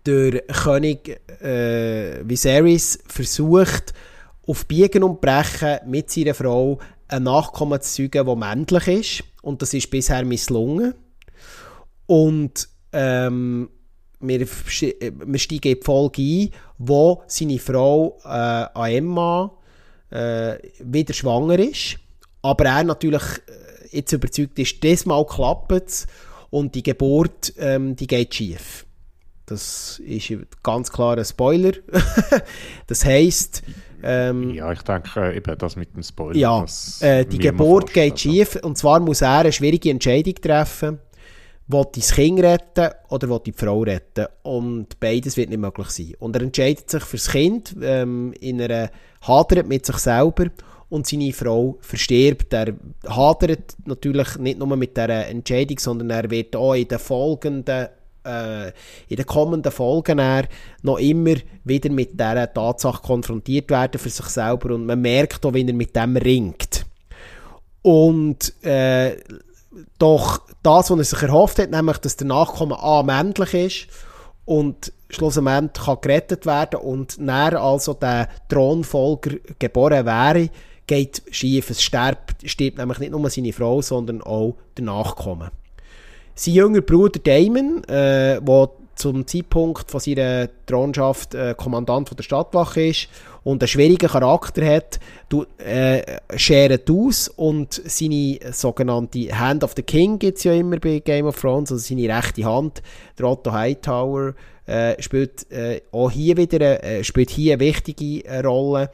der 0.06 0.42
König 0.42 1.22
äh, 1.42 2.28
Viserys 2.28 3.00
versucht, 3.08 3.94
auf 4.52 4.66
Biegen 4.66 5.04
und 5.04 5.22
Brechen 5.22 5.80
mit 5.86 6.12
seiner 6.12 6.34
Frau 6.34 6.78
ein 7.08 7.24
Nachkommen 7.24 7.80
zu 7.80 8.10
zeugen, 8.10 8.26
der 8.26 8.36
männlich 8.36 8.88
ist. 8.88 9.24
Und 9.42 9.62
das 9.62 9.74
ist 9.74 9.90
bisher 9.90 10.26
misslungen. 10.26 10.94
Und 12.06 12.68
ähm, 12.92 13.70
wir, 14.20 14.42
wir 14.42 15.40
steigen 15.40 15.72
in 15.72 15.80
die 15.80 15.82
Folge 15.82 16.22
ein, 16.22 16.50
wo 16.78 17.24
seine 17.28 17.60
Frau 17.60 18.20
äh, 18.26 18.98
Emma 18.98 19.58
äh, 20.10 20.58
wieder 20.80 21.14
schwanger 21.14 21.58
ist. 21.58 21.96
Aber 22.42 22.66
er 22.66 22.84
natürlich 22.84 23.24
äh, 23.24 23.96
jetzt 23.96 24.12
überzeugt 24.12 24.60
ist, 24.60 24.84
diesmal 24.84 25.26
klappt 25.26 25.72
es 25.72 26.08
und 26.50 26.76
die 26.76 26.84
Geburt 26.84 27.54
ähm, 27.58 27.96
die 27.96 28.08
geht 28.08 28.36
schief. 28.36 28.86
Das 29.46 30.02
ist 30.06 30.34
ganz 30.62 30.92
klar 30.92 31.18
ein 31.18 31.26
Spoiler. 31.26 31.72
das 32.88 33.06
heisst, 33.06 33.64
ähm, 34.04 34.50
ja, 34.52 34.72
ich 34.72 34.82
denke 34.82 35.34
eben 35.34 35.58
das 35.58 35.76
mit 35.76 35.96
dem 35.96 36.04
Spoiler. 36.04 36.36
Ja, 36.36 36.66
äh, 37.02 37.26
die 37.26 37.38
Geburt 37.38 37.94
geht 37.94 38.20
schief 38.20 38.58
und 38.62 38.78
zwar 38.78 39.00
muss 39.00 39.22
er 39.22 39.40
eine 39.40 39.52
schwierige 39.52 39.90
Entscheidung 39.90 40.36
treffen. 40.36 41.00
Will 41.68 41.86
das 41.96 42.12
Kind 42.12 42.42
retten 42.42 42.90
oder 43.10 43.30
will 43.30 43.40
die 43.46 43.54
Frau 43.54 43.82
retten? 43.82 44.26
Und 44.44 45.00
beides 45.00 45.38
wird 45.38 45.50
nicht 45.50 45.60
möglich 45.60 45.90
sein. 45.90 46.14
Und 46.20 46.36
er 46.36 46.42
entscheidet 46.42 46.90
sich 46.90 47.04
fürs 47.04 47.30
Kind 47.30 47.76
ähm, 47.82 48.34
in 48.42 48.62
einer 48.62 48.90
hadert 49.22 49.68
mit 49.68 49.86
sich 49.86 49.98
selber 49.98 50.48
und 50.90 51.08
seine 51.08 51.32
Frau 51.32 51.78
verstirbt. 51.80 52.54
Er 52.54 52.76
hadert 53.08 53.76
natürlich 53.86 54.38
nicht 54.38 54.60
nur 54.60 54.76
mit 54.76 54.98
dieser 54.98 55.28
Entscheidung, 55.28 55.80
sondern 55.80 56.10
er 56.10 56.30
wird 56.30 56.56
auch 56.56 56.74
in 56.74 56.88
den 56.88 57.00
folgenden 57.00 57.86
äh, 57.86 57.90
in 58.24 59.16
den 59.16 59.26
kommenden 59.26 59.72
Folgen 59.72 60.22
noch 60.84 61.00
immer 61.00 61.36
wieder 61.64 61.90
mit 61.90 62.14
dieser 62.14 62.54
Tatsache 62.54 63.02
konfrontiert 63.02 63.70
werden 63.72 64.00
für 64.00 64.10
sich 64.10 64.26
selber 64.28 64.76
und 64.76 64.86
man 64.86 65.02
merkt 65.02 65.46
auch, 65.46 65.54
wie 65.54 65.66
er 65.66 65.74
mit 65.74 65.96
dem 65.96 66.18
ringt. 66.18 66.86
Und 67.82 68.54
äh, 68.64 69.18
doch 69.98 70.42
das, 70.62 70.92
was 70.92 70.98
er 71.00 71.04
sich 71.04 71.24
erhofft 71.24 71.60
hat, 71.60 71.72
nämlich, 71.72 71.98
dass 71.98 72.18
der 72.18 72.28
Nachkommen 72.28 72.78
A 72.80 73.04
männlich 73.04 73.54
ist 73.54 73.88
und 74.46 74.92
schlussendlich 75.10 75.86
kann 75.86 76.02
gerettet 76.02 76.46
werden 76.46 76.80
und 76.80 77.20
näher 77.20 77.62
also 77.62 77.94
der 77.94 78.30
Thronfolger 78.50 79.38
geboren 79.60 80.06
wäre, 80.06 80.50
geht 80.88 81.24
schief. 81.32 81.70
Es 81.70 81.82
stirbt, 81.82 82.50
stirbt 82.50 82.78
nämlich 82.78 83.00
nicht 83.00 83.12
nur 83.12 83.30
seine 83.30 83.54
Frau, 83.54 83.82
sondern 83.82 84.22
auch 84.22 84.56
der 84.78 84.86
Nachkommen. 84.86 85.52
Sein 86.36 86.54
jünger 86.54 86.82
Bruder 86.82 87.20
Damon, 87.20 87.84
äh, 87.86 88.42
der 88.42 88.70
zum 88.96 89.26
Zeitpunkt 89.26 89.90
von 89.90 90.00
seiner 90.00 90.48
Thronschaft 90.68 91.34
äh, 91.34 91.56
Kommandant 91.58 92.08
von 92.08 92.16
der 92.16 92.24
Stadtwache 92.24 92.88
ist 92.88 93.08
und 93.44 93.62
einen 93.62 93.68
schwierigen 93.68 94.08
Charakter 94.08 94.64
hat, 94.66 95.00
du, 95.30 95.46
äh, 95.58 96.20
schert 96.36 96.90
aus 96.90 97.28
und 97.28 97.74
seine 97.74 98.40
sogenannte 98.52 99.38
Hand 99.38 99.64
of 99.64 99.74
the 99.76 99.82
King 99.82 100.20
gibt 100.20 100.38
es 100.38 100.44
ja 100.44 100.54
immer 100.54 100.78
bei 100.78 101.00
Game 101.00 101.26
of 101.26 101.40
Thrones, 101.40 101.72
also 101.72 101.84
seine 101.84 102.16
rechte 102.16 102.46
Hand, 102.46 102.84
der 103.18 103.26
Otto 103.26 103.52
Hightower, 103.52 104.36
äh, 104.68 105.02
spielt 105.02 105.52
äh, 105.52 105.82
auch 105.92 106.12
hier 106.12 106.38
wieder 106.38 106.84
äh, 106.84 107.04
spielt 107.04 107.32
hier 107.32 107.54
eine 107.54 107.62
wichtige 107.62 108.26
äh, 108.26 108.40
Rolle. 108.42 108.92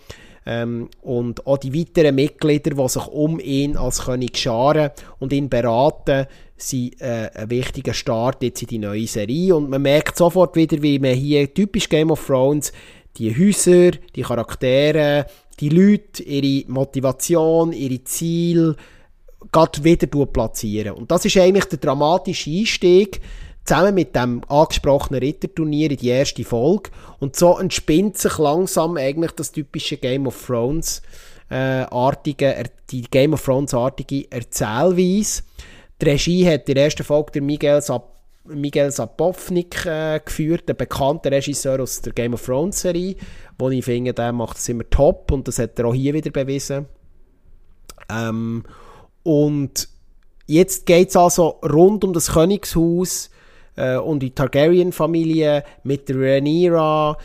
Ähm, 0.50 0.88
und 1.02 1.46
auch 1.46 1.58
die 1.58 1.78
weiteren 1.78 2.16
Mitglieder, 2.16 2.72
die 2.72 2.88
sich 2.88 3.06
um 3.08 3.38
ihn 3.38 3.76
als 3.76 4.06
König 4.06 4.38
scharen 4.38 4.92
und 5.20 5.34
ihn 5.34 5.50
beraten, 5.50 6.26
sind 6.58 7.00
äh, 7.00 7.30
ein 7.34 7.50
wichtiger 7.50 7.94
Start 7.94 8.42
jetzt 8.44 8.62
in 8.64 8.68
die 8.68 8.80
neue 8.80 9.08
Serie. 9.08 9.56
Und 9.56 9.70
man 9.70 9.82
merkt 9.82 10.18
sofort 10.18 10.56
wieder, 10.56 10.82
wie 10.82 11.00
man 11.00 11.14
hier 11.14 11.54
typisch 11.54 11.88
Game 11.88 12.12
of 12.12 12.26
Thrones 12.26 12.74
die 13.18 13.36
Häuser, 13.36 13.92
die 14.16 14.22
Charaktere, 14.22 15.26
die 15.60 15.70
Leute, 15.70 16.24
ihre 16.24 16.70
Motivation, 16.70 17.74
ihre 17.74 18.04
Ziele 18.04 18.76
gerade 19.52 19.84
wieder 19.84 20.08
platzieren. 20.08 20.94
Und 20.94 21.12
das 21.12 21.26
ist 21.26 21.38
eigentlich 21.38 21.66
der 21.66 21.80
dramatische 21.80 22.52
Einstieg 22.52 23.22
zusammen 23.64 23.96
mit 23.96 24.16
dem 24.16 24.42
angesprochenen 24.48 25.20
Ritterturnier 25.20 25.92
in 25.92 25.98
die 25.98 26.10
erste 26.10 26.44
Folge. 26.44 26.92
Und 27.20 27.36
so 27.36 27.58
entspinnt 27.58 28.18
sich 28.18 28.38
langsam 28.38 28.98
eigentlich 28.98 29.32
das 29.32 29.52
typische 29.52 29.98
Game 29.98 30.28
of 30.28 30.46
Thrones 30.46 31.02
artige, 31.50 32.64
die 32.92 33.04
Game 33.04 33.34
of 33.34 33.44
Thrones 33.44 33.74
artige 33.74 34.30
Erzählweise. 34.30 35.44
Die 36.02 36.06
Regie 36.06 36.48
hat 36.48 36.70
in 36.70 36.76
der 36.76 36.86
ersten 36.86 37.04
Folge 37.04 37.32
der 37.34 37.42
Miguel, 37.42 37.82
Sap 37.82 38.16
Miguel 38.46 38.92
Sapovnik 38.92 39.86
äh, 39.86 40.22
geführt, 40.24 40.70
ein 40.70 40.78
bekannter 40.78 41.32
Regisseur 41.32 41.82
aus 41.82 42.02
der 42.02 42.14
Game 42.14 42.34
of 42.34 42.46
Thrones 42.46 42.80
Serie, 42.80 43.16
wo 43.60 43.70
ich 43.70 43.84
finde, 43.84 44.14
der 44.14 44.32
macht 44.32 44.58
es 44.58 44.70
immer 44.70 44.90
top 44.90 45.32
und 45.34 45.48
das 45.48 45.60
hat 45.60 45.78
er 45.78 45.86
auch 45.86 45.94
hier 45.94 46.14
wieder 46.14 46.32
bewiesen. 46.32 46.86
Ähm, 48.10 48.64
und 49.24 49.90
jetzt 50.46 50.86
geht 50.86 51.10
es 51.10 51.18
also 51.18 51.60
rund 51.62 52.06
um 52.06 52.14
das 52.14 52.32
Königshaus 52.32 53.30
äh, 53.76 53.98
und 53.98 54.22
die 54.22 54.32
Targaryen-Familie 54.32 55.64
mit 55.84 56.08
der 56.08 56.16
Rhaenyra, 56.16 57.18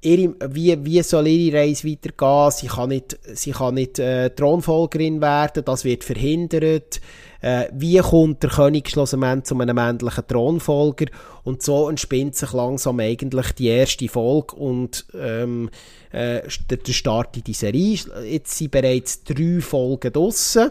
ihre, 0.00 0.34
wie, 0.48 0.84
wie 0.84 1.02
soll 1.02 1.26
ihre 1.26 1.58
Reise 1.58 1.88
weitergehen? 1.88 2.50
Sie 2.52 2.66
kann 2.68 2.88
nicht, 2.90 3.18
sie 3.34 3.52
kann 3.52 3.74
nicht 3.74 3.98
äh, 3.98 4.30
Thronfolgerin 4.30 5.20
werden, 5.20 5.64
das 5.64 5.84
wird 5.84 6.04
verhindert. 6.04 7.00
Äh, 7.42 7.68
wie 7.72 7.98
kommt 7.98 8.42
der 8.42 8.50
König 8.50 8.88
schlussendlich 8.88 9.44
zu 9.44 9.58
einem 9.58 9.74
männlichen 9.74 10.26
Thronfolger? 10.26 11.06
Und 11.42 11.62
so 11.62 11.88
entspinnt 11.88 12.36
sich 12.36 12.52
langsam 12.52 13.00
eigentlich 13.00 13.52
die 13.52 13.66
erste 13.66 14.08
Folge 14.08 14.54
und 14.54 15.04
ähm, 15.12 15.68
äh, 16.12 16.42
der, 16.70 16.78
der 16.78 16.92
Start 16.92 17.36
in 17.36 17.44
die 17.44 17.52
Serie. 17.52 17.98
Jetzt 18.24 18.56
sind 18.56 18.70
bereits 18.70 19.24
drei 19.24 19.60
Folgen 19.60 20.12
draussen. 20.12 20.70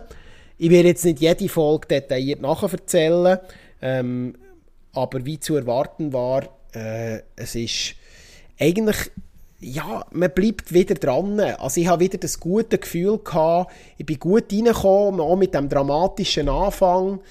Ich 0.57 0.69
werde 0.69 0.89
jetzt 0.89 1.03
nicht 1.03 1.19
jede 1.19 1.49
Folge 1.49 1.87
detailliert 1.87 2.41
nacherzählen, 2.41 3.39
ähm, 3.81 4.35
aber 4.93 5.25
wie 5.25 5.39
zu 5.39 5.55
erwarten 5.57 6.13
war, 6.13 6.43
äh, 6.73 7.19
es 7.35 7.55
ist 7.55 7.95
eigentlich, 8.59 9.11
ja, 9.61 10.05
man 10.11 10.31
bleibt 10.31 10.73
wieder 10.73 10.95
dran. 10.95 11.39
Also 11.39 11.81
ich 11.81 11.87
habe 11.87 12.03
wieder 12.03 12.17
das 12.17 12.39
gute 12.39 12.77
Gefühl 12.77 13.19
gehabt, 13.19 13.71
ich 13.97 14.05
bin 14.05 14.19
gut 14.19 14.51
reingekommen, 14.51 15.21
auch 15.21 15.35
mit 15.35 15.53
dem 15.53 15.69
dramatischen 15.69 16.49
Anfang. 16.49 17.21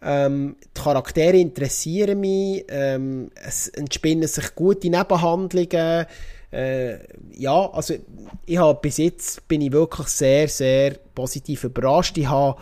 Ähm, 0.00 0.56
die 0.76 0.80
Charaktere 0.80 1.36
interessieren 1.36 2.20
mich, 2.20 2.64
ähm, 2.68 3.30
es 3.34 3.68
entspinnen 3.68 4.28
sich 4.28 4.54
gute 4.54 4.90
Nebenhandlungen. 4.90 6.06
Äh, 6.52 6.98
ja, 7.36 7.70
also 7.70 7.94
ich 8.46 8.58
habe 8.58 8.78
bis 8.80 8.98
jetzt 8.98 9.46
bin 9.48 9.60
ich 9.60 9.72
wirklich 9.72 10.08
sehr, 10.08 10.48
sehr 10.48 10.96
positiv 11.14 11.64
überrascht. 11.64 12.18
Ich 12.18 12.28
habe 12.28 12.60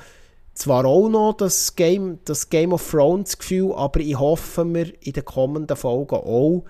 zwar 0.54 0.84
auch 0.84 1.08
noch 1.08 1.32
das 1.32 1.74
Game, 1.76 2.18
das 2.24 2.50
Game 2.50 2.72
of 2.72 2.88
Thrones 2.90 3.38
Gefühl, 3.38 3.72
aber 3.74 4.00
ich 4.00 4.18
hoffe 4.18 4.64
mir 4.64 4.92
in 5.00 5.12
den 5.12 5.24
kommenden 5.24 5.76
Folgen 5.76 6.16
auch, 6.16 6.64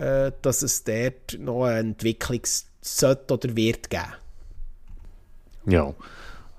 äh, 0.00 0.32
dass 0.40 0.62
es 0.62 0.82
dort 0.84 1.38
noch 1.38 1.64
eine 1.64 1.80
Entwicklung 1.80 2.40
sollte 2.80 3.34
oder 3.34 3.54
wird 3.54 3.90
geben. 3.90 4.04
Ja, 5.66 5.92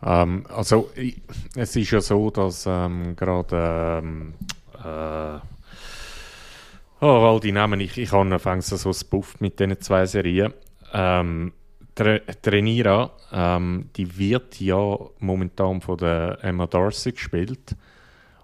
ähm, 0.04 0.46
also 0.48 0.92
ich, 0.96 1.20
es 1.56 1.76
ist 1.76 1.92
ja 1.92 2.02
so, 2.02 2.30
dass 2.30 2.66
ähm, 2.68 3.16
gerade 3.16 4.02
ähm, 4.04 4.34
äh, 4.76 5.40
oh, 7.02 7.08
all 7.08 7.40
die 7.40 7.52
Namen, 7.52 7.80
ich, 7.80 7.98
ich 7.98 8.12
habe 8.12 8.32
anfangs 8.32 8.68
so 8.68 8.94
spufft 8.94 9.42
mit 9.42 9.60
diesen 9.60 9.82
zwei 9.82 10.06
Serien. 10.06 10.54
Ähm, 10.94 11.54
Trenira, 11.96 13.12
ähm, 13.34 13.90
die 13.96 14.18
wird 14.18 14.60
ja 14.60 14.98
momentan 15.20 15.82
von 15.82 15.98
der 15.98 16.38
Emma 16.42 16.68
Darcy 16.68 17.12
gespielt 17.12 17.76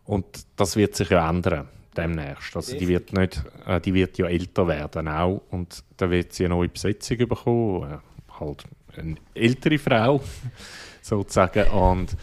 und 0.03 0.25
das 0.55 0.75
wird 0.75 0.95
sich 0.95 1.09
ja 1.11 1.29
ändern 1.29 1.67
demnächst. 1.97 2.55
Also 2.55 2.77
die 2.77 2.87
wird, 2.87 3.13
nicht, 3.13 3.43
äh, 3.65 3.81
die 3.81 3.93
wird 3.93 4.17
ja 4.17 4.27
älter 4.27 4.67
werden 4.67 5.07
auch 5.07 5.41
und 5.51 5.83
da 5.97 6.09
wird 6.09 6.33
sie 6.33 6.45
eine 6.45 6.55
neue 6.55 6.69
Besetzung 6.69 7.17
bekommen, 7.17 7.91
äh, 7.91 8.39
halt 8.39 8.63
eine 8.95 9.15
ältere 9.33 9.77
Frau 9.77 10.21
sozusagen 11.01 11.69
und 11.71 12.15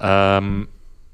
ähm, 0.00 0.68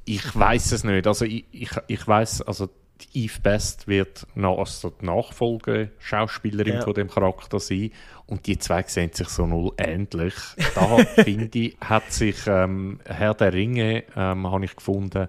ich 0.04 0.36
weiß 0.36 0.72
es 0.72 0.84
nicht. 0.84 1.06
Also 1.06 1.24
ich, 1.24 1.44
ich, 1.50 1.70
ich 1.88 2.06
weiß, 2.06 2.42
also 2.42 2.68
Eve 3.12 3.40
Best 3.42 3.88
wird 3.88 4.26
noch 4.34 4.58
also 4.58 4.90
die 4.90 5.04
Nachfolgeschauspielerin 5.04 6.74
ja. 6.74 6.82
von 6.82 6.94
dem 6.94 7.08
Charakter 7.08 7.60
sein 7.60 7.90
und 8.26 8.46
die 8.46 8.58
zwei 8.58 8.82
sehen 8.84 9.12
sich 9.12 9.28
so 9.28 9.46
null 9.46 9.72
ähnlich. 9.76 10.34
Da 10.74 10.96
finde 11.22 11.58
ich, 11.58 11.76
hat 11.80 12.12
sich 12.12 12.36
ähm, 12.46 13.00
Herr 13.04 13.34
der 13.34 13.52
Ringe, 13.52 14.04
ähm, 14.16 14.50
habe 14.50 14.64
ich 14.64 14.76
gefunden, 14.76 15.28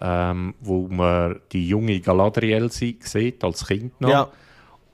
ähm, 0.00 0.54
wo 0.60 0.88
man 0.88 1.40
die 1.52 1.68
junge 1.68 2.00
Galadriel 2.00 2.70
sieht, 2.70 3.42
als 3.42 3.66
Kind 3.66 4.00
noch. 4.00 4.10
Ja. 4.10 4.28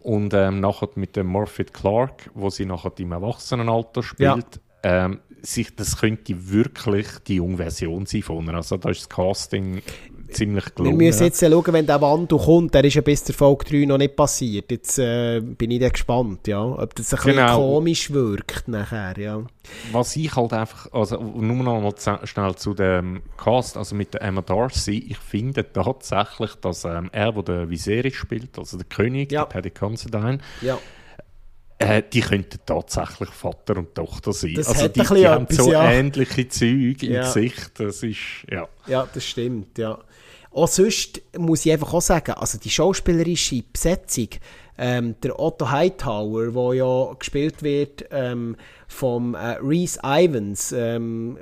Und 0.00 0.34
ähm, 0.34 0.60
nachher 0.60 0.88
mit 0.96 1.16
dem 1.16 1.28
Morphet 1.28 1.72
Clark, 1.72 2.30
wo 2.34 2.50
sie 2.50 2.66
nachher 2.66 2.92
im 2.98 3.12
Erwachsenenalter 3.12 4.02
spielt. 4.02 4.60
Ja. 4.84 5.04
Ähm, 5.04 5.20
sich, 5.42 5.74
das 5.74 5.98
könnte 5.98 6.50
wirklich 6.50 7.06
die 7.26 7.36
junge 7.36 7.56
Version 7.56 8.06
sein 8.06 8.22
von 8.22 8.46
ihr. 8.46 8.54
Also 8.54 8.76
da 8.76 8.90
ist 8.90 9.00
das 9.00 9.08
Casting 9.08 9.82
ziemlich 10.32 10.74
gelungen. 10.74 10.98
Wir 10.98 11.06
müssen 11.06 11.24
jetzt 11.24 11.40
schauen, 11.40 11.72
wenn 11.72 11.86
der 11.86 12.00
Wandel 12.00 12.38
kommt, 12.38 12.74
der 12.74 12.84
ist 12.84 12.94
ja 12.94 13.02
bis 13.02 13.24
zur 13.24 13.34
Folge 13.34 13.64
3 13.64 13.86
noch 13.86 13.98
nicht 13.98 14.16
passiert. 14.16 14.70
Jetzt 14.70 14.98
äh, 14.98 15.40
bin 15.40 15.70
ich 15.70 15.80
dann 15.80 15.90
gespannt, 15.90 16.46
ja, 16.48 16.62
ob 16.62 16.94
das 16.94 17.14
ein 17.14 17.20
genau. 17.22 17.46
bisschen 17.46 17.56
komisch 17.56 18.10
wirkt 18.12 18.68
nachher, 18.68 19.18
ja. 19.18 19.42
Was 19.92 20.16
ich 20.16 20.34
halt 20.34 20.52
einfach, 20.52 20.92
also 20.92 21.18
nur 21.18 21.62
noch 21.62 21.80
mal 21.80 22.26
schnell 22.26 22.54
zu 22.56 22.74
dem 22.74 23.22
Cast, 23.36 23.76
also 23.76 23.94
mit 23.94 24.14
der 24.14 24.22
Emma 24.22 24.42
Darcy, 24.42 25.06
ich 25.10 25.18
finde 25.18 25.70
tatsächlich, 25.72 26.54
dass 26.56 26.84
ähm, 26.84 27.08
er, 27.12 27.32
der 27.32 27.42
der 27.42 27.70
Viserys 27.70 28.14
spielt, 28.14 28.58
also 28.58 28.76
der 28.76 28.86
König, 28.86 29.30
ja. 29.32 29.44
der 29.44 29.48
Paddy 29.48 29.70
Considine, 29.70 30.38
ja 30.60 30.78
äh, 31.82 32.02
die 32.10 32.20
könnten 32.20 32.58
tatsächlich 32.64 33.30
Vater 33.30 33.76
und 33.76 33.94
Tochter 33.94 34.32
sein. 34.32 34.54
Das 34.54 34.68
also 34.68 34.88
die, 34.88 35.00
die 35.00 35.26
haben 35.26 35.44
etwas, 35.44 35.56
so 35.56 35.72
ja. 35.72 35.90
ähnliche 35.90 36.48
Züge 36.48 37.06
im 37.06 37.12
ja. 37.14 37.22
Gesicht. 37.22 37.72
Das 37.78 38.02
ist, 38.02 38.18
ja. 38.50 38.68
Ja, 38.86 39.08
das 39.12 39.24
stimmt, 39.24 39.78
ja. 39.78 39.98
Auch 40.54 40.68
sonst 40.68 41.22
muss 41.36 41.64
ich 41.64 41.72
einfach 41.72 41.94
auch 41.94 42.02
sagen, 42.02 42.32
also 42.32 42.58
die 42.58 42.70
schauspielerische 42.70 43.62
Besetzung, 43.72 44.28
ähm, 44.78 45.14
der 45.22 45.38
Otto 45.38 45.70
Hightower, 45.70 46.50
der 46.50 46.74
ja 46.74 47.14
gespielt 47.18 47.62
wird 47.62 48.04
ähm, 48.10 48.56
vom 48.88 49.34
äh, 49.34 49.58
Reese 49.62 50.00
Ivans, 50.02 50.72
ähm, 50.72 51.38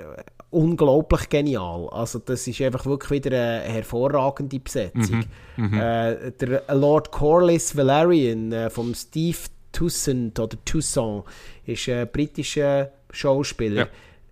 unglaublich 0.51 1.29
genial. 1.29 1.89
Also 1.91 2.19
das 2.19 2.47
ist 2.47 2.61
einfach 2.61 2.87
wirklich 2.87 3.25
wieder 3.25 3.37
eine 3.37 3.63
hervorragende 3.63 4.59
Besetzung. 4.59 5.25
Mhm, 5.57 5.71
mhm. 5.71 5.81
äh, 5.81 6.33
der 6.33 6.63
Lord 6.75 7.11
Corlys 7.11 7.77
Valerian 7.77 8.53
äh, 8.53 8.71
vom 8.71 8.95
Steve 8.95 9.39
Toussaint 9.73 10.39
oder 10.39 10.57
Toussaint 10.65 11.25
ist 11.67 11.89
ein 11.89 12.09
britischer 12.11 12.91
Schauspieler. 13.13 13.83
Ja 13.83 13.89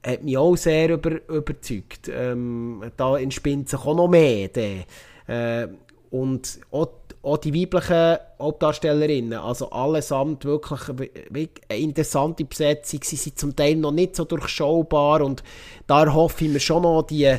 hat 0.09 0.25
mich 0.25 0.39
auch 0.39 0.57
sehr 0.57 0.91
über, 0.91 1.21
überzeugt. 1.29 2.11
Ähm, 2.13 2.83
da 2.97 3.19
entspinnt 3.19 3.69
sich 3.69 3.81
auch 3.81 3.95
noch 3.95 4.09
mehr. 4.09 4.51
Äh, 4.57 5.69
und 6.11 6.61
auch, 6.71 6.89
auch, 7.23 7.37
die 7.37 7.55
weiblichen 7.55 8.19
Hauptdarstellerinnen, 8.41 9.39
also 9.39 9.71
allesamt 9.71 10.45
wirklich 10.45 10.81
eine 10.89 11.79
interessante 11.79 12.45
Besetzung. 12.45 13.01
Sie 13.03 13.17
sind 13.17 13.39
zum 13.39 13.55
Teil 13.55 13.77
noch 13.77 13.93
nicht 13.93 14.17
so 14.17 14.25
durchschaubar 14.25 15.21
und 15.21 15.43
da 15.87 16.11
hoffe 16.13 16.47
ich 16.47 16.51
mir 16.51 16.61
schon 16.61 16.83
noch 16.83 17.03
die 17.03 17.37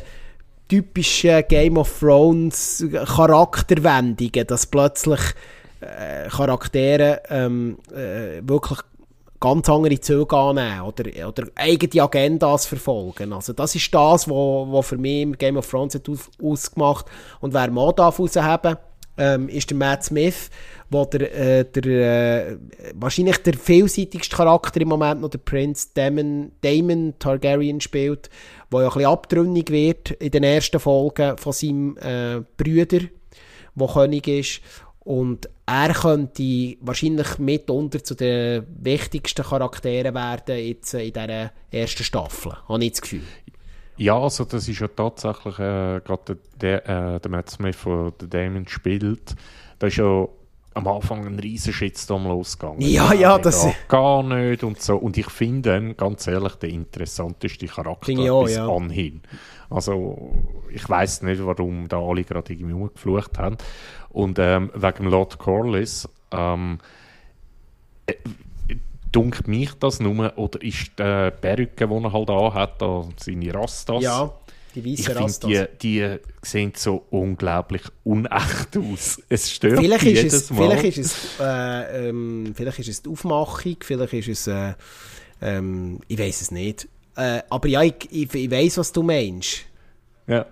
typischen 0.68 1.44
Game 1.48 1.78
of 1.78 2.00
Thrones 2.00 2.86
Charakterwendungen, 2.91 4.46
dass 4.46 4.68
plötzlich 4.68 5.20
äh, 5.82 6.30
Charaktere 6.30 7.24
ähm, 7.30 7.78
äh, 7.91 8.48
wirklich 8.48 8.80
ganz 9.40 9.70
andere 9.70 9.99
Züge 9.99 10.36
annehmen 10.36 10.82
oder, 10.82 11.28
oder 11.28 11.48
eigene 11.56 12.03
Agendas 12.03 12.66
verfolgen. 12.66 13.34
Also 13.34 13.53
das 13.53 13.76
ist 13.76 13.94
das, 13.94 14.28
was 14.28 14.30
wo, 14.30 14.68
wo 14.70 14.82
für 14.82 14.98
mich 14.98 15.22
im 15.22 15.38
Game 15.38 15.57
of 15.57 15.70
Thrones 15.70 15.95
aus, 15.95 16.30
ausgemacht 16.41 17.06
Und 17.40 17.53
wer 17.53 17.72
mal 17.72 17.94
darf 17.94 18.20
rausheben 18.20 18.78
ähm, 19.20 19.49
ist 19.49 19.70
der 19.70 19.78
Matt 19.78 20.06
Smith, 20.06 20.49
wo 20.90 21.06
der, 21.06 21.36
äh, 21.36 21.66
der 21.66 22.48
äh, 22.48 22.57
wahrscheinlich 22.95 23.38
der 23.40 23.53
vielseitigste 23.53 24.36
Charakter 24.36 24.80
im 24.82 24.88
Moment 24.88 25.22
noch 25.22 25.30
der 25.30 25.40
Prinz 25.40 25.94
Damon, 25.94 26.53
Damon 26.61 27.14
Targaryen 27.20 27.82
spielt, 27.82 28.30
wo 28.72 28.80
ja 28.80 28.88
ein 28.88 28.94
bisschen 28.94 29.10
abtrünnig 29.10 29.70
wird 29.70 30.11
in 30.11 30.32
den 30.32 30.44
ersten 30.44 30.80
Folgen 30.80 31.38
von 31.38 31.53
seinem 31.53 31.98
äh, 31.98 32.41
Brüder, 32.57 33.02
der 33.76 33.88
König 33.88 34.28
ist. 34.28 34.61
Und 35.10 35.49
er 35.65 35.91
könnte 35.95 36.77
wahrscheinlich 36.81 37.40
mitunter 37.40 38.03
zu 38.03 38.14
den 38.14 38.64
wichtigsten 38.80 39.44
Charakteren 39.44 40.14
werden 40.14 40.56
jetzt 40.56 40.94
in 40.94 41.11
dieser 41.11 41.52
ersten 41.72 42.03
Staffel, 42.03 42.53
habe 42.68 42.84
ich 42.84 42.91
das 42.91 43.02
Gefühl. 43.02 43.23
Ja, 43.98 44.19
also 44.19 44.45
das 44.45 44.68
ist 44.68 44.80
ja 44.80 44.88
tatsächlich 44.88 45.57
äh, 45.57 46.02
gerade 46.02 46.38
der, 46.61 46.88
äh, 46.88 47.19
der 47.19 47.31
Matt 47.31 47.49
Smith, 47.49 47.80
der 48.22 48.27
Damon 48.27 48.68
spielt, 48.68 49.36
da 49.80 49.88
ist 49.88 49.98
ja 49.98 50.27
am 50.76 50.88
Anfang 50.88 51.26
ein 51.26 51.40
riesen 51.40 51.73
Shitstorm 51.73 52.27
losgegangen. 52.27 52.81
Ja, 52.81 53.11
ja, 53.11 53.40
das 53.40 53.65
ist... 53.65 53.88
Gar 53.88 54.22
nicht 54.23 54.64
und 54.64 54.80
so. 54.80 54.95
Und 54.95 55.18
ich 55.18 55.30
finde 55.30 55.95
ganz 55.95 56.27
ehrlich, 56.27 56.53
der 56.56 56.69
interessanteste 56.69 57.65
Charakter 57.65 58.14
auch, 58.31 58.44
bis 58.44 58.56
ja. 58.56 58.68
anhin. 58.68 59.22
Also, 59.69 60.34
ich 60.72 60.88
weiß 60.88 61.23
nicht, 61.23 61.45
warum 61.45 61.88
da 61.88 61.99
alle 61.99 62.23
gerade 62.23 62.53
irgendwie 62.53 62.73
umgeflucht 62.73 63.38
haben. 63.38 63.57
Und 64.10 64.40
ähm, 64.40 64.72
wegen 64.73 65.06
Lord 65.06 65.38
Corliss, 65.38 66.07
ähm, 66.31 66.80
äh, 68.06 68.14
Dunkt 69.11 69.48
mich 69.48 69.73
das 69.80 69.99
nur, 69.99 70.38
oder 70.38 70.61
ist 70.61 70.91
die 70.99 71.31
Perücke, 71.41 71.88
die 71.88 71.94
er 71.94 72.14
halt 72.14 72.30
anhat, 72.30 72.80
da 72.80 73.07
seine 73.18 73.53
Rastas? 73.53 74.03
Ja, 74.03 74.31
die 74.76 74.86
weißen 74.86 75.18
Rastas. 75.18 75.49
Die, 75.49 75.65
die 75.81 76.18
sehen 76.44 76.73
so 76.76 77.06
unglaublich 77.10 77.81
unecht 78.03 78.77
aus. 78.77 79.19
Es 79.27 79.52
stört 79.52 79.80
vielleicht 79.80 80.03
mich 80.03 80.14
ist 80.14 80.23
jedes 80.23 80.34
es, 80.34 80.52
Mal. 80.52 80.69
Vielleicht 80.69 80.98
ist 80.99 80.99
es, 80.99 81.40
äh, 81.40 82.10
ähm, 82.10 82.53
vielleicht 82.56 82.80
ist 82.80 82.90
es 82.90 83.02
die 83.02 83.10
Aufmachung, 83.10 83.77
vielleicht 83.81 84.14
ist 84.14 84.27
es, 84.27 84.48
äh, 84.48 84.73
ähm, 85.41 85.99
ich 86.07 86.19
weiß 86.19 86.41
es 86.41 86.52
nicht. 86.52 86.88
Äh, 87.15 87.41
aber 87.49 87.68
ja, 87.68 87.81
ich, 87.81 87.95
ich, 88.11 88.31
ich 88.34 88.52
weiß, 88.52 88.77
was 88.77 88.91
du 88.91 89.02
meinst. 89.02 89.61
Ja. 90.27 90.45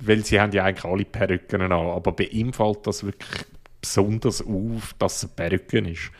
Weil 0.00 0.24
sie 0.24 0.40
haben 0.40 0.52
ja 0.52 0.64
eigentlich 0.64 0.84
alle 0.84 1.04
Perücken 1.04 1.60
an, 1.60 1.72
aber 1.72 2.12
bei 2.12 2.24
ihm 2.24 2.52
fällt 2.52 2.86
das 2.86 3.04
wirklich 3.04 3.44
besonders 3.80 4.42
auf, 4.42 4.94
dass 4.98 5.16
es 5.16 5.24
eine 5.24 5.32
Perücke 5.48 5.78
ist. 5.78 6.10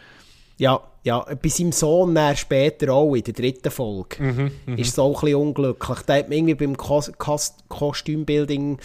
Ja, 0.59 0.81
ja, 1.03 1.21
bei 1.21 1.49
seinem 1.49 1.73
Sohn 1.73 2.19
später 2.35 2.93
auch, 2.93 3.15
in 3.15 3.23
der 3.23 3.35
dritten 3.35 3.71
Folge, 3.71 4.23
Mhm, 4.23 4.51
ist 4.77 4.93
es 4.93 4.99
auch 4.99 5.23
ein 5.23 5.27
bisschen 5.27 5.41
unglücklich. 5.41 5.99
Da 6.07 6.17
hat 6.17 6.29
man 6.29 6.39
irgendwie 6.39 6.55
beim 6.55 6.77
Kos 6.77 7.13
Kos 7.19 7.55
Kostümbuilding 7.69 8.79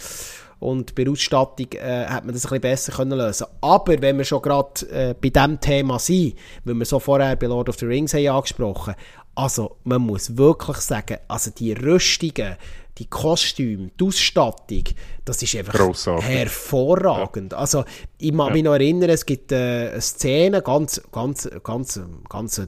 und 0.60 0.94
bei 0.94 1.04
der 1.04 1.12
Ausstattung 1.12 1.66
äh, 1.72 2.06
hat 2.06 2.24
man 2.24 2.34
das 2.34 2.44
ein 2.44 2.50
bisschen 2.50 2.60
besser 2.60 2.92
können 2.92 3.18
lösen 3.18 3.46
Aber 3.60 4.00
wenn 4.00 4.18
wir 4.18 4.24
schon 4.24 4.42
gerade 4.42 4.86
äh, 4.90 5.14
bei 5.20 5.30
diesem 5.30 5.58
Thema 5.58 5.98
sind, 5.98 6.36
weil 6.64 6.74
wir 6.74 6.84
so 6.84 7.00
vorher 7.00 7.34
bei 7.36 7.46
Lord 7.46 7.68
of 7.68 7.78
the 7.78 7.86
Rings 7.86 8.14
haben 8.14 8.28
angesprochen 8.28 8.94
also 9.34 9.76
man 9.84 10.02
muss 10.02 10.36
wirklich 10.36 10.78
sagen, 10.78 11.18
also 11.28 11.50
die 11.50 11.72
Rüstungen, 11.72 12.56
die 12.98 13.06
Kostüme, 13.06 13.90
die 13.98 14.04
Ausstattung, 14.04 14.84
das 15.24 15.42
ist 15.42 15.54
einfach 15.56 15.72
Grossartig. 15.72 16.28
hervorragend. 16.28 17.54
Also 17.54 17.84
ich 18.18 18.32
mag 18.32 18.48
Ja. 18.48 18.52
mich 18.54 18.62
noch 18.64 18.72
erinnern, 18.74 19.10
es 19.10 19.24
gibt 19.24 19.52
äh, 19.52 19.90
eine 19.92 20.00
Szene, 20.00 20.62
ganz, 20.62 21.00
ganz, 21.10 21.48
ganz, 21.64 22.00
ganz, 22.28 22.58
äh, 22.58 22.66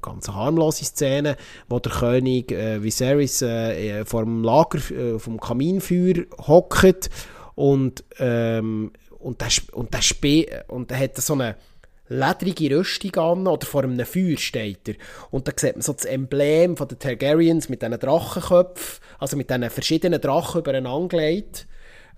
ganz 0.00 0.28
harmlose 0.28 0.84
Szene, 0.84 1.36
wo 1.68 1.78
der 1.78 1.92
König 1.92 2.52
äh, 2.52 2.82
Viserys 2.82 3.42
äh, 3.42 4.04
vor 4.04 4.24
dem 4.24 4.42
Lager, 4.42 4.78
äh, 4.90 5.18
vom 5.18 5.38
Kaminfeuer 5.40 6.24
hockt 6.46 7.10
und 7.54 8.04
ähm, 8.18 8.92
und 9.18 9.40
der, 9.40 9.48
und 9.72 9.92
der 9.92 10.00
Spe 10.02 10.46
und 10.68 10.90
der 10.90 11.00
hat 11.00 11.16
so 11.16 11.32
eine 11.34 11.56
ledrige 12.08 12.76
Rüstung 12.76 13.14
an 13.16 13.46
oder 13.46 13.66
vor 13.66 13.84
einem 13.84 14.04
Feuer 14.04 14.36
steht 14.36 14.88
er. 14.88 14.94
Und 15.30 15.48
da 15.48 15.52
sieht 15.54 15.74
man 15.74 15.82
so 15.82 15.92
das 15.92 16.04
Emblem 16.04 16.76
von 16.76 16.88
den 16.88 16.98
Targaryens 16.98 17.68
mit 17.68 17.82
diesen 17.82 17.98
Drachenköpfen, 17.98 19.04
also 19.18 19.36
mit 19.36 19.50
diesen 19.50 19.70
verschiedenen 19.70 20.20
Drachen 20.20 20.60
übereinander 20.60 21.08
gelegt. 21.08 21.66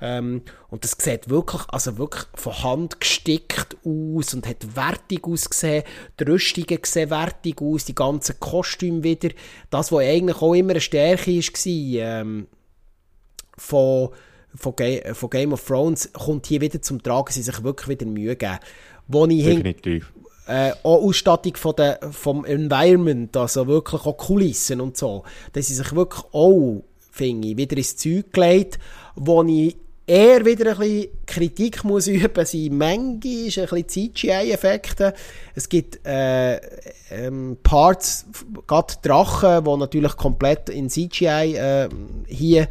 Ähm, 0.03 0.43
und 0.69 0.85
das 0.85 0.97
sieht 0.99 1.29
wirklich, 1.29 1.63
also 1.69 1.99
wirklich 1.99 2.25
von 2.35 2.63
Hand 2.63 3.01
gestickt 3.01 3.77
aus 3.85 4.33
und 4.33 4.47
hat 4.47 4.75
wertig 4.75 5.25
ausgesehen. 5.25 5.85
Die 6.19 6.25
Rüstungen 6.25 6.79
sehen 6.85 7.11
wertig 7.11 7.61
aus, 7.61 7.85
die 7.85 7.95
ganzen 7.95 8.41
Kostüme 8.41 9.03
wieder. 9.03 9.31
Das, 9.69 9.93
was 9.93 10.05
eigentlich 10.05 10.41
auch 10.41 10.55
immer 10.55 10.71
eine 10.71 10.81
Stärke 10.81 11.31
war, 11.33 12.21
ähm, 12.21 12.47
von, 13.59 14.11
von, 14.55 14.75
Ga 14.77 15.15
von 15.15 15.31
Game 15.31 15.53
of 15.53 15.65
Thrones, 15.65 16.13
kommt 16.13 16.47
hier 16.47 16.61
wieder 16.61 16.81
zum 16.83 17.03
Tragen, 17.03 17.33
sie 17.33 17.43
sich 17.43 17.63
wirklich 17.63 17.89
wieder 17.89 18.07
Mühe 18.07 18.37
geben. 18.37 18.59
Wo 19.09 19.27
ich 19.27 19.45
Definitiv. 19.45 20.13
äh, 20.47 20.73
auch 20.83 21.03
Ausstattung 21.03 21.57
von 21.57 21.75
der, 21.77 21.99
vom 22.11 22.45
Environment, 22.45 23.37
also 23.37 23.67
wirklich 23.67 24.03
auch 24.03 24.17
Kulissen 24.17 24.81
und 24.81 24.97
so, 24.97 25.25
dass 25.53 25.67
sie 25.67 25.75
sich 25.75 25.95
wirklich 25.95 26.25
auch, 26.33 26.83
finde 27.11 27.49
ich, 27.49 27.57
wieder 27.57 27.77
ins 27.77 27.97
Zeug 27.97 28.33
gelegt, 28.33 28.79
wo 29.17 29.43
ich 29.43 29.77
eher 30.11 30.45
wieder 30.45 30.73
ein 30.73 30.79
bisschen 30.79 31.09
Kritik 31.27 31.85
muss 31.85 32.07
üben, 32.09 32.45
sind 32.45 32.77
manchmal 32.77 32.99
ein 32.99 33.21
bisschen 33.21 33.89
CGI-Effekte. 33.89 35.15
Es 35.55 35.69
gibt 35.69 36.05
äh, 36.05 36.57
ähm, 37.11 37.57
Parts, 37.63 38.27
gerade 38.67 38.95
Drachen, 39.03 39.65
die 39.65 39.77
natürlich 39.77 40.17
komplett 40.17 40.69
in 40.69 40.89
CGI 40.89 41.55
äh, 41.57 41.89
hier 42.27 42.69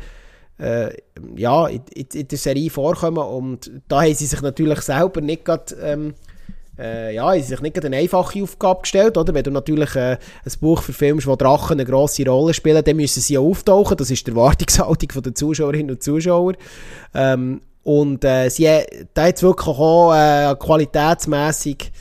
äh, 0.60 0.90
ja, 1.36 1.68
in, 1.68 1.81
in, 1.94 2.27
der 2.27 2.38
Serie 2.38 2.69
vorkommen 2.69 3.18
und 3.18 3.72
da 3.88 4.02
haben 4.02 4.14
sie 4.14 4.26
sich 4.26 4.41
natürlich 4.41 4.81
selber 4.81 5.22
nicht 5.22 5.45
gerade 5.45 5.76
ähm, 5.81 6.14
äh, 6.80 7.14
ja, 7.14 7.38
sich 7.40 7.61
nicht 7.61 7.84
eine 7.84 7.98
einfache 7.98 8.41
Aufgabe 8.41 8.81
gestellt, 8.81 9.18
oder? 9.18 9.34
Wenn 9.34 9.44
du 9.44 9.52
natürlich 9.52 9.95
äh, 9.95 10.18
ein 10.45 10.53
Buch 10.61 10.81
verfilmst, 10.81 11.27
wo 11.27 11.36
Drachen 11.36 11.73
eine 11.73 11.86
grosse 11.86 12.26
Rolle 12.26 12.53
spielen, 12.53 12.84
dann 12.84 12.95
müssen 12.95 13.22
sie 13.22 13.38
auftauchen. 13.38 13.98
Das 13.98 14.10
ist 14.10 14.26
die 14.26 14.31
Erwartungshaltung 14.31 15.22
der 15.22 15.36
Zuschauerinnen 15.36 15.91
und 15.91 16.03
Zuschauer. 16.03 16.53
Ähm, 17.14 17.61
und 17.84 18.23
äh, 18.23 18.49
sie 18.49 18.65
da 19.14 19.23
hat 19.23 19.36
es 19.36 19.44
wirklich 19.44 19.68
auch 19.68 20.14
äh, 20.14 20.56
qualitätsmässig 20.57 21.91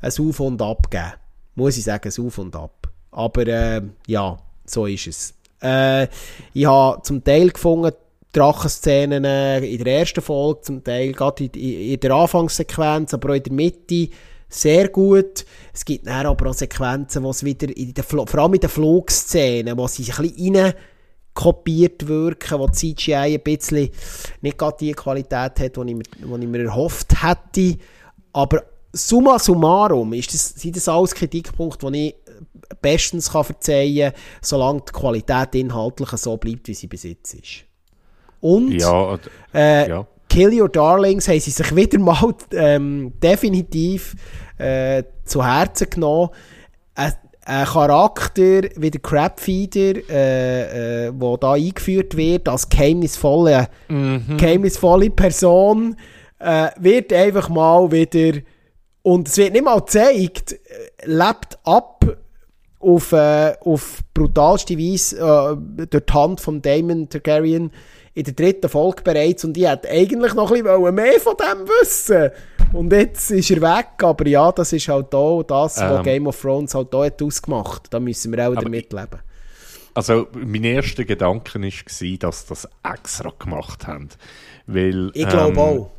ein 0.00 0.12
Auf 0.18 0.40
und 0.40 0.60
Ab 0.60 0.90
gegeben. 0.90 1.12
Muss 1.54 1.76
ich 1.76 1.84
sagen, 1.84 2.10
ein 2.10 2.26
Auf 2.26 2.38
und 2.38 2.56
Ab. 2.56 2.88
Aber 3.12 3.46
äh, 3.46 3.82
ja, 4.08 4.36
so 4.66 4.86
ist 4.86 5.06
es. 5.06 5.34
Äh, 5.62 6.08
ich 6.52 6.66
habe 6.66 7.00
zum 7.02 7.22
Teil 7.22 7.50
gefunden, 7.50 7.92
Drachenszenen 8.34 9.24
äh, 9.24 9.58
in 9.64 9.82
der 9.84 10.00
ersten 10.00 10.20
Folge, 10.20 10.60
zum 10.62 10.84
Teil 10.84 11.12
gerade 11.12 11.44
in, 11.44 11.50
in, 11.52 12.00
der 12.00 12.10
Anfangssequenz, 12.12 13.14
aber 13.14 13.30
auch 13.30 13.34
in 13.36 13.42
der 13.44 13.52
Mitte 13.52 14.08
sehr 14.48 14.88
gut. 14.88 15.44
Es 15.72 15.84
gibt 15.84 16.06
dann 16.06 16.26
aber 16.26 16.50
auch 16.50 16.54
Sequenzen, 16.54 17.22
wo 17.22 17.30
es 17.30 17.44
wieder, 17.44 17.74
in 17.76 17.94
der, 17.94 18.04
vor 18.04 18.38
allem 18.38 18.54
in 18.54 18.60
den 18.60 18.70
Flugszenen, 18.70 19.76
wo 19.76 19.86
sie 19.88 20.10
ein 20.12 20.28
bisschen 20.28 20.56
rein 20.56 20.74
kopiert 21.32 22.06
wirken, 22.06 22.58
wo 22.60 22.68
die 22.68 22.94
CGI 22.94 23.14
ein 23.14 23.40
bisschen 23.42 23.90
nicht 24.40 24.56
gerade 24.58 24.76
die 24.78 24.92
Qualität 24.92 25.58
hat, 25.58 25.76
die 25.76 25.80
ich, 25.90 25.96
mir- 25.96 26.38
ich 26.40 26.48
mir 26.48 26.64
erhofft 26.64 27.22
hätte. 27.22 27.78
Aber 28.32 28.62
summa 28.92 29.38
summarum 29.38 30.12
ist 30.12 30.32
das, 30.32 30.50
sind 30.50 30.76
das 30.76 30.88
alles 30.88 31.14
Kritikpunkte, 31.14 31.90
die 31.90 32.08
ich 32.08 32.14
bestens 32.80 33.32
kann 33.32 33.44
verzeihen 33.44 34.12
kann, 34.12 34.20
solange 34.42 34.82
die 34.82 34.92
Qualität 34.92 35.54
inhaltlich 35.56 36.10
so 36.10 36.36
bleibt, 36.36 36.68
wie 36.68 36.74
sie 36.74 36.86
bis 36.86 37.02
jetzt 37.02 37.34
ist. 37.34 37.64
Und 38.44 38.72
Ja, 38.72 39.18
äh, 39.54 39.88
ja. 39.88 40.06
Kill 40.28 40.60
Your 40.60 40.68
Darlings 40.68 41.26
haben 41.28 41.40
sie 41.40 41.50
sich 41.50 41.74
wieder 41.74 41.98
mal 41.98 42.34
ähm, 42.52 43.14
definitiv 43.22 44.14
äh, 44.58 45.02
zu 45.24 45.42
Herzen 45.42 45.88
genommen. 45.88 46.28
Ein, 46.94 47.14
ein 47.46 47.64
Charakter 47.64 48.68
wie 48.76 48.90
der 48.90 49.00
Crabfeeder, 49.00 49.98
äh, 50.10 51.06
äh, 51.06 51.12
wo 51.16 51.38
da 51.38 51.52
eingeführt 51.52 52.18
wird 52.18 52.46
als 52.46 52.68
geheimnisvolle, 52.68 53.68
geheimnisvolle 53.88 55.08
Person, 55.08 55.96
äh, 56.38 56.68
wird 56.78 57.14
einfach 57.14 57.48
mal 57.48 57.90
wieder 57.92 58.40
und 59.00 59.28
es 59.28 59.38
wird 59.38 59.54
nicht 59.54 59.64
mal 59.64 59.80
gezeigt, 59.80 60.52
äh, 60.52 61.06
lebt 61.06 61.58
ab 61.64 62.04
auf, 62.78 63.12
äh, 63.12 63.54
auf 63.64 64.00
brutalste 64.12 64.78
Weise 64.78 65.16
äh, 65.16 65.86
durch 65.86 66.04
die 66.04 66.12
Hand 66.12 66.42
von 66.42 66.60
Damon 66.60 67.08
Targaryen 67.08 67.70
in 68.14 68.24
der 68.24 68.34
dritten 68.34 68.68
Folge 68.68 69.02
bereits 69.02 69.44
und 69.44 69.56
ich 69.56 69.66
hätte 69.66 69.90
eigentlich 69.90 70.34
noch 70.34 70.52
ein 70.52 70.62
bisschen 70.62 70.94
mehr 70.94 71.20
von 71.20 71.34
dem 71.36 71.66
wissen 71.66 72.30
und 72.72 72.92
jetzt 72.92 73.30
ist 73.30 73.50
er 73.50 73.60
weg, 73.60 74.02
aber 74.02 74.26
ja, 74.26 74.50
das 74.50 74.72
ist 74.72 74.88
halt 74.88 75.14
auch 75.14 75.42
das, 75.42 75.80
was 75.80 75.98
Ähm. 75.98 76.02
Game 76.02 76.26
of 76.26 76.40
Thrones 76.40 76.74
halt 76.74 76.94
auch 76.94 77.04
hat 77.04 77.22
ausgemacht. 77.22 77.86
Da 77.90 78.00
müssen 78.00 78.32
wir 78.32 78.48
auch 78.48 78.54
damit 78.54 78.92
leben. 78.92 79.20
Also, 79.94 80.26
mein 80.34 80.64
erster 80.64 81.04
Gedanke 81.04 81.60
war, 81.60 82.18
dass 82.18 82.46
das 82.46 82.68
extra 82.82 83.32
gemacht 83.38 83.86
haben. 83.86 84.08
Weil, 84.66 85.12
Ich 85.14 85.28
glaube 85.28 85.52
ähm, 85.52 85.58
auch. 85.58 85.90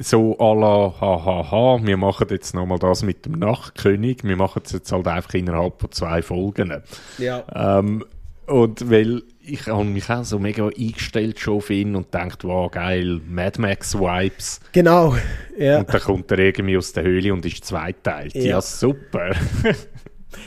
So 0.00 0.36
à 0.38 0.58
la, 0.58 0.94
hahaha, 1.00 1.78
wir 1.84 1.96
machen 1.98 2.26
jetzt 2.30 2.54
nochmal 2.54 2.78
das 2.80 3.02
mit 3.02 3.26
dem 3.26 3.32
Nachtkönig, 3.32 4.24
wir 4.24 4.36
machen 4.36 4.62
es 4.64 4.72
jetzt 4.72 4.90
halt 4.90 5.06
einfach 5.06 5.34
innerhalb 5.34 5.80
von 5.80 5.92
zwei 5.92 6.22
Folgen. 6.22 6.82
Ja. 7.18 7.44
Ähm, 7.54 8.04
und 8.46 8.90
weil 8.90 9.22
ich 9.48 9.66
habe 9.66 9.84
mich 9.84 10.08
auch 10.10 10.24
so 10.24 10.38
mega 10.38 10.66
eingestellt 10.66 11.38
schon 11.40 11.56
auf 11.58 11.70
ihn 11.70 11.96
und 11.96 12.12
denkt, 12.12 12.44
wow, 12.44 12.70
geil, 12.70 13.20
Mad 13.28 13.60
Max-Vibes. 13.60 14.60
Genau. 14.72 15.14
Ja. 15.56 15.80
Und 15.80 15.92
dann 15.92 16.00
kommt 16.00 16.30
er 16.30 16.38
irgendwie 16.38 16.76
aus 16.76 16.92
der 16.92 17.04
Höhle 17.04 17.32
und 17.32 17.44
ist 17.46 17.64
zweiteilt. 17.64 18.34
Ja, 18.34 18.42
Ja. 18.42 18.60
super. 18.60 19.30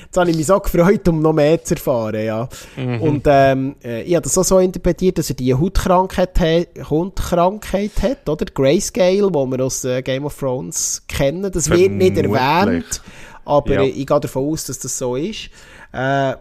Jetzt 0.06 0.16
habe 0.16 0.30
ich 0.30 0.38
mich 0.38 0.46
so 0.46 0.60
gefreut, 0.60 1.08
um 1.08 1.22
noch 1.22 1.34
mehr 1.34 1.62
zu 1.64 1.74
erfahren, 1.74 2.24
ja. 2.24 2.48
Und 2.78 3.24
ähm, 3.26 3.76
äh, 3.84 4.04
ich 4.04 4.14
habe 4.16 4.24
das 4.24 4.38
auch 4.38 4.44
so 4.44 4.60
interpretiert, 4.60 5.18
dass 5.18 5.30
er 5.30 5.36
die 5.36 5.54
Hautkrankheit, 5.54 6.40
ha 6.40 6.90
Hautkrankheit 6.90 7.92
hat, 8.02 8.30
oder? 8.30 8.46
Grayscale, 8.46 9.34
wo 9.34 9.46
wir 9.48 9.60
aus 9.66 9.84
äh, 9.84 10.02
Game 10.02 10.26
of 10.26 10.38
Thrones 10.38 11.04
kennen. 11.08 11.52
Das 11.52 11.70
wird 11.70 11.92
nicht 11.94 12.16
erwähnt, 12.18 13.02
aber 13.44 13.74
Ja. 13.74 13.82
äh, 13.84 13.88
ich 13.90 14.06
gehe 14.06 14.20
davon 14.20 14.52
aus, 14.52 14.66
dass 14.66 14.80
das 14.80 14.98
so 14.98 15.16
ist. 15.16 15.50
Äh, 15.92 16.36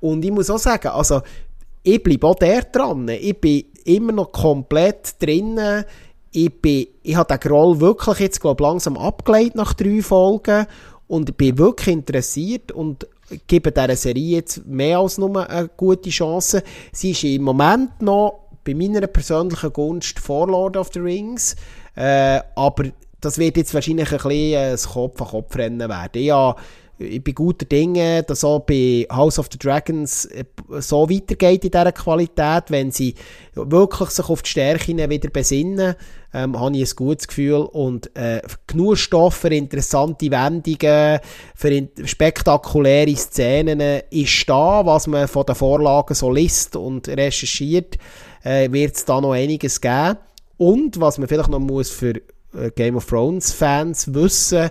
und 0.00 0.24
ich 0.24 0.30
muss 0.30 0.50
auch 0.50 0.58
sagen, 0.58 0.88
also 0.88 1.22
ich 1.82 2.02
bleibe 2.02 2.26
auch 2.26 2.34
der 2.36 2.62
dran. 2.62 3.08
Ich 3.08 3.40
bin 3.40 3.64
immer 3.84 4.12
noch 4.12 4.32
komplett 4.32 5.20
drinnen. 5.20 5.84
Ich, 6.30 6.60
bin, 6.60 6.86
ich 7.02 7.16
habe 7.16 7.36
den 7.36 7.40
Groll 7.40 7.80
wirklich 7.80 8.18
jetzt, 8.20 8.40
glaub, 8.40 8.60
langsam 8.60 8.96
abgelegt 8.96 9.54
nach 9.54 9.74
drei 9.74 10.00
Folgen 10.00 10.66
und 11.08 11.28
ich 11.28 11.36
bin 11.36 11.58
wirklich 11.58 11.94
interessiert 11.94 12.72
und 12.72 13.06
gebe 13.46 13.70
dieser 13.70 13.96
Serie 13.96 14.36
jetzt 14.36 14.66
mehr 14.66 14.98
als 14.98 15.18
nur 15.18 15.48
eine 15.48 15.68
gute 15.76 16.08
Chance. 16.08 16.62
Sie 16.92 17.10
ist 17.10 17.24
im 17.24 17.42
Moment 17.42 18.00
noch 18.00 18.48
bei 18.64 18.74
meiner 18.74 19.06
persönlichen 19.06 19.72
Gunst 19.72 20.18
vor 20.18 20.46
Lord 20.46 20.76
of 20.76 20.90
the 20.94 21.00
Rings, 21.00 21.54
äh, 21.96 22.40
aber 22.54 22.84
das 23.20 23.38
wird 23.38 23.56
jetzt 23.56 23.74
wahrscheinlich 23.74 24.10
ein 24.10 24.18
bisschen 24.18 24.56
ein 24.56 24.78
Kopf-an-Kopf-Rennen 24.78 25.88
werden. 25.88 26.22
Ja, 26.22 26.56
ich 26.98 27.22
bin 27.22 27.34
guter 27.34 27.64
Dinge, 27.64 28.22
dass 28.22 28.44
auch 28.44 28.60
bei 28.60 29.06
House 29.10 29.38
of 29.38 29.48
the 29.50 29.58
Dragons 29.58 30.26
äh, 30.26 30.44
so 30.80 31.08
weitergeht 31.08 31.64
in 31.64 31.70
dieser 31.70 31.92
Qualität, 31.92 32.64
wenn 32.68 32.90
sie 32.90 33.14
wirklich 33.54 34.10
sich 34.10 34.28
auf 34.28 34.42
die 34.42 34.50
Stärken 34.50 35.10
wieder 35.10 35.30
besinnen, 35.30 35.94
ähm, 36.34 36.58
habe 36.58 36.76
ich 36.76 36.92
ein 36.92 36.96
gutes 36.96 37.28
Gefühl 37.28 37.68
und 37.72 38.14
äh, 38.16 38.40
genug 38.66 38.96
Stoff 38.96 39.34
für 39.34 39.52
interessante 39.54 40.30
Wendungen, 40.30 41.20
für 41.54 41.68
in 41.70 41.88
spektakuläre 42.04 43.16
Szenen 43.16 43.80
äh, 43.80 44.04
ist 44.10 44.48
da, 44.48 44.84
was 44.84 45.06
man 45.06 45.28
von 45.28 45.46
den 45.46 45.54
Vorlagen 45.54 46.14
so 46.14 46.30
liest 46.30 46.76
und 46.76 47.08
recherchiert, 47.08 47.98
äh, 48.44 48.70
wird 48.70 48.96
es 48.96 49.04
da 49.04 49.20
noch 49.20 49.32
einiges 49.32 49.80
geben. 49.80 50.18
Und 50.56 51.00
was 51.00 51.18
man 51.18 51.28
vielleicht 51.28 51.50
noch 51.50 51.58
muss 51.58 51.90
für 51.90 52.14
äh, 52.54 52.70
Game 52.74 52.96
of 52.96 53.06
Thrones 53.06 53.52
Fans 53.52 54.12
wissen, 54.14 54.70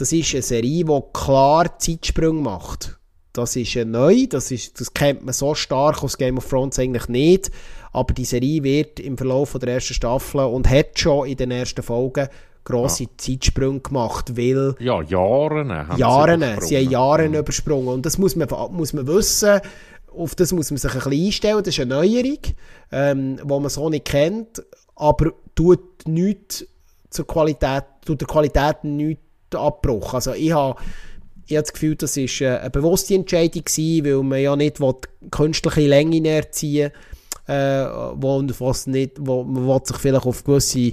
das 0.00 0.12
ist 0.12 0.32
eine 0.32 0.42
Serie, 0.42 0.84
die 0.84 1.00
klar 1.12 1.78
Zeitsprünge 1.78 2.40
macht. 2.40 2.98
Das 3.34 3.54
ist 3.54 3.76
äh, 3.76 3.84
neu, 3.84 4.26
das, 4.28 4.50
ist, 4.50 4.80
das 4.80 4.94
kennt 4.94 5.24
man 5.24 5.34
so 5.34 5.54
stark 5.54 6.02
aus 6.02 6.16
Game 6.16 6.38
of 6.38 6.48
Thrones 6.48 6.78
eigentlich 6.78 7.08
nicht. 7.08 7.50
Aber 7.92 8.14
die 8.14 8.24
Serie 8.24 8.62
wird 8.62 8.98
im 8.98 9.18
Verlauf 9.18 9.56
der 9.60 9.74
ersten 9.74 9.94
Staffel 9.94 10.40
und 10.40 10.68
hat 10.68 10.98
schon 10.98 11.28
in 11.28 11.36
den 11.36 11.50
ersten 11.50 11.82
Folgen 11.82 12.28
grosse 12.64 13.04
ja. 13.04 13.10
Zeitsprünge 13.18 13.80
gemacht, 13.80 14.36
weil... 14.36 14.74
Ja, 14.78 15.02
Jahre 15.02 15.68
haben 15.68 15.98
Jahre, 15.98 16.60
sie, 16.60 16.66
sie 16.66 16.76
haben 16.78 16.90
Jahre 16.90 17.28
mhm. 17.28 17.34
übersprungen. 17.34 17.88
Und 17.88 18.06
das 18.06 18.16
muss 18.16 18.36
man, 18.36 18.48
muss 18.70 18.92
man 18.92 19.06
wissen, 19.06 19.60
auf 20.16 20.34
das 20.34 20.52
muss 20.52 20.70
man 20.70 20.78
sich 20.78 20.92
ein 20.92 20.98
bisschen 20.98 21.26
einstellen. 21.26 21.58
Das 21.58 21.68
ist 21.74 21.80
eine 21.80 21.94
Neuerung, 21.94 22.38
ähm, 22.90 23.36
die 23.36 23.44
man 23.46 23.68
so 23.68 23.88
nicht 23.90 24.06
kennt, 24.06 24.62
aber 24.96 25.32
tut 25.54 26.06
nichts 26.06 26.66
zur 27.10 27.26
Qualität, 27.26 27.84
tut 28.04 28.20
der 28.20 28.28
Qualität 28.28 28.82
nichts 28.82 29.29
Abbruch. 29.58 30.14
Also 30.14 30.32
ich 30.32 30.52
habe 30.52 30.80
ich 31.46 31.56
habe 31.56 31.62
das 31.64 31.72
Gefühl, 31.72 31.96
das 31.96 32.16
war 32.16 32.40
äh, 32.40 32.58
eine 32.58 32.70
bewusste 32.70 33.14
Entscheidung 33.14 33.64
weil 33.66 34.22
man 34.22 34.40
ja 34.40 34.54
nicht 34.54 34.80
will, 34.80 34.94
künstliche 35.30 35.80
Länge 35.80 36.28
erziehen 36.28 36.92
äh, 37.50 37.84
wo, 38.14 38.42
wo 39.18 39.42
man 39.42 39.66
will 39.66 39.80
sich 39.84 39.96
vielleicht 39.96 40.26
auf 40.26 40.44
gewisse 40.44 40.92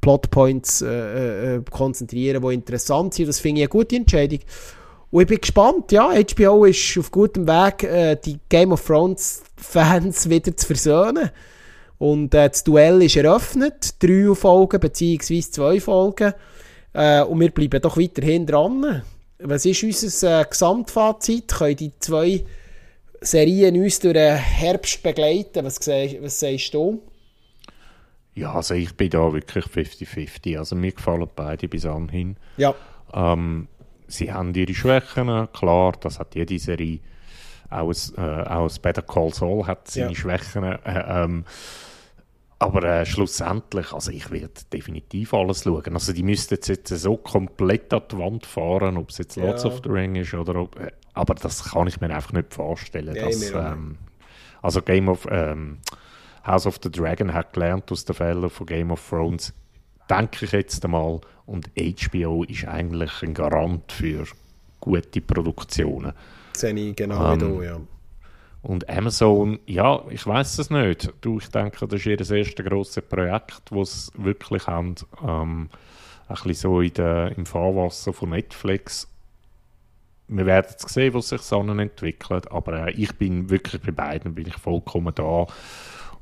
Plotpoints 0.00 0.82
äh, 0.82 1.56
äh, 1.56 1.62
konzentrieren, 1.70 2.42
die 2.42 2.54
interessant 2.54 3.14
sind. 3.14 3.28
Das 3.28 3.38
finde 3.38 3.60
ich 3.60 3.64
eine 3.64 3.68
gute 3.68 3.96
Entscheidung. 3.96 4.40
Und 5.10 5.22
ich 5.22 5.28
bin 5.28 5.40
gespannt, 5.40 5.92
ja, 5.92 6.10
HBO 6.10 6.64
ist 6.64 6.98
auf 6.98 7.10
gutem 7.10 7.46
Weg, 7.46 7.84
äh, 7.84 8.16
die 8.16 8.40
Game 8.48 8.72
of 8.72 8.84
Thrones 8.84 9.42
Fans 9.56 10.28
wieder 10.28 10.56
zu 10.56 10.66
versöhnen. 10.66 11.30
Und 11.98 12.34
äh, 12.34 12.48
das 12.48 12.64
Duell 12.64 13.02
ist 13.02 13.16
eröffnet, 13.16 14.02
drei 14.02 14.34
Folgen 14.34 14.80
beziehungsweise 14.80 15.50
zwei 15.52 15.78
Folgen. 15.78 16.32
Äh, 16.92 17.22
und 17.22 17.40
wir 17.40 17.50
bleiben 17.50 17.80
doch 17.80 17.96
weiterhin 17.96 18.46
dran. 18.46 19.02
Was 19.38 19.64
ist 19.64 19.82
unser 19.82 20.42
äh, 20.42 20.44
Gesamtfazit? 20.48 21.48
Können 21.48 21.76
die 21.76 21.92
zwei 21.98 22.44
Serien 23.20 23.76
uns 23.82 24.00
durch 24.00 24.14
den 24.14 24.36
Herbst 24.36 25.02
begleiten? 25.02 25.64
Was, 25.64 25.80
was 25.80 26.40
sagst 26.40 26.74
du? 26.74 27.02
Ja, 28.34 28.54
also 28.54 28.74
ich 28.74 28.94
bin 28.96 29.10
da 29.10 29.32
wirklich 29.32 29.64
50-50. 29.66 30.58
Also 30.58 30.74
mir 30.76 30.92
gefallen 30.92 31.28
beide 31.34 31.68
bis 31.68 31.84
anhin. 31.84 32.36
Ja. 32.56 32.74
Ähm, 33.12 33.68
sie 34.06 34.32
haben 34.32 34.54
ihre 34.54 34.74
Schwächen, 34.74 35.48
klar, 35.52 35.92
das 36.00 36.18
hat 36.18 36.34
jede 36.34 36.58
Serie. 36.58 37.00
Auch, 37.68 37.92
äh, 38.16 38.20
auch 38.20 38.78
Better 38.78 39.02
Call 39.02 39.32
Saul 39.32 39.66
hat 39.66 39.90
seine 39.90 40.10
ja. 40.10 40.14
Schwächen. 40.14 40.62
Äh, 40.64 40.78
ähm, 40.84 41.44
aber 42.62 42.84
äh, 42.84 43.06
schlussendlich, 43.06 43.92
also 43.92 44.12
ich 44.12 44.30
werde 44.30 44.52
definitiv 44.72 45.34
alles 45.34 45.64
schauen. 45.64 45.94
Also 45.94 46.12
die 46.12 46.22
müssten 46.22 46.54
jetzt, 46.54 46.88
so 46.88 47.16
komplett 47.16 47.92
an 47.92 48.02
die 48.10 48.18
Wand 48.18 48.46
fahren, 48.46 48.96
ob 48.96 49.10
es 49.10 49.18
jetzt 49.18 49.36
ja. 49.36 49.44
Lords 49.44 49.64
of 49.64 49.80
the 49.82 49.90
Ring 49.90 50.14
ist 50.14 50.32
oder 50.32 50.54
ob, 50.56 50.78
äh, 50.78 50.92
aber 51.12 51.34
das 51.34 51.72
kann 51.72 51.88
ich 51.88 52.00
mir 52.00 52.14
einfach 52.14 52.32
nicht 52.32 52.54
vorstellen. 52.54 53.16
Ja, 53.16 53.26
dass, 53.26 53.50
ähm, 53.50 53.98
also 54.62 54.80
Game 54.80 55.08
of 55.08 55.26
ähm, 55.28 55.78
House 56.46 56.66
of 56.66 56.78
the 56.82 56.90
Dragon 56.90 57.34
hat 57.34 57.52
gelernt 57.52 57.90
aus 57.90 58.04
den 58.04 58.14
Fehlern 58.14 58.48
von 58.48 58.66
Game 58.66 58.92
of 58.92 59.08
Thrones, 59.08 59.52
denke 60.08 60.44
ich 60.44 60.52
jetzt 60.52 60.84
einmal. 60.84 61.20
Und 61.46 61.68
HBO 61.76 62.44
ist 62.44 62.66
eigentlich 62.66 63.22
ein 63.22 63.34
Garant 63.34 63.90
für 63.90 64.24
gute 64.78 65.20
Produktionen. 65.20 66.12
Sehe 66.52 66.74
ich 66.74 66.94
genau 66.94 67.32
ähm, 67.32 67.40
wie 67.40 67.44
du, 67.44 67.62
ja. 67.62 67.80
Und 68.62 68.88
Amazon, 68.88 69.58
ja, 69.66 70.02
ich 70.08 70.24
weiß 70.24 70.58
es 70.58 70.70
nicht. 70.70 71.12
Du, 71.20 71.38
ich 71.38 71.48
denke, 71.48 71.86
das 71.86 72.06
ist 72.06 72.06
ihr 72.06 72.36
erste 72.36 72.62
grosses 72.62 73.02
Projekt, 73.02 73.62
das 73.70 74.06
sie 74.06 74.24
wirklich 74.24 74.66
haben. 74.68 74.94
Ähm, 75.26 75.68
ein 76.28 76.34
bisschen 76.34 76.54
so 76.54 76.80
in 76.80 76.94
der, 76.94 77.36
im 77.36 77.44
Fahrwasser 77.44 78.12
von 78.12 78.30
Netflix. 78.30 79.08
Wir 80.28 80.46
werden 80.46 80.74
es 80.76 80.92
sehen, 80.92 81.12
was 81.12 81.30
sich 81.30 81.42
so 81.42 81.60
entwickelt. 81.60 82.50
Aber 82.52 82.86
äh, 82.86 82.92
ich 82.92 83.12
bin 83.16 83.50
wirklich 83.50 83.82
bei 83.82 83.90
beiden 83.90 84.34
bin 84.34 84.46
ich 84.46 84.56
vollkommen 84.56 85.12
da. 85.14 85.46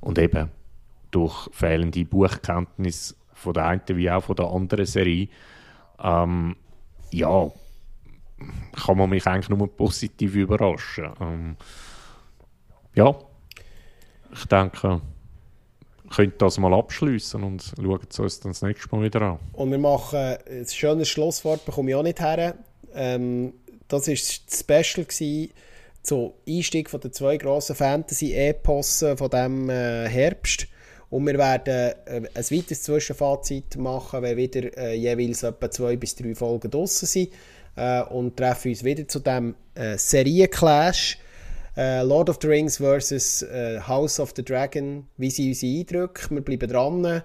Und 0.00 0.18
eben 0.18 0.48
durch 1.10 1.50
fehlende 1.52 2.04
Buchkenntnis 2.06 3.16
von 3.34 3.52
der 3.52 3.66
einen 3.66 3.82
wie 3.88 4.10
auch 4.10 4.24
von 4.24 4.36
der 4.36 4.46
anderen 4.46 4.86
Serie, 4.86 5.28
ähm, 6.02 6.56
ja, 7.10 7.50
kann 8.72 8.96
man 8.96 9.10
mich 9.10 9.26
eigentlich 9.26 9.50
nur 9.50 9.68
positiv 9.76 10.34
überraschen. 10.34 11.10
Ähm, 11.20 11.56
ja, 12.94 13.14
ich 14.32 14.44
denke, 14.46 15.00
können 16.10 16.32
das 16.38 16.58
mal 16.58 16.74
abschließen 16.74 17.42
und 17.42 17.72
schauen 17.76 18.00
es 18.08 18.18
uns 18.18 18.40
dann 18.40 18.52
das 18.52 18.62
nächste 18.62 18.94
Mal 18.94 19.04
wieder 19.04 19.22
an. 19.22 19.38
Und 19.52 19.70
wir 19.70 19.78
machen 19.78 20.18
ein 20.18 20.66
schönes 20.66 21.08
Schlusswort, 21.08 21.64
bekomme 21.64 21.90
ich 21.90 21.96
auch 21.96 22.02
nicht 22.02 22.20
her. 22.20 22.54
Ähm, 22.94 23.52
das 23.88 24.08
war 24.08 24.14
das 24.14 24.40
Special 24.60 25.06
gewesen, 25.06 25.52
zum 26.02 26.32
Einstieg 26.48 26.90
von 26.90 27.00
den 27.00 27.12
zwei 27.12 27.36
grossen 27.36 27.76
Fantasy-Epossen 27.76 29.16
von 29.16 29.30
diesem 29.30 29.70
äh, 29.70 30.08
Herbst. 30.08 30.66
Und 31.10 31.26
wir 31.26 31.38
werden 31.38 31.92
äh, 32.06 32.22
ein 32.34 32.50
weiteres 32.50 32.82
Zwischenfazit 32.84 33.76
machen, 33.76 34.22
wenn 34.22 34.36
wieder 34.36 34.76
äh, 34.78 34.94
jeweils 34.94 35.42
etwa 35.42 35.70
zwei 35.70 35.96
bis 35.96 36.14
drei 36.14 36.34
Folgen 36.34 36.70
draussen 36.70 37.06
sind. 37.06 37.30
Äh, 37.76 38.02
und 38.02 38.36
treffen 38.36 38.70
uns 38.70 38.84
wieder 38.84 39.06
zu 39.06 39.20
diesem 39.20 39.54
äh, 39.74 39.98
Serienclash. 39.98 41.18
Uh, 41.76 42.02
Lord 42.05 42.28
of 42.28 42.38
the 42.42 42.48
Rings 42.48 42.78
versus 42.78 43.44
uh, 43.44 43.80
House 43.86 44.18
of 44.18 44.32
the 44.34 44.42
Dragon, 44.42 45.06
wie 45.18 45.30
sind 45.30 45.48
unsere 45.48 45.78
Eindrücke? 45.78 46.30
Wir 46.30 46.40
bleiben 46.40 46.68
dran, 46.68 47.22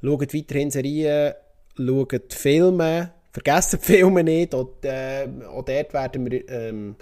schauen 0.00 0.28
weiterhin 0.32 0.70
Serien, 0.70 1.34
schauen 1.76 2.20
Filme, 2.28 3.12
vergessen 3.32 3.80
die 3.82 3.86
Filme 3.92 4.22
nicht. 4.22 4.54
Und, 4.54 4.84
äh, 4.84 5.26
auch 5.48 5.64
dort 5.64 5.92
werden 5.92 6.30
wir 6.30 6.48
ähm, 6.48 6.94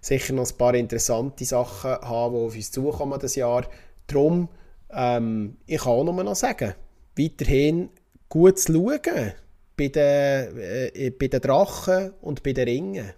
sicher 0.00 0.32
noch 0.32 0.50
ein 0.50 0.58
paar 0.58 0.74
interessante 0.74 1.44
Sachen 1.44 1.92
haben, 1.92 2.34
die 2.34 2.40
auf 2.40 2.56
uns 2.56 2.70
zukommen 2.72 3.20
das 3.20 3.36
Jahr. 3.36 3.64
Darum, 4.08 4.48
ähm, 4.92 5.58
ich 5.66 5.80
kann 5.80 5.92
auch 5.92 6.04
noch 6.04 6.34
sagen, 6.34 6.74
weiterhin 7.16 7.90
gut 8.28 8.58
zu 8.58 8.72
schauen 8.72 9.32
bei 9.76 9.88
den, 9.88 10.58
äh, 10.58 11.10
bei 11.10 11.28
den 11.28 11.40
Drachen 11.40 12.14
und 12.20 12.42
bei 12.42 12.52
den 12.52 12.64
Ringen. 12.64 13.12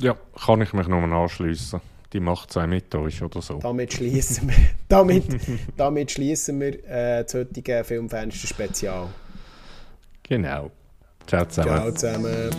Ja, 0.00 0.16
kann 0.44 0.62
ich 0.62 0.72
mich 0.72 0.88
nur 0.88 1.02
anschließen. 1.02 1.80
Die 2.12 2.20
macht 2.20 2.56
es 2.56 2.66
mit 2.66 2.92
euch 2.94 3.22
oder 3.22 3.40
so. 3.40 3.58
Damit 3.58 3.92
schließen 3.92 4.48
wir, 4.48 4.56
damit, 4.88 5.24
damit 5.76 6.10
schließen 6.10 6.60
wir 6.60 6.84
äh, 6.88 7.22
das 7.22 7.34
heutige 7.34 7.84
Filmfenster 7.84 8.48
Spezial. 8.48 9.08
Genau. 10.24 10.70
Ciao 11.26 11.44
zusammen. 11.44 11.68
Ciao 11.68 11.92
zusammen. 11.92 12.50